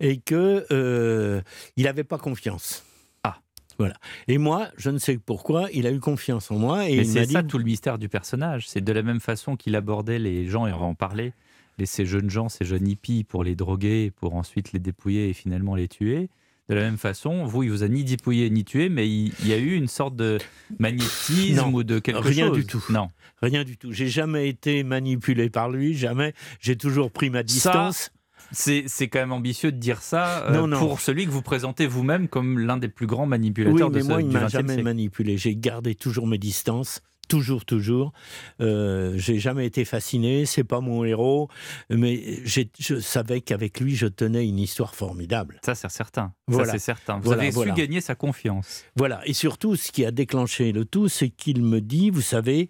et 0.00 0.16
que 0.16 0.64
euh, 0.70 1.42
il 1.76 1.84
n'avait 1.84 2.02
pas 2.02 2.18
confiance. 2.18 2.82
Ah. 3.24 3.40
Voilà. 3.78 3.96
Et 4.26 4.38
moi, 4.38 4.70
je 4.78 4.88
ne 4.88 4.96
sais 4.96 5.18
pourquoi, 5.18 5.68
il 5.74 5.86
a 5.86 5.90
eu 5.90 6.00
confiance 6.00 6.50
en 6.50 6.58
moi. 6.58 6.88
Et 6.88 6.96
Mais 6.96 7.04
c'est 7.04 7.26
ça 7.26 7.42
tout 7.42 7.58
le 7.58 7.64
mystère 7.64 7.98
du 7.98 8.08
personnage. 8.08 8.68
C'est 8.70 8.82
de 8.82 8.92
la 8.92 9.02
même 9.02 9.20
façon 9.20 9.54
qu'il 9.54 9.76
abordait 9.76 10.18
les 10.18 10.48
gens 10.48 10.66
et 10.66 10.72
en 10.72 10.94
parlait 10.94 11.34
ces 11.84 12.06
jeunes 12.06 12.30
gens, 12.30 12.48
ces 12.48 12.64
jeunes 12.64 12.88
hippies, 12.88 13.24
pour 13.24 13.44
les 13.44 13.56
droguer, 13.56 14.12
pour 14.14 14.34
ensuite 14.34 14.72
les 14.72 14.78
dépouiller 14.78 15.30
et 15.30 15.32
finalement 15.32 15.74
les 15.74 15.88
tuer. 15.88 16.28
De 16.68 16.74
la 16.74 16.80
même 16.80 16.96
façon, 16.96 17.44
vous, 17.44 17.62
il 17.62 17.70
vous 17.70 17.82
a 17.82 17.88
ni 17.88 18.04
dépouillé 18.04 18.48
ni 18.48 18.64
tué, 18.64 18.88
mais 18.88 19.06
il, 19.06 19.32
y 19.44 19.52
a 19.52 19.58
eu 19.58 19.74
une 19.74 19.86
sorte 19.86 20.16
de 20.16 20.38
magnétisme 20.78 21.74
ou 21.74 21.82
de 21.82 21.98
quelque 21.98 22.26
rien 22.26 22.46
chose. 22.46 22.56
du 22.56 22.64
tout. 22.64 22.82
Non, 22.88 23.10
rien 23.42 23.64
du 23.64 23.76
tout. 23.76 23.92
J'ai 23.92 24.08
jamais 24.08 24.48
été 24.48 24.82
manipulé 24.82 25.50
par 25.50 25.68
lui, 25.68 25.94
jamais. 25.94 26.32
J'ai 26.60 26.76
toujours 26.76 27.10
pris 27.10 27.28
ma 27.28 27.42
distance. 27.42 28.10
C'est 28.50 29.08
quand 29.08 29.18
même 29.18 29.32
ambitieux 29.32 29.72
de 29.72 29.76
dire 29.76 30.00
ça 30.00 30.44
euh, 30.50 30.78
pour 30.78 31.00
celui 31.00 31.26
que 31.26 31.30
vous 31.30 31.42
présentez 31.42 31.86
vous-même 31.86 32.28
comme 32.28 32.58
l'un 32.58 32.76
des 32.76 32.88
plus 32.88 33.06
grands 33.06 33.26
manipulateurs 33.26 33.88
oui, 33.88 33.94
mais 33.94 34.02
de 34.02 34.06
moi, 34.06 34.22
il 34.22 34.28
m'a 34.28 34.48
jamais 34.48 34.82
manipulé. 34.82 35.36
J'ai 35.36 35.56
gardé 35.56 35.94
toujours 35.94 36.26
mes 36.26 36.38
distances 36.38 37.02
toujours, 37.28 37.64
toujours. 37.64 38.12
Euh, 38.60 39.14
j'ai 39.16 39.38
jamais 39.38 39.66
été 39.66 39.84
fasciné, 39.84 40.46
c'est 40.46 40.64
pas 40.64 40.80
mon 40.80 41.04
héros, 41.04 41.48
mais 41.90 42.40
je 42.44 42.98
savais 43.00 43.40
qu'avec 43.40 43.80
lui, 43.80 43.94
je 43.96 44.06
tenais 44.06 44.46
une 44.46 44.58
histoire 44.58 44.94
formidable. 44.94 45.60
Ça, 45.64 45.74
c'est 45.74 45.90
certain. 45.90 46.32
Voilà. 46.46 46.72
c'est 46.72 46.78
certain. 46.78 47.18
Vous 47.20 47.32
avez 47.32 47.50
su 47.52 47.72
gagner 47.72 48.00
sa 48.00 48.14
confiance. 48.14 48.84
Voilà. 48.96 49.20
Et 49.26 49.32
surtout, 49.32 49.76
ce 49.76 49.90
qui 49.92 50.04
a 50.04 50.10
déclenché 50.10 50.72
le 50.72 50.84
tout, 50.84 51.08
c'est 51.08 51.28
qu'il 51.30 51.62
me 51.62 51.80
dit, 51.80 52.10
vous 52.10 52.20
savez, 52.20 52.68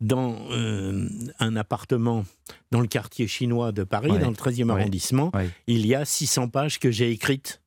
dans 0.00 0.36
euh, 0.50 1.08
un 1.38 1.56
appartement 1.56 2.24
dans 2.70 2.80
le 2.80 2.86
quartier 2.86 3.26
chinois 3.26 3.72
de 3.72 3.82
Paris, 3.82 4.10
Ouais. 4.10 4.18
dans 4.18 4.28
le 4.30 4.36
13e 4.36 4.70
Ouais. 4.70 4.80
arrondissement. 4.80 5.30
Ouais. 5.34 5.48
Il 5.66 5.86
y 5.86 5.94
a 5.94 6.04
600 6.04 6.48
pages 6.48 6.78
que 6.78 6.90
j'ai 6.90 7.10
écrites 7.10 7.62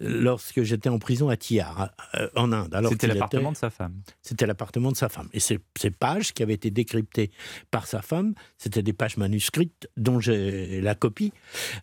lorsque 0.00 0.62
j'étais 0.62 0.88
en 0.88 0.98
prison 0.98 1.28
à 1.28 1.36
Tihar, 1.36 1.90
euh, 2.14 2.28
en 2.36 2.52
Inde. 2.52 2.76
C'était 2.88 3.06
l'appartement 3.06 3.52
de 3.52 3.56
sa 3.56 3.70
femme. 3.70 4.00
C'était 4.22 4.46
l'appartement 4.46 4.92
de 4.92 4.96
sa 4.96 5.08
femme. 5.08 5.28
Et 5.32 5.40
ces, 5.40 5.58
ces 5.76 5.90
pages 5.90 6.32
qui 6.32 6.42
avaient 6.42 6.54
été 6.54 6.70
décryptées 6.70 7.30
par 7.70 7.86
sa 7.86 8.02
femme, 8.02 8.34
c'était 8.56 8.82
des 8.82 8.92
pages 8.92 9.16
manuscrites 9.16 9.88
dont 9.96 10.20
j'ai 10.20 10.80
la 10.80 10.94
copie. 10.94 11.32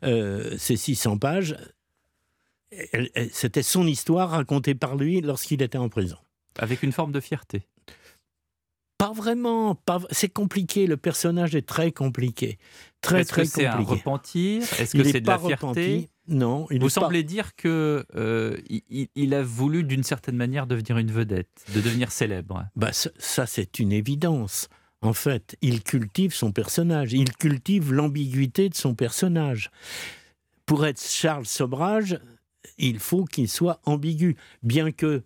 Euh, 0.04 0.56
ces 0.58 0.78
600 0.78 1.18
pages, 1.18 1.56
c'était 3.32 3.64
son 3.64 3.88
histoire 3.88 4.32
racontée 4.32 4.76
par 4.76 4.96
lui 4.96 5.22
lorsqu'il 5.22 5.62
était 5.62 5.78
en 5.78 5.90
prison. 5.90 6.18
Avec 6.58 6.84
une 6.84 6.92
forme 6.92 7.12
de 7.12 7.20
fierté. 7.20 7.68
Pas 8.98 9.12
vraiment. 9.12 9.76
Pas, 9.76 10.00
c'est 10.12 10.30
compliqué. 10.30 10.88
Le 10.88 10.98
personnage 10.98 11.54
est 11.56 11.68
très 11.68 11.92
compliqué. 11.92 12.58
Très, 13.02 13.22
Est-ce 13.22 13.30
que 13.30 13.34
très 13.36 13.46
c'est 13.46 13.66
un 13.66 13.78
compliqué. 13.78 13.92
repentir? 14.00 14.62
Est-ce 14.80 14.96
Il 14.98 15.04
que 15.04 15.08
est 15.08 15.12
c'est 15.12 15.22
de 15.22 15.26
pas 15.26 15.34
la 15.34 15.40
fierté? 15.40 15.66
repenti. 15.68 16.10
Non, 16.28 16.66
il 16.72 16.80
Vous 16.80 16.88
est 16.88 16.96
pas- 16.96 17.02
semblez 17.02 17.24
dire 17.24 17.56
que 17.56 18.04
euh, 18.16 18.58
il- 19.16 19.34
a 19.36 19.44
voulu 19.44 19.84
d'une 19.84 20.02
certaine 20.04 20.36
manière 20.38 20.66
devenir 20.66 20.98
une 20.98 21.12
vedette, 21.12 21.66
de 21.76 21.82
devenir 21.82 22.12
célèbre. 22.12 22.66
Bah, 22.76 22.92
ça, 22.94 23.12
ça, 23.20 23.46
c'est 23.46 23.78
une 23.80 23.92
évidence. 23.92 24.68
En 25.02 25.14
fait, 25.14 25.56
il 25.62 25.84
cultive 25.84 26.34
son 26.34 26.52
personnage, 26.52 27.14
il 27.14 27.32
cultive 27.36 27.94
l'ambiguïté 27.94 28.70
de 28.70 28.76
son 28.76 28.96
personnage. 28.96 29.70
Pour 30.66 30.84
être 30.88 31.00
Charles 31.00 31.46
Sobrage, 31.46 32.20
il 32.80 32.98
faut 32.98 33.26
qu'il 33.26 33.48
soit 33.48 33.80
ambigu, 33.86 34.36
bien 34.64 34.92
que 34.92 35.22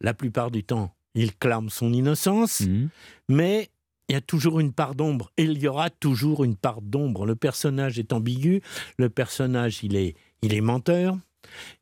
la 0.00 0.14
plupart 0.14 0.50
du 0.50 0.64
temps, 0.64 0.94
il 1.14 1.36
clame 1.36 1.68
son 1.70 1.92
innocence, 1.92 2.60
Mmh. 2.60 2.88
mais 3.28 3.68
il 4.08 4.12
y 4.12 4.16
a 4.16 4.20
toujours 4.20 4.60
une 4.60 4.72
part 4.72 4.94
d'ombre, 4.94 5.30
et 5.36 5.44
il 5.44 5.58
y 5.58 5.68
aura 5.68 5.88
toujours 5.90 6.44
une 6.44 6.56
part 6.56 6.82
d'ombre. 6.82 7.24
Le 7.24 7.36
personnage 7.36 7.98
est 7.98 8.12
ambigu, 8.12 8.60
le 8.98 9.08
personnage, 9.08 9.80
il 9.82 9.96
est, 9.96 10.16
il 10.42 10.52
est 10.54 10.60
menteur, 10.60 11.16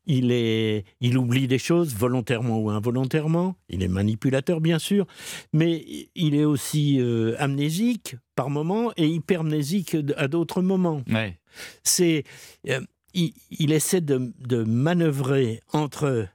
il, 0.05 0.31
est, 0.31 0.85
il 1.01 1.17
oublie 1.17 1.47
des 1.47 1.57
choses 1.59 1.93
volontairement 1.95 2.59
ou 2.59 2.69
involontairement. 2.69 3.55
Il 3.69 3.83
est 3.83 3.87
manipulateur, 3.87 4.59
bien 4.61 4.79
sûr, 4.79 5.05
mais 5.53 5.85
il 6.15 6.35
est 6.35 6.45
aussi 6.45 6.99
euh, 6.99 7.35
amnésique 7.39 8.15
par 8.35 8.49
moments 8.49 8.91
et 8.97 9.07
hypermnésique 9.07 9.95
à 10.17 10.27
d'autres 10.27 10.61
moments. 10.61 11.03
Ouais. 11.09 11.39
C'est, 11.83 12.23
euh, 12.69 12.81
il, 13.13 13.33
il 13.51 13.71
essaie 13.71 14.01
de, 14.01 14.31
de 14.39 14.63
manœuvrer 14.63 15.59
entre 15.73 16.27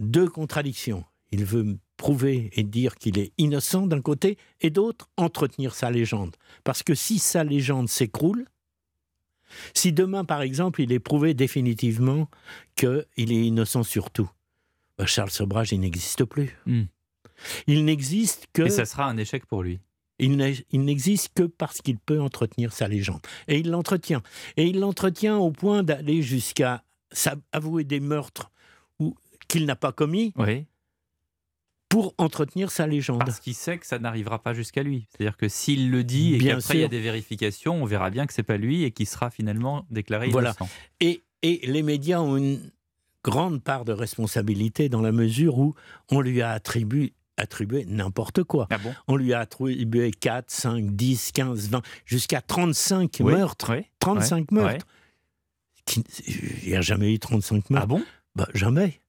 deux 0.00 0.28
contradictions. 0.28 1.04
Il 1.30 1.44
veut 1.44 1.76
prouver 2.02 2.50
et 2.54 2.64
dire 2.64 2.96
qu'il 2.96 3.16
est 3.16 3.32
innocent 3.38 3.86
d'un 3.86 4.00
côté, 4.00 4.36
et 4.60 4.70
d'autre, 4.70 5.08
entretenir 5.16 5.72
sa 5.72 5.88
légende. 5.88 6.34
Parce 6.64 6.82
que 6.82 6.96
si 6.96 7.20
sa 7.20 7.44
légende 7.44 7.88
s'écroule, 7.88 8.46
si 9.72 9.92
demain, 9.92 10.24
par 10.24 10.42
exemple, 10.42 10.80
il 10.82 10.90
est 10.90 10.98
prouvé 10.98 11.32
définitivement 11.32 12.28
qu'il 12.74 13.06
est 13.32 13.46
innocent 13.46 13.84
sur 13.84 14.10
tout, 14.10 14.28
bah, 14.98 15.06
Charles 15.06 15.30
Sobrage, 15.30 15.70
il 15.70 15.78
n'existe 15.78 16.24
plus. 16.24 16.58
Hmm. 16.66 16.86
Il 17.68 17.84
n'existe 17.84 18.48
que... 18.52 18.62
Et 18.62 18.70
ça 18.70 18.84
sera 18.84 19.04
un 19.06 19.16
échec 19.16 19.46
pour 19.46 19.62
lui. 19.62 19.78
Il 20.18 20.36
n'existe 20.84 21.30
que 21.34 21.44
parce 21.44 21.82
qu'il 21.82 21.98
peut 21.98 22.20
entretenir 22.20 22.72
sa 22.72 22.88
légende. 22.88 23.20
Et 23.46 23.58
il 23.60 23.70
l'entretient. 23.70 24.22
Et 24.56 24.66
il 24.66 24.80
l'entretient 24.80 25.36
au 25.38 25.52
point 25.52 25.84
d'aller 25.84 26.22
jusqu'à 26.22 26.82
avouer 27.52 27.84
des 27.84 28.00
meurtres 28.00 28.50
ou- 28.98 29.14
qu'il 29.46 29.66
n'a 29.66 29.76
pas 29.76 29.92
commis 29.92 30.32
Oui. 30.36 30.66
Pour 31.92 32.14
entretenir 32.18 32.70
sa 32.70 32.86
légende. 32.86 33.18
Parce 33.20 33.38
qu'il 33.38 33.54
sait 33.54 33.76
que 33.78 33.86
ça 33.86 33.98
n'arrivera 33.98 34.42
pas 34.42 34.54
jusqu'à 34.54 34.82
lui. 34.82 35.06
C'est-à-dire 35.10 35.36
que 35.36 35.48
s'il 35.48 35.90
le 35.90 36.02
dit 36.04 36.34
et 36.34 36.38
Bien 36.38 36.56
qu'après 36.56 36.78
il 36.78 36.80
y 36.80 36.84
a 36.84 36.88
des 36.88 37.00
vérifications, 37.00 37.82
on 37.82 37.84
verra 37.84 38.08
bien 38.10 38.26
que 38.26 38.32
c'est 38.32 38.42
pas 38.42 38.56
lui 38.56 38.82
et 38.84 38.90
qu'il 38.92 39.06
sera 39.06 39.30
finalement 39.30 39.84
déclaré 39.90 40.28
Voilà. 40.28 40.54
innocent. 40.58 40.68
Et, 41.00 41.22
et 41.42 41.60
les 41.66 41.82
médias 41.82 42.20
ont 42.20 42.36
une 42.36 42.70
grande 43.24 43.62
part 43.62 43.84
de 43.84 43.92
responsabilité 43.92 44.88
dans 44.88 45.02
la 45.02 45.12
mesure 45.12 45.58
où 45.58 45.74
on 46.10 46.20
lui 46.20 46.40
a 46.42 46.50
attribué, 46.52 47.12
attribué 47.36 47.84
n'importe 47.86 48.42
quoi. 48.42 48.66
Ah 48.70 48.78
bon? 48.78 48.94
On 49.06 49.16
lui 49.16 49.32
a 49.34 49.40
attribué 49.40 50.10
4, 50.12 50.50
5, 50.50 50.96
10, 50.96 51.32
15, 51.32 51.68
20, 51.68 51.82
jusqu'à 52.06 52.40
35 52.40 53.18
Oui, 53.20 53.32
meurtres. 53.34 53.74
oui, 53.76 53.84
35 54.00 54.50
ouais, 54.50 54.62
meurtres. 54.62 54.86
Il 56.26 56.68
n'y 56.70 56.74
a 56.74 56.80
jamais 56.80 57.12
eu 57.12 57.18
35 57.18 57.70
meurtres. 57.70 57.82
Ah 57.84 57.86
bon? 57.86 58.02
Bah, 58.34 58.48
Jamais. 58.54 59.00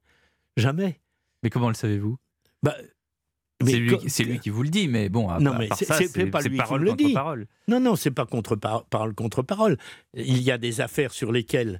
Jamais. 0.58 1.00
Mais 1.44 1.50
comment 1.50 1.70
le 1.70 1.76
savez-vous? 1.76 2.18
Bah, 2.64 2.76
C'est 3.66 3.74
lui, 3.78 3.96
lui 4.26 4.40
qui 4.40 4.50
vous 4.50 4.64
le 4.64 4.70
dit, 4.70 4.88
mais 4.88 5.08
bon, 5.10 5.30
à, 5.30 5.40
Non, 5.40 5.56
mais 5.58 5.70
c'est 5.78 5.86
ça, 5.86 5.98
c'est 5.98 6.08
c'est 6.08 6.26
pas 6.26 6.42
lui 6.42 6.52
qui 6.52 6.58
parole 6.58 6.80
me 6.82 6.86
le 6.86 6.92
contre 6.92 7.06
dit. 7.06 7.14
parole. 7.14 7.48
Non, 7.68 7.80
non, 7.80 7.96
c'est 7.96 8.12
pas 8.12 8.26
contre 8.26 8.56
par- 8.56 8.86
parole 8.86 9.14
contre 9.14 9.42
parole. 9.44 9.78
Il 10.16 10.42
y 10.42 10.52
a 10.52 10.58
des 10.58 10.82
affaires 10.82 11.14
sur 11.14 11.32
lesquelles 11.32 11.80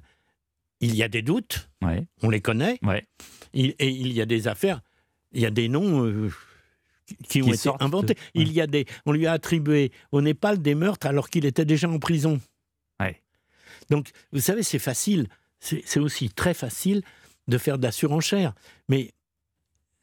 il 0.80 0.94
y 0.94 1.02
a 1.02 1.08
des 1.08 1.22
doutes. 1.22 1.68
Ouais. 1.82 2.06
On 2.22 2.30
les 2.30 2.40
connaît. 2.40 2.78
Ouais. 2.82 3.06
Il- 3.52 3.74
et 3.78 3.88
il 3.88 4.12
y 4.12 4.20
a 4.22 4.26
des 4.26 4.48
affaires, 4.48 4.80
il 5.32 5.40
y 5.42 5.46
a 5.46 5.50
des 5.50 5.68
noms 5.68 6.04
euh, 6.06 6.30
qui- 7.06 7.16
qui 7.16 7.42
ont 7.42 7.46
Qui 7.46 7.50
été 7.54 7.68
de- 7.68 7.74
inventés. 7.84 8.16
Il 8.34 8.50
y 8.52 8.60
a 8.60 8.66
des, 8.66 8.86
on 9.04 9.12
lui 9.12 9.26
a 9.26 9.32
attribué 9.32 9.92
au 10.12 10.20
Népal 10.22 10.62
des 10.62 10.74
meurtres 10.74 11.06
alors 11.06 11.28
qu'il 11.28 11.44
était 11.44 11.64
déjà 11.66 11.88
en 11.88 11.98
prison. 11.98 12.40
Donc, 13.90 14.10
vous 14.32 14.40
savez, 14.40 14.62
c'est 14.62 14.78
facile. 14.78 15.26
C'est 15.60 15.82
c'est 15.84 16.00
aussi 16.00 16.30
très 16.30 16.54
facile 16.54 17.02
de 17.48 17.58
faire 17.58 17.76
de 17.76 17.82
la 17.82 17.92
surenchère. 17.92 18.54
Mais 18.88 19.12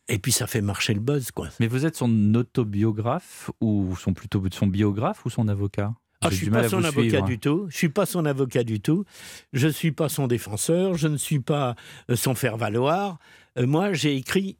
et 0.07 0.19
puis 0.19 0.31
ça 0.31 0.47
fait 0.47 0.61
marcher 0.61 0.93
le 0.93 0.99
buzz, 0.99 1.31
quoi. 1.31 1.49
Mais 1.59 1.67
vous 1.67 1.85
êtes 1.85 1.95
son 1.95 2.33
autobiographe 2.35 3.49
ou 3.61 3.95
son 3.95 4.13
plutôt 4.13 4.43
son 4.51 4.67
biographe 4.67 5.25
ou 5.25 5.29
son 5.29 5.47
avocat? 5.47 5.93
Ah, 6.23 6.29
je 6.29 6.35
suis 6.35 6.49
pas 6.51 6.69
son 6.69 6.83
avocat 6.83 7.09
suivre. 7.09 7.25
du 7.25 7.39
tout. 7.39 7.65
Je 7.69 7.77
suis 7.77 7.89
pas 7.89 8.05
son 8.05 8.25
avocat 8.25 8.63
du 8.63 8.79
tout. 8.79 9.05
Je 9.53 9.67
suis 9.67 9.91
pas 9.91 10.07
son 10.07 10.27
défenseur. 10.27 10.93
Je 10.95 11.07
ne 11.07 11.17
suis 11.17 11.39
pas 11.39 11.75
euh, 12.11 12.15
son 12.15 12.35
faire 12.35 12.57
valoir. 12.57 13.17
Euh, 13.57 13.65
moi, 13.65 13.93
j'ai 13.93 14.15
écrit 14.15 14.57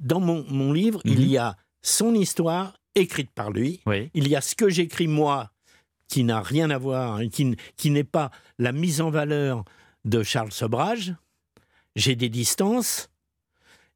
dans 0.00 0.20
mon, 0.20 0.44
mon 0.48 0.72
livre, 0.72 1.00
il 1.04 1.20
Mhm. 1.20 1.26
y 1.28 1.38
a 1.38 1.56
son 1.82 2.14
histoire 2.14 2.74
écrite 2.94 3.30
par 3.32 3.50
lui. 3.50 3.80
Oui. 3.86 4.10
Il 4.14 4.28
y 4.28 4.36
a 4.36 4.40
ce 4.40 4.54
que 4.54 4.68
j'écris 4.68 5.08
moi, 5.08 5.50
qui 6.08 6.22
n'a 6.24 6.40
rien 6.40 6.70
à 6.70 6.78
voir, 6.78 7.16
hein, 7.16 7.28
qui, 7.28 7.56
qui 7.76 7.90
n'est 7.90 8.04
pas 8.04 8.30
la 8.58 8.70
mise 8.72 9.00
en 9.00 9.10
valeur 9.10 9.64
de 10.04 10.22
Charles 10.22 10.52
Sobrage. 10.52 11.14
J'ai 11.96 12.14
des 12.16 12.28
distances 12.28 13.10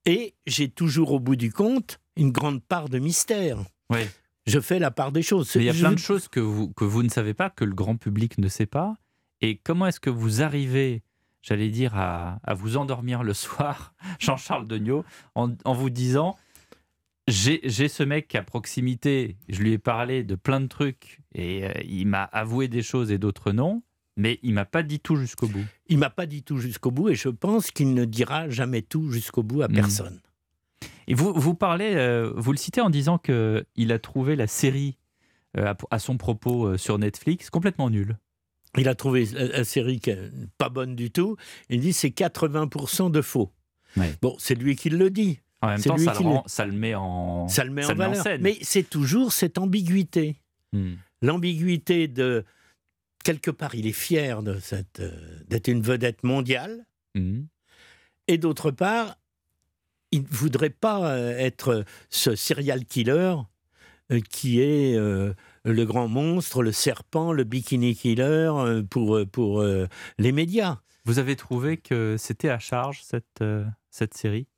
et 0.07 0.35
j'ai 0.47 0.69
toujours 0.69 1.13
au 1.13 1.21
bout 1.21 1.37
du 1.37 1.53
compte 1.53 2.01
une 2.17 2.31
grande 2.31 2.63
part 2.63 2.89
de 2.89 2.99
mystère. 2.99 3.59
Oui. 3.91 4.01
Je 4.47 4.61
fais 4.61 4.79
la 4.79 4.91
part 4.91 5.11
des 5.11 5.23
choses. 5.23 5.51
Mais 5.55 5.63
il 5.63 5.67
y 5.67 5.71
a 5.71 5.73
Je 5.73 5.81
plein 5.81 5.93
de 5.93 5.99
choses 5.99 6.29
que 6.29 6.41
vous, 6.41 6.73
que 6.73 6.85
vous 6.85 7.03
ne 7.03 7.09
savez 7.09 7.35
pas, 7.35 7.51
que 7.51 7.65
le 7.65 7.75
grand 7.75 7.97
public 7.97 8.39
ne 8.39 8.49
sait 8.49 8.67
pas. 8.67 8.97
Et 9.41 9.57
comment 9.57 9.87
est-ce 9.87 10.01
que 10.01 10.11
vous 10.11 10.43
arrivez, 10.43 11.03
j'allais 11.43 11.71
dire, 11.71 11.97
à, 11.97 12.41
à 12.45 12.55
vous 12.55 12.77
endormir 12.77 13.23
le 13.23 13.35
soir, 13.35 13.95
Jean-Charles 14.19 14.67
Degnaud, 14.69 15.05
en, 15.35 15.53
en 15.65 15.73
vous 15.73 15.91
disant 15.91 16.37
j'ai 17.27 17.61
j'ai 17.65 17.89
ce 17.89 18.03
mec 18.03 18.35
à 18.35 18.43
proximité, 18.43 19.39
je 19.49 19.63
lui 19.63 19.73
ai 19.73 19.79
parlé 19.79 20.25
de 20.25 20.35
plein 20.35 20.61
de 20.61 20.67
trucs, 20.67 21.21
et 21.35 21.65
euh, 21.65 21.73
il 21.87 22.07
m'a 22.07 22.25
avoué 22.25 22.69
des 22.69 22.83
choses 22.83 23.11
et 23.11 23.17
d'autres 23.17 23.51
non, 23.53 23.83
mais 24.17 24.39
il 24.43 24.55
m'a 24.55 24.65
pas 24.65 24.83
dit 24.83 25.01
tout 25.01 25.17
jusqu'au 25.17 25.49
bout. 25.49 25.65
Il 25.89 25.99
m'a 25.99 26.11
pas 26.11 26.27
dit 26.27 26.43
tout 26.43 26.59
jusqu'au 26.59 26.91
bout 26.91 27.09
et 27.11 27.15
je 27.15 27.29
pense 27.29 27.71
qu'il 27.71 27.95
ne 27.95 28.05
dira 28.05 28.49
jamais 28.49 28.83
tout 28.83 29.11
jusqu'au 29.11 29.43
bout 29.43 29.63
à 29.63 29.69
Mhm. 29.69 29.75
personne. 29.75 30.21
Et 31.07 31.15
vous, 31.15 31.33
vous 31.35 31.55
parlez, 31.55 31.95
euh, 31.95 32.33
vous 32.37 32.53
le 32.53 32.59
citez 32.59 32.81
en 32.81 32.91
disant 32.91 33.19
que 33.19 33.65
il 33.77 33.93
a 33.93 33.99
trouvé 33.99 34.37
la 34.37 34.47
série 34.47 34.97
euh, 35.57 35.67
à, 35.73 35.77
à 35.91 35.99
son 35.99 36.17
propos 36.17 36.67
euh, 36.67 36.77
sur 36.79 36.99
Netflix 36.99 37.51
complètement 37.51 37.91
nulle. 37.91 38.17
Il 38.77 38.89
a 38.89 38.95
trouvé 38.95 39.25
la, 39.27 39.45
la 39.59 39.65
série 39.65 40.01
pas 40.59 40.69
bonne 40.69 40.97
du 40.97 41.11
tout. 41.11 41.37
Il 41.69 41.81
dit 41.81 41.93
c'est 41.93 42.09
80% 42.09 43.11
de 43.11 43.21
faux. 43.23 43.53
Bon, 44.21 44.35
c'est 44.39 44.57
lui 44.57 44.75
qui 44.75 44.91
le 44.91 45.11
dit. 45.11 45.39
En 45.63 45.69
même 45.69 45.81
temps, 45.81 45.97
ça 45.97 46.13
le, 46.15 46.19
le- 46.19 46.25
rend- 46.29 46.43
ça 46.47 46.67
le 46.67 46.73
met 46.73 46.95
en, 46.97 47.47
Ça 47.49 47.65
le 47.65 47.71
met 47.71 47.83
ça 47.83 47.93
en 47.93 47.95
valeur. 47.97 48.23
scène. 48.23 48.41
Mais 48.43 48.59
c'est 48.63 48.83
toujours 48.83 49.33
cette 49.33 49.57
ambiguïté. 49.59 50.37
Hmm. 50.73 50.95
L'ambiguïté 51.23 52.09
de 52.09 52.45
quelque 53.25 53.51
part, 53.51 53.75
il 53.75 53.87
est 53.89 53.93
fier 53.93 54.43
de 54.45 54.61
cette 54.61 55.01
euh, 55.01 55.41
d'être 55.49 55.67
une 55.69 55.83
vedette 55.83 56.23
mondiale, 56.23 56.87
Hmm. 57.17 57.47
et 58.29 58.39
d'autre 58.39 58.71
part, 58.73 59.17
il 60.11 60.23
ne 60.23 60.29
voudrait 60.31 60.71
pas 60.71 61.13
euh, 61.15 61.31
être 61.39 61.85
ce 62.11 62.35
serial 62.37 62.85
killer 62.87 63.37
euh, 64.13 64.21
qui 64.31 64.61
est 64.61 64.97
euh, 64.97 65.33
le 65.65 65.85
grand 65.85 66.09
monstre, 66.09 66.63
le 66.63 66.73
serpent, 66.73 67.33
le 67.33 67.45
bikini 67.45 67.95
killer 67.95 68.51
euh, 68.53 68.83
pour, 68.83 69.17
euh, 69.17 69.27
pour 69.27 69.61
euh, 69.61 69.87
les 70.19 70.33
médias. 70.33 70.81
Vous 71.05 71.19
avez 71.21 71.37
trouvé 71.37 71.77
que 71.77 72.17
c'était 72.19 72.49
à 72.49 72.59
charge 72.59 73.03
cette, 73.03 73.43
euh, 73.43 73.65
cette 73.91 74.15
série? 74.15 74.49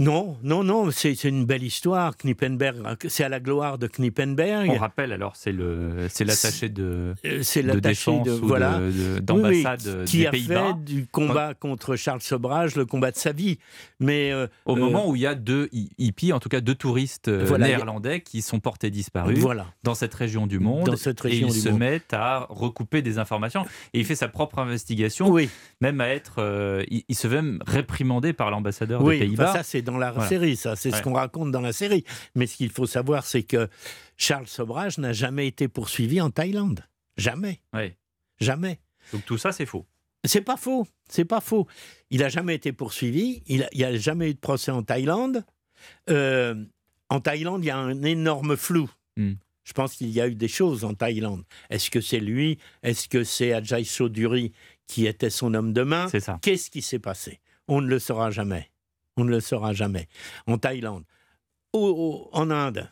Non, 0.00 0.38
non, 0.42 0.64
non, 0.64 0.90
c'est 0.90 1.12
une 1.24 1.44
belle 1.44 1.62
histoire. 1.62 2.16
Knippenberg, 2.16 2.76
c'est 3.08 3.22
à 3.22 3.28
la 3.28 3.38
gloire 3.38 3.76
de 3.76 3.86
Knippenberg. 3.86 4.70
On 4.70 4.78
rappelle 4.78 5.12
alors, 5.12 5.36
c'est 5.36 5.52
le, 5.52 6.06
c'est 6.08 6.24
l'attaché 6.24 6.68
de, 6.70 7.14
Euh, 7.26 7.40
C'est 7.42 7.62
de 7.62 7.78
défense 7.78 8.26
de, 8.26 8.32
voilà. 8.32 8.80
Oui, 8.80 9.20
d'ambassade 9.20 10.04
qui 10.06 10.18
des 10.20 10.26
a 10.26 10.30
Pays-Bas. 10.30 10.68
fait 10.78 10.84
du 10.84 11.06
combat 11.06 11.52
contre 11.52 11.96
Charles 11.96 12.22
Sobrage 12.22 12.76
le 12.76 12.86
combat 12.86 13.10
de 13.10 13.16
sa 13.18 13.32
vie. 13.32 13.58
Mais 14.00 14.32
euh, 14.32 14.46
Au 14.64 14.74
euh, 14.74 14.80
moment 14.80 15.06
où 15.06 15.16
il 15.16 15.22
y 15.22 15.26
a 15.26 15.34
deux 15.34 15.68
hi- 15.72 15.90
hippies, 15.98 16.32
en 16.32 16.40
tout 16.40 16.48
cas 16.48 16.62
deux 16.62 16.74
touristes 16.74 17.28
Voilà, 17.30 17.66
néerlandais 17.66 18.22
qui 18.22 18.40
sont 18.40 18.58
portés 18.58 18.90
disparus 18.90 19.38
Voilà. 19.38 19.66
dans 19.82 19.94
cette 19.94 20.14
région 20.14 20.46
du 20.46 20.58
monde. 20.60 20.86
Dans 20.86 20.96
cette 20.96 21.20
région 21.20 21.48
et 21.48 21.50
il 21.50 21.54
du 21.54 21.60
se 21.60 21.68
monde. 21.68 21.78
met 21.78 22.00
à 22.12 22.46
recouper 22.48 23.02
des 23.02 23.18
informations. 23.18 23.66
Et 23.92 23.98
il 24.00 24.06
fait 24.06 24.14
sa 24.14 24.28
propre 24.28 24.60
investigation, 24.60 25.36
même 25.82 26.00
à 26.00 26.08
être. 26.08 26.36
euh, 26.38 26.82
il, 26.90 27.02
il 27.08 27.14
se 27.14 27.28
fait 27.28 27.34
même 27.42 27.58
réprimander 27.66 28.32
par 28.32 28.50
l'ambassadeur 28.50 29.02
oui, 29.04 29.18
des 29.18 29.26
Pays-Bas. 29.26 29.50
enfin, 29.50 29.58
ça 29.58 29.62
c'est 29.62 29.82
dans 29.90 29.98
la 29.98 30.12
Voilà. 30.12 30.28
série, 30.28 30.56
ça 30.56 30.76
c'est 30.76 30.90
ce 30.90 31.02
qu'on 31.02 31.14
raconte 31.14 31.50
dans 31.50 31.60
la 31.60 31.72
série. 31.72 32.04
Mais 32.34 32.46
ce 32.46 32.56
qu'il 32.56 32.70
faut 32.70 32.86
savoir, 32.86 33.24
c'est 33.24 33.42
que 33.42 33.68
Charles 34.16 34.46
Sobrage 34.46 34.98
n'a 34.98 35.12
jamais 35.12 35.46
été 35.46 35.68
poursuivi 35.68 36.20
en 36.20 36.30
Thaïlande. 36.30 36.84
Jamais. 37.16 37.60
Ouais. 37.72 37.96
Jamais. 38.40 38.80
Donc 39.12 39.24
tout 39.24 39.38
ça, 39.38 39.52
c'est 39.52 39.66
faux. 39.66 39.86
C'est 40.24 40.42
pas 40.42 40.56
faux, 40.56 40.86
c'est 41.08 41.24
pas 41.24 41.40
faux. 41.40 41.66
Il 42.10 42.22
a 42.22 42.28
jamais 42.28 42.54
été 42.54 42.72
poursuivi, 42.72 43.42
il 43.46 43.66
n'y 43.74 43.84
a, 43.84 43.96
jamais 43.96 44.30
eu 44.30 44.34
de 44.34 44.38
procès 44.38 44.70
en 44.70 44.82
Thaïlande. 44.82 45.44
Euh, 46.10 46.54
en 47.08 47.20
Thaïlande, 47.20 47.64
il 47.64 47.68
y 47.68 47.70
a 47.70 47.78
un 47.78 48.02
énorme 48.02 48.56
flou. 48.56 48.90
Hmm. 49.16 49.32
Je 49.64 49.72
pense 49.72 49.94
qu'il 49.94 50.10
y 50.10 50.20
a 50.20 50.28
eu 50.28 50.34
des 50.34 50.48
choses 50.48 50.84
en 50.84 50.94
Thaïlande. 50.94 51.44
Est-ce 51.70 51.90
que 51.90 52.00
c'est 52.00 52.20
lui? 52.20 52.58
Est-ce 52.82 53.08
que 53.08 53.24
c'est 53.24 53.52
Ajay 53.52 53.84
Chaudhuri 53.84 54.52
qui 54.86 55.06
était 55.06 55.30
son 55.30 55.54
homme 55.54 55.72
de 55.72 55.82
main? 55.82 56.08
C'est 56.08 56.20
ça. 56.20 56.38
Qu'est-ce 56.42 56.70
qui 56.70 56.82
s'est 56.82 56.98
passé? 56.98 57.40
On 57.68 57.80
ne 57.80 57.86
le 57.86 57.98
saura 57.98 58.30
jamais. 58.30 58.70
On 59.16 59.24
ne 59.24 59.30
le 59.30 59.40
saura 59.40 59.72
jamais. 59.72 60.08
En 60.46 60.58
Thaïlande, 60.58 61.04
Au- 61.72 62.28
au- 62.32 62.36
en 62.36 62.50
Inde, 62.50 62.90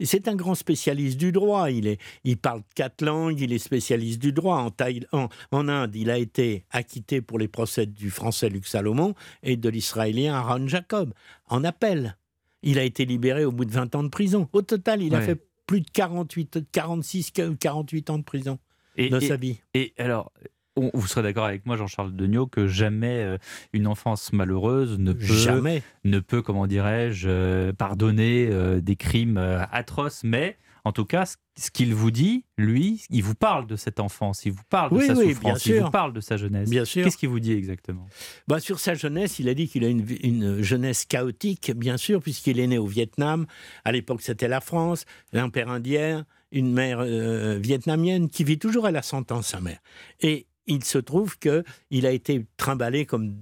c'est 0.00 0.28
un 0.28 0.36
grand 0.36 0.54
spécialiste 0.54 1.16
du 1.18 1.32
droit. 1.32 1.70
Il, 1.70 1.86
est, 1.88 1.98
il 2.24 2.36
parle 2.36 2.62
quatre 2.74 3.02
langues, 3.04 3.40
il 3.40 3.52
est 3.52 3.58
spécialiste 3.58 4.20
du 4.20 4.32
droit. 4.32 4.56
En, 4.58 4.70
Thaï- 4.70 5.06
en, 5.12 5.28
en 5.50 5.68
Inde, 5.68 5.94
il 5.96 6.10
a 6.10 6.18
été 6.18 6.64
acquitté 6.70 7.20
pour 7.22 7.38
les 7.38 7.48
procès 7.48 7.86
du 7.86 8.10
français 8.10 8.48
Luc 8.50 8.66
Salomon 8.66 9.14
et 9.42 9.56
de 9.56 9.68
l'israélien 9.68 10.34
Aaron 10.34 10.68
Jacob 10.68 11.12
en 11.48 11.64
appel. 11.64 12.16
Il 12.62 12.78
a 12.78 12.84
été 12.84 13.04
libéré 13.04 13.44
au 13.44 13.52
bout 13.52 13.64
de 13.64 13.72
20 13.72 13.94
ans 13.94 14.02
de 14.04 14.08
prison. 14.08 14.48
Au 14.52 14.62
total, 14.62 15.02
il 15.02 15.14
a 15.14 15.20
fait 15.26 15.46
plus 15.66 15.80
de 15.80 15.90
48, 15.90 16.70
46, 16.70 17.32
48 17.58 18.10
ans 18.10 18.18
de 18.18 18.24
prison 18.24 18.58
Et, 18.96 19.08
dans 19.08 19.18
et- 19.20 19.26
sa 19.28 19.36
vie. 19.36 19.60
Et 19.74 19.92
alors, 19.98 20.32
on- 20.76 20.90
vous 20.94 21.06
serez 21.06 21.22
d'accord 21.22 21.44
avec 21.44 21.64
moi, 21.66 21.76
Jean-Charles 21.76 22.14
Degnaud, 22.14 22.46
que 22.46 22.66
jamais 22.66 23.20
euh, 23.22 23.38
une 23.72 23.86
enfance 23.86 24.32
malheureuse 24.32 24.98
ne 24.98 25.12
peut, 25.12 25.24
Jamais. 25.24 25.82
ne 26.04 26.18
peut 26.20 26.42
comment 26.42 26.66
dirais-je, 26.66 27.28
euh, 27.28 27.72
pardonner 27.72 28.48
euh, 28.50 28.80
des 28.80 28.96
crimes 28.96 29.36
atroces. 29.72 30.22
Mais 30.24 30.56
en 30.84 30.92
tout 30.92 31.04
cas, 31.04 31.24
ce- 31.26 31.70
qu'il 31.72 31.94
vous 31.94 32.10
dit, 32.10 32.44
lui, 32.58 33.04
il 33.10 33.22
vous 33.22 33.34
parle 33.36 33.66
de 33.68 33.76
cette 33.76 34.00
enfance, 34.00 34.44
il 34.44 34.52
vous 34.52 34.64
parle 34.68 34.90
de 34.90 34.96
Oui, 34.96 35.06
sa 35.06 35.14
oui, 35.14 35.32
souffrance, 35.32 35.64
il 35.66 35.80
vous 35.80 35.90
parle 35.90 36.12
de 36.12 36.20
sa 36.20 36.36
jeunesse. 36.36 36.68
Bien 36.68 36.84
sûr. 36.84 37.04
Qu'est-ce 37.04 37.16
qu'il 37.16 37.28
vous 37.28 37.38
dit 37.40 37.52
exactement? 37.52 38.06
Bah, 38.48 38.58
sur 38.60 38.80
sa 38.80 38.94
jeunesse, 38.94 39.38
il 39.38 39.48
a 39.48 39.54
dit 39.54 39.68
qu'il 39.68 39.84
a 39.84 39.88
une, 39.88 40.60
jeunesse 40.62 41.04
chaotique, 41.04 41.70
bien 41.76 41.96
sûr, 41.96 42.20
puisqu'il 42.20 42.58
est 42.58 42.66
né 42.66 42.76
au 42.78 42.86
Vietnam. 42.86 43.46
À 43.84 43.92
l'époque, 43.92 44.20
c'était 44.22 44.48
la 44.48 44.60
France, 44.60 45.04
un 45.32 45.48
père 45.48 45.70
indien, 45.70 46.26
une 46.52 46.72
mère 46.72 46.98
euh, 47.00 47.58
vietnamienne 47.58 48.28
qui 48.28 48.44
vit 48.44 48.58
toujours 48.58 48.86
à 48.86 48.90
la 48.90 49.02
sentence, 49.02 49.48
sa 49.48 49.60
mère. 49.60 49.78
Et 50.20 50.46
il 50.66 50.84
se 50.84 50.98
trouve 50.98 51.38
que 51.38 51.64
il 51.90 52.06
a 52.06 52.10
été 52.10 52.46
trimballé 52.56 53.06
comme 53.06 53.36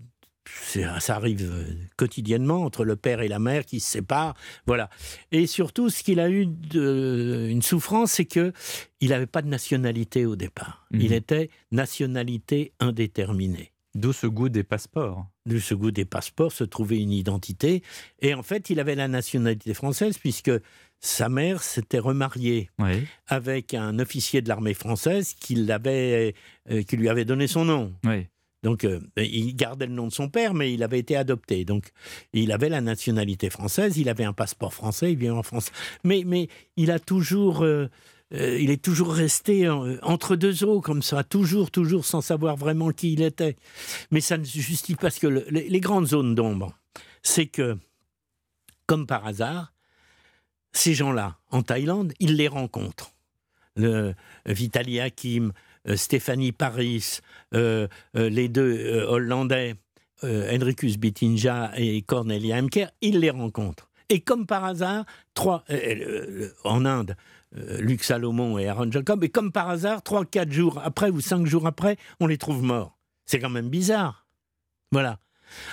ça 0.44 1.16
arrive 1.16 1.48
euh, 1.50 1.74
quotidiennement 1.96 2.64
entre 2.64 2.84
le 2.84 2.96
père 2.96 3.20
et 3.20 3.28
la 3.28 3.38
mère 3.38 3.64
qui 3.64 3.80
se 3.80 3.90
séparent, 3.90 4.34
voilà. 4.66 4.90
Et 5.30 5.46
surtout, 5.46 5.88
ce 5.88 6.02
qu'il 6.02 6.20
a 6.20 6.28
eu 6.28 6.46
de, 6.46 7.46
une 7.48 7.62
souffrance, 7.62 8.12
c'est 8.12 8.24
que 8.24 8.52
il 9.00 9.10
n'avait 9.10 9.26
pas 9.26 9.42
de 9.42 9.48
nationalité 9.48 10.26
au 10.26 10.36
départ. 10.36 10.86
Mhm. 10.90 11.00
Il 11.00 11.12
était 11.12 11.50
nationalité 11.70 12.72
indéterminée. 12.80 13.72
D'où 13.94 14.12
ce 14.12 14.26
goût 14.26 14.48
des 14.48 14.64
passeports. 14.64 15.26
D'où 15.44 15.60
ce 15.60 15.74
goût 15.74 15.90
des 15.90 16.06
passeports, 16.06 16.52
se 16.52 16.64
trouver 16.64 16.98
une 17.00 17.12
identité. 17.12 17.82
Et 18.20 18.32
en 18.32 18.42
fait, 18.42 18.70
il 18.70 18.80
avait 18.80 18.94
la 18.94 19.08
nationalité 19.08 19.74
française 19.74 20.16
puisque 20.16 20.50
sa 21.04 21.28
mère 21.28 21.62
s'était 21.62 21.98
remariée 21.98 22.70
Oui. 22.78 23.04
avec 23.26 23.74
un 23.74 23.98
officier 23.98 24.40
de 24.40 24.48
l'armée 24.48 24.72
française 24.72 25.34
qui, 25.34 25.56
euh, 25.68 26.30
qui 26.88 26.96
lui 26.96 27.08
avait 27.08 27.24
donné 27.24 27.48
son 27.48 27.64
nom. 27.64 27.92
Oui. 28.04 28.28
Donc, 28.62 28.84
euh, 28.84 29.00
il 29.16 29.56
gardait 29.56 29.86
le 29.88 29.92
nom 29.92 30.06
de 30.06 30.12
son 30.12 30.28
père, 30.28 30.54
mais 30.54 30.72
il 30.72 30.84
avait 30.84 31.00
été 31.00 31.16
adopté. 31.16 31.64
Donc, 31.64 31.90
il 32.32 32.52
avait 32.52 32.68
la 32.68 32.80
nationalité 32.80 33.50
française, 33.50 33.98
il 33.98 34.08
avait 34.08 34.22
un 34.22 34.32
passeport 34.32 34.72
français, 34.72 35.10
il 35.10 35.18
vient 35.18 35.34
en 35.34 35.42
France. 35.42 35.72
Mais, 36.04 36.22
mais 36.24 36.46
il 36.76 36.92
a 36.92 37.00
toujours. 37.00 37.62
euh, 37.64 37.88
euh, 38.34 38.58
il 38.60 38.70
est 38.70 38.80
toujours 38.80 39.12
resté 39.12 39.68
entre 39.68 40.36
deux 40.36 40.62
eaux, 40.64 40.80
comme 40.80 41.02
ça, 41.02 41.22
toujours, 41.24 41.70
toujours, 41.72 42.04
sans 42.06 42.20
savoir 42.22 42.56
vraiment 42.56 42.90
qui 42.92 43.12
il 43.12 43.20
était. 43.22 43.56
Mais 44.12 44.20
ça 44.22 44.38
ne 44.38 44.44
se 44.44 44.58
justifie 44.60 44.94
pas, 44.94 45.02
parce 45.02 45.18
que 45.18 45.26
le- 45.26 45.44
les, 45.50 45.68
les 45.68 45.80
grandes 45.80 46.06
zones 46.06 46.34
d'ombre, 46.36 46.78
c'est 47.22 47.46
que, 47.46 47.76
comme 48.86 49.06
par 49.06 49.26
hasard, 49.26 49.72
ces 50.72 50.94
gens-là, 50.94 51.36
en 51.50 51.62
Thaïlande, 51.62 52.12
il 52.20 52.36
les 52.36 52.48
rencontre. 52.48 53.12
Le, 53.76 54.14
Vitali 54.46 55.00
Hakim, 55.00 55.52
euh, 55.88 55.96
Stéphanie 55.96 56.52
Paris, 56.52 57.18
euh, 57.54 57.88
euh, 58.16 58.28
les 58.28 58.48
deux 58.48 58.76
euh, 58.78 59.06
Hollandais, 59.08 59.74
euh, 60.24 60.54
Henricus 60.54 60.98
Bittinja 60.98 61.72
et 61.76 62.02
Cornelia 62.02 62.58
Hemker, 62.58 62.90
il 63.00 63.20
les 63.20 63.30
rencontre. 63.30 63.88
Et 64.08 64.20
comme 64.20 64.46
par 64.46 64.64
hasard, 64.64 65.04
trois, 65.34 65.64
euh, 65.70 65.78
euh, 65.84 66.54
en 66.64 66.84
Inde, 66.84 67.16
euh, 67.56 67.80
Luc 67.80 68.04
Salomon 68.04 68.58
et 68.58 68.68
Aaron 68.68 68.90
Jacob, 68.90 69.24
et 69.24 69.30
comme 69.30 69.52
par 69.52 69.70
hasard, 69.70 70.02
trois, 70.02 70.24
quatre 70.26 70.52
jours 70.52 70.80
après 70.84 71.08
ou 71.10 71.20
cinq 71.20 71.46
jours 71.46 71.66
après, 71.66 71.96
on 72.20 72.26
les 72.26 72.36
trouve 72.38 72.62
morts. 72.62 72.98
C'est 73.24 73.38
quand 73.38 73.50
même 73.50 73.68
bizarre. 73.70 74.26
Voilà. 74.90 75.18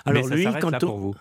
Alors 0.06 0.24
Mais 0.30 0.30
ça 0.30 0.36
lui, 0.52 0.60
quand 0.62 0.70
là 0.70 0.80
on- 0.82 0.86
pour 0.86 0.98
vous. 0.98 1.16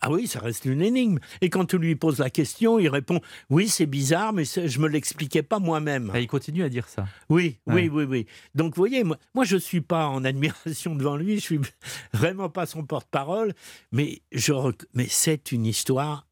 Ah 0.00 0.10
oui, 0.10 0.26
ça 0.26 0.40
reste 0.40 0.64
une 0.64 0.82
énigme. 0.82 1.18
Et 1.40 1.50
quand 1.50 1.74
on 1.74 1.76
lui 1.78 1.94
pose 1.96 2.18
la 2.18 2.30
question, 2.30 2.78
il 2.78 2.88
répond 2.88 3.20
Oui, 3.50 3.68
c'est 3.68 3.86
bizarre, 3.86 4.32
mais 4.32 4.44
je 4.44 4.78
me 4.78 4.88
l'expliquais 4.88 5.42
pas 5.42 5.58
moi-même. 5.58 6.10
Et 6.14 6.20
il 6.22 6.26
continue 6.26 6.62
à 6.62 6.68
dire 6.68 6.88
ça. 6.88 7.06
Oui, 7.28 7.58
Ouais. 7.66 7.74
oui, 7.74 7.88
oui, 7.88 8.04
oui. 8.04 8.26
Donc, 8.54 8.74
vous 8.76 8.80
voyez, 8.80 9.04
moi, 9.04 9.18
moi 9.34 9.44
je 9.44 9.56
ne 9.56 9.60
suis 9.60 9.80
pas 9.80 10.06
en 10.06 10.24
admiration 10.24 10.94
devant 10.94 11.16
lui, 11.16 11.36
je 11.36 11.40
suis 11.40 11.60
vraiment 12.14 12.48
pas 12.48 12.66
son 12.66 12.84
porte-parole, 12.84 13.54
mais, 13.92 14.22
je 14.32 14.52
mais 14.94 15.06
c'est 15.08 15.52
une 15.52 15.66
histoire 15.66 16.26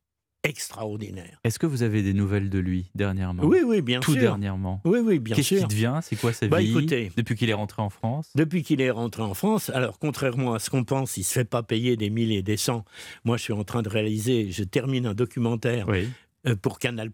extraordinaire. 0.44 1.38
Est-ce 1.44 1.58
que 1.58 1.66
vous 1.66 1.82
avez 1.82 2.02
des 2.02 2.12
nouvelles 2.14 2.50
de 2.50 2.58
lui 2.58 2.90
dernièrement 2.94 3.42
Oui, 3.44 3.58
oui, 3.64 3.80
bien 3.82 4.00
Tout 4.00 4.12
sûr. 4.12 4.20
dernièrement. 4.20 4.80
Oui, 4.84 4.98
oui, 5.02 5.18
bien 5.18 5.34
Qu'est-ce 5.36 5.48
sûr. 5.48 5.58
qu'il 5.58 5.68
devient 5.68 5.98
C'est 6.02 6.16
quoi 6.16 6.32
sa 6.32 6.48
Bah, 6.48 6.60
vie 6.60 6.70
écoutez. 6.70 7.12
Depuis 7.16 7.36
qu'il 7.36 7.50
est 7.50 7.54
rentré 7.54 7.82
en 7.82 7.90
France 7.90 8.30
Depuis 8.34 8.62
qu'il 8.62 8.80
est 8.80 8.90
rentré 8.90 9.22
en 9.22 9.34
France, 9.34 9.70
alors 9.70 9.98
contrairement 9.98 10.54
à 10.54 10.58
ce 10.58 10.70
qu'on 10.70 10.84
pense, 10.84 11.16
il 11.16 11.20
ne 11.20 11.24
se 11.24 11.32
fait 11.32 11.44
pas 11.44 11.62
payer 11.62 11.96
des 11.96 12.10
mille 12.10 12.32
et 12.32 12.42
des 12.42 12.56
cents. 12.56 12.84
Moi, 13.24 13.36
je 13.36 13.42
suis 13.44 13.52
en 13.52 13.64
train 13.64 13.82
de 13.82 13.88
réaliser, 13.88 14.50
je 14.50 14.64
termine 14.64 15.06
un 15.06 15.14
documentaire 15.14 15.86
euh, 15.88 16.04
pour 16.62 16.78
Canal+, 16.78 17.10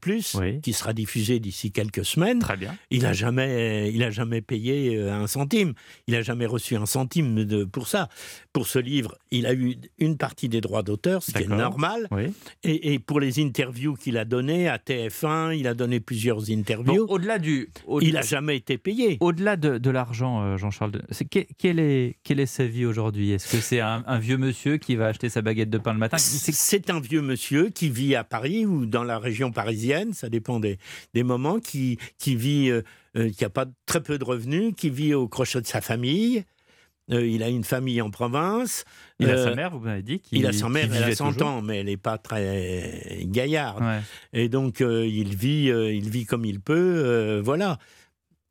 qui 0.62 0.72
sera 0.72 0.92
diffusé 0.92 1.40
d'ici 1.40 1.72
quelques 1.72 2.04
semaines. 2.04 2.38
Très 2.40 2.56
bien. 2.56 2.76
Il 2.90 3.06
a 3.06 3.12
jamais, 3.12 3.90
il 3.92 4.02
a 4.02 4.10
jamais 4.10 4.40
payé 4.42 4.96
euh, 4.96 5.12
un 5.12 5.26
centime. 5.26 5.72
Il 6.06 6.14
a 6.14 6.22
jamais 6.22 6.46
reçu 6.46 6.76
un 6.76 6.86
centime 6.86 7.44
de, 7.44 7.64
pour 7.64 7.88
ça. 7.88 8.08
Pour 8.52 8.66
ce 8.66 8.78
livre, 8.78 9.16
il 9.30 9.46
a 9.46 9.54
eu 9.54 9.76
une 9.98 10.16
partie 10.16 10.48
des 10.48 10.60
droits 10.60 10.82
d'auteur, 10.82 11.22
ce 11.22 11.32
qui 11.32 11.42
est 11.42 11.48
normal. 11.48 12.06
Oui. 12.10 12.24
Et, 12.62 12.92
et 12.94 12.98
pour 12.98 13.18
les 13.18 13.40
interviews 13.42 13.94
qu'il 13.94 14.18
a 14.18 14.24
données 14.24 14.68
à 14.68 14.76
TF1, 14.78 15.56
il 15.58 15.66
a 15.66 15.74
donné 15.74 16.00
plusieurs 16.00 16.50
interviews. 16.50 17.06
Bon, 17.06 17.14
au-delà 17.14 17.38
du, 17.38 17.70
au- 17.86 18.00
il 18.00 18.16
a 18.16 18.22
jamais 18.22 18.56
été 18.56 18.78
payé. 18.78 19.16
Au-delà 19.20 19.56
de, 19.56 19.78
de 19.78 19.90
l'argent, 19.90 20.42
euh, 20.42 20.56
Jean-Charles, 20.56 21.02
quelle, 21.58 21.80
est, 21.80 22.16
quelle 22.22 22.40
est 22.40 22.46
sa 22.46 22.66
vie 22.66 22.84
aujourd'hui? 22.86 23.32
Est-ce 23.32 23.50
que 23.50 23.60
c'est 23.62 23.80
un, 23.80 24.04
un 24.06 24.18
vieux 24.18 24.36
monsieur 24.36 24.76
qui 24.76 24.96
va 24.96 25.06
acheter 25.06 25.28
sa 25.28 25.42
baguette 25.42 25.70
de 25.70 25.78
pain 25.78 25.92
le 25.92 25.98
matin? 25.98 26.18
C'est 26.18 26.90
un 26.90 27.00
vieux 27.00 27.22
monsieur 27.22 27.70
qui 27.70 27.88
vit 27.88 28.14
à 28.14 28.22
Paris 28.24 28.66
ou 28.66 28.86
dans 28.86 29.02
la 29.02 29.13
région 29.18 29.52
parisienne, 29.52 30.12
ça 30.12 30.28
dépend 30.28 30.60
des, 30.60 30.78
des 31.14 31.22
moments, 31.22 31.60
qui, 31.60 31.98
qui 32.18 32.36
vit, 32.36 32.70
euh, 32.70 32.82
euh, 33.16 33.30
qui 33.30 33.44
a 33.44 33.50
pas 33.50 33.66
très 33.86 34.02
peu 34.02 34.18
de 34.18 34.24
revenus, 34.24 34.74
qui 34.76 34.90
vit 34.90 35.14
au 35.14 35.28
crochet 35.28 35.60
de 35.60 35.66
sa 35.66 35.80
famille. 35.80 36.44
Euh, 37.10 37.26
il 37.26 37.42
a 37.42 37.48
une 37.50 37.64
famille 37.64 38.00
en 38.00 38.10
province. 38.10 38.84
Il 39.18 39.30
a 39.30 39.36
sa 39.36 39.54
mère, 39.54 39.70
vous 39.70 39.80
m'avez 39.80 40.02
dit 40.02 40.22
il 40.32 40.46
a 40.46 40.52
sa 40.52 40.68
mère, 40.70 40.84
elle 40.84 40.96
a 40.96 41.00
vivait 41.00 41.14
100 41.14 41.32
toujours 41.32 41.48
ans, 41.48 41.62
mais 41.62 41.80
elle 41.80 41.86
n'est 41.86 41.98
pas 41.98 42.16
très 42.16 43.20
gaillarde. 43.24 43.82
Ouais. 43.82 44.00
Et 44.32 44.48
donc, 44.48 44.80
il, 44.80 45.36
vit, 45.36 45.66
il 45.66 46.08
vit 46.08 46.24
comme 46.24 46.46
il 46.46 46.60
peut. 46.60 47.40
voilà. 47.44 47.78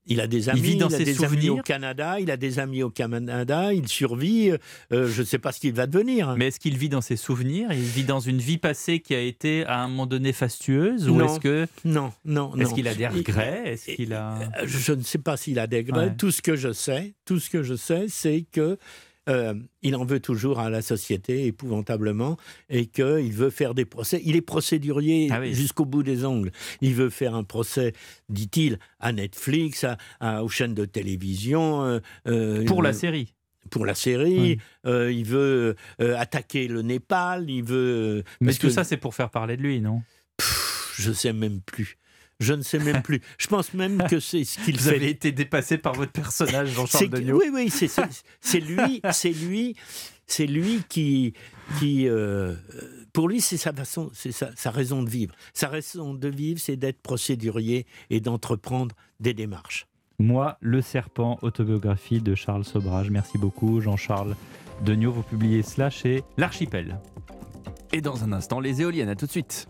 Il 0.05 0.19
a 0.19 0.27
des 0.27 0.49
amis, 0.49 0.59
vit 0.59 0.75
dans 0.75 0.88
a 0.88 0.89
ses 0.89 1.05
des 1.05 1.11
amis 1.23 1.30
souvenirs 1.30 1.55
au 1.55 1.61
Canada, 1.61 2.19
il 2.19 2.30
a 2.30 2.35
des 2.35 2.59
amis 2.59 2.84
au 2.84 2.89
Canada, 2.89 3.73
il 3.73 3.88
survit. 3.88 4.51
euh, 4.91 5.07
je 5.07 5.21
ne 5.21 5.25
sais 5.25 5.38
pas 5.39 5.51
ce 5.53 5.61
qu'il 5.61 5.73
va 5.73 5.88
devenir. 5.88 6.35
Mais 6.38 6.47
est-ce 6.47 6.59
qu'il 6.59 6.77
vit 6.77 6.89
dans 6.89 6.99
ses 7.01 7.15
souvenirs? 7.15 7.69
Il 7.71 7.80
vit 7.80 8.03
dans 8.03 8.19
une 8.19 8.39
vie 8.39 8.57
passée 8.57 8.99
qui 8.99 9.15
a 9.15 9.21
été 9.21 9.65
à 9.65 9.80
un 9.81 9.88
moment 9.88 10.05
donné 10.05 10.34
fastueuse? 10.34 11.07
Ou 11.07 11.15
Non. 11.15 11.25
est-ce 11.25 11.39
que 11.39 11.67
Non, 11.85 12.11
non, 12.25 12.49
non. 12.53 12.57
Est-ce 12.57 12.73
qu'il 12.73 12.88
a 12.89 12.95
des 12.95 13.03
Il- 13.03 13.17
regrets? 13.17 13.61
Est-ce 13.65 13.91
qu'il 13.95 14.11
a 14.13 14.34
Euh, 14.61 14.65
Je 14.65 14.91
ne 14.93 15.01
sais 15.03 15.19
pas 15.19 15.38
s'il 15.38 15.57
a 15.59 15.67
des 15.67 15.77
regrets. 15.77 16.07
Ouais. 16.07 16.15
Tout 16.17 16.31
ce 16.31 16.41
que 16.41 16.55
je 16.57 16.73
sais, 16.73 17.13
tout 17.25 17.39
ce 17.39 17.49
que 17.49 17.63
je 17.63 17.75
sais, 17.75 18.05
c'est 18.09 18.43
que 18.51 18.77
euh, 19.30 19.54
il 19.82 19.95
en 19.95 20.06
veut 20.06 20.20
toujours 20.20 20.60
à 20.60 20.70
la 20.70 20.82
société, 20.82 21.45
épouvantablement, 21.45 22.38
et 22.70 22.86
qu'il 22.88 23.32
veut 23.34 23.50
faire 23.50 23.74
des 23.74 23.86
procès. 23.86 24.22
Il 24.26 24.36
est 24.36 24.41
procédurier 24.41 25.30
Ah 25.32 25.40
oui. 25.40 25.54
jusqu'au 25.54 25.86
bout 25.86 26.04
des 26.04 26.26
ongles. 26.26 26.52
Il 26.82 26.94
veut 26.95 27.10
faire 27.10 27.34
un 27.36 27.44
procès, 27.44 27.94
dit-il, 28.30 28.80
à 29.00 29.12
Netflix, 29.12 29.84
à, 29.86 29.98
à- 30.20 30.44
aux 30.44 30.50
chaînes 30.50 30.74
de 30.74 30.86
télévision. 30.86 31.84
euh, 31.86 32.00
euh, 32.28 32.66
Pour 32.66 32.84
la 32.84 32.94
série. 32.94 33.34
Pour 33.70 33.86
la 33.86 33.95
série. 33.95 34.58
Euh, 34.86 35.12
il 35.12 35.24
veut 35.26 35.76
euh, 36.02 36.18
attaquer 36.18 36.68
le 36.68 36.82
Népal. 36.82 37.50
Il 37.50 37.64
veut. 37.64 38.24
Mais 38.41 38.48
parce 38.48 38.60
tout 38.60 38.68
que- 38.68 38.74
ça, 38.74 38.84
c'est 38.84 38.98
pour 38.98 39.16
faire 39.16 39.30
parler 39.30 39.56
de 39.58 39.62
lui, 39.62 39.80
non? 39.80 40.02
Je 40.98 41.12
sais 41.12 41.34
même 41.34 41.62
plus. 41.62 41.98
Je 42.44 42.53
ne 42.53 42.61
sais 42.61 42.80
même 42.80 43.02
plus. 43.02 43.22
Je 43.38 43.48
pense 43.48 43.74
même 43.74 44.03
que 44.10 44.20
c'est 44.20 44.44
ce 44.44 44.60
qu'il 44.64 44.78
Vous 44.78 44.90
fait. 44.90 44.95
avez 44.95 45.10
été 45.10 45.32
dépassé 45.32 45.78
par 45.78 45.94
votre 45.94 46.11
personnage, 46.11 46.70
C'est 46.70 46.74
Jean-Charles 46.76 47.10
Degnaud. 47.10 47.40
Oui, 47.40 47.49
oui, 47.53 47.70
c'est 47.70 47.88
c'est- 47.88 48.24
c'est 48.41 48.60
lui, 48.60 49.02
c'est 49.11 49.32
lui, 49.32 49.76
c'est 50.28 50.45
lui 50.45 50.82
qui, 50.90 51.34
qui 51.80 52.07
euh, 52.07 52.56
pour 53.14 53.30
lui, 53.30 53.40
c'est 53.41 53.57
sa 53.57 53.72
façon, 53.74 54.10
c'est 54.14 54.32
sa, 54.32 54.49
sa 54.56 54.72
raison 54.72 55.03
de 55.03 55.10
vivre. 55.10 55.34
Sa 55.53 55.68
raison 55.70 56.14
de 56.14 56.28
vivre, 56.28 56.60
c'est 56.60 56.76
d'être 56.76 57.02
procédurier 57.02 57.86
et 58.10 58.20
d'entreprendre 58.20 58.95
des 59.20 59.34
démarches. 59.34 59.88
Moi, 60.20 60.57
le 60.61 60.82
serpent, 60.82 61.40
autobiographie 61.41 62.22
de 62.22 62.36
Charles 62.36 62.65
Sobrage. 62.65 63.10
Merci 63.10 63.38
beaucoup, 63.38 63.82
Jean-Charles 63.82 64.36
Degnaud. 64.86 65.11
Vous 65.11 65.24
publiez 65.24 65.64
cela 65.64 65.90
chez 65.90 66.24
L'Archipel. 66.38 66.99
Et 67.91 68.02
dans 68.02 68.24
un 68.24 68.32
instant, 68.34 68.60
les 68.60 68.82
éoliennes. 68.82 69.10
À 69.10 69.15
tout 69.15 69.26
de 69.28 69.32
suite. 69.32 69.68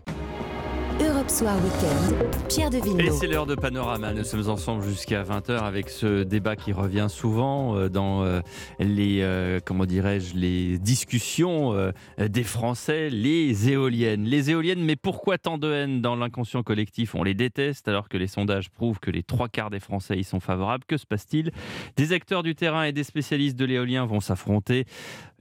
Europe 1.02 1.30
Soir 1.30 1.56
Weekend, 1.56 2.48
Pierre 2.50 2.70
de 2.70 2.78
Et 2.78 2.82
Villeneuve. 2.82 3.18
c'est 3.20 3.28
l'heure 3.28 3.46
de 3.46 3.56
Panorama. 3.56 4.14
Nous 4.14 4.24
sommes 4.24 4.50
ensemble 4.50 4.84
jusqu'à 4.84 5.24
20h 5.24 5.60
avec 5.60 5.90
ce 5.90 6.24
débat 6.24 6.56
qui 6.56 6.72
revient 6.72 7.08
souvent 7.10 7.76
euh, 7.76 7.90
dans 7.90 8.24
euh, 8.24 8.42
les, 8.80 9.22
euh, 9.22 9.60
comment 9.64 9.86
dirais-je, 9.86 10.36
les 10.36 10.78
discussions 10.78 11.74
des 12.20 12.44
Français, 12.44 13.10
les 13.10 13.70
éoliennes. 13.70 14.26
Les 14.26 14.52
éoliennes, 14.52 14.84
mais 14.84 14.96
pourquoi 14.96 15.38
tant 15.38 15.58
de 15.58 15.72
haine 15.72 16.02
dans 16.02 16.16
l'inconscient 16.16 16.64
collectif? 16.64 17.16
On 17.16 17.24
les 17.24 17.34
déteste 17.34 17.88
alors 17.88 18.10
que 18.10 18.18
les 18.18 18.28
sondages 18.28 18.70
prouvent 18.70 19.00
que 19.00 19.12
les 19.12 19.24
trois 19.24 19.50
quarts 19.50 19.70
des 19.70 19.80
Français 19.80 20.18
y 20.18 20.24
sont 20.24 20.40
favorables. 20.40 20.84
Que 20.86 20.98
se 20.98 21.06
passe-t-il? 21.06 21.52
Des 21.96 22.14
acteurs 22.14 22.44
du 22.44 22.56
terrain 22.56 22.84
et 22.84 22.92
des 22.92 23.04
spécialistes 23.04 23.58
de 23.58 23.66
l'éolien 23.66 24.06
vont 24.06 24.20
s'affronter 24.20 24.86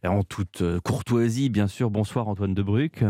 en 0.04 0.22
toute 0.22 0.62
courtoisie, 0.84 1.50
bien 1.50 1.66
sûr. 1.66 1.90
Bonsoir 1.90 2.28
Antoine 2.28 2.54
Debruck. 2.54 3.04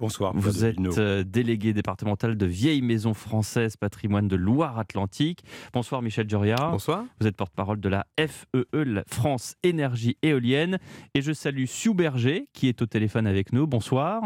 Bonsoir. 0.00 0.32
Vous 0.34 0.64
êtes 0.64 0.78
euh, 0.96 1.22
délégué 1.24 1.74
départemental 1.74 2.38
de 2.38 2.46
Vieilles 2.46 2.80
Maisons 2.80 3.12
Françaises 3.12 3.76
Patrimoine 3.76 4.28
de 4.28 4.36
Loire-Atlantique. 4.36 5.44
Bonsoir 5.74 6.00
Michel 6.00 6.28
Joria. 6.28 6.56
Bonsoir. 6.70 7.04
Vous 7.20 7.26
êtes 7.26 7.36
porte-parole 7.36 7.80
de 7.80 7.88
la 7.90 8.06
FEE, 8.18 8.64
la 8.72 9.04
France 9.06 9.56
Énergie 9.62 10.16
Éolienne. 10.22 10.78
Et 11.14 11.20
je 11.20 11.34
salue 11.34 11.66
Sue 11.66 11.92
Berger 11.92 12.48
qui 12.54 12.68
est 12.68 12.80
au 12.80 12.86
téléphone 12.86 13.26
avec 13.26 13.52
nous. 13.52 13.66
Bonsoir. 13.66 14.22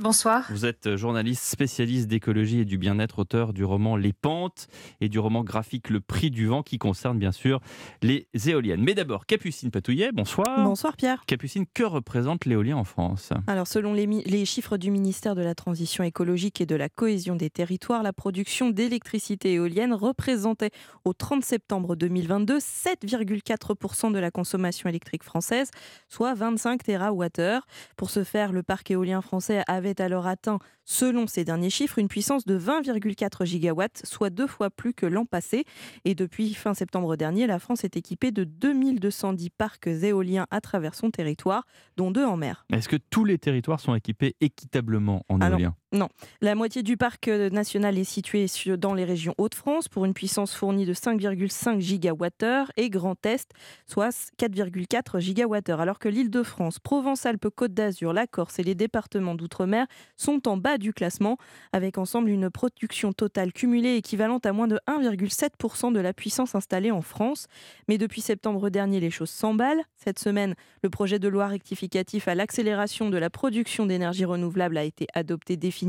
Bonsoir. 0.00 0.46
Vous 0.48 0.64
êtes 0.64 0.86
euh, 0.86 0.96
journaliste 0.96 1.42
spécialiste 1.42 2.08
d'écologie 2.08 2.60
et 2.60 2.64
du 2.64 2.78
bien-être, 2.78 3.18
auteur 3.18 3.52
du 3.52 3.64
roman 3.64 3.96
Les 3.96 4.14
Pentes 4.14 4.66
et 5.02 5.10
du 5.10 5.18
roman 5.18 5.44
graphique 5.44 5.90
Le 5.90 6.00
Prix 6.00 6.30
du 6.30 6.46
Vent 6.46 6.62
qui 6.62 6.78
concerne 6.78 7.18
bien 7.18 7.32
sûr 7.32 7.60
les 8.00 8.26
éoliennes. 8.46 8.82
Mais 8.82 8.94
d'abord, 8.94 9.26
Capucine 9.26 9.70
Patouillet, 9.70 10.10
bonsoir. 10.10 10.64
Bonsoir 10.64 10.96
Pierre. 10.96 11.22
Capucine, 11.26 11.66
que 11.74 11.82
représente 11.82 12.46
l'éolien 12.46 12.78
en 12.78 12.84
France? 12.84 13.28
Alors, 13.46 13.66
selon 13.66 13.92
les, 13.92 14.06
les 14.06 14.46
chiffres 14.46 14.78
du 14.78 14.90
ministère 14.90 15.34
de 15.34 15.42
la 15.42 15.54
Transition 15.54 16.02
écologique 16.02 16.62
et 16.62 16.66
de 16.66 16.76
la 16.76 16.88
cohésion 16.88 17.36
des 17.36 17.50
territoires, 17.50 18.02
la 18.02 18.14
production 18.14 18.70
d'électricité 18.70 19.52
éolienne 19.52 19.92
représentait 19.92 20.70
au 21.04 21.12
30 21.12 21.44
septembre 21.44 21.94
2022 21.94 22.56
7,4% 22.56 24.12
de 24.12 24.18
la 24.18 24.30
consommation 24.30 24.88
électrique 24.88 25.24
française, 25.24 25.70
soit 26.08 26.32
25 26.32 26.84
TWh. 26.84 27.60
Pour 27.98 28.08
ce 28.08 28.24
faire, 28.24 28.52
le 28.52 28.62
parc 28.62 28.90
éolien 28.90 29.20
français 29.20 29.62
avait 29.66 29.89
alors 29.98 30.26
atteint, 30.26 30.58
selon 30.84 31.26
ces 31.26 31.44
derniers 31.44 31.70
chiffres, 31.70 31.98
une 31.98 32.08
puissance 32.08 32.44
de 32.44 32.58
20,4 32.58 33.44
gigawatts, 33.44 34.02
soit 34.04 34.30
deux 34.30 34.46
fois 34.46 34.70
plus 34.70 34.94
que 34.94 35.06
l'an 35.06 35.24
passé. 35.24 35.64
Et 36.04 36.14
depuis 36.14 36.54
fin 36.54 36.74
septembre 36.74 37.16
dernier, 37.16 37.46
la 37.46 37.58
France 37.58 37.82
est 37.84 37.96
équipée 37.96 38.30
de 38.30 38.44
2210 38.44 39.50
parcs 39.50 39.86
éoliens 39.86 40.46
à 40.50 40.60
travers 40.60 40.94
son 40.94 41.10
territoire, 41.10 41.66
dont 41.96 42.10
deux 42.10 42.24
en 42.24 42.36
mer. 42.36 42.66
Est-ce 42.72 42.88
que 42.88 42.96
tous 42.96 43.24
les 43.24 43.38
territoires 43.38 43.80
sont 43.80 43.94
équipés 43.94 44.36
équitablement 44.40 45.24
en 45.28 45.40
Ah 45.40 45.48
éolien? 45.48 45.74
Non, 45.92 46.08
la 46.40 46.54
moitié 46.54 46.84
du 46.84 46.96
parc 46.96 47.26
euh, 47.26 47.50
national 47.50 47.98
est 47.98 48.04
située 48.04 48.46
dans 48.78 48.94
les 48.94 49.04
régions 49.04 49.34
Hauts-de-France 49.38 49.88
pour 49.88 50.04
une 50.04 50.14
puissance 50.14 50.54
fournie 50.54 50.86
de 50.86 50.94
5,5 50.94 51.80
gigawattheures 51.80 52.70
et 52.76 52.90
Grand 52.90 53.26
Est, 53.26 53.50
soit 53.88 54.30
4,4 54.38 55.18
gigawattheures. 55.18 55.80
Alors 55.80 55.98
que 55.98 56.08
l'Île-de-France, 56.08 56.78
Provence-Alpes-Côte 56.78 57.74
d'Azur, 57.74 58.12
la 58.12 58.28
Corse 58.28 58.60
et 58.60 58.62
les 58.62 58.76
départements 58.76 59.34
d'outre-mer 59.34 59.88
sont 60.16 60.46
en 60.46 60.56
bas 60.56 60.78
du 60.78 60.92
classement, 60.92 61.38
avec 61.72 61.98
ensemble 61.98 62.30
une 62.30 62.50
production 62.50 63.12
totale 63.12 63.52
cumulée 63.52 63.96
équivalente 63.96 64.46
à 64.46 64.52
moins 64.52 64.68
de 64.68 64.78
1,7% 64.86 65.92
de 65.92 65.98
la 65.98 66.12
puissance 66.12 66.54
installée 66.54 66.92
en 66.92 67.02
France. 67.02 67.48
Mais 67.88 67.98
depuis 67.98 68.20
septembre 68.20 68.70
dernier, 68.70 69.00
les 69.00 69.10
choses 69.10 69.30
s'emballent. 69.30 69.82
Cette 69.96 70.20
semaine, 70.20 70.54
le 70.84 70.88
projet 70.88 71.18
de 71.18 71.26
loi 71.26 71.48
rectificatif 71.48 72.28
à 72.28 72.36
l'accélération 72.36 73.10
de 73.10 73.18
la 73.18 73.28
production 73.28 73.86
d'énergie 73.86 74.24
renouvelable 74.24 74.78
a 74.78 74.84
été 74.84 75.08
adopté 75.14 75.56
définitivement 75.56 75.79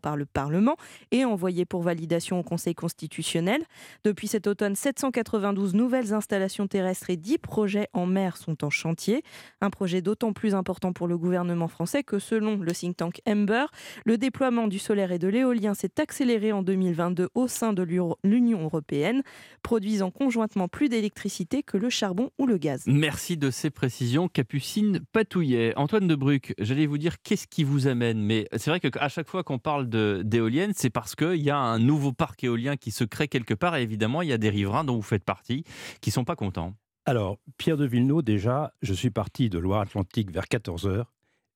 par 0.00 0.16
le 0.16 0.26
Parlement 0.26 0.76
et 1.10 1.24
envoyé 1.24 1.64
pour 1.64 1.82
validation 1.82 2.38
au 2.38 2.42
Conseil 2.42 2.74
constitutionnel. 2.74 3.62
Depuis 4.04 4.28
cet 4.28 4.46
automne, 4.46 4.74
792 4.74 5.74
nouvelles 5.74 6.12
installations 6.12 6.66
terrestres 6.66 7.10
et 7.10 7.16
10 7.16 7.38
projets 7.38 7.88
en 7.92 8.06
mer 8.06 8.36
sont 8.36 8.64
en 8.64 8.70
chantier. 8.70 9.22
Un 9.60 9.70
projet 9.70 10.02
d'autant 10.02 10.32
plus 10.32 10.54
important 10.54 10.92
pour 10.92 11.08
le 11.08 11.16
gouvernement 11.16 11.68
français 11.68 12.02
que 12.02 12.18
selon 12.18 12.56
le 12.56 12.72
think 12.72 12.96
tank 12.96 13.20
Ember, 13.26 13.66
le 14.04 14.18
déploiement 14.18 14.68
du 14.68 14.78
solaire 14.78 15.12
et 15.12 15.18
de 15.18 15.28
l'éolien 15.28 15.74
s'est 15.74 16.00
accéléré 16.00 16.52
en 16.52 16.62
2022 16.62 17.28
au 17.34 17.48
sein 17.48 17.72
de 17.72 17.82
l'Union 18.24 18.62
européenne, 18.62 19.22
produisant 19.62 20.10
conjointement 20.10 20.68
plus 20.68 20.88
d'électricité 20.88 21.62
que 21.62 21.76
le 21.76 21.90
charbon 21.90 22.30
ou 22.38 22.46
le 22.46 22.58
gaz. 22.58 22.84
Merci 22.86 23.36
de 23.36 23.50
ces 23.50 23.70
précisions, 23.70 24.28
Capucine 24.28 25.00
Patouillet. 25.12 25.72
Antoine 25.76 26.06
Debruck, 26.06 26.54
j'allais 26.58 26.86
vous 26.86 26.98
dire 26.98 27.22
qu'est-ce 27.22 27.46
qui 27.46 27.64
vous 27.64 27.86
amène, 27.86 28.20
mais 28.20 28.46
c'est 28.56 28.70
vrai 28.70 28.80
qu'à 28.80 29.08
chaque 29.08 29.28
fois 29.28 29.37
qu'on 29.42 29.58
parle 29.58 29.88
d'éoliennes, 30.24 30.72
c'est 30.74 30.90
parce 30.90 31.14
qu'il 31.14 31.36
y 31.42 31.50
a 31.50 31.58
un 31.58 31.78
nouveau 31.78 32.12
parc 32.12 32.42
éolien 32.44 32.76
qui 32.76 32.90
se 32.90 33.04
crée 33.04 33.28
quelque 33.28 33.54
part, 33.54 33.76
et 33.76 33.82
évidemment, 33.82 34.22
il 34.22 34.28
y 34.28 34.32
a 34.32 34.38
des 34.38 34.50
riverains 34.50 34.84
dont 34.84 34.96
vous 34.96 35.02
faites 35.02 35.24
partie 35.24 35.64
qui 36.00 36.10
sont 36.10 36.24
pas 36.24 36.36
contents. 36.36 36.74
Alors, 37.06 37.38
Pierre 37.56 37.76
de 37.76 37.86
Villeneuve, 37.86 38.22
déjà, 38.22 38.74
je 38.82 38.92
suis 38.92 39.10
parti 39.10 39.48
de 39.48 39.58
Loire-Atlantique 39.58 40.30
vers 40.30 40.44
14h 40.44 41.04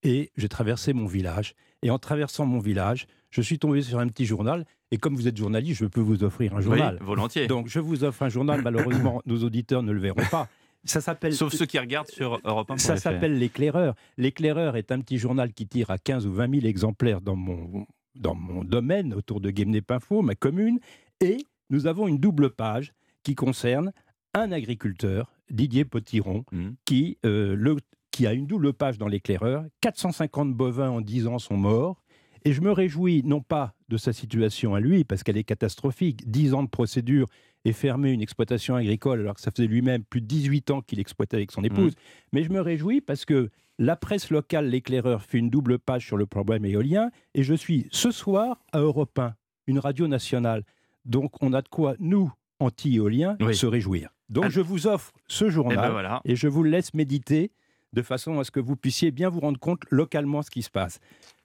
et 0.02 0.30
j'ai 0.36 0.48
traversé 0.48 0.92
mon 0.94 1.06
village. 1.06 1.54
Et 1.82 1.90
en 1.90 1.98
traversant 1.98 2.46
mon 2.46 2.58
village, 2.58 3.06
je 3.30 3.42
suis 3.42 3.58
tombé 3.58 3.82
sur 3.82 3.98
un 3.98 4.08
petit 4.08 4.24
journal. 4.24 4.64
Et 4.92 4.98
comme 4.98 5.14
vous 5.14 5.28
êtes 5.28 5.36
journaliste, 5.36 5.80
je 5.80 5.86
peux 5.86 6.00
vous 6.00 6.22
offrir 6.24 6.54
un 6.54 6.58
Oui, 6.58 6.62
journal. 6.62 6.98
volontiers. 7.02 7.46
Donc, 7.48 7.68
je 7.68 7.80
vous 7.80 8.04
offre 8.04 8.22
un 8.22 8.28
journal. 8.28 8.62
Malheureusement, 8.62 9.20
nos 9.26 9.42
auditeurs 9.44 9.82
ne 9.82 9.92
le 9.92 10.00
verront 10.00 10.24
pas. 10.30 10.48
Ça 10.84 11.00
s'appelle. 11.00 11.34
Sauf 11.34 11.52
ceux 11.54 11.66
qui 11.66 11.78
regardent 11.78 12.10
sur 12.10 12.40
Europe 12.44 12.70
1. 12.70 12.78
Ça 12.78 12.96
s'appelle 12.96 13.38
L'éclaireur. 13.38 13.94
L'éclaireur 14.16 14.76
est 14.76 14.90
un 14.90 15.00
petit 15.00 15.18
journal 15.18 15.52
qui 15.52 15.66
tire 15.66 15.90
à 15.90 15.98
15 15.98 16.26
ou 16.26 16.32
20 16.32 16.54
000 16.60 16.66
exemplaires 16.66 17.20
dans 17.20 17.36
mon, 17.36 17.86
dans 18.16 18.34
mon 18.34 18.64
domaine, 18.64 19.14
autour 19.14 19.40
de 19.40 19.50
Guémené-Pinfo, 19.50 20.22
ma 20.22 20.34
commune. 20.34 20.78
Et 21.20 21.38
nous 21.70 21.86
avons 21.86 22.08
une 22.08 22.18
double 22.18 22.50
page 22.50 22.92
qui 23.22 23.34
concerne 23.34 23.92
un 24.34 24.50
agriculteur, 24.50 25.32
Didier 25.50 25.84
Potiron, 25.84 26.44
Mmh. 26.50 26.70
qui, 26.84 27.18
euh, 27.24 27.54
le, 27.56 27.76
qui 28.10 28.26
a 28.26 28.32
une 28.32 28.46
double 28.46 28.72
page 28.72 28.98
dans 28.98 29.08
l'éclaireur. 29.08 29.64
450 29.82 30.52
bovins 30.54 30.90
en 30.90 31.00
10 31.00 31.26
ans 31.28 31.38
sont 31.38 31.56
morts. 31.56 32.02
Et 32.44 32.52
je 32.52 32.60
me 32.60 32.72
réjouis 32.72 33.22
non 33.24 33.40
pas 33.40 33.72
de 33.88 33.96
sa 33.96 34.12
situation 34.12 34.74
à 34.74 34.80
lui, 34.80 35.04
parce 35.04 35.22
qu'elle 35.22 35.36
est 35.36 35.44
catastrophique. 35.44 36.28
10 36.28 36.54
ans 36.54 36.64
de 36.64 36.68
procédure 36.68 37.28
et 37.64 37.72
fermer 37.72 38.10
une 38.10 38.20
exploitation 38.20 38.74
agricole 38.74 39.20
alors 39.20 39.34
que 39.34 39.40
ça 39.40 39.50
faisait 39.50 39.68
lui-même 39.68 40.02
plus 40.04 40.20
de 40.20 40.26
18 40.26 40.70
ans 40.70 40.80
qu'il 40.82 40.98
exploitait 41.00 41.36
avec 41.36 41.52
son 41.52 41.62
épouse. 41.62 41.94
Mais 42.32 42.42
je 42.42 42.50
me 42.50 42.60
réjouis 42.60 43.00
parce 43.00 43.24
que 43.24 43.50
la 43.78 43.96
presse 43.96 44.30
locale, 44.30 44.68
l'éclaireur, 44.68 45.22
fait 45.22 45.38
une 45.38 45.48
double 45.50 45.78
page 45.78 46.04
sur 46.06 46.16
le 46.16 46.26
problème 46.26 46.64
éolien 46.64 47.10
et 47.34 47.42
je 47.42 47.54
suis 47.54 47.86
ce 47.90 48.10
soir 48.10 48.58
à 48.72 48.80
Europe 48.80 49.18
1, 49.18 49.34
une 49.68 49.78
radio 49.78 50.06
nationale. 50.08 50.64
Donc 51.04 51.42
on 51.42 51.52
a 51.52 51.62
de 51.62 51.68
quoi, 51.68 51.94
nous, 52.00 52.32
anti-éoliens, 52.60 53.36
se 53.52 53.66
réjouir. 53.66 54.10
Donc 54.28 54.48
je 54.48 54.60
vous 54.60 54.86
offre 54.86 55.12
ce 55.28 55.48
journal 55.50 55.78
Eh 55.78 55.82
ben 55.86 55.90
voilà. 55.90 56.20
et 56.24 56.36
je 56.36 56.48
vous 56.48 56.62
laisse 56.64 56.94
méditer 56.94 57.52
de 57.92 58.02
façon 58.02 58.38
à 58.40 58.44
ce 58.44 58.50
que 58.50 58.60
vous 58.60 58.76
puissiez 58.76 59.10
bien 59.10 59.28
vous 59.28 59.40
rendre 59.40 59.58
compte 59.60 59.82
localement 59.90 60.42
ce 60.42 60.50
qui 60.50 60.62
se 60.62 60.70
passe. 60.70 60.98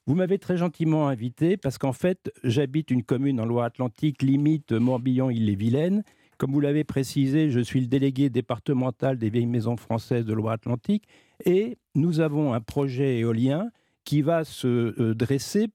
Vous 0.08 0.16
m'avez 0.16 0.40
très 0.40 0.56
gentiment 0.56 1.10
invité 1.10 1.58
parce 1.58 1.78
qu'en 1.78 1.92
fait, 1.92 2.32
j'habite 2.46 2.92
une 2.92 3.04
commune 3.04 3.42
en 3.42 3.46
Loire-Atlantique, 3.46 4.22
limite 4.22 4.72
Morbihan-Île-et-Vilaine. 4.72 6.06
Comme 6.38 6.54
vous 6.54 6.62
l'avez 6.62 6.86
précisé, 6.86 7.52
je 7.52 7.60
suis 7.60 7.82
le 7.82 7.88
délégué 7.88 8.30
départemental 8.30 9.18
des 9.18 9.30
vieilles 9.30 9.48
maisons 9.48 9.76
françaises 9.76 10.26
de 10.26 10.32
Loire-Atlantique 10.32 11.04
et 11.44 11.78
nous 11.94 12.22
avons 12.22 12.54
un 12.54 12.62
projet 12.62 13.18
éolien 13.18 13.70
qui 14.06 14.22
va 14.22 14.46
se 14.46 14.96
euh, 14.98 15.14
dresser 15.14 15.68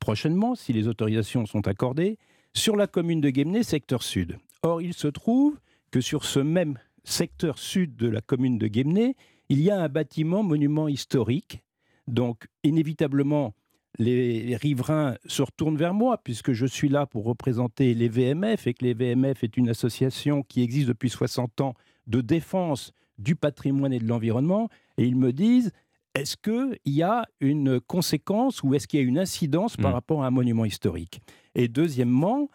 prochainement, 0.00 0.54
si 0.54 0.72
les 0.72 0.88
autorisations 0.88 1.44
sont 1.44 1.68
accordées, 1.68 2.16
sur 2.54 2.76
la 2.76 2.86
commune 2.86 3.20
de 3.20 3.28
Guémené, 3.28 3.62
secteur 3.62 4.02
sud. 4.02 4.38
Or, 4.62 4.80
il 4.80 4.94
se 4.94 5.08
trouve 5.08 5.60
que 5.90 6.00
sur 6.00 6.24
ce 6.24 6.40
même 6.40 6.78
secteur 7.04 7.58
sud 7.58 7.96
de 7.96 8.08
la 8.08 8.22
commune 8.22 8.56
de 8.56 8.66
Guémené, 8.66 9.14
Il 9.50 9.60
y 9.60 9.70
a 9.70 9.78
un 9.78 9.90
bâtiment 9.90 10.42
monument 10.42 10.88
historique, 10.88 11.62
donc 12.08 12.46
inévitablement 12.62 13.54
les 13.98 14.56
riverains 14.56 15.16
se 15.26 15.42
retournent 15.42 15.76
vers 15.76 15.94
moi 15.94 16.18
puisque 16.22 16.52
je 16.52 16.66
suis 16.66 16.88
là 16.88 17.06
pour 17.06 17.24
représenter 17.24 17.94
les 17.94 18.08
VMF 18.08 18.66
et 18.66 18.74
que 18.74 18.84
les 18.84 18.94
VMF 18.94 19.44
est 19.44 19.56
une 19.56 19.68
association 19.68 20.42
qui 20.42 20.62
existe 20.62 20.88
depuis 20.88 21.10
60 21.10 21.60
ans 21.60 21.74
de 22.06 22.20
défense 22.20 22.92
du 23.18 23.36
patrimoine 23.36 23.92
et 23.92 23.98
de 24.00 24.06
l'environnement. 24.06 24.68
Et 24.98 25.04
ils 25.06 25.16
me 25.16 25.32
disent, 25.32 25.70
est-ce 26.14 26.36
qu'il 26.36 26.78
y 26.84 27.02
a 27.02 27.24
une 27.40 27.80
conséquence 27.80 28.62
ou 28.62 28.74
est-ce 28.74 28.86
qu'il 28.88 29.00
y 29.00 29.02
a 29.02 29.06
une 29.06 29.18
incidence 29.18 29.76
par 29.76 29.92
Mm. 29.92 29.94
rapport 29.94 30.22
à 30.24 30.26
un 30.26 30.30
monument 30.30 30.64
historique? 30.64 31.20
Et 31.54 31.68
deuxièmement, 31.68 32.48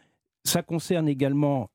ça 0.43 0.61
concerne 0.61 1.07
également 1.07 1.69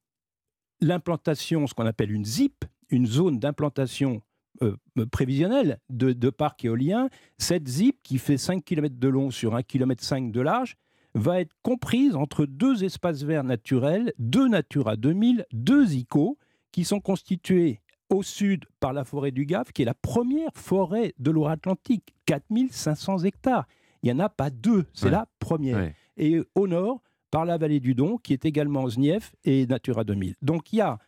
l'implantation, 0.80 1.66
ce 1.66 1.74
qu'on 1.74 1.86
appelle 1.86 2.12
une 2.12 2.24
ZIP, 2.24 2.64
une 2.90 3.06
zone 3.06 3.38
d'implantation 3.38 4.20
euh, 4.62 4.76
prévisionnelle 5.10 5.78
de, 5.90 6.12
de 6.12 6.30
parcs 6.30 6.64
éoliens. 6.64 7.08
Cette 7.38 7.68
ZIP, 7.68 7.98
qui 8.02 8.18
fait 8.18 8.36
5 8.38 8.64
km 8.64 8.96
de 8.98 9.08
long 9.08 9.30
sur 9.30 9.54
1,5 9.54 9.64
km 9.64 10.32
de 10.32 10.40
large, 10.40 10.76
va 11.14 11.40
être 11.40 11.52
comprise 11.62 12.16
entre 12.16 12.44
deux 12.46 12.82
espaces 12.84 13.22
verts 13.22 13.44
naturels, 13.44 14.12
deux 14.18 14.48
Natura 14.48 14.96
2000, 14.96 15.46
deux 15.52 15.94
ICO, 15.94 16.38
qui 16.72 16.84
sont 16.84 17.00
constitués 17.00 17.80
au 18.10 18.22
sud 18.22 18.64
par 18.80 18.92
la 18.92 19.04
forêt 19.04 19.30
du 19.30 19.46
Gave, 19.46 19.72
qui 19.72 19.82
est 19.82 19.86
la 19.86 19.94
première 19.94 20.50
forêt 20.54 21.14
de 21.18 21.30
Loire-Atlantique, 21.30 22.14
4500 22.26 23.18
hectares. 23.24 23.66
Il 24.02 24.06
n'y 24.06 24.20
en 24.20 24.24
a 24.24 24.28
pas 24.28 24.50
deux, 24.50 24.84
c'est 24.92 25.06
Ouais. 25.06 25.12
la 25.12 25.26
première. 25.38 25.76
Ouais. 25.78 25.94
Et 26.16 26.40
au 26.54 26.66
nord, 26.68 27.00
par 27.30 27.44
la 27.44 27.58
vallée 27.58 27.80
du 27.80 27.94
Don, 27.94 28.18
qui 28.18 28.32
est 28.32 28.44
également 28.44 28.88
Znief 28.88 29.34
et 29.44 29.66
Natura 29.66 30.04
2000. 30.04 30.34
Donc 30.42 30.72
il 30.72 30.76
y 30.76 30.80
a 30.80 30.98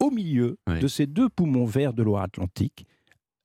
au 0.00 0.10
milieu 0.10 0.58
de 0.80 0.88
ces 0.88 1.06
deux 1.06 1.28
poumons 1.28 1.64
verts 1.66 1.92
de 1.92 2.02
Loire-Atlantique 2.02 2.86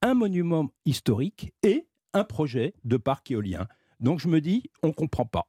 un 0.05 0.13
monument 0.13 0.69
historique 0.85 1.51
et 1.63 1.87
un 2.13 2.23
projet 2.23 2.75
de 2.83 2.95
parc 2.95 3.31
éolien. 3.31 3.67
Donc 3.99 4.19
je 4.19 4.27
me 4.27 4.39
dis, 4.39 4.69
on 4.83 4.89
ne 4.89 4.93
comprend 4.93 5.25
pas. 5.25 5.47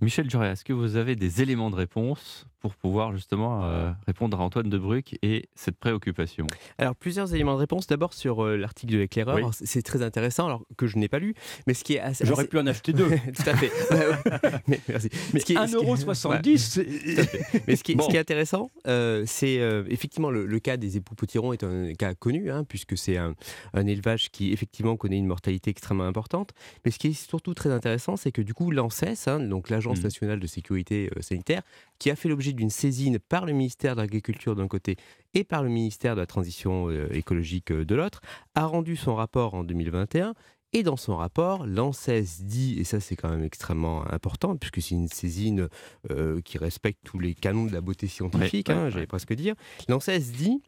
Michel 0.00 0.28
Juret, 0.30 0.50
est-ce 0.52 0.64
que 0.64 0.72
vous 0.72 0.96
avez 0.96 1.16
des 1.16 1.42
éléments 1.42 1.70
de 1.70 1.76
réponse 1.76 2.46
pour 2.60 2.74
pouvoir 2.76 3.12
justement 3.12 3.64
euh, 3.64 3.90
répondre 4.06 4.40
à 4.40 4.44
Antoine 4.44 4.68
de 4.70 4.78
Bruck 4.78 5.16
et 5.22 5.48
cette 5.54 5.76
préoccupation? 5.76 6.46
Alors, 6.78 6.94
plusieurs 6.94 7.34
éléments 7.34 7.54
de 7.54 7.58
réponse. 7.60 7.86
D'abord, 7.86 8.12
sur 8.14 8.44
euh, 8.44 8.56
l'article 8.56 8.92
de 8.94 8.98
l'éclaireur, 8.98 9.36
Oui. 9.36 9.42
C'est 9.64 9.82
très 9.82 10.02
intéressant, 10.02 10.46
alors 10.46 10.64
que 10.76 10.86
je 10.86 10.98
n'ai 10.98 11.08
pas 11.08 11.18
lu, 11.18 11.34
mais 11.66 11.74
ce 11.74 11.84
qui 11.84 11.94
est 11.94 12.00
assez. 12.00 12.24
J'aurais 12.26 12.42
assez- 12.42 12.48
pu 12.48 12.58
en 12.58 12.66
acheter 12.66 12.92
deux. 12.92 13.08
Tout 13.36 13.42
à 13.50 13.56
fait. 13.56 13.70
Mais, 14.68 14.80
merci. 14.88 15.08
Mais 15.34 15.40
Ce 15.40 15.44
qui 15.44 15.52
est- 15.54 15.66
ce 15.66 15.76
qui 15.76 15.84
est- 15.84 15.88
1,70 16.04 16.58
c'est- 16.58 16.84
Tout 16.84 17.20
à 17.20 17.24
fait. 17.24 17.62
Mais 17.66 17.76
ce 17.76 17.82
qui, 17.84 17.92
est- 17.92 17.94
Bon. 17.96 18.04
ce 18.04 18.08
qui 18.10 18.16
est 18.16 18.20
intéressant, 18.20 18.70
euh, 18.86 19.24
c'est 19.26 19.58
euh, 19.60 19.84
effectivement 19.88 20.30
le, 20.30 20.46
le 20.46 20.58
cas 20.60 20.76
des 20.76 20.96
époux 20.96 21.14
potirons 21.14 21.52
est 21.52 21.64
un 21.64 21.92
cas 21.94 22.14
connu, 22.14 22.50
hein, 22.50 22.64
puisque 22.64 22.96
c'est 22.96 23.16
un, 23.16 23.34
un 23.74 23.86
élevage 23.86 24.30
qui 24.30 24.52
effectivement 24.52 24.96
connaît 24.96 25.18
une 25.18 25.26
mortalité 25.26 25.70
extrêmement 25.70 26.04
importante. 26.06 26.50
Mais 26.84 26.90
ce 26.90 26.98
qui 26.98 27.08
est 27.08 27.12
surtout 27.12 27.54
très 27.54 27.70
intéressant, 27.70 28.16
c'est 28.16 28.32
que 28.32 28.42
du 28.42 28.54
coup 28.54 28.70
l'ANSES, 28.70 29.26
hein, 29.28 29.38
donc 29.52 29.68
l'Agence 29.68 29.98
Mhm. 29.98 30.04
nationale 30.04 30.40
de 30.40 30.46
sécurité 30.46 31.10
euh, 31.16 31.20
sanitaire, 31.20 31.62
qui 31.98 32.10
a 32.10 32.16
fait 32.16 32.28
l'objet 32.30 32.52
d'une 32.54 32.70
saisine 32.70 33.18
par 33.18 33.44
le 33.44 33.52
ministère 33.52 33.94
de 33.94 34.00
l'Agriculture 34.00 34.56
d'un 34.56 34.66
côté 34.66 34.96
et 35.34 35.44
par 35.44 35.62
le 35.62 35.68
ministère 35.68 36.14
de 36.16 36.20
la 36.20 36.26
Transition 36.26 36.88
euh, 36.88 37.06
écologique 37.12 37.70
euh, 37.70 37.84
de 37.84 37.94
l'autre, 37.94 38.20
a 38.54 38.64
rendu 38.64 38.96
son 38.96 39.14
rapport 39.14 39.52
en 39.54 39.62
2021. 39.64 40.34
Et 40.74 40.82
dans 40.82 40.96
son 40.96 41.16
rapport, 41.18 41.66
l'ANSES 41.66 42.40
dit, 42.44 42.78
et 42.80 42.84
ça 42.84 42.98
c'est 42.98 43.14
quand 43.14 43.28
même 43.28 43.44
extrêmement 43.44 44.10
important, 44.10 44.56
puisque 44.56 44.80
c'est 44.80 44.94
une 44.94 45.06
saisine 45.08 45.68
euh, 46.10 46.40
qui 46.40 46.56
respecte 46.56 46.98
tous 47.04 47.18
les 47.18 47.34
canons 47.34 47.66
de 47.66 47.72
la 47.74 47.82
beauté 47.82 48.06
scientifique, 48.06 48.70
Ouais, 48.70 48.74
hein, 48.74 48.84
ouais. 48.84 48.90
j'allais 48.90 49.06
presque 49.06 49.34
dire, 49.34 49.54
l'ANSES 49.88 50.32
dit, 50.32 50.62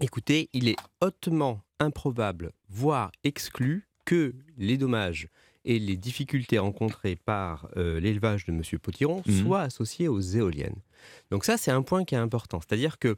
écoutez, 0.00 0.48
il 0.52 0.66
est 0.68 0.76
hautement 1.00 1.62
improbable, 1.78 2.50
voire 2.68 3.12
exclu, 3.22 3.86
que 4.04 4.34
les 4.58 4.76
dommages 4.76 5.28
et 5.64 5.78
les 5.78 5.96
difficultés 5.96 6.58
rencontrées 6.58 7.16
par 7.16 7.68
euh, 7.76 8.00
l'élevage 8.00 8.44
de 8.46 8.52
M. 8.52 8.62
Potiron 8.80 9.22
Mhm. 9.26 9.42
soient 9.42 9.60
associés 9.62 10.08
aux 10.08 10.20
éoliennes. 10.20 10.80
Donc 11.30 11.44
ça, 11.44 11.56
c'est 11.56 11.70
un 11.70 11.82
point 11.82 12.04
qui 12.04 12.14
est 12.14 12.18
important. 12.18 12.60
C'est-à-dire 12.60 12.98
que 12.98 13.16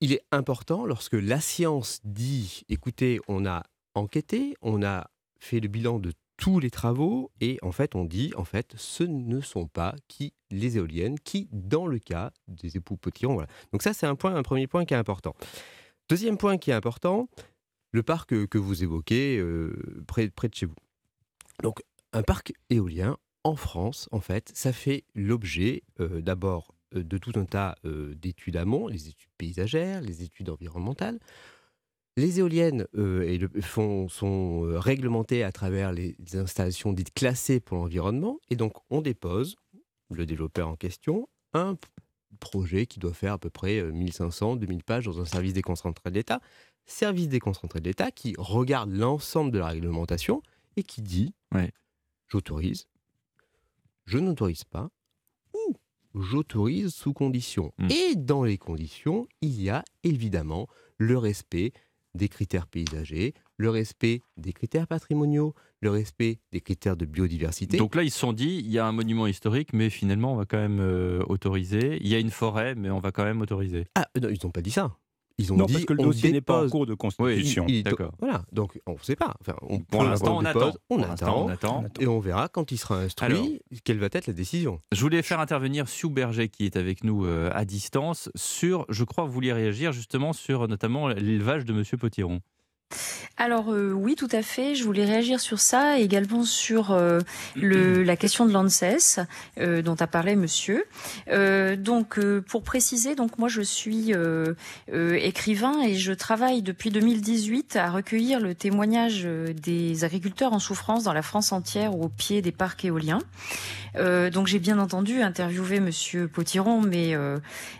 il 0.00 0.12
est 0.12 0.22
important 0.32 0.84
lorsque 0.86 1.14
la 1.14 1.40
science 1.40 2.00
dit, 2.04 2.64
écoutez, 2.68 3.20
on 3.28 3.46
a 3.46 3.62
enquêté, 3.94 4.54
on 4.60 4.82
a 4.82 5.08
fait 5.38 5.60
le 5.60 5.68
bilan 5.68 5.98
de 5.98 6.12
tous 6.36 6.58
les 6.58 6.70
travaux 6.70 7.30
et 7.40 7.58
en 7.62 7.70
fait 7.70 7.94
on 7.94 8.04
dit 8.04 8.32
en 8.36 8.44
fait 8.44 8.72
ce 8.76 9.04
ne 9.04 9.40
sont 9.40 9.68
pas 9.68 9.94
qui 10.08 10.32
les 10.50 10.76
éoliennes 10.78 11.16
qui 11.20 11.48
dans 11.52 11.86
le 11.86 12.00
cas 12.00 12.32
des 12.48 12.76
époux 12.76 12.96
Potiron 12.96 13.34
voilà. 13.34 13.48
Donc 13.72 13.82
ça 13.82 13.92
c'est 13.94 14.06
un 14.06 14.16
point 14.16 14.34
un 14.34 14.42
premier 14.42 14.66
point 14.66 14.84
qui 14.84 14.94
est 14.94 14.96
important. 14.96 15.36
Deuxième 16.08 16.36
point 16.36 16.58
qui 16.58 16.70
est 16.72 16.74
important, 16.74 17.28
le 17.92 18.02
parc 18.02 18.30
que, 18.30 18.46
que 18.46 18.58
vous 18.58 18.82
évoquez 18.82 19.38
euh, 19.38 20.02
près, 20.08 20.28
près 20.28 20.48
de 20.48 20.54
chez 20.56 20.66
vous. 20.66 20.74
Donc 21.62 21.82
un 22.12 22.22
parc 22.22 22.52
éolien 22.70 23.16
en 23.42 23.56
France 23.56 24.08
en 24.12 24.20
fait 24.20 24.50
ça 24.54 24.72
fait 24.72 25.04
l'objet 25.14 25.82
euh, 26.00 26.20
d'abord 26.20 26.74
euh, 26.94 27.02
de 27.02 27.18
tout 27.18 27.32
un 27.36 27.44
tas 27.44 27.76
euh, 27.84 28.14
d'études 28.14 28.56
amont, 28.56 28.88
les 28.88 29.08
études 29.08 29.30
paysagères, 29.38 30.00
les 30.00 30.22
études 30.22 30.50
environnementales. 30.50 31.18
Les 32.16 32.38
éoliennes 32.38 32.86
sont 34.08 34.60
réglementées 34.78 35.42
à 35.42 35.50
travers 35.50 35.90
les 35.90 36.14
installations 36.34 36.92
dites 36.92 37.12
classées 37.12 37.58
pour 37.58 37.76
l'environnement. 37.76 38.38
Et 38.50 38.54
donc, 38.54 38.74
on 38.88 39.00
dépose, 39.00 39.56
le 40.12 40.24
développeur 40.24 40.68
en 40.68 40.76
question, 40.76 41.28
un 41.54 41.76
projet 42.34 42.86
qui 42.86 42.98
doit 42.98 43.14
faire 43.14 43.34
à 43.34 43.38
peu 43.38 43.50
près 43.50 43.78
euh, 43.78 43.90
1500, 43.92 44.56
2000 44.56 44.84
pages 44.84 45.06
dans 45.06 45.20
un 45.20 45.24
service 45.24 45.52
déconcentré 45.52 46.10
de 46.10 46.14
l'État. 46.14 46.40
Service 46.86 47.28
déconcentré 47.28 47.80
de 47.80 47.88
l'État 47.88 48.10
qui 48.10 48.34
regarde 48.38 48.92
l'ensemble 48.92 49.50
de 49.50 49.58
la 49.58 49.68
réglementation 49.68 50.42
et 50.76 50.82
qui 50.82 51.02
dit 51.02 51.34
j'autorise, 52.28 52.88
je 54.06 54.18
n'autorise 54.18 54.64
pas, 54.64 54.90
ou 55.54 55.76
j'autorise 56.14 56.92
sous 56.92 57.12
condition. 57.12 57.72
Et 57.90 58.16
dans 58.16 58.44
les 58.44 58.58
conditions, 58.58 59.26
il 59.40 59.62
y 59.62 59.70
a 59.70 59.84
évidemment 60.02 60.68
le 60.98 61.18
respect 61.18 61.72
des 62.14 62.28
critères 62.28 62.66
paysagers, 62.66 63.34
le 63.56 63.70
respect 63.70 64.20
des 64.36 64.52
critères 64.52 64.86
patrimoniaux, 64.86 65.54
le 65.80 65.90
respect 65.90 66.38
des 66.52 66.60
critères 66.60 66.96
de 66.96 67.04
biodiversité. 67.04 67.76
Donc 67.76 67.94
là, 67.94 68.02
ils 68.02 68.10
se 68.10 68.18
sont 68.18 68.32
dit, 68.32 68.62
il 68.64 68.70
y 68.70 68.78
a 68.78 68.86
un 68.86 68.92
monument 68.92 69.26
historique, 69.26 69.72
mais 69.72 69.90
finalement, 69.90 70.32
on 70.32 70.36
va 70.36 70.46
quand 70.46 70.58
même 70.58 70.80
euh, 70.80 71.22
autoriser. 71.28 71.98
Il 72.00 72.08
y 72.08 72.14
a 72.14 72.18
une 72.18 72.30
forêt, 72.30 72.74
mais 72.74 72.90
on 72.90 73.00
va 73.00 73.12
quand 73.12 73.24
même 73.24 73.40
autoriser. 73.40 73.86
Ah, 73.94 74.08
non, 74.20 74.28
ils 74.28 74.38
n'ont 74.44 74.50
pas 74.50 74.62
dit 74.62 74.70
ça. 74.70 74.96
Ils 75.38 75.52
ont 75.52 75.56
Non, 75.56 75.64
dit 75.66 75.72
parce 75.72 75.84
que 75.84 75.92
le 75.94 76.02
dossier 76.04 76.30
n'est 76.30 76.40
pas 76.40 76.64
en 76.64 76.68
cours 76.68 76.86
de 76.86 76.94
constitution. 76.94 77.64
Il- 77.68 77.76
il- 77.76 77.82
D'accord. 77.82 78.12
Voilà, 78.20 78.42
donc 78.52 78.80
on 78.86 78.92
ne 78.92 78.98
sait 79.02 79.16
pas. 79.16 79.34
Enfin, 79.40 79.56
on, 79.62 79.80
Pour 79.80 80.04
l'instant, 80.04 80.36
on 80.36 80.44
attend. 80.44 80.72
On 80.90 81.02
attend, 81.02 81.44
on 81.46 81.48
attend. 81.48 81.84
Et 81.98 82.06
on 82.06 82.20
verra 82.20 82.48
quand 82.48 82.70
il 82.70 82.76
sera 82.78 83.00
instruit 83.00 83.26
Alors. 83.32 83.46
quelle 83.82 83.98
va 83.98 84.06
être 84.12 84.28
la 84.28 84.32
décision. 84.32 84.80
Je 84.92 85.00
voulais 85.00 85.22
faire 85.22 85.40
intervenir 85.40 85.88
Sue 85.88 86.08
Berger, 86.08 86.48
qui 86.48 86.66
est 86.66 86.76
avec 86.76 87.02
nous 87.02 87.24
euh, 87.26 87.50
à 87.52 87.64
distance, 87.64 88.30
sur, 88.36 88.86
je 88.88 89.02
crois 89.02 89.24
que 89.24 89.28
vous 89.28 89.34
vouliez 89.34 89.52
réagir 89.52 89.92
justement 89.92 90.32
sur 90.32 90.68
notamment 90.68 91.08
l'élevage 91.08 91.64
de 91.64 91.72
Monsieur 91.72 91.96
Potiron. 91.96 92.40
Alors 93.36 93.72
euh, 93.72 93.92
oui, 93.92 94.14
tout 94.14 94.28
à 94.30 94.42
fait. 94.42 94.76
Je 94.76 94.84
voulais 94.84 95.04
réagir 95.04 95.40
sur 95.40 95.58
ça 95.58 95.98
et 95.98 96.02
également 96.02 96.44
sur 96.44 96.92
euh, 96.92 97.18
le, 97.56 98.02
la 98.04 98.16
question 98.16 98.46
de 98.46 98.52
l'ANSES 98.52 99.20
euh, 99.58 99.82
dont 99.82 99.96
a 99.98 100.06
parlé 100.06 100.36
Monsieur. 100.36 100.84
Euh, 101.28 101.74
donc 101.74 102.18
euh, 102.18 102.40
pour 102.40 102.62
préciser, 102.62 103.16
donc 103.16 103.38
moi 103.38 103.48
je 103.48 103.62
suis 103.62 104.14
euh, 104.14 104.54
euh, 104.92 105.18
écrivain 105.20 105.82
et 105.82 105.96
je 105.96 106.12
travaille 106.12 106.62
depuis 106.62 106.90
2018 106.90 107.74
à 107.76 107.90
recueillir 107.90 108.38
le 108.38 108.54
témoignage 108.54 109.24
des 109.24 110.04
agriculteurs 110.04 110.52
en 110.52 110.60
souffrance 110.60 111.02
dans 111.02 111.12
la 111.12 111.22
France 111.22 111.50
entière 111.50 111.98
au 111.98 112.08
pied 112.08 112.40
des 112.40 112.52
parcs 112.52 112.84
éoliens. 112.84 113.18
Euh, 113.96 114.30
donc 114.30 114.46
j'ai 114.46 114.58
bien 114.58 114.78
entendu 114.78 115.22
interviewé 115.22 115.80
Monsieur 115.80 116.28
Potiron, 116.28 116.80
mais 116.80 117.14
euh, 117.14 117.38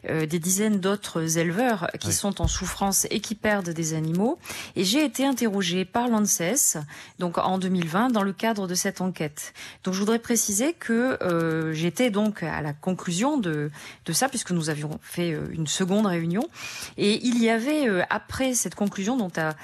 euh, 0.09 0.27
des 0.27 0.39
dizaines 0.39 0.81
d'autres 0.81 1.39
éleveurs 1.39 1.89
qui 2.01 2.13
sont 2.13 2.41
en 2.41 2.47
souffrance 2.47 3.07
et 3.11 3.21
qui 3.21 3.35
perdent 3.35 3.71
des 3.71 3.95
animaux. 3.95 4.39
Et 4.77 4.85
j'ai 4.95 5.05
été 5.05 5.27
interrogée 5.27 5.85
par 5.85 6.07
l'ANSES, 6.07 6.79
donc 7.19 7.39
en 7.39 7.59
2020, 7.59 8.11
dans 8.11 8.23
le 8.23 8.33
cadre 8.33 8.69
de 8.69 8.77
cette 8.77 9.01
enquête. 9.01 9.53
Donc 9.83 9.93
je 9.93 9.99
voudrais 9.99 10.21
préciser 10.21 10.73
que 10.73 11.21
euh, 11.21 11.73
j'étais 11.73 12.11
donc 12.11 12.45
à 12.45 12.63
la 12.63 12.73
conclusion 12.73 13.37
de, 13.37 13.73
de 14.07 14.13
ça, 14.13 14.29
puisque 14.29 14.53
nous 14.53 14.71
avions 14.71 15.01
fait 15.03 15.33
euh, 15.33 15.49
une 15.51 15.67
seconde 15.67 16.07
réunion. 16.07 16.45
Et 16.97 17.27
il 17.27 17.43
y 17.43 17.51
avait, 17.51 17.89
euh, 17.89 18.03
après 18.09 18.55
cette 18.55 18.77
conclusion 18.77 19.17
dont 19.17 19.33
a 19.37 19.55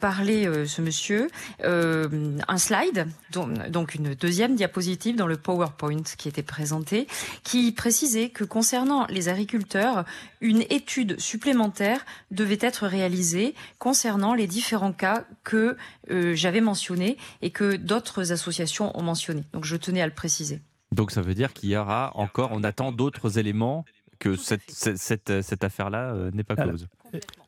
parlé 0.00 0.50
ce 0.66 0.80
monsieur, 0.80 1.28
un 1.62 2.58
slide, 2.58 3.06
donc, 3.32 3.68
donc 3.68 3.94
une 3.94 4.14
deuxième 4.14 4.54
diapositive 4.54 5.16
dans 5.16 5.26
le 5.26 5.36
PowerPoint 5.36 6.02
qui 6.16 6.28
était 6.28 6.42
présenté, 6.42 7.06
qui 7.44 7.72
précisait 7.72 8.30
que 8.30 8.44
concernant 8.44 9.06
les 9.08 9.28
agriculteurs, 9.28 10.04
une 10.40 10.62
étude 10.70 11.20
supplémentaire 11.20 12.06
devait 12.30 12.58
être 12.60 12.86
réalisée 12.86 13.54
concernant 13.78 14.32
les 14.34 14.46
différents 14.46 14.69
cas 14.96 15.24
que 15.44 15.76
euh, 16.10 16.34
j'avais 16.34 16.60
mentionnés 16.60 17.16
et 17.42 17.50
que 17.50 17.76
d'autres 17.76 18.32
associations 18.32 18.96
ont 18.98 19.02
mentionnés. 19.02 19.44
Donc 19.52 19.64
je 19.64 19.76
tenais 19.76 20.02
à 20.02 20.06
le 20.06 20.14
préciser. 20.14 20.60
Donc 20.92 21.10
ça 21.10 21.22
veut 21.22 21.34
dire 21.34 21.52
qu'il 21.52 21.70
y 21.70 21.76
aura 21.76 22.12
encore, 22.14 22.50
on 22.52 22.62
attend 22.64 22.92
d'autres 22.92 23.38
éléments 23.38 23.84
que 24.18 24.36
cette, 24.36 24.62
cette, 24.68 24.98
cette, 24.98 25.42
cette 25.42 25.64
affaire-là 25.64 26.12
euh, 26.12 26.30
n'est 26.32 26.44
pas 26.44 26.54
Alors, 26.54 26.74
close. 26.74 26.88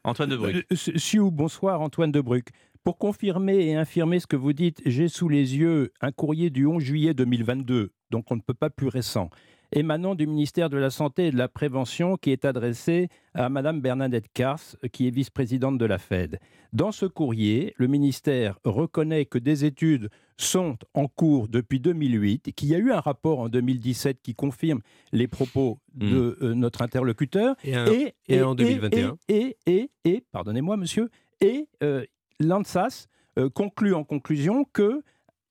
Antoine 0.05 0.31
de. 0.31 0.36
Euh, 0.36 0.77
Sioux, 0.97 1.31
bonsoir 1.31 1.81
Antoine 1.81 2.11
de 2.11 2.20
Bruck. 2.20 2.49
Pour 2.85 2.99
confirmer 2.99 3.66
et 3.66 3.77
infirmer 3.77 4.19
ce 4.19 4.27
que 4.27 4.35
vous 4.35 4.53
dites, 4.53 4.82
j'ai 4.85 5.07
sous 5.07 5.28
les 5.28 5.57
yeux 5.57 5.93
un 6.01 6.11
courrier 6.11 6.51
du 6.51 6.66
11 6.66 6.82
juillet 6.82 7.15
2022, 7.15 7.93
donc 8.11 8.31
on 8.31 8.36
ne 8.36 8.40
peut 8.40 8.55
pas 8.55 8.70
plus 8.70 8.89
récent, 8.89 9.31
émanant 9.73 10.15
du 10.15 10.27
ministère 10.27 10.69
de 10.70 10.77
la 10.77 10.90
Santé 10.90 11.27
et 11.28 11.31
de 11.31 11.36
la 11.39 11.49
Prévention 11.49 12.16
qui 12.16 12.31
est 12.31 12.44
adressé 12.44 13.09
à 13.35 13.49
Madame 13.49 13.81
Bernadette 13.81 14.27
Kars, 14.35 14.61
qui 14.93 15.07
est 15.07 15.11
vice-présidente 15.11 15.78
de 15.78 15.85
la 15.86 15.99
Fed. 15.99 16.39
Dans 16.73 16.93
ce 16.93 17.07
courrier, 17.07 17.74
le 17.77 17.86
ministère 17.86 18.59
reconnaît 18.65 19.24
que 19.27 19.39
des 19.39 19.65
études 19.65 20.11
sont 20.36 20.77
en 20.94 21.07
cours 21.07 21.49
depuis 21.49 21.81
2008 21.81 22.49
et 22.49 22.53
qu'il 22.53 22.69
y 22.69 22.74
a 22.74 22.78
eu 22.78 22.90
un 22.93 23.01
rapport 23.01 23.40
en 23.40 23.49
2017 23.49 24.20
qui 24.23 24.35
confirme 24.35 24.81
les 25.12 25.28
propos 25.28 25.78
de 25.94 26.39
euh, 26.43 26.55
notre 26.55 26.82
interlocuteur. 26.82 27.55
Et 27.65 27.74
un- 27.74 27.85
et 28.28 28.39
un 28.40 28.47
en 28.47 28.55
2021. 28.55 29.16
Et, 29.28 29.57
et, 29.66 29.90
et, 30.05 30.24
pardonnez-moi 30.32 30.77
monsieur, 30.77 31.11
et 31.40 31.66
euh, 31.82 32.05
l'ANSAS 32.40 33.07
euh, 33.39 33.49
conclut 33.49 33.94
en 33.94 34.05
conclusion 34.05 34.65
que 34.73 35.03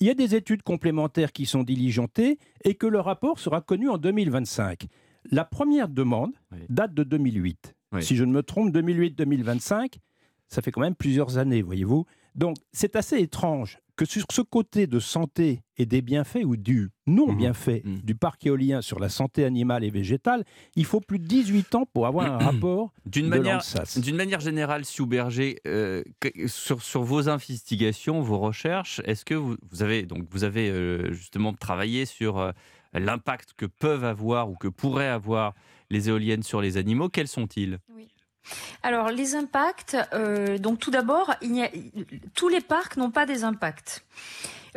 il 0.02 0.07
y 0.07 0.10
a 0.10 0.15
des 0.15 0.36
études 0.36 0.64
complémentaires 0.64 1.32
qui 1.32 1.45
sont 1.45 1.61
diligentées 1.61 2.40
et 2.64 2.73
que 2.73 2.88
le 2.88 2.99
rapport 2.99 3.40
sera 3.40 3.61
connu 3.61 3.88
en 3.88 3.99
2025. 3.99 4.88
La 5.30 5.45
première 5.45 5.88
demande 5.88 6.32
date 6.69 6.95
de 6.95 7.03
2008. 7.03 7.76
Si 7.99 8.15
je 8.15 8.23
ne 8.23 8.32
me 8.32 8.41
trompe, 8.41 8.73
2008-2025, 8.73 9.98
ça 10.48 10.61
fait 10.61 10.72
quand 10.72 10.82
même 10.82 10.95
plusieurs 10.95 11.38
années, 11.38 11.61
voyez-vous. 11.61 12.06
Donc 12.34 12.57
c'est 12.72 12.95
assez 12.95 13.19
étrange 13.19 13.78
que 14.02 14.07
sur 14.10 14.26
ce 14.32 14.41
côté 14.41 14.88
de 14.88 14.99
santé 14.99 15.61
et 15.78 15.86
des 15.86 16.02
bienfaits 16.02 16.44
ou 16.44 16.57
du 16.57 16.90
non-bienfait 17.06 17.84
du 18.03 18.15
parc 18.15 18.44
éolien 18.48 18.82
sur 18.82 18.99
la 18.99 19.10
santé 19.10 19.45
animale 19.45 19.84
et 19.84 19.91
végétale, 19.91 20.44
il 20.76 20.86
faut 20.86 21.02
plus 21.02 21.19
de 21.19 21.26
18 21.28 21.76
ans 21.76 21.86
pour 21.94 22.07
avoir 22.07 22.26
un 22.34 22.38
rapport 22.52 22.94
D'une 23.06 23.28
manière, 23.28 23.61
d'une 24.02 24.15
manière 24.15 24.40
générale, 24.40 24.86
Sue 24.86 25.06
Berger, 25.06 25.60
euh, 25.68 26.02
que- 26.19 26.48
sur, 26.48 26.82
sur 26.82 27.03
vos 27.03 27.30
investigations, 27.30 28.22
vos 28.22 28.40
recherches, 28.40 29.02
est-ce 29.06 29.23
que 29.23 29.36
vous, 29.36 29.56
vous 29.69 29.84
avez, 29.84 30.07
donc, 30.07 30.26
vous 30.32 30.44
avez 30.44 30.72
euh, 30.72 31.11
justement 31.14 31.53
travaillé 31.53 32.06
sur 32.07 32.40
euh, 32.40 32.52
l'impact 32.94 33.53
que 33.56 33.68
peuvent 33.68 34.03
avoir 34.03 34.49
ou 34.49 34.56
que 34.56 34.68
pourraient 34.68 35.10
avoir 35.10 35.53
les 35.91 36.10
éoliennes 36.10 36.41
sur 36.44 36.60
les 36.60 36.78
animaux? 36.78 37.10
Quels 37.10 37.28
sont-ils? 37.28 37.78
Alors, 38.84 39.09
les 39.09 39.35
impacts, 39.35 39.95
euh, 40.13 40.57
donc 40.57 40.80
tout 40.80 40.91
d'abord, 40.91 41.34
il 41.41 41.51
n'y 41.51 41.63
a- 41.63 41.69
tous 42.34 42.49
les 42.49 42.61
parcs 42.61 42.97
n'ont 42.97 43.11
pas 43.11 43.26
des 43.26 43.43
impacts. 43.43 44.03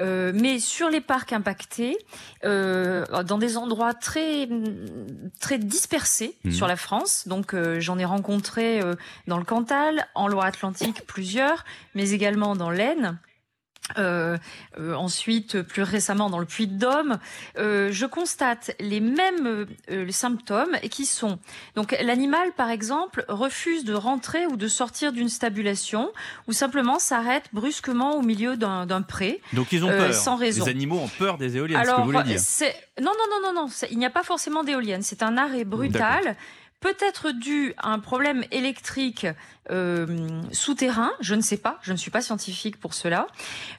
Euh, 0.00 0.32
mais 0.34 0.58
sur 0.58 0.90
les 0.90 1.00
parcs 1.00 1.32
impactés, 1.32 1.96
euh, 2.44 3.04
dans 3.22 3.38
des 3.38 3.56
endroits 3.56 3.94
très 3.94 4.48
très 5.40 5.56
dispersés 5.56 6.34
Mhm. 6.44 6.52
sur 6.52 6.66
la 6.66 6.74
France, 6.76 7.28
donc 7.28 7.54
euh, 7.54 7.78
j'en 7.78 7.96
ai 7.98 8.04
rencontré 8.04 8.80
euh, 8.80 8.94
dans 9.28 9.38
le 9.38 9.44
Cantal, 9.44 10.06
en 10.16 10.26
Loire-Atlantique 10.26 11.06
plusieurs, 11.06 11.64
mais 11.94 12.10
également 12.10 12.56
dans 12.56 12.70
l'Aisne. 12.70 13.18
Euh, 13.98 14.38
euh, 14.80 14.94
ensuite, 14.94 15.60
plus 15.60 15.82
récemment 15.82 16.30
dans 16.30 16.38
le 16.38 16.46
Puy-de-Dôme, 16.46 17.18
euh, 17.58 17.90
je 17.92 18.06
constate 18.06 18.74
les 18.80 19.00
mêmes 19.00 19.66
euh, 19.90 20.10
symptômes 20.10 20.76
qui 20.90 21.04
sont 21.04 21.38
donc 21.76 21.94
l'animal, 22.02 22.52
par 22.56 22.70
exemple, 22.70 23.26
refuse 23.28 23.84
de 23.84 23.92
rentrer 23.92 24.46
ou 24.46 24.56
de 24.56 24.68
sortir 24.68 25.12
d'une 25.12 25.28
stabulation 25.28 26.10
ou 26.48 26.52
simplement 26.52 26.98
s'arrête 26.98 27.44
brusquement 27.52 28.16
au 28.16 28.22
milieu 28.22 28.56
d'un 28.56 29.02
pré. 29.02 29.42
Donc 29.52 29.70
ils 29.72 29.84
ont 29.84 29.90
euh, 29.90 30.06
peur. 30.06 30.14
sans 30.14 30.36
raison. 30.36 30.64
Les 30.64 30.70
animaux 30.70 30.98
ont 31.00 31.10
peur 31.18 31.36
des 31.36 31.58
éoliennes, 31.58 31.78
c'est 31.80 31.84
ce 31.84 31.90
que 31.90 31.94
Alors, 31.94 32.06
vous 32.06 32.12
voulez 32.12 32.24
dire. 32.24 32.40
non, 33.02 33.12
non, 33.12 33.40
non, 33.42 33.52
non, 33.52 33.62
non, 33.66 33.72
il 33.90 33.98
n'y 33.98 34.06
a 34.06 34.10
pas 34.10 34.22
forcément 34.22 34.64
d'éolienne. 34.64 35.02
C'est 35.02 35.22
un 35.22 35.36
arrêt 35.36 35.64
brutal, 35.64 36.36
peut-être 36.84 37.30
dû 37.30 37.72
à 37.78 37.92
un 37.92 37.98
problème 37.98 38.44
électrique 38.50 39.26
euh, 39.70 40.42
souterrain. 40.52 41.12
Je 41.20 41.34
ne 41.34 41.40
sais 41.40 41.56
pas, 41.56 41.78
je 41.80 41.92
ne 41.92 41.96
suis 41.96 42.10
pas 42.10 42.20
scientifique 42.20 42.78
pour 42.78 42.92
cela. 42.92 43.26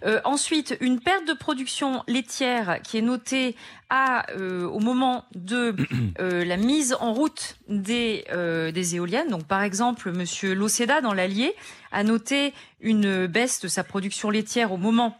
Euh, 0.06 0.20
ensuite, 0.24 0.76
une 0.82 1.00
perte 1.00 1.28
de 1.28 1.34
production 1.34 2.04
laitière 2.08 2.80
qui 2.82 2.98
est 2.98 3.04
notée 3.04 3.56
à, 3.92 4.26
euh, 4.32 4.68
au 4.68 4.80
moment 4.80 5.26
de 5.36 5.76
euh, 6.20 6.44
la 6.46 6.58
mise 6.58 6.98
en 7.00 7.14
route 7.14 7.58
des, 7.70 8.26
euh, 8.32 8.72
des 8.72 8.96
éoliennes. 8.96 9.30
Donc, 9.30 9.46
par 9.46 9.62
exemple, 9.62 10.12
Monsieur 10.12 10.56
Loceda 10.56 11.02
dans 11.02 11.14
l'Allier 11.14 11.54
a 11.92 12.04
noté 12.04 12.56
une 12.82 13.28
baisse 13.28 13.62
de 13.62 13.68
sa 13.68 13.84
production 13.84 14.32
laitière 14.32 14.72
au 14.72 14.78
moment 14.78 15.16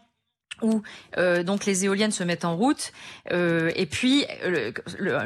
où 0.62 0.82
euh, 1.18 1.42
donc 1.42 1.66
les 1.66 1.84
éoliennes 1.84 2.12
se 2.12 2.24
mettent 2.24 2.44
en 2.44 2.56
route, 2.56 2.92
euh, 3.32 3.70
et 3.76 3.86
puis 3.86 4.24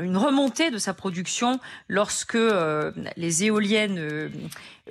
une 0.02 0.16
remontée 0.16 0.70
de 0.70 0.78
sa 0.78 0.94
production 0.94 1.60
lorsque 1.88 2.34
euh, 2.34 2.92
les 3.16 3.44
éoliennes 3.44 3.98
euh, 3.98 4.28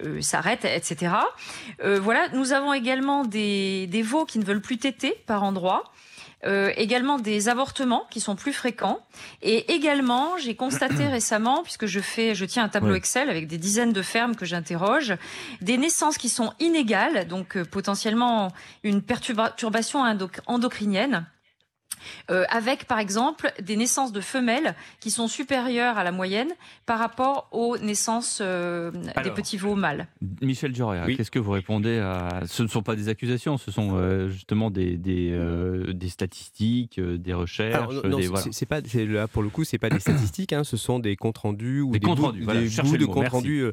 euh, 0.05 0.21
s'arrêtent, 0.21 0.65
etc. 0.65 1.13
Voilà, 1.83 2.27
nous 2.33 2.53
avons 2.53 2.73
également 2.73 3.25
des, 3.25 3.87
des 3.87 4.01
veaux 4.01 4.25
qui 4.25 4.39
ne 4.39 4.45
veulent 4.45 4.61
plus 4.61 4.77
téter 4.77 5.15
par 5.25 5.43
endroits. 5.43 5.91
Euh, 6.45 6.71
également 6.77 7.19
des 7.19 7.49
avortements 7.49 8.05
qui 8.09 8.21
sont 8.21 8.37
plus 8.37 8.53
fréquents 8.53 8.99
et 9.41 9.73
également 9.73 10.37
j'ai 10.37 10.55
constaté 10.55 11.05
récemment 11.17 11.63
puisque 11.63 11.85
je 11.85 11.99
fais 11.99 12.33
je 12.33 12.45
tiens 12.45 12.63
un 12.63 12.69
tableau 12.69 12.91
Oui. 12.91 12.97
Excel 12.97 13.29
avec 13.29 13.45
des 13.47 13.57
dizaines 13.57 13.91
de 13.91 14.01
fermes 14.01 14.37
que 14.37 14.45
j'interroge 14.45 15.15
des 15.59 15.77
naissances 15.77 16.17
qui 16.17 16.29
sont 16.29 16.53
inégales 16.61 17.27
donc 17.27 17.57
euh, 17.57 17.65
potentiellement 17.65 18.53
une 18.83 19.01
perturba- 19.01 19.47
perturbation 19.49 20.05
endoc- 20.05 20.39
endocrinienne 20.47 21.25
euh, 22.31 22.43
avec 22.49 22.85
par 22.85 22.99
exemple 22.99 23.51
des 23.61 23.75
naissances 23.75 24.11
de 24.11 24.21
femelles 24.21 24.75
qui 24.99 25.11
sont 25.11 25.27
supérieures 25.27 25.97
à 25.97 26.03
la 26.03 26.11
moyenne 26.11 26.49
par 26.85 26.99
rapport 26.99 27.47
aux 27.51 27.77
naissances 27.77 28.39
euh, 28.41 28.91
des 29.23 29.31
petits 29.31 29.57
veaux 29.57 29.75
mâles. 29.75 30.07
Michel 30.41 30.75
Joria, 30.75 31.05
qu'est-ce 31.15 31.31
que 31.31 31.39
vous 31.39 31.51
répondez 31.51 31.97
à 31.99 32.41
Ce 32.45 32.63
ne 32.63 32.67
sont 32.67 32.81
pas 32.83 32.95
des 32.95 33.09
accusations, 33.09 33.57
ce 33.57 33.71
sont 33.71 33.91
euh, 33.93 34.29
justement 34.29 34.69
des, 34.71 34.97
des, 34.97 35.31
euh, 35.31 35.93
des 35.93 36.09
statistiques, 36.09 36.99
des 36.99 37.33
recherches. 37.33 37.75
Alors, 37.75 37.93
non, 37.93 38.01
non, 38.09 38.17
des, 38.17 38.23
c'est- 38.23 38.29
voilà. 38.29 38.43
c'est- 38.43 38.51
c'est 38.53 38.65
pas 38.65 38.79
c'est- 38.85 39.05
là 39.05 39.27
pour 39.27 39.43
le 39.43 39.49
coup, 39.49 39.63
c'est 39.63 39.77
pas 39.77 39.89
des 39.89 39.99
statistiques, 39.99 40.53
hein, 40.53 40.63
ce 40.63 40.77
sont 40.77 40.99
des 40.99 41.15
comptes 41.15 41.37
rendus 41.39 41.81
ou 41.81 41.91
Des 41.91 41.99
des, 41.99 42.05
comptes 42.07 42.17
bouts, 42.17 42.25
rendus, 42.25 42.43
voilà, 42.43 42.61
bouts 42.61 42.97
de 42.97 43.05
comptes 43.05 43.27
rendus 43.29 43.63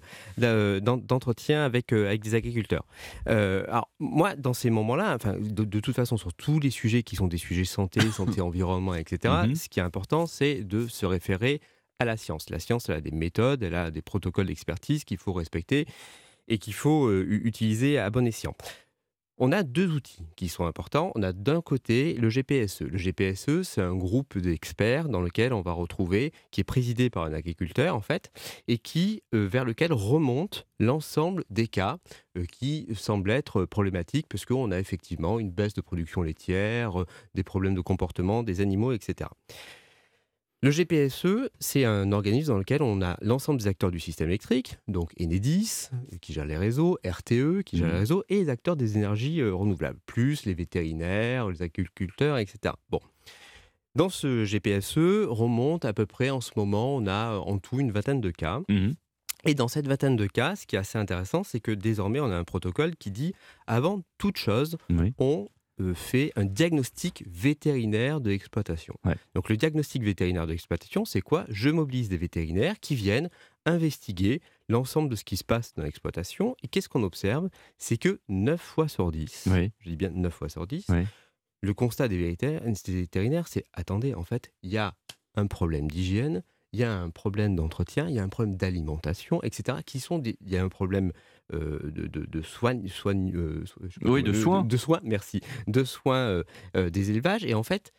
euh, 0.43 0.81
d'entretien 0.81 1.65
avec 1.65 1.93
euh, 1.93 2.07
avec 2.07 2.23
des 2.23 2.35
agriculteurs. 2.35 2.85
Euh, 3.29 3.65
alors 3.69 3.89
moi, 3.99 4.35
dans 4.37 4.53
ces 4.55 4.71
moments-là, 4.71 5.15
enfin, 5.15 5.35
de, 5.39 5.65
de 5.65 5.81
toute 5.81 5.95
façon, 5.95 6.17
sur 6.17 6.33
tous 6.35 6.61
les 6.61 6.71
sujets 6.71 7.03
qui 7.03 7.17
sont 7.17 7.27
des 7.27 7.37
sujets 7.39 7.65
santé, 7.65 8.01
santé, 8.17 8.41
environnement, 8.41 8.95
etc. 8.95 9.35
Mhm. 9.47 9.55
Ce 9.55 9.69
qui 9.69 9.81
est 9.81 9.83
important, 9.83 10.27
c'est 10.27 10.63
de 10.63 10.87
se 10.87 11.07
référer 11.07 11.61
à 11.99 12.05
la 12.05 12.17
science. 12.17 12.51
La 12.51 12.59
science, 12.59 12.89
elle 12.89 12.97
a 12.97 13.01
des 13.01 13.11
méthodes, 13.11 13.63
elle 13.63 13.75
a 13.75 13.91
des 13.91 14.03
protocoles 14.03 14.47
d'expertise 14.47 15.05
qu'il 15.05 15.19
faut 15.19 15.33
respecter 15.33 15.87
et 16.49 16.59
qu'il 16.59 16.75
faut 16.75 17.07
euh, 17.07 17.27
utiliser 17.29 17.99
à 17.99 18.11
bon 18.11 18.27
escient. 18.27 18.55
On 19.39 19.53
a 19.53 19.63
deux 19.63 19.93
outils 19.93 20.25
qui 20.35 20.49
sont 20.49 20.65
importants. 20.65 21.13
On 21.15 21.23
a 21.23 21.35
d'un 21.35 21.61
côté 21.61 22.15
le 22.15 22.31
GPSE. 22.31 22.81
Le 22.81 22.97
GPSE, 22.97 23.65
c'est 23.65 23.83
un 23.83 23.95
groupe 23.95 24.39
d'experts 24.39 25.11
dans 25.11 25.21
lequel 25.21 25.53
on 25.53 25.61
va 25.61 25.73
retrouver, 25.73 26.33
qui 26.51 26.63
est 26.63 26.65
présidé 26.65 27.11
par 27.11 27.25
un 27.25 27.35
agriculteur 27.35 27.95
en 27.95 28.01
fait, 28.01 28.31
et 28.67 28.79
qui 28.79 29.23
euh, 29.35 29.47
vers 29.47 29.67
lequel 29.67 29.93
remonte 29.93 30.67
l'ensemble 30.79 31.45
des 31.51 31.69
cas 31.69 31.99
euh, 32.39 32.47
qui 32.51 32.89
semblent 32.95 33.31
être 33.31 33.67
problématiques, 33.67 34.27
parce 34.27 34.47
qu'on 34.47 34.71
a 34.71 34.79
effectivement 34.79 35.39
une 35.39 35.51
baisse 35.51 35.75
de 35.75 35.83
production 35.83 36.23
laitière, 36.23 37.03
euh, 37.03 37.07
des 37.35 37.45
problèmes 37.45 37.75
de 37.75 37.83
comportement 37.83 38.43
des 38.43 38.63
animaux, 38.63 38.93
etc. 38.93 39.29
Le 40.63 40.71
GPSE, 40.71 41.51
c'est 41.61 41.85
un 41.85 42.13
organisme 42.13 42.49
dans 42.49 42.59
lequel 42.59 42.83
on 42.83 43.03
a 43.03 43.19
l'ensemble 43.21 43.61
des 43.61 43.67
acteurs 43.67 43.91
du 43.91 44.01
système 44.01 44.29
électrique, 44.29 44.79
donc 44.89 45.13
Enedis, 45.21 45.91
qui 46.23 46.33
gère 46.33 46.47
les 46.47 46.57
réseaux, 46.57 46.99
RTE, 47.05 47.63
qui 47.63 47.77
gère 47.77 47.89
les 47.89 47.99
réseaux, 47.99 48.25
et 48.31 48.37
les 48.37 48.49
acteurs 48.49 48.75
des 48.75 48.97
énergies 48.97 49.41
euh, 49.41 49.55
renouvelables, 49.55 49.99
plus 50.07 50.47
les 50.47 50.55
vétérinaires, 50.55 51.51
les 51.51 51.63
agriculteurs, 51.63 52.39
etc. 52.39 52.75
Bon. 52.89 53.01
Dans 53.95 54.09
ce 54.09 54.45
GPSE, 54.45 55.27
remonte 55.29 55.85
à 55.85 55.93
peu 55.93 56.07
près 56.07 56.31
en 56.31 56.41
ce 56.41 56.53
moment, 56.57 56.97
on 56.97 57.07
a 57.07 57.37
en 57.37 57.59
tout 57.59 57.79
une 57.79 57.93
vingtaine 57.93 58.21
de 58.21 58.31
cas. 58.31 58.63
Et 59.45 59.55
dans 59.55 59.69
cette 59.69 59.87
vingtaine 59.87 60.17
de 60.17 60.27
cas, 60.27 60.57
ce 60.57 60.67
qui 60.67 60.77
est 60.77 60.79
assez 60.79 60.99
intéressant, 60.99 61.45
c'est 61.45 61.61
que 61.61 61.71
désormais, 61.71 62.19
on 62.19 62.31
a 62.31 62.37
un 62.37 62.45
protocole 62.45 62.97
qui 62.97 63.11
dit, 63.11 63.33
avant 63.67 64.03
toute 64.19 64.39
chose, 64.39 64.77
on 65.19 65.45
euh, 65.45 65.45
fait 65.95 66.33
un 66.37 66.45
diagnostic 66.45 67.25
vétérinaire 67.27 68.21
de 68.21 68.31
l'exploitation. 68.31 68.95
Donc 69.35 69.49
le 69.49 69.57
diagnostic 69.57 70.03
vétérinaire 70.03 70.47
de 70.47 70.53
l'exploitation, 70.53 71.05
c'est 71.05 71.21
quoi? 71.21 71.45
Je 71.49 71.71
mobilise 71.71 72.09
des 72.09 72.17
vétérinaires 72.17 72.81
qui 72.81 72.95
viennent 72.95 73.31
investiguer 73.67 74.41
l'ensemble 74.69 75.09
de 75.09 75.17
ce 75.17 75.25
qui 75.25 75.37
se 75.37 75.45
passe 75.45 75.75
dans 75.75 75.83
l'exploitation. 75.83 76.57
Et 76.63 76.69
qu'est-ce 76.69 76.89
qu'on 76.89 77.03
observe? 77.03 77.49
C'est 77.79 77.99
que 77.99 78.21
9 78.29 78.61
fois 78.61 78.89
sur 78.89 79.13
10, 79.13 79.49
je 79.81 79.91
dis 79.91 79.97
bien 79.97 80.11
9 80.11 80.33
fois 80.33 80.49
sur 80.49 80.67
10, 80.67 80.87
le 81.63 81.75
constat 81.75 82.09
des 82.09 82.19
vétérinaires, 82.19 82.63
des 82.85 83.01
vétérinaires, 83.01 83.49
c'est 83.49 83.65
attendez, 83.73 84.15
en 84.15 84.23
fait, 84.23 84.53
il 84.63 84.71
y 84.71 84.79
a 84.79 84.95
un 85.35 85.47
problème 85.47 85.91
d'hygiène, 85.91 86.43
il 86.77 86.81
y 86.81 86.85
a 86.85 86.93
un 86.95 87.09
problème 87.09 87.57
d'entretien, 87.57 88.07
il 88.07 88.15
y 88.15 88.19
a 88.19 88.23
un 88.23 88.29
problème 88.29 88.57
d'alimentation, 88.57 89.43
etc. 89.43 89.79
Qui 89.87 89.99
sont 89.99 90.19
des- 90.19 90.37
il 90.45 90.51
y 90.53 90.59
a 90.59 90.63
un 90.63 90.69
problème 90.69 91.11
euh, 91.55 91.79
de, 91.91 92.07
de, 92.07 92.27
de 92.27 92.43
soigne- 92.43 92.87
euh, 93.35 93.65
Oui, 94.03 94.23
de 94.23 94.33
soins. 94.35 94.63
de 94.63 94.77
soins, 94.77 95.01
merci, 95.03 95.41
de 95.69 95.85
soins 95.85 96.43
euh, 96.77 96.91
des 96.91 97.11
élevages. 97.11 97.45
Et 97.47 97.55
en 97.55 97.63
fait, 97.63 97.93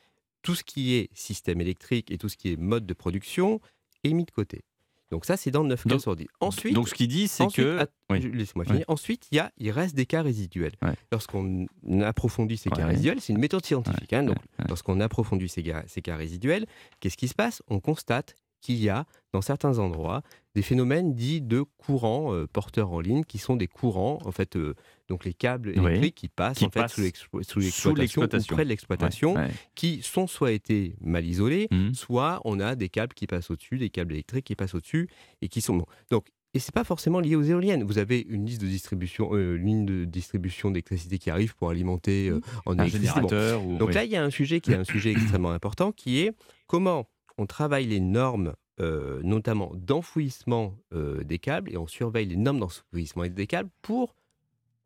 tout 0.43 0.53
ce 0.53 0.63
qui 0.63 0.93
est 0.93 1.09
système 1.13 1.59
électrique 1.59 2.11
et 2.11 2.17
tout 2.19 2.29
ce 2.29 2.37
qui 2.37 2.51
est 2.53 2.57
mode 2.57 2.85
de 2.85 2.93
production 2.93 3.59
est 4.03 4.13
mis 4.13 4.25
de 4.25 4.31
côté. 4.31 4.61
Donc 5.09 5.23
ça, 5.25 5.37
c'est 5.37 5.51
dans 5.51 5.63
9 5.63 5.85
cas 5.85 5.99
sur 5.99 6.15
10. 6.17 6.27
Ensuite, 6.41 6.75
donc 6.75 6.89
ce 6.89 6.93
qu'il 6.93 7.07
dit, 7.07 7.29
c'est 7.29 7.45
que... 7.53 7.87
Oui. 8.11 8.19
Laisse-moi 8.33 8.65
finir. 8.65 8.83
Ensuite, 8.89 9.27
il, 9.31 9.35
y 9.35 9.39
a, 9.39 9.51
il 9.57 9.71
reste 9.71 9.95
des 9.95 10.05
cas 10.05 10.21
résiduels. 10.21 10.73
Lorsqu'on 11.13 11.65
approfondit 12.01 12.57
ces 12.57 12.69
cas 12.69 12.85
résiduels, 12.85 13.21
c'est 13.21 13.31
une 13.33 13.39
méthode 13.39 13.65
scientifique. 13.65 14.11
hein, 14.13 14.23
donc, 14.23 14.37
lorsqu'on 14.67 14.99
approfondit 14.99 15.47
ces 15.47 15.63
cas, 15.63 15.83
ces 15.87 16.01
cas 16.01 16.17
résiduels, 16.17 16.65
qu'est-ce 16.99 17.15
qui 17.17 17.29
se 17.29 17.35
passe? 17.35 17.63
On 17.69 17.79
constate 17.79 18.35
qu'il 18.61 18.75
y 18.75 18.89
a, 18.89 19.05
dans 19.34 19.41
certains 19.41 19.79
endroits, 19.79 20.21
des 20.55 20.61
phénomènes 20.61 21.13
dits 21.13 21.41
de 21.41 21.61
courants 21.77 22.34
euh, 22.34 22.47
porteurs 22.47 22.91
en 22.91 22.99
ligne, 22.99 23.23
qui 23.23 23.38
sont 23.38 23.55
des 23.55 23.67
courants, 23.67 24.17
en 24.25 24.31
fait, 24.31 24.55
euh, 24.55 24.73
donc 25.07 25.23
les 25.25 25.34
câbles 25.34 25.73
Oui. 25.77 25.85
électriques 25.85 26.15
qui 26.15 26.27
passent 26.29 26.57
Qui 26.57 26.65
en 26.65 26.69
fait 26.69 26.79
passent 26.81 26.93
sous 26.93 27.01
l'explo- 27.01 27.43
sous 27.43 27.61
sous 27.61 27.93
l'exploitation 27.95 28.55
près 28.55 28.63
de 28.63 28.69
l'exploitation, 28.69 29.34
Ouais, 29.35 29.41
ouais. 29.41 29.51
qui 29.75 30.01
sont 30.01 30.25
soit 30.27 30.51
été 30.51 30.95
mal 31.01 31.25
isolés, 31.25 31.67
Mhm. 31.71 31.93
soit 31.93 32.41
on 32.45 32.59
a 32.59 32.75
des 32.75 32.89
câbles 32.89 33.13
qui 33.13 33.27
passent 33.27 33.51
au-dessus, 33.51 33.77
des 33.77 33.89
câbles 33.89 34.13
électriques 34.13 34.45
qui 34.45 34.55
passent 34.55 34.73
au-dessus 34.75 35.07
et 35.41 35.47
qui 35.47 35.61
sont. 35.61 35.85
Donc, 36.09 36.27
et 36.53 36.59
c'est 36.59 36.73
pas 36.73 36.85
forcément 36.85 37.19
lié 37.19 37.35
aux 37.35 37.43
éoliennes. 37.43 37.84
Vous 37.84 37.99
avez 37.99 38.25
une 38.27 38.45
liste 38.47 38.61
de 38.61 38.67
distribution, 38.67 39.29
euh, 39.34 39.55
ligne 39.57 39.85
de 39.85 40.05
distribution 40.05 40.71
d'électricité 40.71 41.19
qui 41.19 41.29
arrive 41.29 41.55
pour 41.55 41.69
alimenter 41.69 42.29
euh, 42.29 42.39
en 42.65 42.71
Un 42.71 42.84
électricité. 42.85 43.21
Bon. 43.21 43.27
générateur 43.27 43.63
ou- 43.65 43.77
Donc 43.77 43.89
oui. 43.89 43.93
là, 43.93 44.03
il 44.05 44.09
y 44.11 44.15
a 44.15 44.23
un 44.23 44.31
sujet 44.31 44.59
qui 44.59 44.71
est 44.71 44.75
un 44.75 44.84
sujet 44.85 45.11
extrêmement 45.11 45.51
important, 45.51 45.91
qui 45.91 46.19
est 46.21 46.31
comment 46.65 47.07
on 47.38 47.45
travaille 47.45 47.85
les 47.88 47.99
normes, 47.99 48.53
euh, 48.80 49.22
notamment 49.23 49.72
d'enfouissement 49.76 50.77
euh, 50.93 51.23
des 51.23 51.39
câbles, 51.39 51.72
et 51.72 51.77
on 51.77 51.88
surveille 51.88 52.27
les 52.27 52.35
normes 52.38 52.59
d'enfouissement 52.59 53.26
des 53.27 53.47
câbles 53.47 53.69
pour 53.81 54.15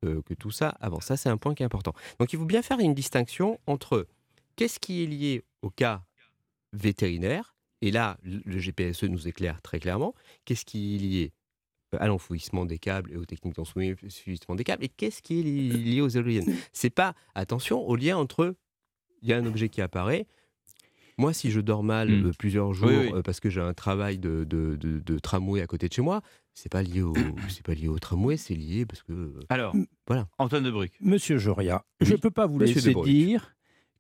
euh, 0.06 0.22
que 0.24 0.34
tout 0.34 0.52
ça 0.52 0.70
avance. 0.80 1.06
Ça, 1.06 1.18
c'est 1.18 1.30
un 1.30 1.38
point 1.38 1.54
qui 1.56 1.64
est 1.64 1.66
important. 1.66 1.94
Donc, 2.20 2.34
il 2.34 2.40
faut 2.40 2.46
bien 2.46 2.62
faire 2.62 2.80
une 2.80 2.94
distinction 2.94 3.60
entre 3.68 4.08
qu'est-ce 4.56 4.80
qui 4.80 5.04
est 5.04 5.08
lié 5.08 5.44
au 5.62 5.70
cas 5.70 6.04
vétérinaire, 6.74 7.56
et 7.82 7.92
là, 7.92 8.18
le 8.24 8.60
GPSE 8.60 9.04
nous 9.04 9.28
éclaire 9.28 9.62
très 9.62 9.80
clairement, 9.80 10.14
qu'est-ce 10.46 10.66
qui 10.66 10.96
est 10.96 11.00
lié 11.00 11.32
à 12.00 12.08
l'enfouissement 12.08 12.66
des 12.66 12.80
câbles 12.80 13.12
et 13.12 13.18
aux 13.18 13.26
techniques 13.26 13.56
d'enfouissement 13.56 14.56
des 14.56 14.64
câbles, 14.64 14.84
et 14.86 14.90
qu'est-ce 14.90 15.22
qui 15.22 15.40
est 15.40 15.44
li- 15.44 15.70
lié 15.70 16.02
aux 16.02 16.08
éoliennes. 16.08 16.56
C'est 16.72 16.90
pas, 16.90 17.16
attention, 17.36 17.82
au 17.86 17.96
lien 17.98 18.18
entre, 18.18 18.56
il 19.22 19.30
y 19.30 19.34
a 19.34 19.38
un 19.38 19.46
objet 19.46 19.68
qui 19.68 19.82
apparaît, 19.82 20.26
moi, 21.18 21.34
si 21.34 21.52
je 21.52 21.60
dors 21.62 21.84
mal 21.84 22.10
Mm. 22.10 22.26
euh, 22.28 22.32
plusieurs 22.38 22.74
jours 22.74 22.90
Oui, 22.90 22.96
oui. 22.98 23.12
euh, 23.16 23.22
parce 23.22 23.40
que 23.40 23.50
j'ai 23.50 23.62
un 23.62 23.74
travail 23.74 24.18
de, 24.18 24.44
de, 24.44 24.76
de- 24.76 25.00
de 25.00 25.20
tramway 25.20 25.62
à 25.62 25.68
côté 25.68 25.88
de 25.88 25.94
chez 25.94 26.02
moi, 26.02 26.22
c'est 26.54 26.72
pas 26.72 26.82
lié 26.84 27.02
au, 27.02 27.14
c'est 27.50 27.66
pas 27.66 27.74
lié 27.74 27.88
au 27.88 28.00
tramway, 28.00 28.38
c'est 28.38 28.56
lié 28.56 28.86
parce 28.86 29.04
que. 29.04 29.14
euh, 29.14 29.40
Alors, 29.50 29.76
voilà. 30.08 30.28
Antoine 30.38 30.64
de 30.64 30.72
Bruck. 30.72 30.92
Monsieur 31.00 31.38
Joria, 31.38 31.84
je 32.02 32.14
ne 32.14 32.18
peux 32.18 32.32
pas 32.32 32.46
vous 32.48 32.58
Monsieur 32.60 32.76
laisser 32.76 32.94
dire 33.04 33.56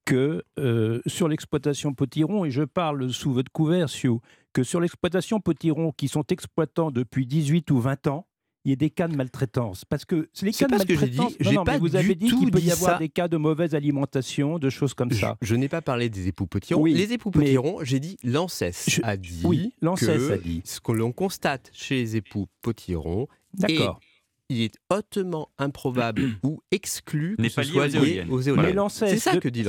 que 0.05 0.43
euh, 0.57 0.99
sur 1.05 1.27
l'exploitation 1.27 1.93
potiron, 1.93 2.43
et 2.43 2.51
je 2.51 2.63
parle 2.63 3.11
sous 3.13 3.31
votre 3.33 3.51
couvert, 3.51 3.87
Sioux, 3.89 4.19
que 4.51 4.63
sur 4.63 4.79
l'exploitation 4.81 5.39
potiron 5.39 5.91
qui 5.91 6.07
sont 6.07 6.23
exploitants 6.31 6.89
depuis 6.91 7.27
18 7.27 7.69
ou 7.71 7.79
20 7.79 8.07
ans, 8.07 8.27
il 8.63 8.69
y 8.69 8.73
a 8.73 8.75
des 8.75 8.89
cas 8.89 9.07
de 9.07 9.15
maltraitance. 9.15 9.85
Parce 9.85 10.05
que 10.05 10.29
les 10.41 10.51
cas 10.51 10.65
de 10.67 10.71
pas 10.71 10.79
ce 10.79 10.85
que 10.85 10.95
j'ai 10.97 11.07
dit. 11.07 11.17
maltraitance. 11.17 11.31
Non, 11.39 11.49
J'ai 11.49 11.55
non, 11.55 11.63
mais 11.65 11.71
pas 11.73 11.77
vous 11.79 11.95
avez 11.95 12.15
dit 12.15 12.27
qu'il 12.29 12.51
peut 12.51 12.59
y 12.59 12.71
avoir 12.71 12.93
ça. 12.93 12.97
des 12.99 13.09
cas 13.09 13.27
de 13.27 13.37
mauvaise 13.37 13.73
alimentation, 13.75 14.59
de 14.59 14.69
choses 14.69 14.93
comme 14.93 15.11
ça. 15.11 15.37
Je 15.41 15.55
n'ai 15.55 15.67
pas 15.69 15.81
parlé 15.81 16.09
des 16.09 16.27
époux 16.27 16.45
potirons. 16.47 16.81
Oui, 16.81 16.93
les 16.93 17.11
époux 17.13 17.31
potirons, 17.31 17.79
j'ai 17.83 17.99
dit 17.99 18.17
l'ANSES 18.23 18.99
a 19.03 19.17
dit 19.17 19.41
oui, 19.43 19.73
que 19.81 20.31
a 20.33 20.37
dit. 20.37 20.61
ce 20.65 20.79
que 20.79 20.91
l'on 20.91 21.11
constate 21.11 21.69
chez 21.73 21.95
les 21.95 22.15
époux 22.17 22.47
potirons 22.61 23.27
D'accord. 23.53 23.99
est- 24.01 24.10
il 24.51 24.61
est 24.63 24.75
hautement 24.89 25.49
improbable 25.57 26.23
ou 26.43 26.59
exclu 26.71 27.35
que 27.37 27.41
ce 27.49 27.55
pas 27.55 27.61
lié 27.63 27.69
soit 27.71 27.83
aux 27.83 27.87
lié 27.87 27.95
éoliennes. 27.97 28.29
aux 28.31 28.37
Mais 28.39 28.45
éoliennes. 28.47 28.75
l'ANSES, 28.75 29.07
C'est 29.07 29.17
ça 29.17 29.33
de- 29.35 29.39
que 29.39 29.49
dit 29.49 29.63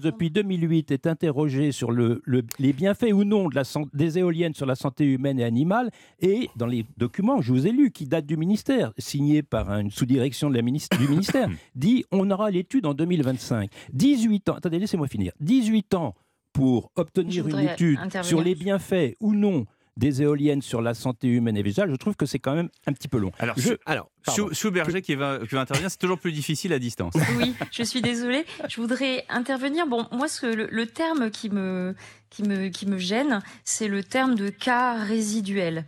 depuis 0.00 0.30
2008, 0.30 0.90
est 0.90 1.06
interrogé 1.06 1.70
sur 1.72 1.92
le, 1.92 2.20
le- 2.24 2.42
les 2.58 2.72
bienfaits 2.72 3.12
ou 3.12 3.24
non 3.24 3.48
de 3.48 3.54
la, 3.54 3.64
san- 3.64 3.86
des 3.94 4.18
éoliennes 4.18 4.54
sur 4.54 4.66
la 4.66 4.74
santé 4.74 5.04
humaine 5.04 5.38
et 5.38 5.44
animale. 5.44 5.90
Et 6.20 6.48
dans 6.56 6.66
les 6.66 6.84
documents 6.96 7.38
que 7.38 7.44
je 7.44 7.52
vous 7.52 7.66
ai 7.66 7.70
lus, 7.72 7.90
qui 7.92 8.06
datent 8.06 8.26
du 8.26 8.36
ministère, 8.36 8.92
signés 8.98 9.42
par 9.42 9.70
une 9.70 9.90
sous-direction 9.90 10.50
de 10.50 10.56
la 10.56 10.62
ministre- 10.62 10.98
du 10.98 11.08
ministère, 11.08 11.48
dit 11.74 12.04
on 12.10 12.30
aura 12.30 12.50
l'étude 12.50 12.86
en 12.86 12.94
2025. 12.94 13.70
18 13.92 14.48
ans, 14.48 14.54
attendez, 14.54 14.78
laissez-moi 14.78 15.06
finir. 15.08 15.32
18 15.40 15.94
ans 15.94 16.14
pour 16.52 16.90
obtenir 16.96 17.46
une 17.48 17.58
étude 17.60 17.98
sur 18.22 18.40
les 18.42 18.54
bienfaits 18.54 19.14
ou 19.20 19.34
non 19.34 19.66
des 19.96 20.22
éoliennes 20.22 20.62
sur 20.62 20.82
la 20.82 20.94
santé 20.94 21.28
humaine 21.28 21.56
et 21.56 21.62
végétale, 21.62 21.90
je 21.90 21.96
trouve 21.96 22.16
que 22.16 22.26
c'est 22.26 22.38
quand 22.38 22.54
même 22.54 22.68
un 22.86 22.92
petit 22.92 23.08
peu 23.08 23.18
long. 23.18 23.32
Alors, 23.38 23.58
je, 23.58 23.74
alors 23.86 24.10
Chou, 24.34 24.52
Chou 24.52 24.70
Berger 24.70 25.02
qui 25.02 25.14
va, 25.14 25.38
qui 25.38 25.54
va 25.54 25.62
intervenir, 25.62 25.90
c'est 25.90 25.98
toujours 25.98 26.18
plus 26.18 26.32
difficile 26.32 26.72
à 26.72 26.78
distance. 26.78 27.14
Oui, 27.38 27.54
je 27.70 27.82
suis 27.82 28.00
désolée. 28.00 28.44
Je 28.68 28.80
voudrais 28.80 29.24
intervenir. 29.28 29.86
Bon, 29.86 30.06
moi, 30.12 30.28
ce, 30.28 30.46
le, 30.46 30.68
le 30.70 30.86
terme 30.86 31.30
qui 31.30 31.50
me, 31.50 31.94
qui, 32.30 32.42
me, 32.42 32.68
qui 32.68 32.86
me 32.86 32.98
gêne, 32.98 33.42
c'est 33.64 33.88
le 33.88 34.02
terme 34.02 34.34
de 34.34 34.48
cas 34.48 34.94
résiduel. 34.94 35.84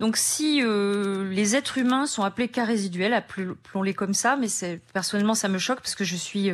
Donc, 0.00 0.16
si 0.16 0.60
euh, 0.62 1.30
les 1.30 1.56
êtres 1.56 1.78
humains 1.78 2.06
sont 2.06 2.22
appelés 2.22 2.48
cas 2.48 2.64
résiduels, 2.64 3.14
appelons-les 3.14 3.94
comme 3.94 4.14
ça, 4.14 4.36
mais 4.36 4.48
c'est 4.48 4.80
personnellement, 4.92 5.34
ça 5.34 5.48
me 5.48 5.58
choque 5.58 5.80
parce 5.80 5.94
que 5.94 6.04
je 6.04 6.16
suis 6.16 6.50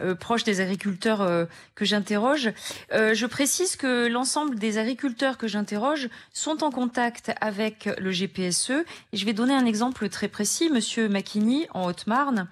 euh, 0.00 0.14
proche 0.14 0.42
des 0.42 0.60
agriculteurs 0.60 1.20
euh, 1.20 1.44
que 1.74 1.84
j'interroge. 1.84 2.50
Euh, 2.92 3.12
je 3.12 3.26
précise 3.26 3.76
que 3.76 4.06
l'ensemble 4.06 4.58
des 4.58 4.78
agriculteurs 4.78 5.36
que 5.36 5.46
j'interroge 5.46 6.08
sont 6.32 6.64
en 6.64 6.70
contact 6.70 7.32
avec 7.42 7.88
le 7.98 8.10
GPSE. 8.10 8.84
Et 9.12 9.16
je 9.16 9.26
vais 9.26 9.34
donner 9.34 9.54
un 9.54 9.66
exemple 9.66 10.08
très 10.08 10.28
précis. 10.28 10.70
Monsieur 10.70 11.10
Macchini, 11.10 11.66
en 11.74 11.84
Haute-Marne, 11.84 12.48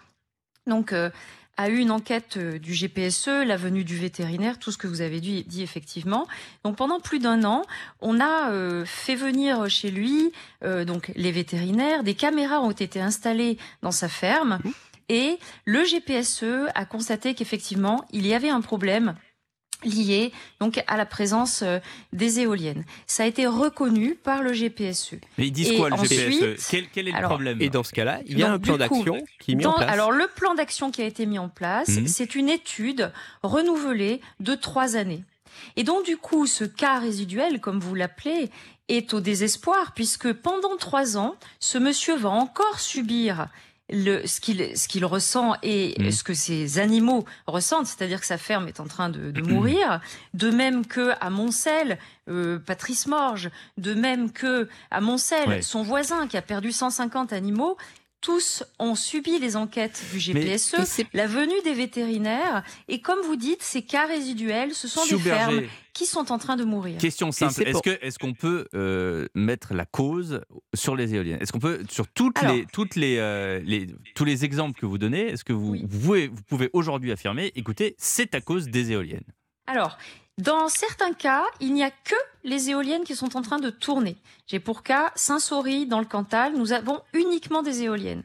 donc, 0.66 0.92
euh, 0.92 1.08
a 1.56 1.68
eu 1.68 1.78
une 1.78 1.90
enquête 1.90 2.38
du 2.38 2.72
GPSE, 2.72 3.44
la 3.46 3.56
venue 3.56 3.84
du 3.84 3.96
vétérinaire, 3.96 4.58
tout 4.58 4.70
ce 4.70 4.78
que 4.78 4.86
vous 4.86 5.00
avez 5.02 5.20
dit, 5.20 5.62
effectivement. 5.62 6.26
Donc 6.64 6.76
pendant 6.76 7.00
plus 7.00 7.18
d'un 7.18 7.44
an, 7.44 7.64
on 8.00 8.18
a 8.18 8.50
fait 8.86 9.14
venir 9.14 9.68
chez 9.68 9.90
lui 9.90 10.32
donc 10.62 11.12
les 11.16 11.30
vétérinaires, 11.32 12.02
des 12.02 12.14
caméras 12.14 12.62
ont 12.62 12.70
été 12.70 12.98
installées 12.98 13.58
dans 13.82 13.90
sa 13.90 14.08
ferme 14.08 14.58
et 15.12 15.38
le 15.64 15.82
GPSE 15.82 16.70
a 16.74 16.84
constaté 16.84 17.34
qu'effectivement, 17.34 18.04
il 18.12 18.26
y 18.26 18.32
avait 18.34 18.48
un 18.50 18.60
problème 18.60 19.16
lié 19.82 20.30
donc 20.60 20.82
à 20.86 20.96
la 20.98 21.06
présence 21.06 21.62
euh, 21.62 21.78
des 22.12 22.40
éoliennes. 22.40 22.84
Ça 23.06 23.22
a 23.22 23.26
été 23.26 23.46
reconnu 23.46 24.14
par 24.14 24.42
le 24.42 24.52
GPSE. 24.52 25.14
Mais 25.38 25.46
ils 25.46 25.52
disent 25.52 25.70
Et 25.72 25.76
quoi 25.78 25.88
le 25.88 25.94
ensuite- 25.94 26.12
GPSE 26.20 26.68
quel, 26.70 26.88
quel 26.90 27.08
est 27.08 27.12
le 27.12 27.16
Alors, 27.16 27.30
problème? 27.30 27.56
Et 27.62 27.70
dans 27.70 27.82
ce 27.82 27.92
cas-là, 27.92 28.20
il 28.26 28.38
y 28.38 28.42
a 28.42 28.46
Donc, 28.50 28.56
un 28.56 28.58
plan 28.60 28.76
d'action 28.76 29.18
qui 29.40 29.52
est 29.52 29.54
mis 29.54 29.64
en 29.66 29.72
place. 29.72 29.90
Alors, 29.90 30.12
le 30.12 30.26
plan 30.28 30.54
d'action 30.54 30.90
qui 30.90 31.00
a 31.02 31.06
été 31.06 31.24
mis 31.26 31.38
en 31.38 31.48
place, 31.48 31.88
Mhm. 31.88 32.06
c'est 32.06 32.34
une 32.34 32.48
étude 32.50 33.10
renouvelée 33.42 34.20
de 34.38 34.54
trois 34.54 34.96
années. 34.96 35.24
Et 35.76 35.82
donc, 35.82 36.04
du 36.04 36.16
coup, 36.18 36.46
ce 36.46 36.64
cas 36.64 36.98
résiduel, 36.98 37.58
comme 37.60 37.80
vous 37.80 37.94
l'appelez, 37.94 38.50
est 38.88 39.14
au 39.14 39.20
désespoir, 39.20 39.92
puisque 39.94 40.32
pendant 40.32 40.76
trois 40.76 41.16
ans, 41.16 41.36
ce 41.58 41.78
monsieur 41.78 42.16
va 42.16 42.28
encore 42.28 42.80
subir 42.80 43.48
le, 43.92 44.26
ce 44.26 44.40
qu'il 44.40 44.76
ce 44.76 44.88
qu'il 44.88 45.04
ressent 45.04 45.54
et 45.62 45.94
Mhm. 45.98 46.10
ce 46.12 46.22
que 46.22 46.34
ces 46.34 46.78
animaux 46.78 47.24
ressentent, 47.46 47.86
c'est-à-dire 47.86 48.20
que 48.20 48.26
sa 48.26 48.38
ferme 48.38 48.68
est 48.68 48.80
en 48.80 48.86
train 48.86 49.08
de, 49.08 49.30
de 49.30 49.42
mourir, 49.42 50.00
de 50.34 50.50
même 50.50 50.86
que 50.86 51.12
à 51.20 51.30
Moncel, 51.30 51.98
euh, 52.28 52.58
Patrice 52.58 53.06
Morge, 53.06 53.50
de 53.78 53.94
même 53.94 54.30
que 54.32 54.68
à 54.90 55.00
Moncel, 55.00 55.48
Ouais. 55.48 55.62
son 55.62 55.82
voisin 55.82 56.26
qui 56.28 56.36
a 56.36 56.42
perdu 56.42 56.72
150 56.72 57.32
animaux, 57.32 57.76
tous 58.20 58.62
ont 58.78 58.94
subi 58.94 59.38
les 59.38 59.56
enquêtes 59.56 60.02
du 60.12 60.18
GPSE, 60.18 61.04
la 61.14 61.26
venue 61.26 61.60
des 61.64 61.74
vétérinaires, 61.74 62.62
et 62.88 63.00
comme 63.00 63.20
vous 63.20 63.36
dites, 63.36 63.62
ces 63.62 63.82
cas 63.82 64.06
résiduels, 64.06 64.74
ce 64.74 64.88
sont 64.88 65.04
des 65.06 65.18
fermes 65.18 65.62
qui 65.94 66.06
sont 66.06 66.30
en 66.32 66.38
train 66.38 66.56
de 66.56 66.64
mourir. 66.64 66.98
Question 66.98 67.32
simple, 67.32 67.62
est-ce 67.62 67.72
pour- 67.72 67.82
que 67.82 67.98
est-ce 68.02 68.18
qu'on 68.18 68.34
peut 68.34 68.66
euh, 68.74 69.26
mettre 69.34 69.74
la 69.74 69.86
cause 69.86 70.42
sur 70.74 70.96
les 70.96 71.14
éoliennes? 71.14 71.38
Est-ce 71.40 71.52
qu'on 71.52 71.58
peut 71.58 71.82
sur 71.90 72.06
toutes 72.08 72.38
Alors- 72.38 72.54
les 72.54 72.66
toutes 72.72 72.96
les, 72.96 73.16
euh, 73.18 73.60
les- 73.64 73.86
tous 74.14 74.24
les 74.24 74.44
exemples 74.44 74.78
que 74.80 74.86
vous 74.86 74.98
donnez, 74.98 75.28
est-ce 75.28 75.44
que 75.44 75.52
vous, 75.52 75.74
vous 75.82 75.88
pouvez 76.00 76.28
vous 76.28 76.42
pouvez 76.42 76.70
aujourd'hui 76.72 77.12
affirmer 77.12 77.52
écoutez, 77.54 77.94
c'est 77.98 78.34
à 78.34 78.40
cause 78.40 78.68
des 78.68 78.92
éoliennes? 78.92 79.24
Alors, 79.66 79.98
dans 80.40 80.68
certains 80.68 81.12
cas, 81.12 81.44
il 81.60 81.74
n'y 81.74 81.82
a 81.82 81.90
que 81.90 82.14
les 82.44 82.70
éoliennes 82.70 83.04
qui 83.04 83.14
sont 83.14 83.36
en 83.36 83.42
train 83.42 83.58
de 83.58 83.70
tourner. 83.70 84.16
J'ai 84.46 84.60
pour 84.60 84.82
cas 84.82 85.12
Saint-Saury 85.14 85.86
dans 85.86 86.00
le 86.00 86.06
Cantal, 86.06 86.54
nous 86.54 86.72
avons 86.72 87.00
uniquement 87.12 87.62
des 87.62 87.82
éoliennes. 87.82 88.22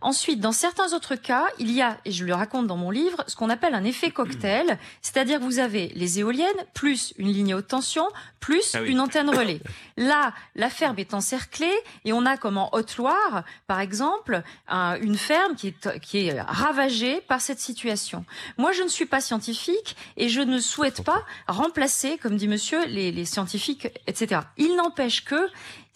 Ensuite, 0.00 0.40
dans 0.40 0.52
certains 0.52 0.92
autres 0.94 1.14
cas, 1.16 1.44
il 1.58 1.70
y 1.70 1.82
a, 1.82 1.98
et 2.04 2.12
je 2.12 2.24
le 2.24 2.34
raconte 2.34 2.66
dans 2.66 2.76
mon 2.76 2.90
livre, 2.90 3.24
ce 3.26 3.36
qu'on 3.36 3.50
appelle 3.50 3.74
un 3.74 3.84
effet 3.84 4.10
cocktail, 4.10 4.78
c'est-à-dire 5.02 5.38
que 5.38 5.44
vous 5.44 5.58
avez 5.58 5.88
les 5.94 6.20
éoliennes 6.20 6.46
plus 6.74 7.12
une 7.18 7.28
ligne 7.32 7.54
haute 7.54 7.68
tension 7.68 8.06
plus 8.40 8.74
Ah 8.74 8.80
oui. 8.82 8.90
une 8.90 9.00
antenne 9.00 9.28
relais. 9.30 9.60
Là, 9.96 10.32
la 10.54 10.70
ferme 10.70 10.98
est 10.98 11.14
encerclée 11.14 11.72
et 12.04 12.12
on 12.12 12.24
a 12.26 12.36
comme 12.36 12.58
en 12.58 12.72
Haute-Loire, 12.74 13.42
par 13.66 13.80
exemple, 13.80 14.42
un- 14.68 14.96
une 15.00 15.16
ferme 15.16 15.56
qui 15.56 15.68
est, 15.68 16.00
qui 16.00 16.26
est 16.28 16.40
ravagée 16.40 17.20
par 17.22 17.40
cette 17.40 17.58
situation. 17.58 18.24
Moi, 18.58 18.72
je 18.72 18.82
ne 18.82 18.88
suis 18.88 19.06
pas 19.06 19.20
scientifique 19.20 19.96
et 20.16 20.28
je 20.28 20.40
ne 20.40 20.58
souhaite 20.60 21.02
pas 21.04 21.24
remplacer, 21.48 22.18
comme 22.18 22.36
dit 22.36 22.48
monsieur, 22.48 22.84
les, 22.86 23.10
les 23.12 23.24
scientifiques, 23.24 23.88
etc. 24.06 24.42
Il 24.56 24.76
n'empêche 24.76 25.24
que 25.24 25.48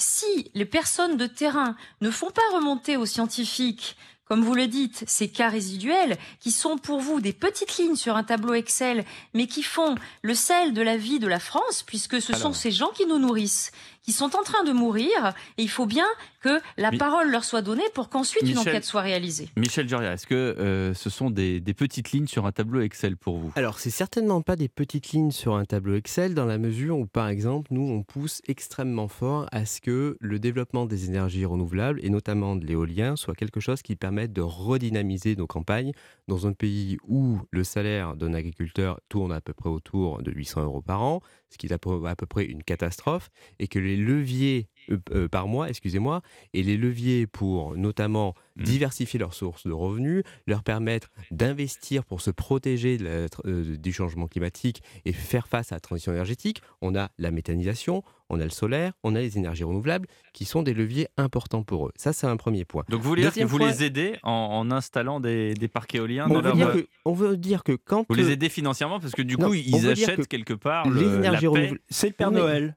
si 0.02 0.50
les 0.54 0.64
personnes 0.64 1.16
de 1.16 1.26
terrain 1.26 1.76
ne 2.00 2.10
font 2.10 2.30
pas 2.30 2.56
remonter 2.56 2.96
aux 2.96 3.06
scientifiques 3.06 3.96
comme 4.30 4.44
vous 4.44 4.54
le 4.54 4.68
dites, 4.68 5.02
ces 5.08 5.28
cas 5.28 5.48
résiduels, 5.48 6.16
qui 6.38 6.52
sont 6.52 6.78
pour 6.78 7.00
vous 7.00 7.20
des 7.20 7.32
petites 7.32 7.78
lignes 7.78 7.96
sur 7.96 8.14
un 8.14 8.22
tableau 8.22 8.54
Excel, 8.54 9.04
mais 9.34 9.48
qui 9.48 9.64
font 9.64 9.96
le 10.22 10.36
sel 10.36 10.72
de 10.72 10.82
la 10.82 10.96
vie 10.96 11.18
de 11.18 11.26
la 11.26 11.40
France, 11.40 11.82
puisque 11.82 12.22
ce 12.22 12.32
sont 12.36 12.52
ces 12.52 12.70
gens 12.70 12.92
qui 12.94 13.06
nous 13.06 13.18
nourrissent, 13.18 13.72
qui 14.10 14.16
sont 14.16 14.34
en 14.36 14.42
train 14.42 14.64
de 14.64 14.72
mourir, 14.72 15.34
et 15.56 15.62
il 15.62 15.68
faut 15.70 15.86
bien 15.86 16.06
que 16.40 16.58
la 16.76 16.90
Mi- 16.90 16.98
parole 16.98 17.30
leur 17.30 17.44
soit 17.44 17.62
donnée 17.62 17.84
pour 17.94 18.08
qu'ensuite 18.08 18.42
une 18.42 18.58
enquête 18.58 18.84
soit 18.84 19.02
réalisée. 19.02 19.50
Michel 19.56 19.88
Juria, 19.88 20.14
est-ce 20.14 20.26
que 20.26 20.34
euh, 20.34 20.94
ce 20.94 21.10
sont 21.10 21.30
des, 21.30 21.60
des 21.60 21.74
petites 21.74 22.10
lignes 22.10 22.26
sur 22.26 22.44
un 22.44 22.50
tableau 22.50 22.80
Excel 22.80 23.16
pour 23.16 23.38
vous? 23.38 23.52
Alors, 23.54 23.78
c'est 23.78 23.90
certainement 23.90 24.42
pas 24.42 24.56
des 24.56 24.68
petites 24.68 25.10
lignes 25.12 25.30
sur 25.30 25.54
un 25.54 25.64
tableau 25.64 25.94
Excel, 25.94 26.34
dans 26.34 26.44
la 26.46 26.58
mesure 26.58 26.98
où, 26.98 27.06
par 27.06 27.28
exemple, 27.28 27.68
nous, 27.72 27.82
on 27.88 28.02
pousse 28.02 28.42
extrêmement 28.48 29.06
fort 29.06 29.46
à 29.52 29.64
ce 29.64 29.80
que 29.80 30.16
le 30.18 30.38
développement 30.40 30.86
des 30.86 31.06
énergies 31.06 31.44
renouvelables, 31.44 32.00
et 32.02 32.10
notamment 32.10 32.56
de 32.56 32.66
l'éolien, 32.66 33.14
soit 33.14 33.36
quelque 33.36 33.60
chose 33.60 33.80
qui 33.82 33.94
permette 33.94 34.32
de 34.32 34.42
redynamiser 34.42 35.36
nos 35.36 35.46
campagnes 35.46 35.92
dans 36.26 36.48
un 36.48 36.52
pays 36.52 36.96
où 37.06 37.38
le 37.52 37.62
salaire 37.62 38.16
d'un 38.16 38.34
agriculteur 38.34 38.98
tourne 39.08 39.30
à 39.30 39.40
peu 39.40 39.52
près 39.52 39.68
autour 39.68 40.20
de 40.22 40.32
800 40.32 40.64
euros 40.64 40.82
par 40.82 41.02
an, 41.02 41.20
ce 41.50 41.58
qui 41.58 41.66
est 41.66 41.72
à 41.72 41.78
peu, 41.78 42.26
près 42.26 42.44
une 42.44 42.62
catastrophe, 42.62 43.30
et 43.58 43.68
que 43.68 43.78
les 43.78 43.96
leviers 43.96 44.68
euh, 44.90 44.98
euh, 45.12 45.28
par 45.28 45.46
mois, 45.48 45.68
excusez-moi, 45.68 46.22
et 46.54 46.62
les 46.62 46.76
leviers 46.76 47.26
pour 47.26 47.76
notamment 47.76 48.34
diversifier 48.56 49.18
leurs 49.18 49.34
sources 49.34 49.66
de 49.66 49.72
revenus, 49.72 50.22
leur 50.46 50.62
permettre 50.62 51.08
d'investir 51.30 52.04
pour 52.04 52.20
se 52.20 52.30
protéger 52.30 52.98
de 52.98 53.04
la 53.04 53.26
tr- 53.28 53.40
euh, 53.46 53.76
du 53.76 53.92
changement 53.92 54.26
climatique 54.28 54.82
et 55.04 55.12
faire 55.12 55.48
face 55.48 55.72
à 55.72 55.76
la 55.76 55.80
transition 55.80 56.12
énergétique. 56.12 56.60
On 56.82 56.94
a 56.94 57.10
la 57.18 57.30
méthanisation, 57.30 58.02
on 58.28 58.38
a 58.40 58.44
le 58.44 58.50
solaire, 58.50 58.92
on 59.02 59.14
a 59.14 59.20
les 59.20 59.38
énergies 59.38 59.64
renouvelables 59.64 60.06
qui 60.34 60.44
sont 60.44 60.62
des 60.62 60.74
leviers 60.74 61.08
importants 61.16 61.62
pour 61.62 61.86
eux. 61.88 61.92
Ça, 61.96 62.12
c'est 62.12 62.26
un 62.26 62.36
premier 62.36 62.64
point. 62.66 62.84
Donc 62.88 63.00
vous 63.00 63.08
voulez 63.08 63.22
dire 63.22 63.32
que 63.32 63.44
vous 63.44 63.56
point- 63.58 63.70
les 63.70 63.84
aidez 63.84 64.16
en, 64.22 64.30
en 64.30 64.70
installant 64.70 65.20
des, 65.20 65.54
des 65.54 65.68
parcs 65.68 65.94
éoliens 65.94 66.26
on 66.28 66.34
dans 66.34 66.36
veut, 66.36 66.42
leur... 66.42 66.54
dire 66.56 66.72
que, 66.72 66.86
on 67.06 67.12
veut 67.14 67.36
dire 67.36 67.64
que 67.64 67.72
quand 67.72 68.04
Vous 68.08 68.14
les 68.14 68.30
aidez 68.30 68.48
financièrement 68.50 69.00
parce 69.00 69.12
que 69.14 69.22
du 69.22 69.36
Non, 69.36 69.48
coup 69.48 69.54
ils 69.54 69.88
achètent 69.88 70.16
que 70.16 70.22
quelque 70.26 70.54
part 70.54 70.88
les 70.90 71.00
le, 71.04 71.14
énergies 71.16 71.46
la 71.46 71.50
paix. 71.52 71.58
renouvelables- 71.58 71.78
C'est 71.88 72.08
le 72.08 72.12
Père 72.14 72.30
Noël. 72.30 72.76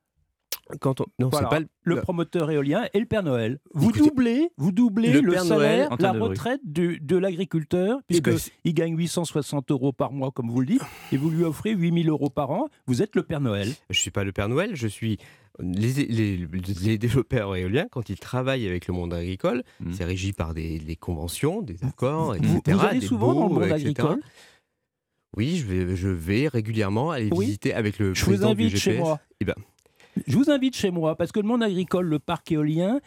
Quand 0.79 1.01
on 1.01 1.05
non, 1.19 1.29
Voilà, 1.29 1.47
c'est 1.49 1.55
pas 1.55 1.59
le, 1.59 1.67
le 1.83 2.01
promoteur 2.01 2.49
éolien 2.51 2.85
et 2.93 2.99
le 2.99 3.05
Père 3.05 3.23
Noël. 3.23 3.59
Vous 3.73 3.89
Écoutez, 3.89 4.09
doublez, 4.09 4.49
vous 4.57 4.71
doublez 4.71 5.11
le 5.21 5.31
salaire, 5.37 5.89
Noël- 5.89 5.97
la 5.99 6.11
retraite 6.13 6.61
du- 6.63 6.99
de 7.01 7.17
l'agriculteur, 7.17 7.99
Eh 8.09 8.21
ben, 8.21 8.31
puisqu'il 8.31 8.73
gagne 8.73 8.97
860 8.97 9.71
euros 9.71 9.91
par 9.91 10.11
mois, 10.13 10.31
comme 10.31 10.49
vous 10.49 10.61
le 10.61 10.65
dites, 10.67 10.81
et 11.11 11.17
vous 11.17 11.29
lui 11.29 11.43
offrez 11.43 11.71
8000 11.71 12.09
euros 12.09 12.29
par 12.29 12.51
an. 12.51 12.67
Vous 12.87 13.01
êtes 13.01 13.15
le 13.15 13.23
Père 13.23 13.41
Noël. 13.41 13.67
Je 13.89 13.99
suis 13.99 14.11
pas 14.11 14.23
le 14.23 14.31
Père 14.31 14.47
Noël, 14.49 14.71
je 14.75 14.87
suis 14.87 15.17
les, 15.59 15.93
les- 16.05 16.47
les 16.81 16.97
développeurs 16.97 17.55
éoliens 17.55 17.85
quand 17.91 18.09
ils 18.09 18.17
travaillent 18.19 18.67
avec 18.67 18.87
le 18.87 18.93
monde 18.95 19.13
agricole, 19.13 19.63
c'est 19.91 20.03
régi 20.05 20.33
par 20.33 20.53
des, 20.55 20.79
des 20.79 20.95
conventions, 20.95 21.61
des 21.61 21.83
accords, 21.83 22.35
etc. 22.35 22.49
Vous, 22.65 22.71
vous 22.79 22.85
allez 22.85 22.99
des 23.01 23.05
souvent 23.05 23.33
dans 23.35 23.43
le 23.43 23.47
baux, 23.49 23.59
monde 23.59 23.63
etc.. 23.65 23.81
agricole 23.81 24.19
Oui, 25.37 25.57
je 25.57 25.65
vais, 25.65 25.95
je 25.95 26.09
vais 26.09 26.47
régulièrement 26.47 27.11
aller 27.11 27.29
Oui. 27.31 27.45
visiter 27.45 27.73
avec 27.73 27.99
le 27.99 28.13
Je 28.13 28.25
vous 28.25 28.37
du 28.37 28.43
invite 28.45 28.77
chez 28.77 28.97
moi. 28.97 29.19
Eh 29.41 29.45
ben, 29.45 29.53
Je 30.27 30.37
vous 30.37 30.49
invite 30.49 30.75
chez 30.75 30.91
moi, 30.91 31.15
parce 31.15 31.31
que 31.31 31.39
le 31.39 31.47
monde 31.47 31.63
agricole, 31.63 32.05
le 32.07 32.19
parc 32.19 32.51
éolien, 32.51 32.99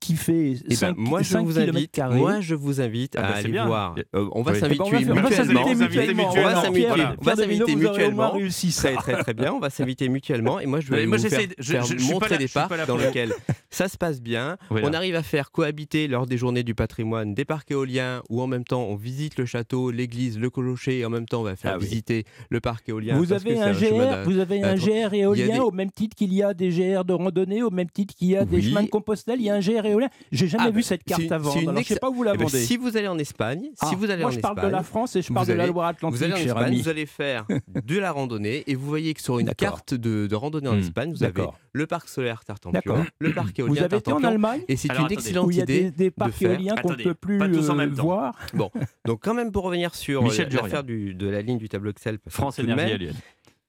qui 0.00 0.16
fait 0.16 0.54
eh 0.64 0.68
ben, 0.70 0.74
5, 0.74 0.96
moi, 0.96 1.22
je 1.22 1.38
vous 1.38 1.56
invite, 1.56 2.00
moi, 2.10 2.40
je 2.40 2.56
vous 2.56 2.80
invite 2.80 3.14
Ah 3.16 3.20
à 3.20 3.22
bah, 3.22 3.28
c'est 3.34 3.38
aller 3.44 3.52
bien. 3.52 3.66
voir. 3.66 3.94
Euh, 4.16 4.26
on 4.32 4.42
va 4.42 4.50
Oui. 4.50 4.58
s'inviter 4.58 4.82
Eh 4.88 5.04
ben, 5.04 5.12
on 5.12 5.14
va 5.14 5.30
faire- 5.30 5.44
on 5.44 5.44
va 5.46 5.52
mutuellement. 5.52 5.64
s'inviter 5.76 6.14
mutuellement. 6.14 6.30
On 6.32 7.22
va 7.22 7.36
s'inviter- 7.36 7.76
mutuellement. 7.76 8.30
réussi 8.32 8.72
ça. 8.72 8.90
Très 8.94 9.12
très 9.12 9.22
très 9.22 9.34
bien. 9.34 9.52
On 9.52 9.60
va 9.60 9.70
s'inviter 9.70 10.08
mutuellement 10.08 10.58
et 10.58 10.66
moi 10.66 10.80
je 10.80 10.90
vais 10.90 11.06
moi, 11.06 11.16
vous 11.16 11.22
j'essaie 11.22 11.36
faire, 11.36 11.48
de- 11.48 11.54
je- 11.60 11.72
faire 11.72 11.84
je- 11.84 12.12
montrer 12.12 12.30
là- 12.30 12.36
des 12.38 12.48
parcs 12.48 12.86
dans 12.88 12.96
lesquels 12.96 13.32
ça 13.70 13.88
se 13.88 13.96
passe 13.98 14.20
bien. 14.20 14.56
Voilà. 14.70 14.88
On 14.88 14.92
arrive 14.92 15.14
à 15.14 15.22
faire 15.22 15.50
cohabiter 15.50 16.08
lors 16.08 16.26
des 16.26 16.38
journées 16.38 16.62
du 16.62 16.74
patrimoine 16.74 17.34
des 17.34 17.44
parcs 17.44 17.70
éoliens 17.70 18.22
où 18.30 18.40
en 18.40 18.46
même 18.46 18.64
temps 18.64 18.84
on 18.84 18.96
visite 18.96 19.36
le 19.38 19.44
château, 19.46 19.90
l'église, 19.90 20.38
le 20.38 20.48
clocher 20.50 21.00
et 21.00 21.04
en 21.04 21.10
même 21.10 21.26
temps 21.26 21.40
on 21.40 21.44
va 21.44 21.56
faire 21.56 21.72
Ah 21.74 21.78
oui. 21.78 21.84
visiter 21.86 22.24
le 22.50 22.60
parc 22.60 22.88
éolien. 22.88 23.16
Vous 23.16 23.32
avez 23.32 23.60
un 23.60 23.72
GR, 23.72 24.22
vous 24.24 24.38
avez 24.38 24.62
un 24.62 24.74
GR 24.74 25.12
éolien 25.12 25.46
des- 25.54 25.58
au 25.60 25.70
même 25.70 25.90
titre 25.90 26.16
qu'il 26.16 26.32
y 26.32 26.42
a 26.42 26.54
des 26.54 26.70
GR 26.70 27.04
de 27.04 27.12
randonnée, 27.12 27.62
au 27.62 27.70
même 27.70 27.90
titre 27.90 28.14
qu'il 28.14 28.28
y 28.28 28.36
a 28.36 28.44
des 28.44 28.56
Oui. 28.56 28.62
chemins 28.70 28.82
de 28.82 28.88
Compostelle, 28.88 29.40
il 29.40 29.44
y 29.46 29.50
a 29.50 29.54
un 29.54 29.60
GR 29.60 29.84
éolien. 29.84 30.08
J'ai 30.32 30.48
jamais 30.48 30.64
Ah, 30.66 30.70
vu 30.70 30.80
bah, 30.80 30.86
cette 30.86 31.04
carte 31.04 31.30
avant. 31.30 31.52
une 31.54 31.68
Alors, 31.68 31.82
je 31.82 31.86
sais 31.88 31.94
ex- 31.94 32.00
pas 32.00 32.08
où 32.10 32.14
vous 32.14 32.22
la 32.22 32.32
Eh 32.34 32.38
ben, 32.38 32.44
vendez. 32.44 32.60
si 32.62 32.76
vous 32.76 32.96
allez 32.96 33.08
en 33.08 33.18
Espagne, 33.18 33.68
Ah, 33.80 33.86
si 33.86 33.94
vous 33.94 34.10
allez 34.10 34.22
moi, 34.22 34.30
en 34.30 34.32
je 34.34 34.40
parle 34.40 34.62
de 34.62 34.66
la 34.68 34.82
France 34.82 35.14
et 35.16 35.22
je 35.22 35.32
parle 35.32 35.46
de 35.46 35.52
la 35.52 35.66
Loire-Atlantique, 35.66 36.16
Vous 36.18 36.24
allez 36.24 36.32
en 36.32 36.36
Espagne, 36.36 36.64
ami. 36.64 36.80
vous 36.80 36.88
allez 36.88 37.06
faire 37.06 37.46
de 37.84 37.98
la 37.98 38.12
randonnée 38.12 38.64
et 38.66 38.74
vous 38.74 38.86
voyez 38.86 39.12
que 39.14 39.20
sur 39.20 39.38
une 39.38 39.52
carte 39.54 39.94
de, 39.94 40.26
de 40.26 40.34
randonnée 40.34 40.68
en 40.68 40.76
Hmm. 40.76 40.80
Espagne, 40.80 41.10
vous 41.12 41.22
avez 41.24 41.44
le 41.72 41.86
parc 41.86 42.08
solaire 42.08 42.44
Tartampion, 42.44 43.04
le 43.18 43.32
parc 43.32 43.57
Vous 43.62 43.68
éolien 43.74 43.84
avez 43.84 43.96
été 43.98 44.12
en 44.12 44.22
Allemagne 44.24 44.62
et 44.68 44.76
c'est 44.76 44.88
une 44.96 45.10
excellente 45.10 45.46
où 45.46 45.50
il 45.50 45.56
y 45.56 45.60
a 45.60 45.64
idée 45.64 45.84
des, 45.84 45.90
des 45.90 46.04
de 46.10 46.14
parcs 46.14 46.32
faire. 46.32 46.52
éoliens 46.52 46.74
qu'on 46.76 46.90
ne 46.90 47.02
peut 47.02 47.14
plus 47.14 47.38
pas 47.38 47.48
tous 47.48 47.70
en 47.70 47.78
euh, 47.78 47.86
voir. 47.86 48.34
Bon, 48.54 48.70
donc 49.04 49.20
quand 49.22 49.34
même 49.34 49.52
pour 49.52 49.64
revenir 49.64 49.94
sur 49.94 50.24
euh, 50.24 50.28
l'affaire 50.50 50.84
de 50.84 51.26
la 51.28 51.42
ligne 51.42 51.58
du 51.58 51.68
tableau 51.68 51.90
Excel, 51.90 52.18
France 52.28 52.56
de 52.58 52.62
Énergie 52.64 52.82
même, 52.84 52.90
Éolienne. 52.92 53.14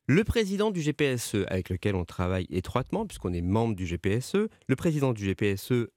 le 0.08 0.24
président 0.24 0.72
du 0.72 0.82
GPSE, 0.82 1.46
avec 1.48 1.70
lequel 1.70 1.96
on 1.96 2.06
travaille 2.06 2.48
étroitement, 2.50 3.06
puisqu'on 3.06 3.34
est 3.34 3.42
membre 3.42 3.76
du 3.76 3.86
GPSE, 3.86 4.48
le 4.68 4.76
président 4.76 5.14
du 5.14 5.26
GPSE 5.34 5.88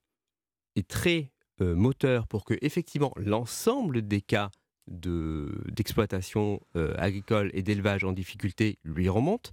est 0.76 0.88
très 0.88 1.30
euh, 1.60 1.74
moteur 1.74 2.26
pour 2.26 2.44
que 2.44 2.54
effectivement 2.62 3.12
l'ensemble 3.16 4.02
des 4.06 4.20
cas 4.20 4.50
de- 4.90 5.62
d'exploitation 5.70 6.60
euh, 6.76 6.92
agricole 6.96 7.50
et 7.54 7.62
d'élevage 7.62 8.04
en 8.04 8.12
difficulté 8.12 8.78
lui 8.84 9.08
remontent, 9.08 9.50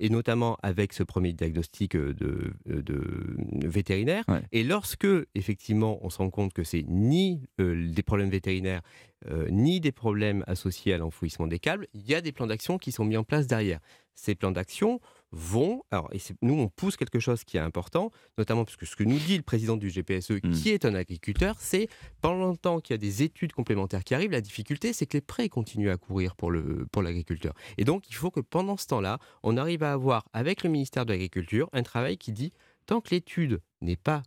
et 0.00 0.10
notamment 0.10 0.56
avec 0.62 0.92
ce 0.92 1.02
premier 1.02 1.32
diagnostic 1.32 1.94
euh, 1.94 2.14
de, 2.14 2.52
euh, 2.70 2.82
de 2.82 3.68
vétérinaire. 3.68 4.24
Ouais. 4.28 4.42
Et 4.52 4.64
lorsque 4.64 5.06
effectivement 5.34 5.98
on 6.02 6.10
se 6.10 6.18
rend 6.18 6.30
compte 6.30 6.52
que 6.52 6.64
c'est 6.64 6.84
ni 6.88 7.42
euh, 7.60 7.90
des 7.90 8.02
problèmes 8.02 8.30
vétérinaires, 8.30 8.82
euh, 9.30 9.48
ni 9.50 9.80
des 9.80 9.92
problèmes 9.92 10.44
associés 10.46 10.92
à 10.92 10.98
l'enfouissement 10.98 11.46
des 11.46 11.58
câbles, 11.58 11.88
il 11.94 12.08
y 12.08 12.14
a 12.14 12.20
des 12.20 12.32
plans 12.32 12.46
d'action 12.46 12.78
qui 12.78 12.92
sont 12.92 13.04
mis 13.04 13.16
en 13.16 13.24
place 13.24 13.46
derrière. 13.46 13.80
Ces 14.14 14.34
plans 14.34 14.50
d'action 14.52 15.00
vont, 15.30 15.82
alors, 15.90 16.08
et 16.12 16.18
nous 16.40 16.54
on 16.54 16.68
pousse 16.68 16.96
quelque 16.96 17.18
chose 17.20 17.44
qui 17.44 17.56
est 17.58 17.60
important, 17.60 18.10
notamment 18.38 18.64
parce 18.64 18.76
que 18.76 18.86
ce 18.86 18.96
que 18.96 19.04
nous 19.04 19.18
dit 19.18 19.36
le 19.36 19.42
président 19.42 19.76
du 19.76 19.88
GPSE, 19.90 20.40
Mm. 20.42 20.50
qui 20.52 20.70
est 20.70 20.84
un 20.86 20.94
agriculteur, 20.94 21.56
c'est 21.58 21.88
pendant 22.22 22.50
le 22.50 22.56
temps 22.56 22.80
qu'il 22.80 22.94
y 22.94 22.96
a 22.96 22.98
des 22.98 23.22
études 23.22 23.52
complémentaires 23.52 24.04
qui 24.04 24.14
arrivent, 24.14 24.30
la 24.30 24.40
difficulté 24.40 24.92
c'est 24.92 25.04
que 25.06 25.16
les 25.18 25.20
prêts 25.20 25.48
continuent 25.50 25.90
à 25.90 25.96
courir 25.98 26.34
pour 26.34 26.50
le 26.50 26.86
pour 26.92 27.02
l'agriculteur. 27.02 27.52
Et 27.76 27.84
donc 27.84 28.08
il 28.08 28.14
faut 28.14 28.30
que 28.30 28.40
pendant 28.40 28.76
ce 28.78 28.86
temps-là, 28.86 29.18
on 29.42 29.56
arrive 29.58 29.82
à 29.82 29.92
avoir 29.92 30.24
avec 30.32 30.62
le 30.62 30.70
ministère 30.70 31.04
de 31.04 31.12
l'Agriculture 31.12 31.68
un 31.72 31.82
travail 31.82 32.16
qui 32.16 32.32
dit 32.32 32.52
tant 32.86 33.00
que 33.02 33.10
l'étude 33.10 33.60
n'est 33.82 33.96
pas 33.96 34.22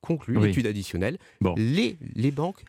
conclue, 0.00 0.36
Oui. 0.38 0.46
l'étude 0.48 0.66
additionnelle, 0.68 1.18
Bon. 1.40 1.54
les, 1.56 1.98
les 2.14 2.30
banques 2.30 2.62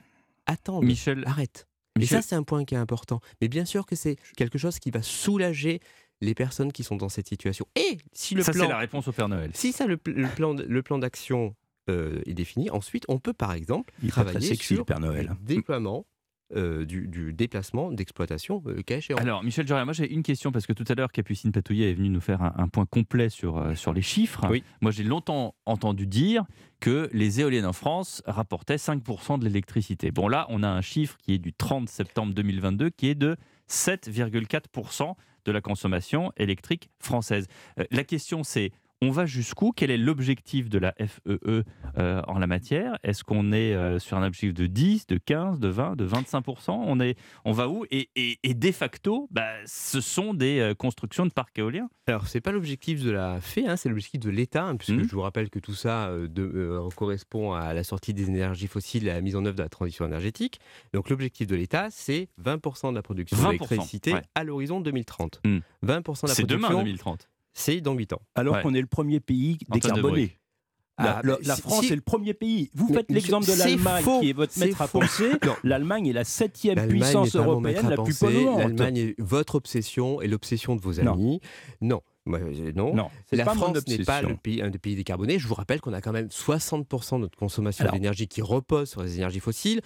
attendent. 0.48 0.86
Michel, 0.86 1.24
Arrête. 1.28 1.68
Et 1.96 2.00
Michel- 2.00 2.22
ça, 2.24 2.28
c'est 2.30 2.36
un 2.36 2.44
point 2.44 2.66
qui 2.66 2.74
est 2.76 2.78
important. 2.78 3.20
Mais 3.42 3.48
bien 3.48 3.66
sûr 3.66 3.86
que 3.86 3.96
c'est 3.96 4.16
quelque 4.38 4.58
chose 4.58 4.80
qui 4.80 4.90
va 4.90 5.02
soulager 5.04 5.82
les 6.22 6.34
personnes 6.36 6.72
qui 6.72 6.84
sont 6.84 6.96
dans 6.98 7.10
cette 7.10 7.28
situation. 7.30 7.66
Et 7.76 7.98
si 8.14 8.36
le 8.36 8.44
ça 8.44 8.52
plan, 8.52 8.64
c'est 8.66 8.70
la 8.70 8.78
réponse 8.78 9.08
au 9.08 9.12
Père 9.12 9.30
Noël. 9.30 9.52
si 9.54 9.72
ça, 9.72 9.86
le, 9.86 9.98
pl- 9.98 10.16
le 10.18 10.28
plan, 10.28 10.54
le 10.54 10.84
plan 10.84 10.98
d'action 10.98 11.56
euh, 11.90 12.22
est 12.26 12.34
défini, 12.34 12.70
ensuite, 12.70 13.06
on 13.08 13.20
peut 13.20 13.34
par 13.34 13.54
exemple 13.54 13.94
Il 14.04 14.10
travailler 14.10 14.40
sexy, 14.42 14.74
le 14.74 14.78
sur 14.80 14.86
Père 14.86 15.00
Noël. 15.00 15.28
le 15.40 15.46
déploiement 15.56 16.06
euh, 16.56 16.84
du, 16.84 17.08
du 17.08 17.32
déplacement 17.32 17.92
d'exploitation 17.92 18.64
euh, 18.66 18.74
le 18.78 18.82
cas 18.82 18.98
échéant. 18.98 19.18
Alors, 19.18 19.44
Michel 19.44 19.68
Joria, 19.68 19.86
moi 19.86 19.94
j'ai 19.94 20.12
une 20.12 20.24
question 20.24 20.52
parce 20.52 20.66
que 20.66 20.74
tout 20.74 20.84
à 20.88 20.96
l'heure, 20.96 21.12
Capucine 21.12 21.52
Patouillet 21.52 21.92
est 21.92 21.94
venue 21.94 22.10
nous 22.10 22.22
faire 22.22 22.42
un, 22.42 22.54
un 22.58 22.68
point 22.68 22.88
complet 22.88 23.30
sur, 23.30 23.58
euh, 23.58 23.76
sur 23.76 23.94
les 23.94 24.02
chiffres. 24.02 24.48
Oui. 24.50 24.64
Moi 24.82 24.92
j'ai 24.92 25.04
longtemps 25.04 25.54
entendu 25.68 26.08
dire 26.08 26.46
que 26.80 27.08
les 27.14 27.40
éoliennes 27.40 27.68
en 27.68 27.74
France 27.74 28.24
rapportaient 28.26 28.78
5% 28.78 29.38
de 29.38 29.44
l'électricité. 29.46 30.10
Bon, 30.10 30.28
là, 30.28 30.48
on 30.50 30.64
a 30.64 30.68
un 30.68 30.82
chiffre 30.82 31.18
qui 31.22 31.34
est 31.34 31.38
du 31.38 31.54
30 31.54 31.88
septembre 31.88 32.34
2022 32.34 32.90
qui 32.90 33.10
est 33.10 33.16
de 33.16 33.36
7,4% 33.70 35.14
de 35.50 35.54
la 35.54 35.62
consommation 35.62 36.32
électrique 36.38 36.90
française. 37.00 37.48
Euh, 37.80 37.86
la 37.92 38.04
question 38.04 38.44
c'est. 38.44 38.72
On 39.02 39.12
va 39.12 39.26
jusqu'où? 39.26 39.72
Quel 39.72 39.92
est 39.92 39.98
l'objectif 39.98 40.68
de 40.70 40.78
la 40.78 40.94
FEE 41.00 41.64
euh, 41.98 42.22
en 42.28 42.38
la 42.38 42.48
matière? 42.48 42.98
Est-ce 43.04 43.24
qu'on 43.24 43.54
est 43.54 43.74
euh, 43.74 43.98
sur 43.98 44.18
un 44.18 44.26
objectif 44.28 44.54
de 44.54 44.68
10, 44.68 45.08
de 45.08 45.18
15, 45.18 45.60
de 45.62 45.70
20, 45.70 45.96
de 45.96 46.06
25% 46.06 46.72
on, 46.72 47.00
est, 47.00 47.18
on 47.46 47.54
va 47.54 47.70
où? 47.70 47.86
Et, 47.92 48.10
et- 48.18 48.38
et 48.44 48.54
de 48.54 48.72
facto, 48.74 49.30
bah, 49.32 49.48
ce 49.66 50.02
sont 50.02 50.34
des 50.34 50.60
euh, 50.60 50.74
constructions 50.76 51.26
de 51.26 51.32
parcs 51.32 51.58
éoliens. 51.58 51.90
Alors, 52.08 52.28
c'est 52.28 52.42
pas 52.42 52.52
l'objectif 52.52 53.02
de 53.02 53.12
la 53.12 53.40
FE, 53.40 53.60
hein, 53.68 53.78
c'est 53.78 53.88
l'objectif 53.88 54.20
de 54.20 54.30
l'État, 54.30 54.66
hein, 54.66 54.76
puisque 54.76 54.98
Mhm. 55.00 55.08
je 55.08 55.16
vous 55.16 55.22
rappelle 55.22 55.50
que 55.50 55.60
tout 55.60 55.76
ça 55.76 56.12
de- 56.28 56.80
correspond 56.98 57.54
à 57.54 57.74
la 57.74 57.86
sortie 57.86 58.14
des 58.14 58.28
énergies 58.28 58.68
fossiles 58.68 59.08
et 59.08 59.12
à 59.12 59.14
la 59.14 59.22
mise 59.22 59.38
en 59.38 59.46
œuvre 59.46 59.56
de 59.56 59.64
la 59.64 59.70
transition 59.70 60.06
énergétique. 60.06 60.60
Donc, 60.94 61.10
l'objectif 61.10 61.48
de 61.48 61.56
l'État, 61.56 61.88
c'est 61.90 62.28
20% 62.38 62.90
de 62.90 62.96
la 62.96 63.02
production 63.02 63.38
20%, 63.38 63.52
d'électricité 63.52 64.14
ouais. 64.14 64.22
à 64.36 64.44
l'horizon 64.44 64.82
2030. 64.82 65.40
Mhm. 65.46 65.62
20% 65.86 66.24
de 66.24 66.28
la 66.32 66.36
C'est 66.36 66.44
demain 66.44 66.68
production, 66.68 66.84
2030. 66.84 67.30
C'est 67.60 67.82
dans 67.82 67.94
8 67.94 68.14
ans. 68.14 68.22
Alors 68.36 68.56
Ouais. 68.56 68.62
qu'on 68.62 68.74
est 68.74 68.82
le 68.82 68.88
premier 68.88 69.20
pays 69.20 69.58
décarboné. 69.72 70.36
La, 71.02 71.20
Ah, 71.20 71.22
la- 71.24 71.56
France 71.56 71.86
si- 71.86 71.94
est 71.94 71.96
le 71.96 72.02
premier 72.02 72.34
pays. 72.34 72.70
Vous 72.74 72.94
faites 72.94 73.10
l'exemple 73.10 73.46
de 73.48 73.54
l'Allemagne, 73.54 74.04
qui 74.20 74.30
est 74.32 74.34
votre 74.34 74.60
maître 74.60 74.82
à 74.82 74.88
penser. 74.90 75.32
L'Allemagne 75.64 76.08
est 76.08 76.14
la 76.14 76.26
septième 76.26 76.88
puissance 76.90 77.36
européenne 77.38 77.88
la 77.90 77.96
plus 78.04 78.18
polluante. 78.20 78.60
L'Allemagne 78.60 78.98
est 78.98 79.16
votre 79.18 79.56
obsession 79.56 80.22
et 80.22 80.28
l'obsession 80.28 80.76
de 80.76 80.82
vos 80.82 81.00
amis. 81.00 81.40
Non. 81.80 82.02
Euh, 82.28 82.72
non. 82.76 83.10
La 83.32 83.46
France 83.46 83.88
n'est 83.88 84.04
pas 84.04 84.22
le 84.22 84.36
pays, 84.36 84.62
un 84.62 84.70
des 84.70 84.78
pays 84.78 84.96
décarbonés. 84.98 85.40
Je 85.40 85.48
vous 85.48 85.56
rappelle 85.56 85.80
qu'on 85.80 85.94
a 85.94 86.02
quand 86.02 86.12
même 86.12 86.28
60% 86.30 87.16
de 87.16 87.22
notre 87.22 87.38
consommation 87.38 87.90
d'énergie 87.92 88.28
qui 88.28 88.42
repose 88.42 88.90
sur 88.90 89.02
les 89.02 89.16
énergies 89.16 89.40
fossiles 89.40 89.80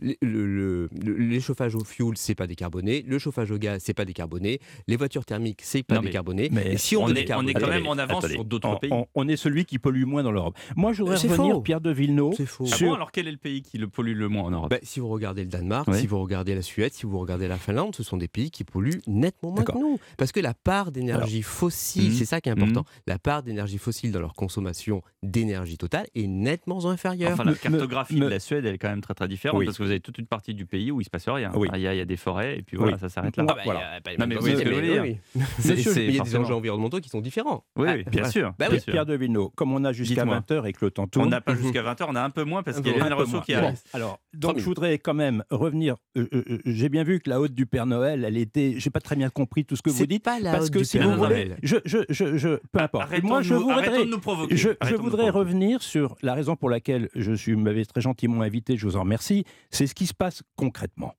le, 0.00 1.40
chauffage 1.40 1.74
au 1.74 1.84
fioul, 1.84 2.16
c'est 2.16 2.34
pas 2.34 2.46
décarboné. 2.46 3.02
Le 3.06 3.18
chauffage 3.18 3.50
au 3.50 3.58
gaz, 3.58 3.82
c'est 3.84 3.94
pas 3.94 4.04
décarboné. 4.04 4.60
Les 4.86 4.96
voitures 4.96 5.24
thermiques, 5.24 5.60
c'est 5.62 5.82
pas 5.82 5.98
décarboné. 5.98 6.48
Mais 6.52 6.72
Et 6.72 6.78
si 6.78 6.96
on, 6.96 7.04
on, 7.04 7.14
est, 7.14 7.32
on, 7.32 7.46
est, 7.46 7.54
quand 7.54 7.68
même 7.68 7.86
en 7.86 7.98
avance 7.98 8.26
sur 8.26 8.44
d'autres 8.44 8.78
pays. 8.78 8.90
On, 9.14 9.28
est 9.28 9.36
celui 9.36 9.64
qui 9.64 9.78
pollue 9.78 10.04
moins 10.04 10.22
dans 10.22 10.32
l'Europe. 10.32 10.56
Moi, 10.76 10.92
je 10.92 11.02
voudrais 11.02 11.16
revenir, 11.16 11.54
faux. 11.54 11.60
Pierre 11.60 11.80
de 11.80 11.90
Villeneuve. 11.90 12.34
C'est 12.36 12.46
faux. 12.46 12.66
Ah 12.70 12.94
alors, 12.94 13.12
quel 13.12 13.28
est 13.28 13.32
le 13.32 13.36
pays 13.36 13.62
qui 13.62 13.78
le 13.78 13.88
pollue 13.88 14.16
le 14.16 14.28
moins 14.28 14.44
en 14.44 14.50
Europe? 14.50 14.70
Bah, 14.70 14.78
si 14.82 15.00
vous 15.00 15.08
regardez 15.08 15.42
le 15.42 15.48
Danemark, 15.48 15.92
si 15.94 16.06
vous 16.06 16.20
regardez 16.20 16.54
la 16.54 16.62
Suède, 16.62 16.92
si 16.92 17.06
vous 17.06 17.18
regardez 17.18 17.48
la 17.48 17.58
Finlande, 17.58 17.94
ce 17.94 18.02
sont 18.02 18.16
des 18.16 18.28
pays 18.28 18.50
qui 18.50 18.64
polluent 18.64 19.00
nettement 19.06 19.50
moins 19.52 19.64
que 19.64 19.72
nous. 19.72 19.98
Parce 20.16 20.32
que 20.32 20.40
la 20.40 20.54
part 20.54 20.92
d'énergie 20.92 21.42
fossile, 21.42 22.10
mhm. 22.10 22.16
c'est 22.16 22.24
ça 22.24 22.40
qui 22.40 22.48
est 22.48 22.52
important, 22.52 22.80
mhm. 22.80 23.02
la 23.06 23.18
part 23.18 23.42
d'énergie 23.42 23.78
fossile 23.78 24.12
dans 24.12 24.20
leur 24.20 24.34
consommation 24.34 25.02
d'énergie 25.22 25.78
totale 25.78 26.06
est 26.14 26.26
nettement 26.26 26.86
inférieure. 26.86 27.32
Enfin, 27.32 27.44
la 27.44 27.54
cartographie 27.54 28.20
de 28.20 28.26
la 28.26 28.40
Suède, 28.40 28.64
elle 28.66 28.74
est 28.74 28.78
quand 28.78 28.88
même 28.88 29.00
très 29.00 29.14
très 29.14 29.28
différente 29.28 29.62
vous 29.86 29.92
avez 29.92 30.00
toute 30.00 30.18
une 30.18 30.26
partie 30.26 30.54
du 30.54 30.66
pays 30.66 30.90
où 30.90 31.00
il 31.00 31.04
se 31.04 31.10
passe 31.10 31.28
rien. 31.28 31.50
Il, 31.74 31.80
y 31.80 31.86
a, 31.86 32.04
des 32.04 32.16
forêts 32.16 32.58
et 32.58 32.62
puis 32.62 32.76
voilà, 32.76 32.98
ça 32.98 33.08
s'arrête 33.08 33.36
là. 33.36 33.44
Ah 33.48 33.54
bah, 33.54 33.60
voilà. 33.64 34.00
Non, 34.18 34.26
mais 34.26 34.34
vous 34.34 34.40
voyez 34.42 35.18
Il 35.64 36.14
y 36.14 36.20
a 36.20 36.24
des 36.24 36.36
enjeux 36.36 36.54
environnementaux 36.54 37.00
qui 37.00 37.08
sont 37.08 37.20
différents. 37.20 37.64
Oui, 37.76 38.04
bien, 38.04 38.28
sûr. 38.30 38.52
Bah 38.58 38.68
bien 38.68 38.78
sûr. 38.78 38.92
Pierre 38.92 39.06
Devineau, 39.06 39.50
comme 39.56 39.72
on 39.72 39.84
a 39.84 39.92
jusqu'à 39.92 40.24
20h 40.24 40.66
et 40.66 40.72
que 40.72 40.84
le 40.84 40.90
temps 40.90 41.06
tourne. 41.06 41.26
On 41.26 41.30
n'a 41.30 41.40
pas 41.40 41.54
jusqu'à 41.54 41.82
20h, 41.82 42.06
on 42.08 42.16
a 42.16 42.22
un 42.22 42.30
peu 42.30 42.44
moins 42.44 42.62
parce 42.62 42.80
qu'il 42.80 42.96
y 42.96 43.00
a 43.00 43.08
les 43.08 43.14
ressources 43.14 43.46
qui 43.46 43.54
arrivent. 43.54 43.80
Alors, 43.92 44.18
donc 44.34 44.58
je 44.58 44.64
voudrais 44.64 44.98
quand 44.98 45.14
même 45.14 45.44
revenir. 45.50 45.96
Euh, 46.16 46.28
euh, 46.32 46.44
euh, 46.50 46.58
j'ai 46.64 46.88
bien 46.88 47.04
vu 47.04 47.20
que 47.20 47.30
la 47.30 47.40
haute 47.40 47.52
du 47.52 47.66
Père 47.66 47.86
Noël, 47.86 48.24
elle 48.24 48.36
était. 48.36 48.74
J'ai 48.78 48.90
pas 48.90 49.00
très 49.00 49.16
bien 49.16 49.30
compris 49.30 49.64
tout 49.64 49.76
ce 49.76 49.82
que 49.82 49.90
vous 49.90 50.06
dites. 50.06 50.24
Pas 50.24 50.40
la 50.40 50.52
parce 50.52 50.70
que 50.70 50.82
si 50.82 50.98
vous 50.98 51.12
voulez. 51.16 51.52
Je, 51.62 52.56
peu 52.72 52.80
importe. 52.80 53.22
Moi, 53.22 53.42
je 53.42 53.54
voudrais. 53.54 54.06
Je 54.50 54.94
voudrais 54.94 55.30
revenir 55.30 55.82
sur 55.82 56.16
la 56.22 56.34
raison 56.34 56.56
pour 56.56 56.70
laquelle 56.70 57.08
je 57.14 57.32
suis. 57.32 57.56
M'avez 57.56 57.86
très 57.86 58.00
gentiment 58.00 58.42
invité, 58.42 58.76
je 58.76 58.86
vous 58.86 58.96
en 58.96 59.00
remercie 59.00 59.44
c'est 59.76 59.86
ce 59.86 59.94
qui 59.94 60.06
se 60.06 60.14
passe 60.14 60.42
concrètement. 60.56 61.12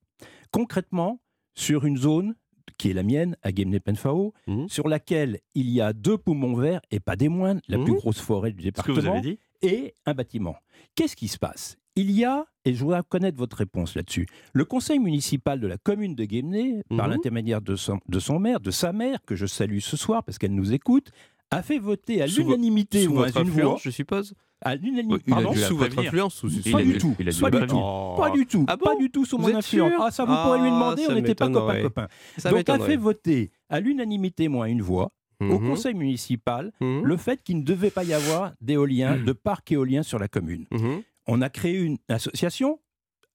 Concrètement, 0.50 1.20
sur 1.54 1.84
une 1.84 1.96
zone 1.96 2.34
qui 2.76 2.90
est 2.90 2.92
la 2.92 3.04
mienne, 3.04 3.36
à 3.42 3.50
Gemne-Penfao, 3.54 4.34
sur 4.66 4.88
laquelle 4.88 5.38
il 5.54 5.70
y 5.70 5.80
a 5.80 5.92
deux 5.92 6.18
poumons 6.18 6.54
verts, 6.54 6.80
et 6.90 6.98
pas 6.98 7.14
des 7.14 7.28
moindres, 7.28 7.60
la 7.68 7.78
plus 7.78 7.94
grosse 7.94 8.20
forêt 8.20 8.50
du 8.52 8.62
département, 8.62 9.22
et 9.62 9.94
un 10.06 10.14
bâtiment. 10.14 10.56
Qu'est-ce 10.96 11.14
qui 11.14 11.28
se 11.28 11.38
passe? 11.38 11.76
Il 11.94 12.10
y 12.10 12.24
a, 12.24 12.46
et 12.64 12.74
je 12.74 12.84
voudrais 12.84 13.02
connaître 13.08 13.38
votre 13.38 13.56
réponse 13.56 13.94
là-dessus, 13.94 14.26
le 14.52 14.64
conseil 14.64 14.98
municipal 14.98 15.60
de 15.60 15.66
la 15.66 15.78
commune 15.78 16.14
de 16.14 16.24
Guémené, 16.24 16.82
par 16.96 17.06
l'intermédiaire 17.06 17.60
de 17.60 17.76
son, 17.76 18.38
maire, 18.40 18.60
de 18.60 18.70
sa 18.72 18.92
mère, 18.92 19.18
que 19.24 19.36
je 19.36 19.46
salue 19.46 19.78
ce 19.78 19.96
soir 19.96 20.24
parce 20.24 20.38
qu'elle 20.38 20.54
nous 20.54 20.72
écoute, 20.72 21.10
a 21.50 21.62
fait 21.62 21.78
voter 21.78 22.22
à 22.22 22.26
l'unanimité 22.26 23.06
ou 23.08 23.22
à 23.22 23.30
une 23.30 23.50
voix, 23.50 23.78
je 23.80 23.90
suppose, 23.90 24.34
à 24.60 24.74
l'unanimité. 24.74 25.30
Pardon, 25.30 25.54
sous 25.54 25.76
votre 25.76 25.98
influence 25.98 26.42
ou 26.42 26.48
Pas 26.70 26.82
du 26.82 26.98
tout. 26.98 27.14
Pas 27.14 27.50
du 27.50 27.66
tout. 27.66 27.80
Pas 28.16 28.30
du 28.30 28.46
tout. 28.46 28.64
Pas 28.64 28.96
du 28.96 29.10
tout 29.10 29.24
sous 29.24 29.38
mon 29.38 29.54
influence. 29.54 29.92
Ah, 30.00 30.10
ça, 30.10 30.24
vous 30.24 30.34
pourrez 30.34 30.58
lui 30.58 30.68
ah, 30.68 30.74
demander, 30.74 31.02
on 31.08 31.14
n'était 31.14 31.34
pas 31.34 31.48
copains-copains. 31.48 32.08
Donc, 32.50 32.68
a 32.68 32.78
fait 32.78 32.96
voter 32.96 33.50
à 33.68 33.80
l'unanimité, 33.80 34.48
moins 34.48 34.66
une 34.66 34.82
voix, 34.82 35.12
au 35.40 35.44
mhm. 35.60 35.68
conseil 35.68 35.94
municipal 35.94 36.72
mhm. 36.80 37.04
le 37.04 37.16
fait 37.16 37.42
qu'il 37.42 37.58
ne 37.58 37.62
devait 37.62 37.90
pas 37.90 38.04
y 38.04 38.12
avoir 38.12 38.52
d'éolien, 38.60 39.16
de 39.16 39.32
parc 39.32 39.70
éolien 39.70 40.02
sur 40.02 40.18
la 40.18 40.28
commune. 40.28 40.66
Mhm. 40.72 41.02
On 41.26 41.42
a 41.42 41.48
créé 41.50 41.78
une 41.78 41.98
association 42.08 42.80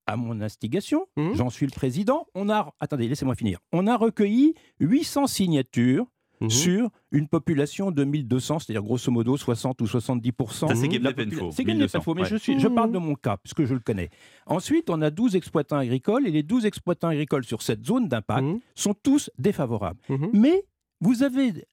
à 0.06 0.18
mon 0.18 0.42
instigation, 0.42 1.08
j'en 1.16 1.50
suis 1.50 1.66
le 1.66 1.72
président. 1.72 2.28
On 2.36 2.50
a 2.50 2.74
attendez, 2.82 3.08
laissez-moi 3.08 3.36
finir. 3.36 3.60
On 3.72 3.88
a 3.88 3.96
recueilli 3.96 4.54
800 4.82 5.28
signatures 5.28 6.06
Mhm. 6.42 6.50
sur 6.50 6.90
une 7.12 7.28
population 7.28 7.92
de 7.92 8.04
1200, 8.04 8.60
c'est-à-dire 8.60 8.84
grosso 8.84 9.12
modo 9.12 9.38
60 9.38 9.82
ou 9.82 9.86
70%. 9.86 10.68
Ça, 10.68 10.76
c'est 10.76 10.88
Gablé-Penfo. 10.88 11.52
C'est 11.52 11.64
Gablé-Penfo, 11.64 12.14
mais 12.16 12.22
ouais. 12.24 12.40
je, 12.40 12.58
je 12.58 12.68
parle 12.68 12.92
de 12.92 12.98
mon 12.98 13.16
cas, 13.16 13.38
parce 13.38 13.54
que 13.54 13.66
je 13.66 13.74
le 13.74 13.80
connais. 13.80 14.10
Ensuite, 14.46 14.90
on 14.90 15.02
a 15.02 15.10
12 15.10 15.36
exploitants 15.36 15.78
agricoles, 15.78 16.28
et 16.28 16.32
les 16.32 16.44
12 16.44 16.66
exploitants 16.66 17.10
agricoles 17.10 17.46
sur 17.46 17.62
cette 17.62 17.86
zone 17.86 18.08
d'impact 18.08 18.44
mhm. 18.44 18.60
sont 18.76 18.94
tous 18.94 19.30
défavorables. 19.38 20.00
Mhm. 20.10 20.30
Mais 20.34 20.66
vous 21.02 21.24
avez 21.24 21.66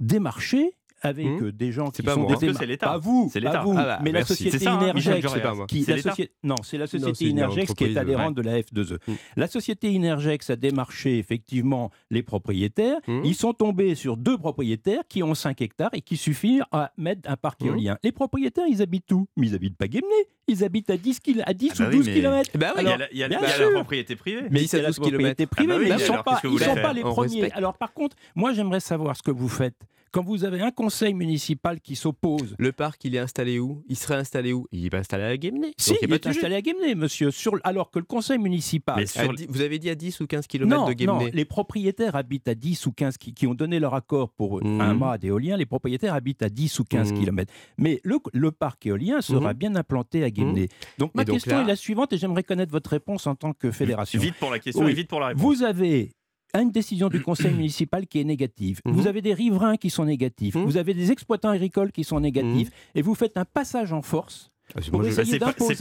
démarché 0.00 0.72
avec 1.02 1.26
mmh. 1.26 1.44
euh, 1.44 1.52
des 1.52 1.72
gens 1.72 1.90
qui 1.90 2.02
pas 2.02 2.14
sont 2.14 2.26
des 2.26 2.52
c'est 2.54 2.66
l'État. 2.66 2.86
Pas 2.86 2.98
vous, 2.98 3.28
c'est 3.32 3.40
l'État. 3.40 3.64
Mais 4.02 4.12
la 4.12 4.24
société 4.24 4.64
Inergex, 4.64 5.26
qui, 5.68 5.84
la 5.84 5.98
société, 5.98 6.32
non, 6.42 6.56
c'est 6.62 6.78
la 6.78 6.86
société 6.86 7.24
non, 7.26 7.30
Inergex 7.30 7.74
qui 7.74 7.84
est 7.84 7.96
adhérente 7.96 8.34
de 8.34 8.42
la 8.42 8.60
F2E. 8.60 8.98
La 9.36 9.46
société 9.46 9.90
Inergex 9.92 10.50
a 10.50 10.56
démarché 10.56 11.18
effectivement 11.18 11.90
les 12.10 12.22
propriétaires. 12.22 12.98
Ils 13.24 13.34
sont 13.34 13.52
tombés 13.52 13.94
sur 13.94 14.16
deux 14.16 14.38
propriétaires 14.38 15.02
qui 15.08 15.22
ont 15.22 15.34
5 15.34 15.60
hectares 15.60 15.90
et 15.92 16.00
qui 16.00 16.16
suffisent 16.16 16.62
à 16.72 16.92
mettre 16.96 17.28
un 17.30 17.36
parc 17.36 17.62
éolien. 17.62 17.98
Les 18.02 18.12
propriétaires, 18.12 18.66
ils 18.68 18.82
habitent 18.82 19.10
où? 19.12 19.26
Mais 19.36 19.48
ils 19.48 19.54
habitent 19.54 19.76
pas 19.76 19.88
Guémené. 19.88 20.14
Ils 20.48 20.64
habitent 20.64 20.88
à 20.90 20.96
10, 20.96 21.20
à 21.44 21.52
10 21.52 21.80
ou 21.80 21.84
12 21.84 22.06
km. 22.06 22.50
Bah 22.58 22.72
oui, 22.76 22.84
il 23.12 23.18
y 23.18 23.22
a, 23.22 23.28
la 23.28 23.70
propriété 23.70 24.16
privée. 24.16 24.46
Mais 24.50 24.64
la 24.72 24.92
propriété 24.92 25.46
privée, 25.46 25.78
mais 25.78 25.88
ils 25.88 25.92
ne 25.92 25.98
sont 25.98 26.22
pas 26.22 26.92
les 26.92 27.02
premiers. 27.02 27.52
Alors 27.52 27.74
par 27.74 27.92
contre, 27.92 28.16
moi 28.34 28.52
j'aimerais 28.52 28.80
savoir 28.80 29.16
ce 29.16 29.22
que 29.22 29.30
vous 29.30 29.48
faites. 29.48 29.76
Quand 30.10 30.22
vous 30.22 30.44
avez 30.44 30.60
un 30.60 30.70
conseil 30.70 31.14
municipal 31.14 31.80
qui 31.80 31.96
s'oppose. 31.96 32.54
Le 32.58 32.72
parc, 32.72 33.04
il 33.04 33.14
est 33.14 33.18
installé 33.18 33.58
où? 33.58 33.84
Il 33.88 33.96
serait 33.96 34.16
installé 34.16 34.52
où? 34.52 34.66
Il 34.72 34.82
n'est 34.82 34.90
pas 34.90 34.98
installé 34.98 35.24
à 35.24 35.36
Guémené. 35.36 35.74
Si, 35.76 35.92
il, 36.02 36.08
il 36.08 36.14
est, 36.14 36.26
installé 36.26 36.54
à 36.54 36.62
Guémené, 36.62 36.94
monsieur. 36.94 37.30
Alors 37.64 37.90
que 37.90 37.98
le 37.98 38.04
conseil 38.04 38.38
municipal. 38.38 39.04
Vous 39.48 39.60
avez 39.60 39.78
dit 39.78 39.90
à 39.90 39.94
10 39.94 40.20
ou 40.20 40.26
15 40.26 40.46
km 40.46 40.68
non, 40.68 40.88
de 40.88 40.92
Guémené 40.92 41.24
Non, 41.26 41.30
les 41.32 41.44
propriétaires 41.44 42.16
habitent 42.16 42.48
à 42.48 42.54
10 42.54 42.86
ou 42.86 42.92
15 42.92 43.16
qui, 43.18 43.34
qui 43.34 43.46
ont 43.46 43.54
donné 43.54 43.78
leur 43.78 43.94
accord 43.94 44.30
pour 44.30 44.64
mmh. 44.64 44.80
un 44.80 44.94
mât 44.94 45.18
d'éolien. 45.18 45.56
Les 45.56 45.66
propriétaires 45.66 46.14
habitent 46.14 46.42
à 46.42 46.48
10 46.48 46.78
ou 46.80 46.84
15 46.84 47.12
mmh. 47.12 47.18
km. 47.18 47.52
Mais 47.76 48.00
le, 48.04 48.50
parc 48.50 48.86
éolien 48.86 49.20
sera 49.20 49.52
mmh. 49.52 49.56
bien 49.56 49.76
implanté 49.76 50.24
à 50.24 50.30
Guémené. 50.30 50.64
Mmh. 50.64 50.98
Donc 50.98 51.14
ma 51.14 51.24
question 51.24 51.60
est 51.60 51.66
la 51.66 51.76
suivante 51.76 52.12
et 52.12 52.18
j'aimerais 52.18 52.42
connaître 52.42 52.72
votre 52.72 52.90
réponse 52.90 53.26
en 53.26 53.34
tant 53.34 53.52
que 53.52 53.70
fédération. 53.70 54.20
Vite 54.20 54.36
pour 54.38 54.50
la 54.50 54.58
question 54.58 54.88
et 54.88 54.92
vite 54.92 55.08
pour 55.08 55.20
la 55.20 55.28
réponse. 55.28 55.42
Vous 55.42 55.62
avez 55.62 56.12
une 56.54 56.70
décision 56.70 57.08
du 57.08 57.22
conseil 57.22 57.52
municipal 57.52 58.06
qui 58.06 58.20
est 58.20 58.24
négative. 58.24 58.80
Vous 58.84 59.06
avez 59.06 59.22
des 59.22 59.34
riverains 59.34 59.76
qui 59.76 59.90
sont 59.90 60.04
négatifs. 60.04 60.56
Vous 60.56 60.76
avez 60.76 60.94
des 60.94 61.12
exploitants 61.12 61.50
agricoles 61.50 61.92
qui 61.92 62.04
sont 62.04 62.20
négatifs. 62.20 62.70
Et 62.94 63.02
vous 63.02 63.14
faites 63.14 63.36
un 63.36 63.44
passage 63.44 63.92
en 63.92 64.02
force. 64.02 64.50
Pas, 64.74 64.80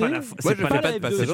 la, 0.09 0.21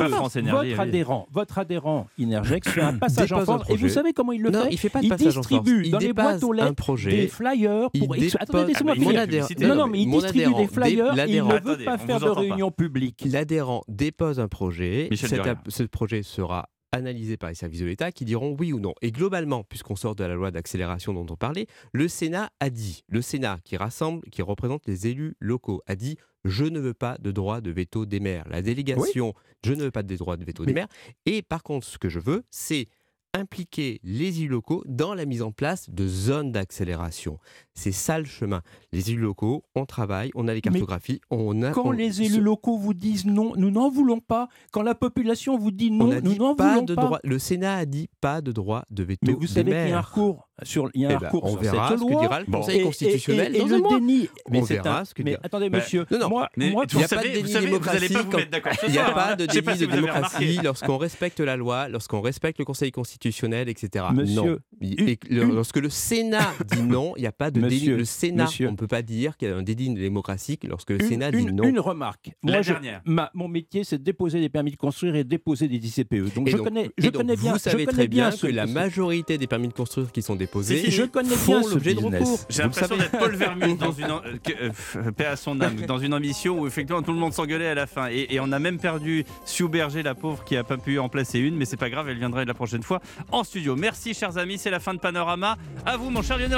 France 0.10 0.35
Énergie. 0.35 0.69
Votre 0.69 0.80
adhérent, 0.80 1.27
votre 1.31 1.60
adhérent 1.60 2.07
Inergex 2.18 2.68
fait 2.68 2.81
un 2.81 2.93
passage 2.97 3.31
en 3.31 3.45
force. 3.45 3.69
Et 3.69 3.76
vous 3.76 3.89
savez 3.89 4.14
comment 4.14 4.31
il 4.31 4.41
le 4.41 4.51
fait 4.51 4.69
Il 4.72 4.89
pas 4.89 4.99
de 4.99 5.05
il 5.05 5.10
passage 5.10 5.35
distribue 5.35 5.88
en 5.88 5.91
dans 5.91 5.99
il 5.99 6.07
les 6.07 6.14
boîtes 6.14 6.43
aux 6.43 6.51
lettres 6.51 6.95
des 6.97 7.27
flyers 7.27 7.91
pour. 7.91 8.15
Il 8.15 8.35
Attendez, 8.39 8.73
laissez-moi 8.73 8.95
finir. 8.95 9.27
Non, 9.61 9.76
non, 9.76 9.88
mais 9.88 10.01
il 10.01 10.10
distribue 10.10 10.53
des 10.55 10.68
flyers. 10.68 11.27
Il 11.27 11.43
ne 11.43 11.60
veut 11.60 11.84
pas 11.84 11.97
faire 11.97 12.19
de 12.19 12.30
réunion 12.30 12.72
publique. 12.72 13.23
L'adhérent 13.30 13.84
dépose 13.88 14.39
un 14.39 14.47
projet. 14.47 15.10
Ce 15.14 15.84
projet 15.84 16.23
sera 16.23 16.69
analysés 16.94 17.38
par 17.38 17.49
les 17.49 17.56
services 17.56 17.82
de 17.82 17.86
l'État 17.86 18.11
qui 18.11 18.24
diront 18.24 18.56
oui 18.57 18.72
ou 18.72 18.80
non. 18.80 18.94
Et 19.02 19.11
globalement, 19.11 19.64
puisqu'on 19.64 19.95
sort 19.95 20.15
de 20.15 20.24
la 20.24 20.36
loi 20.36 20.52
d'accélération 20.52 21.14
dont 21.14 21.26
on 21.30 21.36
parlait, 21.36 21.68
le 21.91 22.07
Sénat 22.07 22.49
a 22.60 22.70
dit, 22.70 23.03
le 23.10 23.22
Sénat 23.22 23.57
qui 23.64 23.76
rassemble, 23.76 24.30
qui 24.30 24.41
représente 24.41 24.88
les 24.88 25.07
élus 25.07 25.36
locaux, 25.40 25.82
a 25.88 25.95
dit 25.95 26.18
je 26.45 26.65
ne 26.65 26.80
veux 26.80 26.94
pas 26.94 27.18
de 27.20 27.32
droit 27.32 27.61
de 27.61 27.72
veto 27.72 28.06
des 28.06 28.20
maires. 28.20 28.45
La 28.49 28.61
délégation, 28.61 29.34
je 29.65 29.74
ne 29.74 29.84
veux 29.84 29.91
pas 29.91 30.03
de 30.03 30.15
droit 30.15 30.38
de 30.38 30.44
veto 30.44 30.65
des 30.65 30.74
maires. 30.74 30.88
Et 31.26 31.41
par 31.41 31.64
contre, 31.64 31.88
ce 31.88 31.98
que 31.98 32.10
je 32.10 32.20
veux, 32.20 32.44
c'est 32.49 32.88
impliquer 33.35 33.99
les 34.03 34.39
élus 34.39 34.47
locaux 34.47 34.84
dans 34.85 35.15
la 35.15 35.26
mise 35.26 35.41
en 35.41 35.51
place 35.51 35.89
de 35.89 36.07
zones 36.07 36.51
d'accélération. 36.51 37.39
C'est 37.73 37.91
ça 37.91 38.19
le 38.19 38.26
chemin. 38.26 38.61
Les 38.91 39.10
élus 39.10 39.22
locaux, 39.22 39.64
on 39.73 39.85
travaille, 39.85 40.30
on 40.35 40.47
a 40.47 40.53
les 40.53 40.61
cartographies, 40.61 41.19
on 41.31 41.64
a... 41.64 41.72
Quand 41.72 41.91
les 41.91 42.22
élus 42.22 42.41
locaux 42.41 42.77
vous 42.77 42.93
disent 42.93 43.26
non, 43.26 43.53
nous 43.57 43.72
n'en 43.72 43.89
voulons 43.89 44.19
pas, 44.19 44.49
quand 44.72 44.84
la 44.84 44.93
population 44.93 45.57
vous 45.57 45.72
dit 45.72 45.89
non, 45.89 46.22
nous 46.22 46.35
n'en 46.35 46.53
voulons 46.53 46.85
pas... 46.85 47.19
Le 47.23 47.39
Sénat 47.39 47.77
a 47.77 47.85
dit 47.85 48.07
pas 48.22 48.41
de 48.41 48.51
droit 48.51 48.84
de 48.91 49.03
veto 49.03 49.26
Mais 49.26 49.34
vous 49.34 49.39
des 49.39 49.47
savez 49.47 49.72
qu'il 49.72 49.89
y 49.89 49.93
a 49.93 49.97
un 49.97 50.01
recours 50.01 50.47
sur, 50.61 50.88
il 50.93 51.05
eh 51.05 51.07
ben, 51.07 51.18
recours 51.18 51.43
on 51.45 51.60
cette 51.60 51.73
loi. 51.73 51.89
que 51.89 52.22
dira 52.22 52.39
le. 52.39 52.45
Conseil 52.45 52.80
et, 52.80 52.84
constitutionnel. 52.84 53.55
Et, 53.55 53.60
et, 53.60 53.61
et 53.64 53.65
le 53.65 53.89
déni. 53.89 54.30
Mais 54.49 54.77
un... 54.77 55.03
attendez, 55.41 55.69
monsieur. 55.72 56.05
Non, 56.11 56.19
non. 56.19 56.30
Moi, 56.30 56.49
mais, 56.55 56.69
moi, 56.69 56.85
vous, 56.88 56.99
vous 56.99 57.07
savez, 57.07 57.41
vous 57.41 57.47
savez, 57.47 57.68
vous 57.76 57.89
allez 57.89 58.10
pas 58.10 58.22
vous 58.22 58.45
d'accord. 58.51 58.73
Il 58.85 58.91
n'y 58.91 58.99
a 58.99 59.11
pas 59.11 59.31
hein. 59.31 59.35
de 59.35 59.47
déni 59.47 59.77
de 59.80 59.85
démocratie 59.88 60.60
lorsqu'on 60.64 60.97
respecte 60.97 61.39
la 61.39 61.57
loi, 61.57 61.89
lorsqu'on 61.89 62.22
respecte 62.22 62.60
le 62.60 62.65
Conseil 62.65 62.91
constitutionnel 62.91 63.22
constitutionnel, 63.23 63.69
etc. 63.69 64.05
Non. 64.13 64.59
U, 64.81 65.17
le, 65.29 65.43
U. 65.43 65.51
Lorsque 65.53 65.77
le 65.77 65.89
Sénat 65.89 66.53
dit 66.69 66.81
non, 66.81 67.13
il 67.15 67.21
n'y 67.21 67.27
a 67.27 67.31
pas 67.31 67.51
de 67.51 67.59
monsieur, 67.59 67.97
délit. 67.97 68.37
Le 68.37 68.67
on 68.67 68.71
ne 68.71 68.75
peut 68.77 68.87
pas 68.87 69.01
dire 69.01 69.37
qu'il 69.37 69.47
y 69.47 69.51
a 69.51 69.55
un 69.55 69.61
délit 69.61 69.93
démocratique 69.93 70.65
lorsque 70.65 70.89
le 70.89 70.99
Sénat 70.99 71.31
dit 71.31 71.45
non. 71.45 71.63
Une 71.63 71.79
remarque. 71.79 72.31
Moi, 72.41 72.53
La 72.53 72.61
je, 72.61 72.73
dernière. 72.73 73.01
Mon 73.33 73.47
métier, 73.47 73.83
c'est 73.83 73.97
de 73.97 74.03
déposer 74.03 74.39
des 74.41 74.49
permis 74.49 74.71
de 74.71 74.75
construire 74.75 75.15
et 75.15 75.23
déposer 75.23 75.67
des 75.67 75.75
ICPE. 75.75 76.33
Donc, 76.35 76.49
je 76.49 76.57
connais, 76.57 76.91
je 76.97 77.09
donc 77.09 77.21
connais 77.21 77.35
vous 77.35 77.57
savez 77.57 77.85
très 77.85 78.07
bien, 78.07 78.29
bien 78.29 78.37
que 78.37 78.47
la 78.47 78.65
majorité 78.65 79.37
des 79.37 79.47
permis 79.47 79.69
de 79.69 79.73
construire 79.73 80.11
qui 80.11 80.21
sont 80.21 80.35
déposés 80.35 80.89
je 80.89 81.03
connais 81.03 81.29
font 81.29 81.65
l'objet 81.67 81.93
de 81.93 81.99
recours. 81.99 82.39
J'ai 82.49 82.63
l'impression 82.63 82.97
d'être 82.97 83.17
Paul 83.17 83.35
Vermut 83.35 83.81
euh, 84.49 85.87
dans 85.87 85.97
une 85.97 86.13
ambition 86.13 86.59
où 86.59 86.67
effectivement 86.67 87.01
tout 87.01 87.13
le 87.13 87.19
monde 87.19 87.33
s'engueulait 87.33 87.67
à 87.67 87.75
la 87.75 87.87
fin 87.87 88.07
et, 88.09 88.39
on 88.39 88.51
a 88.51 88.59
même 88.59 88.79
perdu 88.79 89.23
Sue 89.45 89.69
Berger, 89.69 90.03
la 90.03 90.15
pauvre, 90.15 90.43
qui 90.43 90.57
a 90.57 90.63
pas 90.63 90.77
pu 90.77 90.99
en 90.99 91.07
placer 91.07 91.39
une, 91.39 91.55
mais 91.55 91.65
c'est 91.65 91.77
pas 91.77 91.89
grave, 91.89 92.09
elle 92.09 92.17
viendra 92.17 92.43
la 92.43 92.53
prochaine 92.53 92.83
fois 92.83 92.99
en 93.31 93.44
studio. 93.44 93.76
Merci, 93.76 94.14
chers 94.14 94.38
amis, 94.38 94.57
c'est 94.57 94.69
la 94.69 94.80
fin 94.80 94.94
de 94.94 94.99
Panorama. 94.99 95.57
À 95.85 95.98
vous, 95.98 96.10
mon 96.10 96.22
cher 96.22 96.38
Lionel 96.38 96.57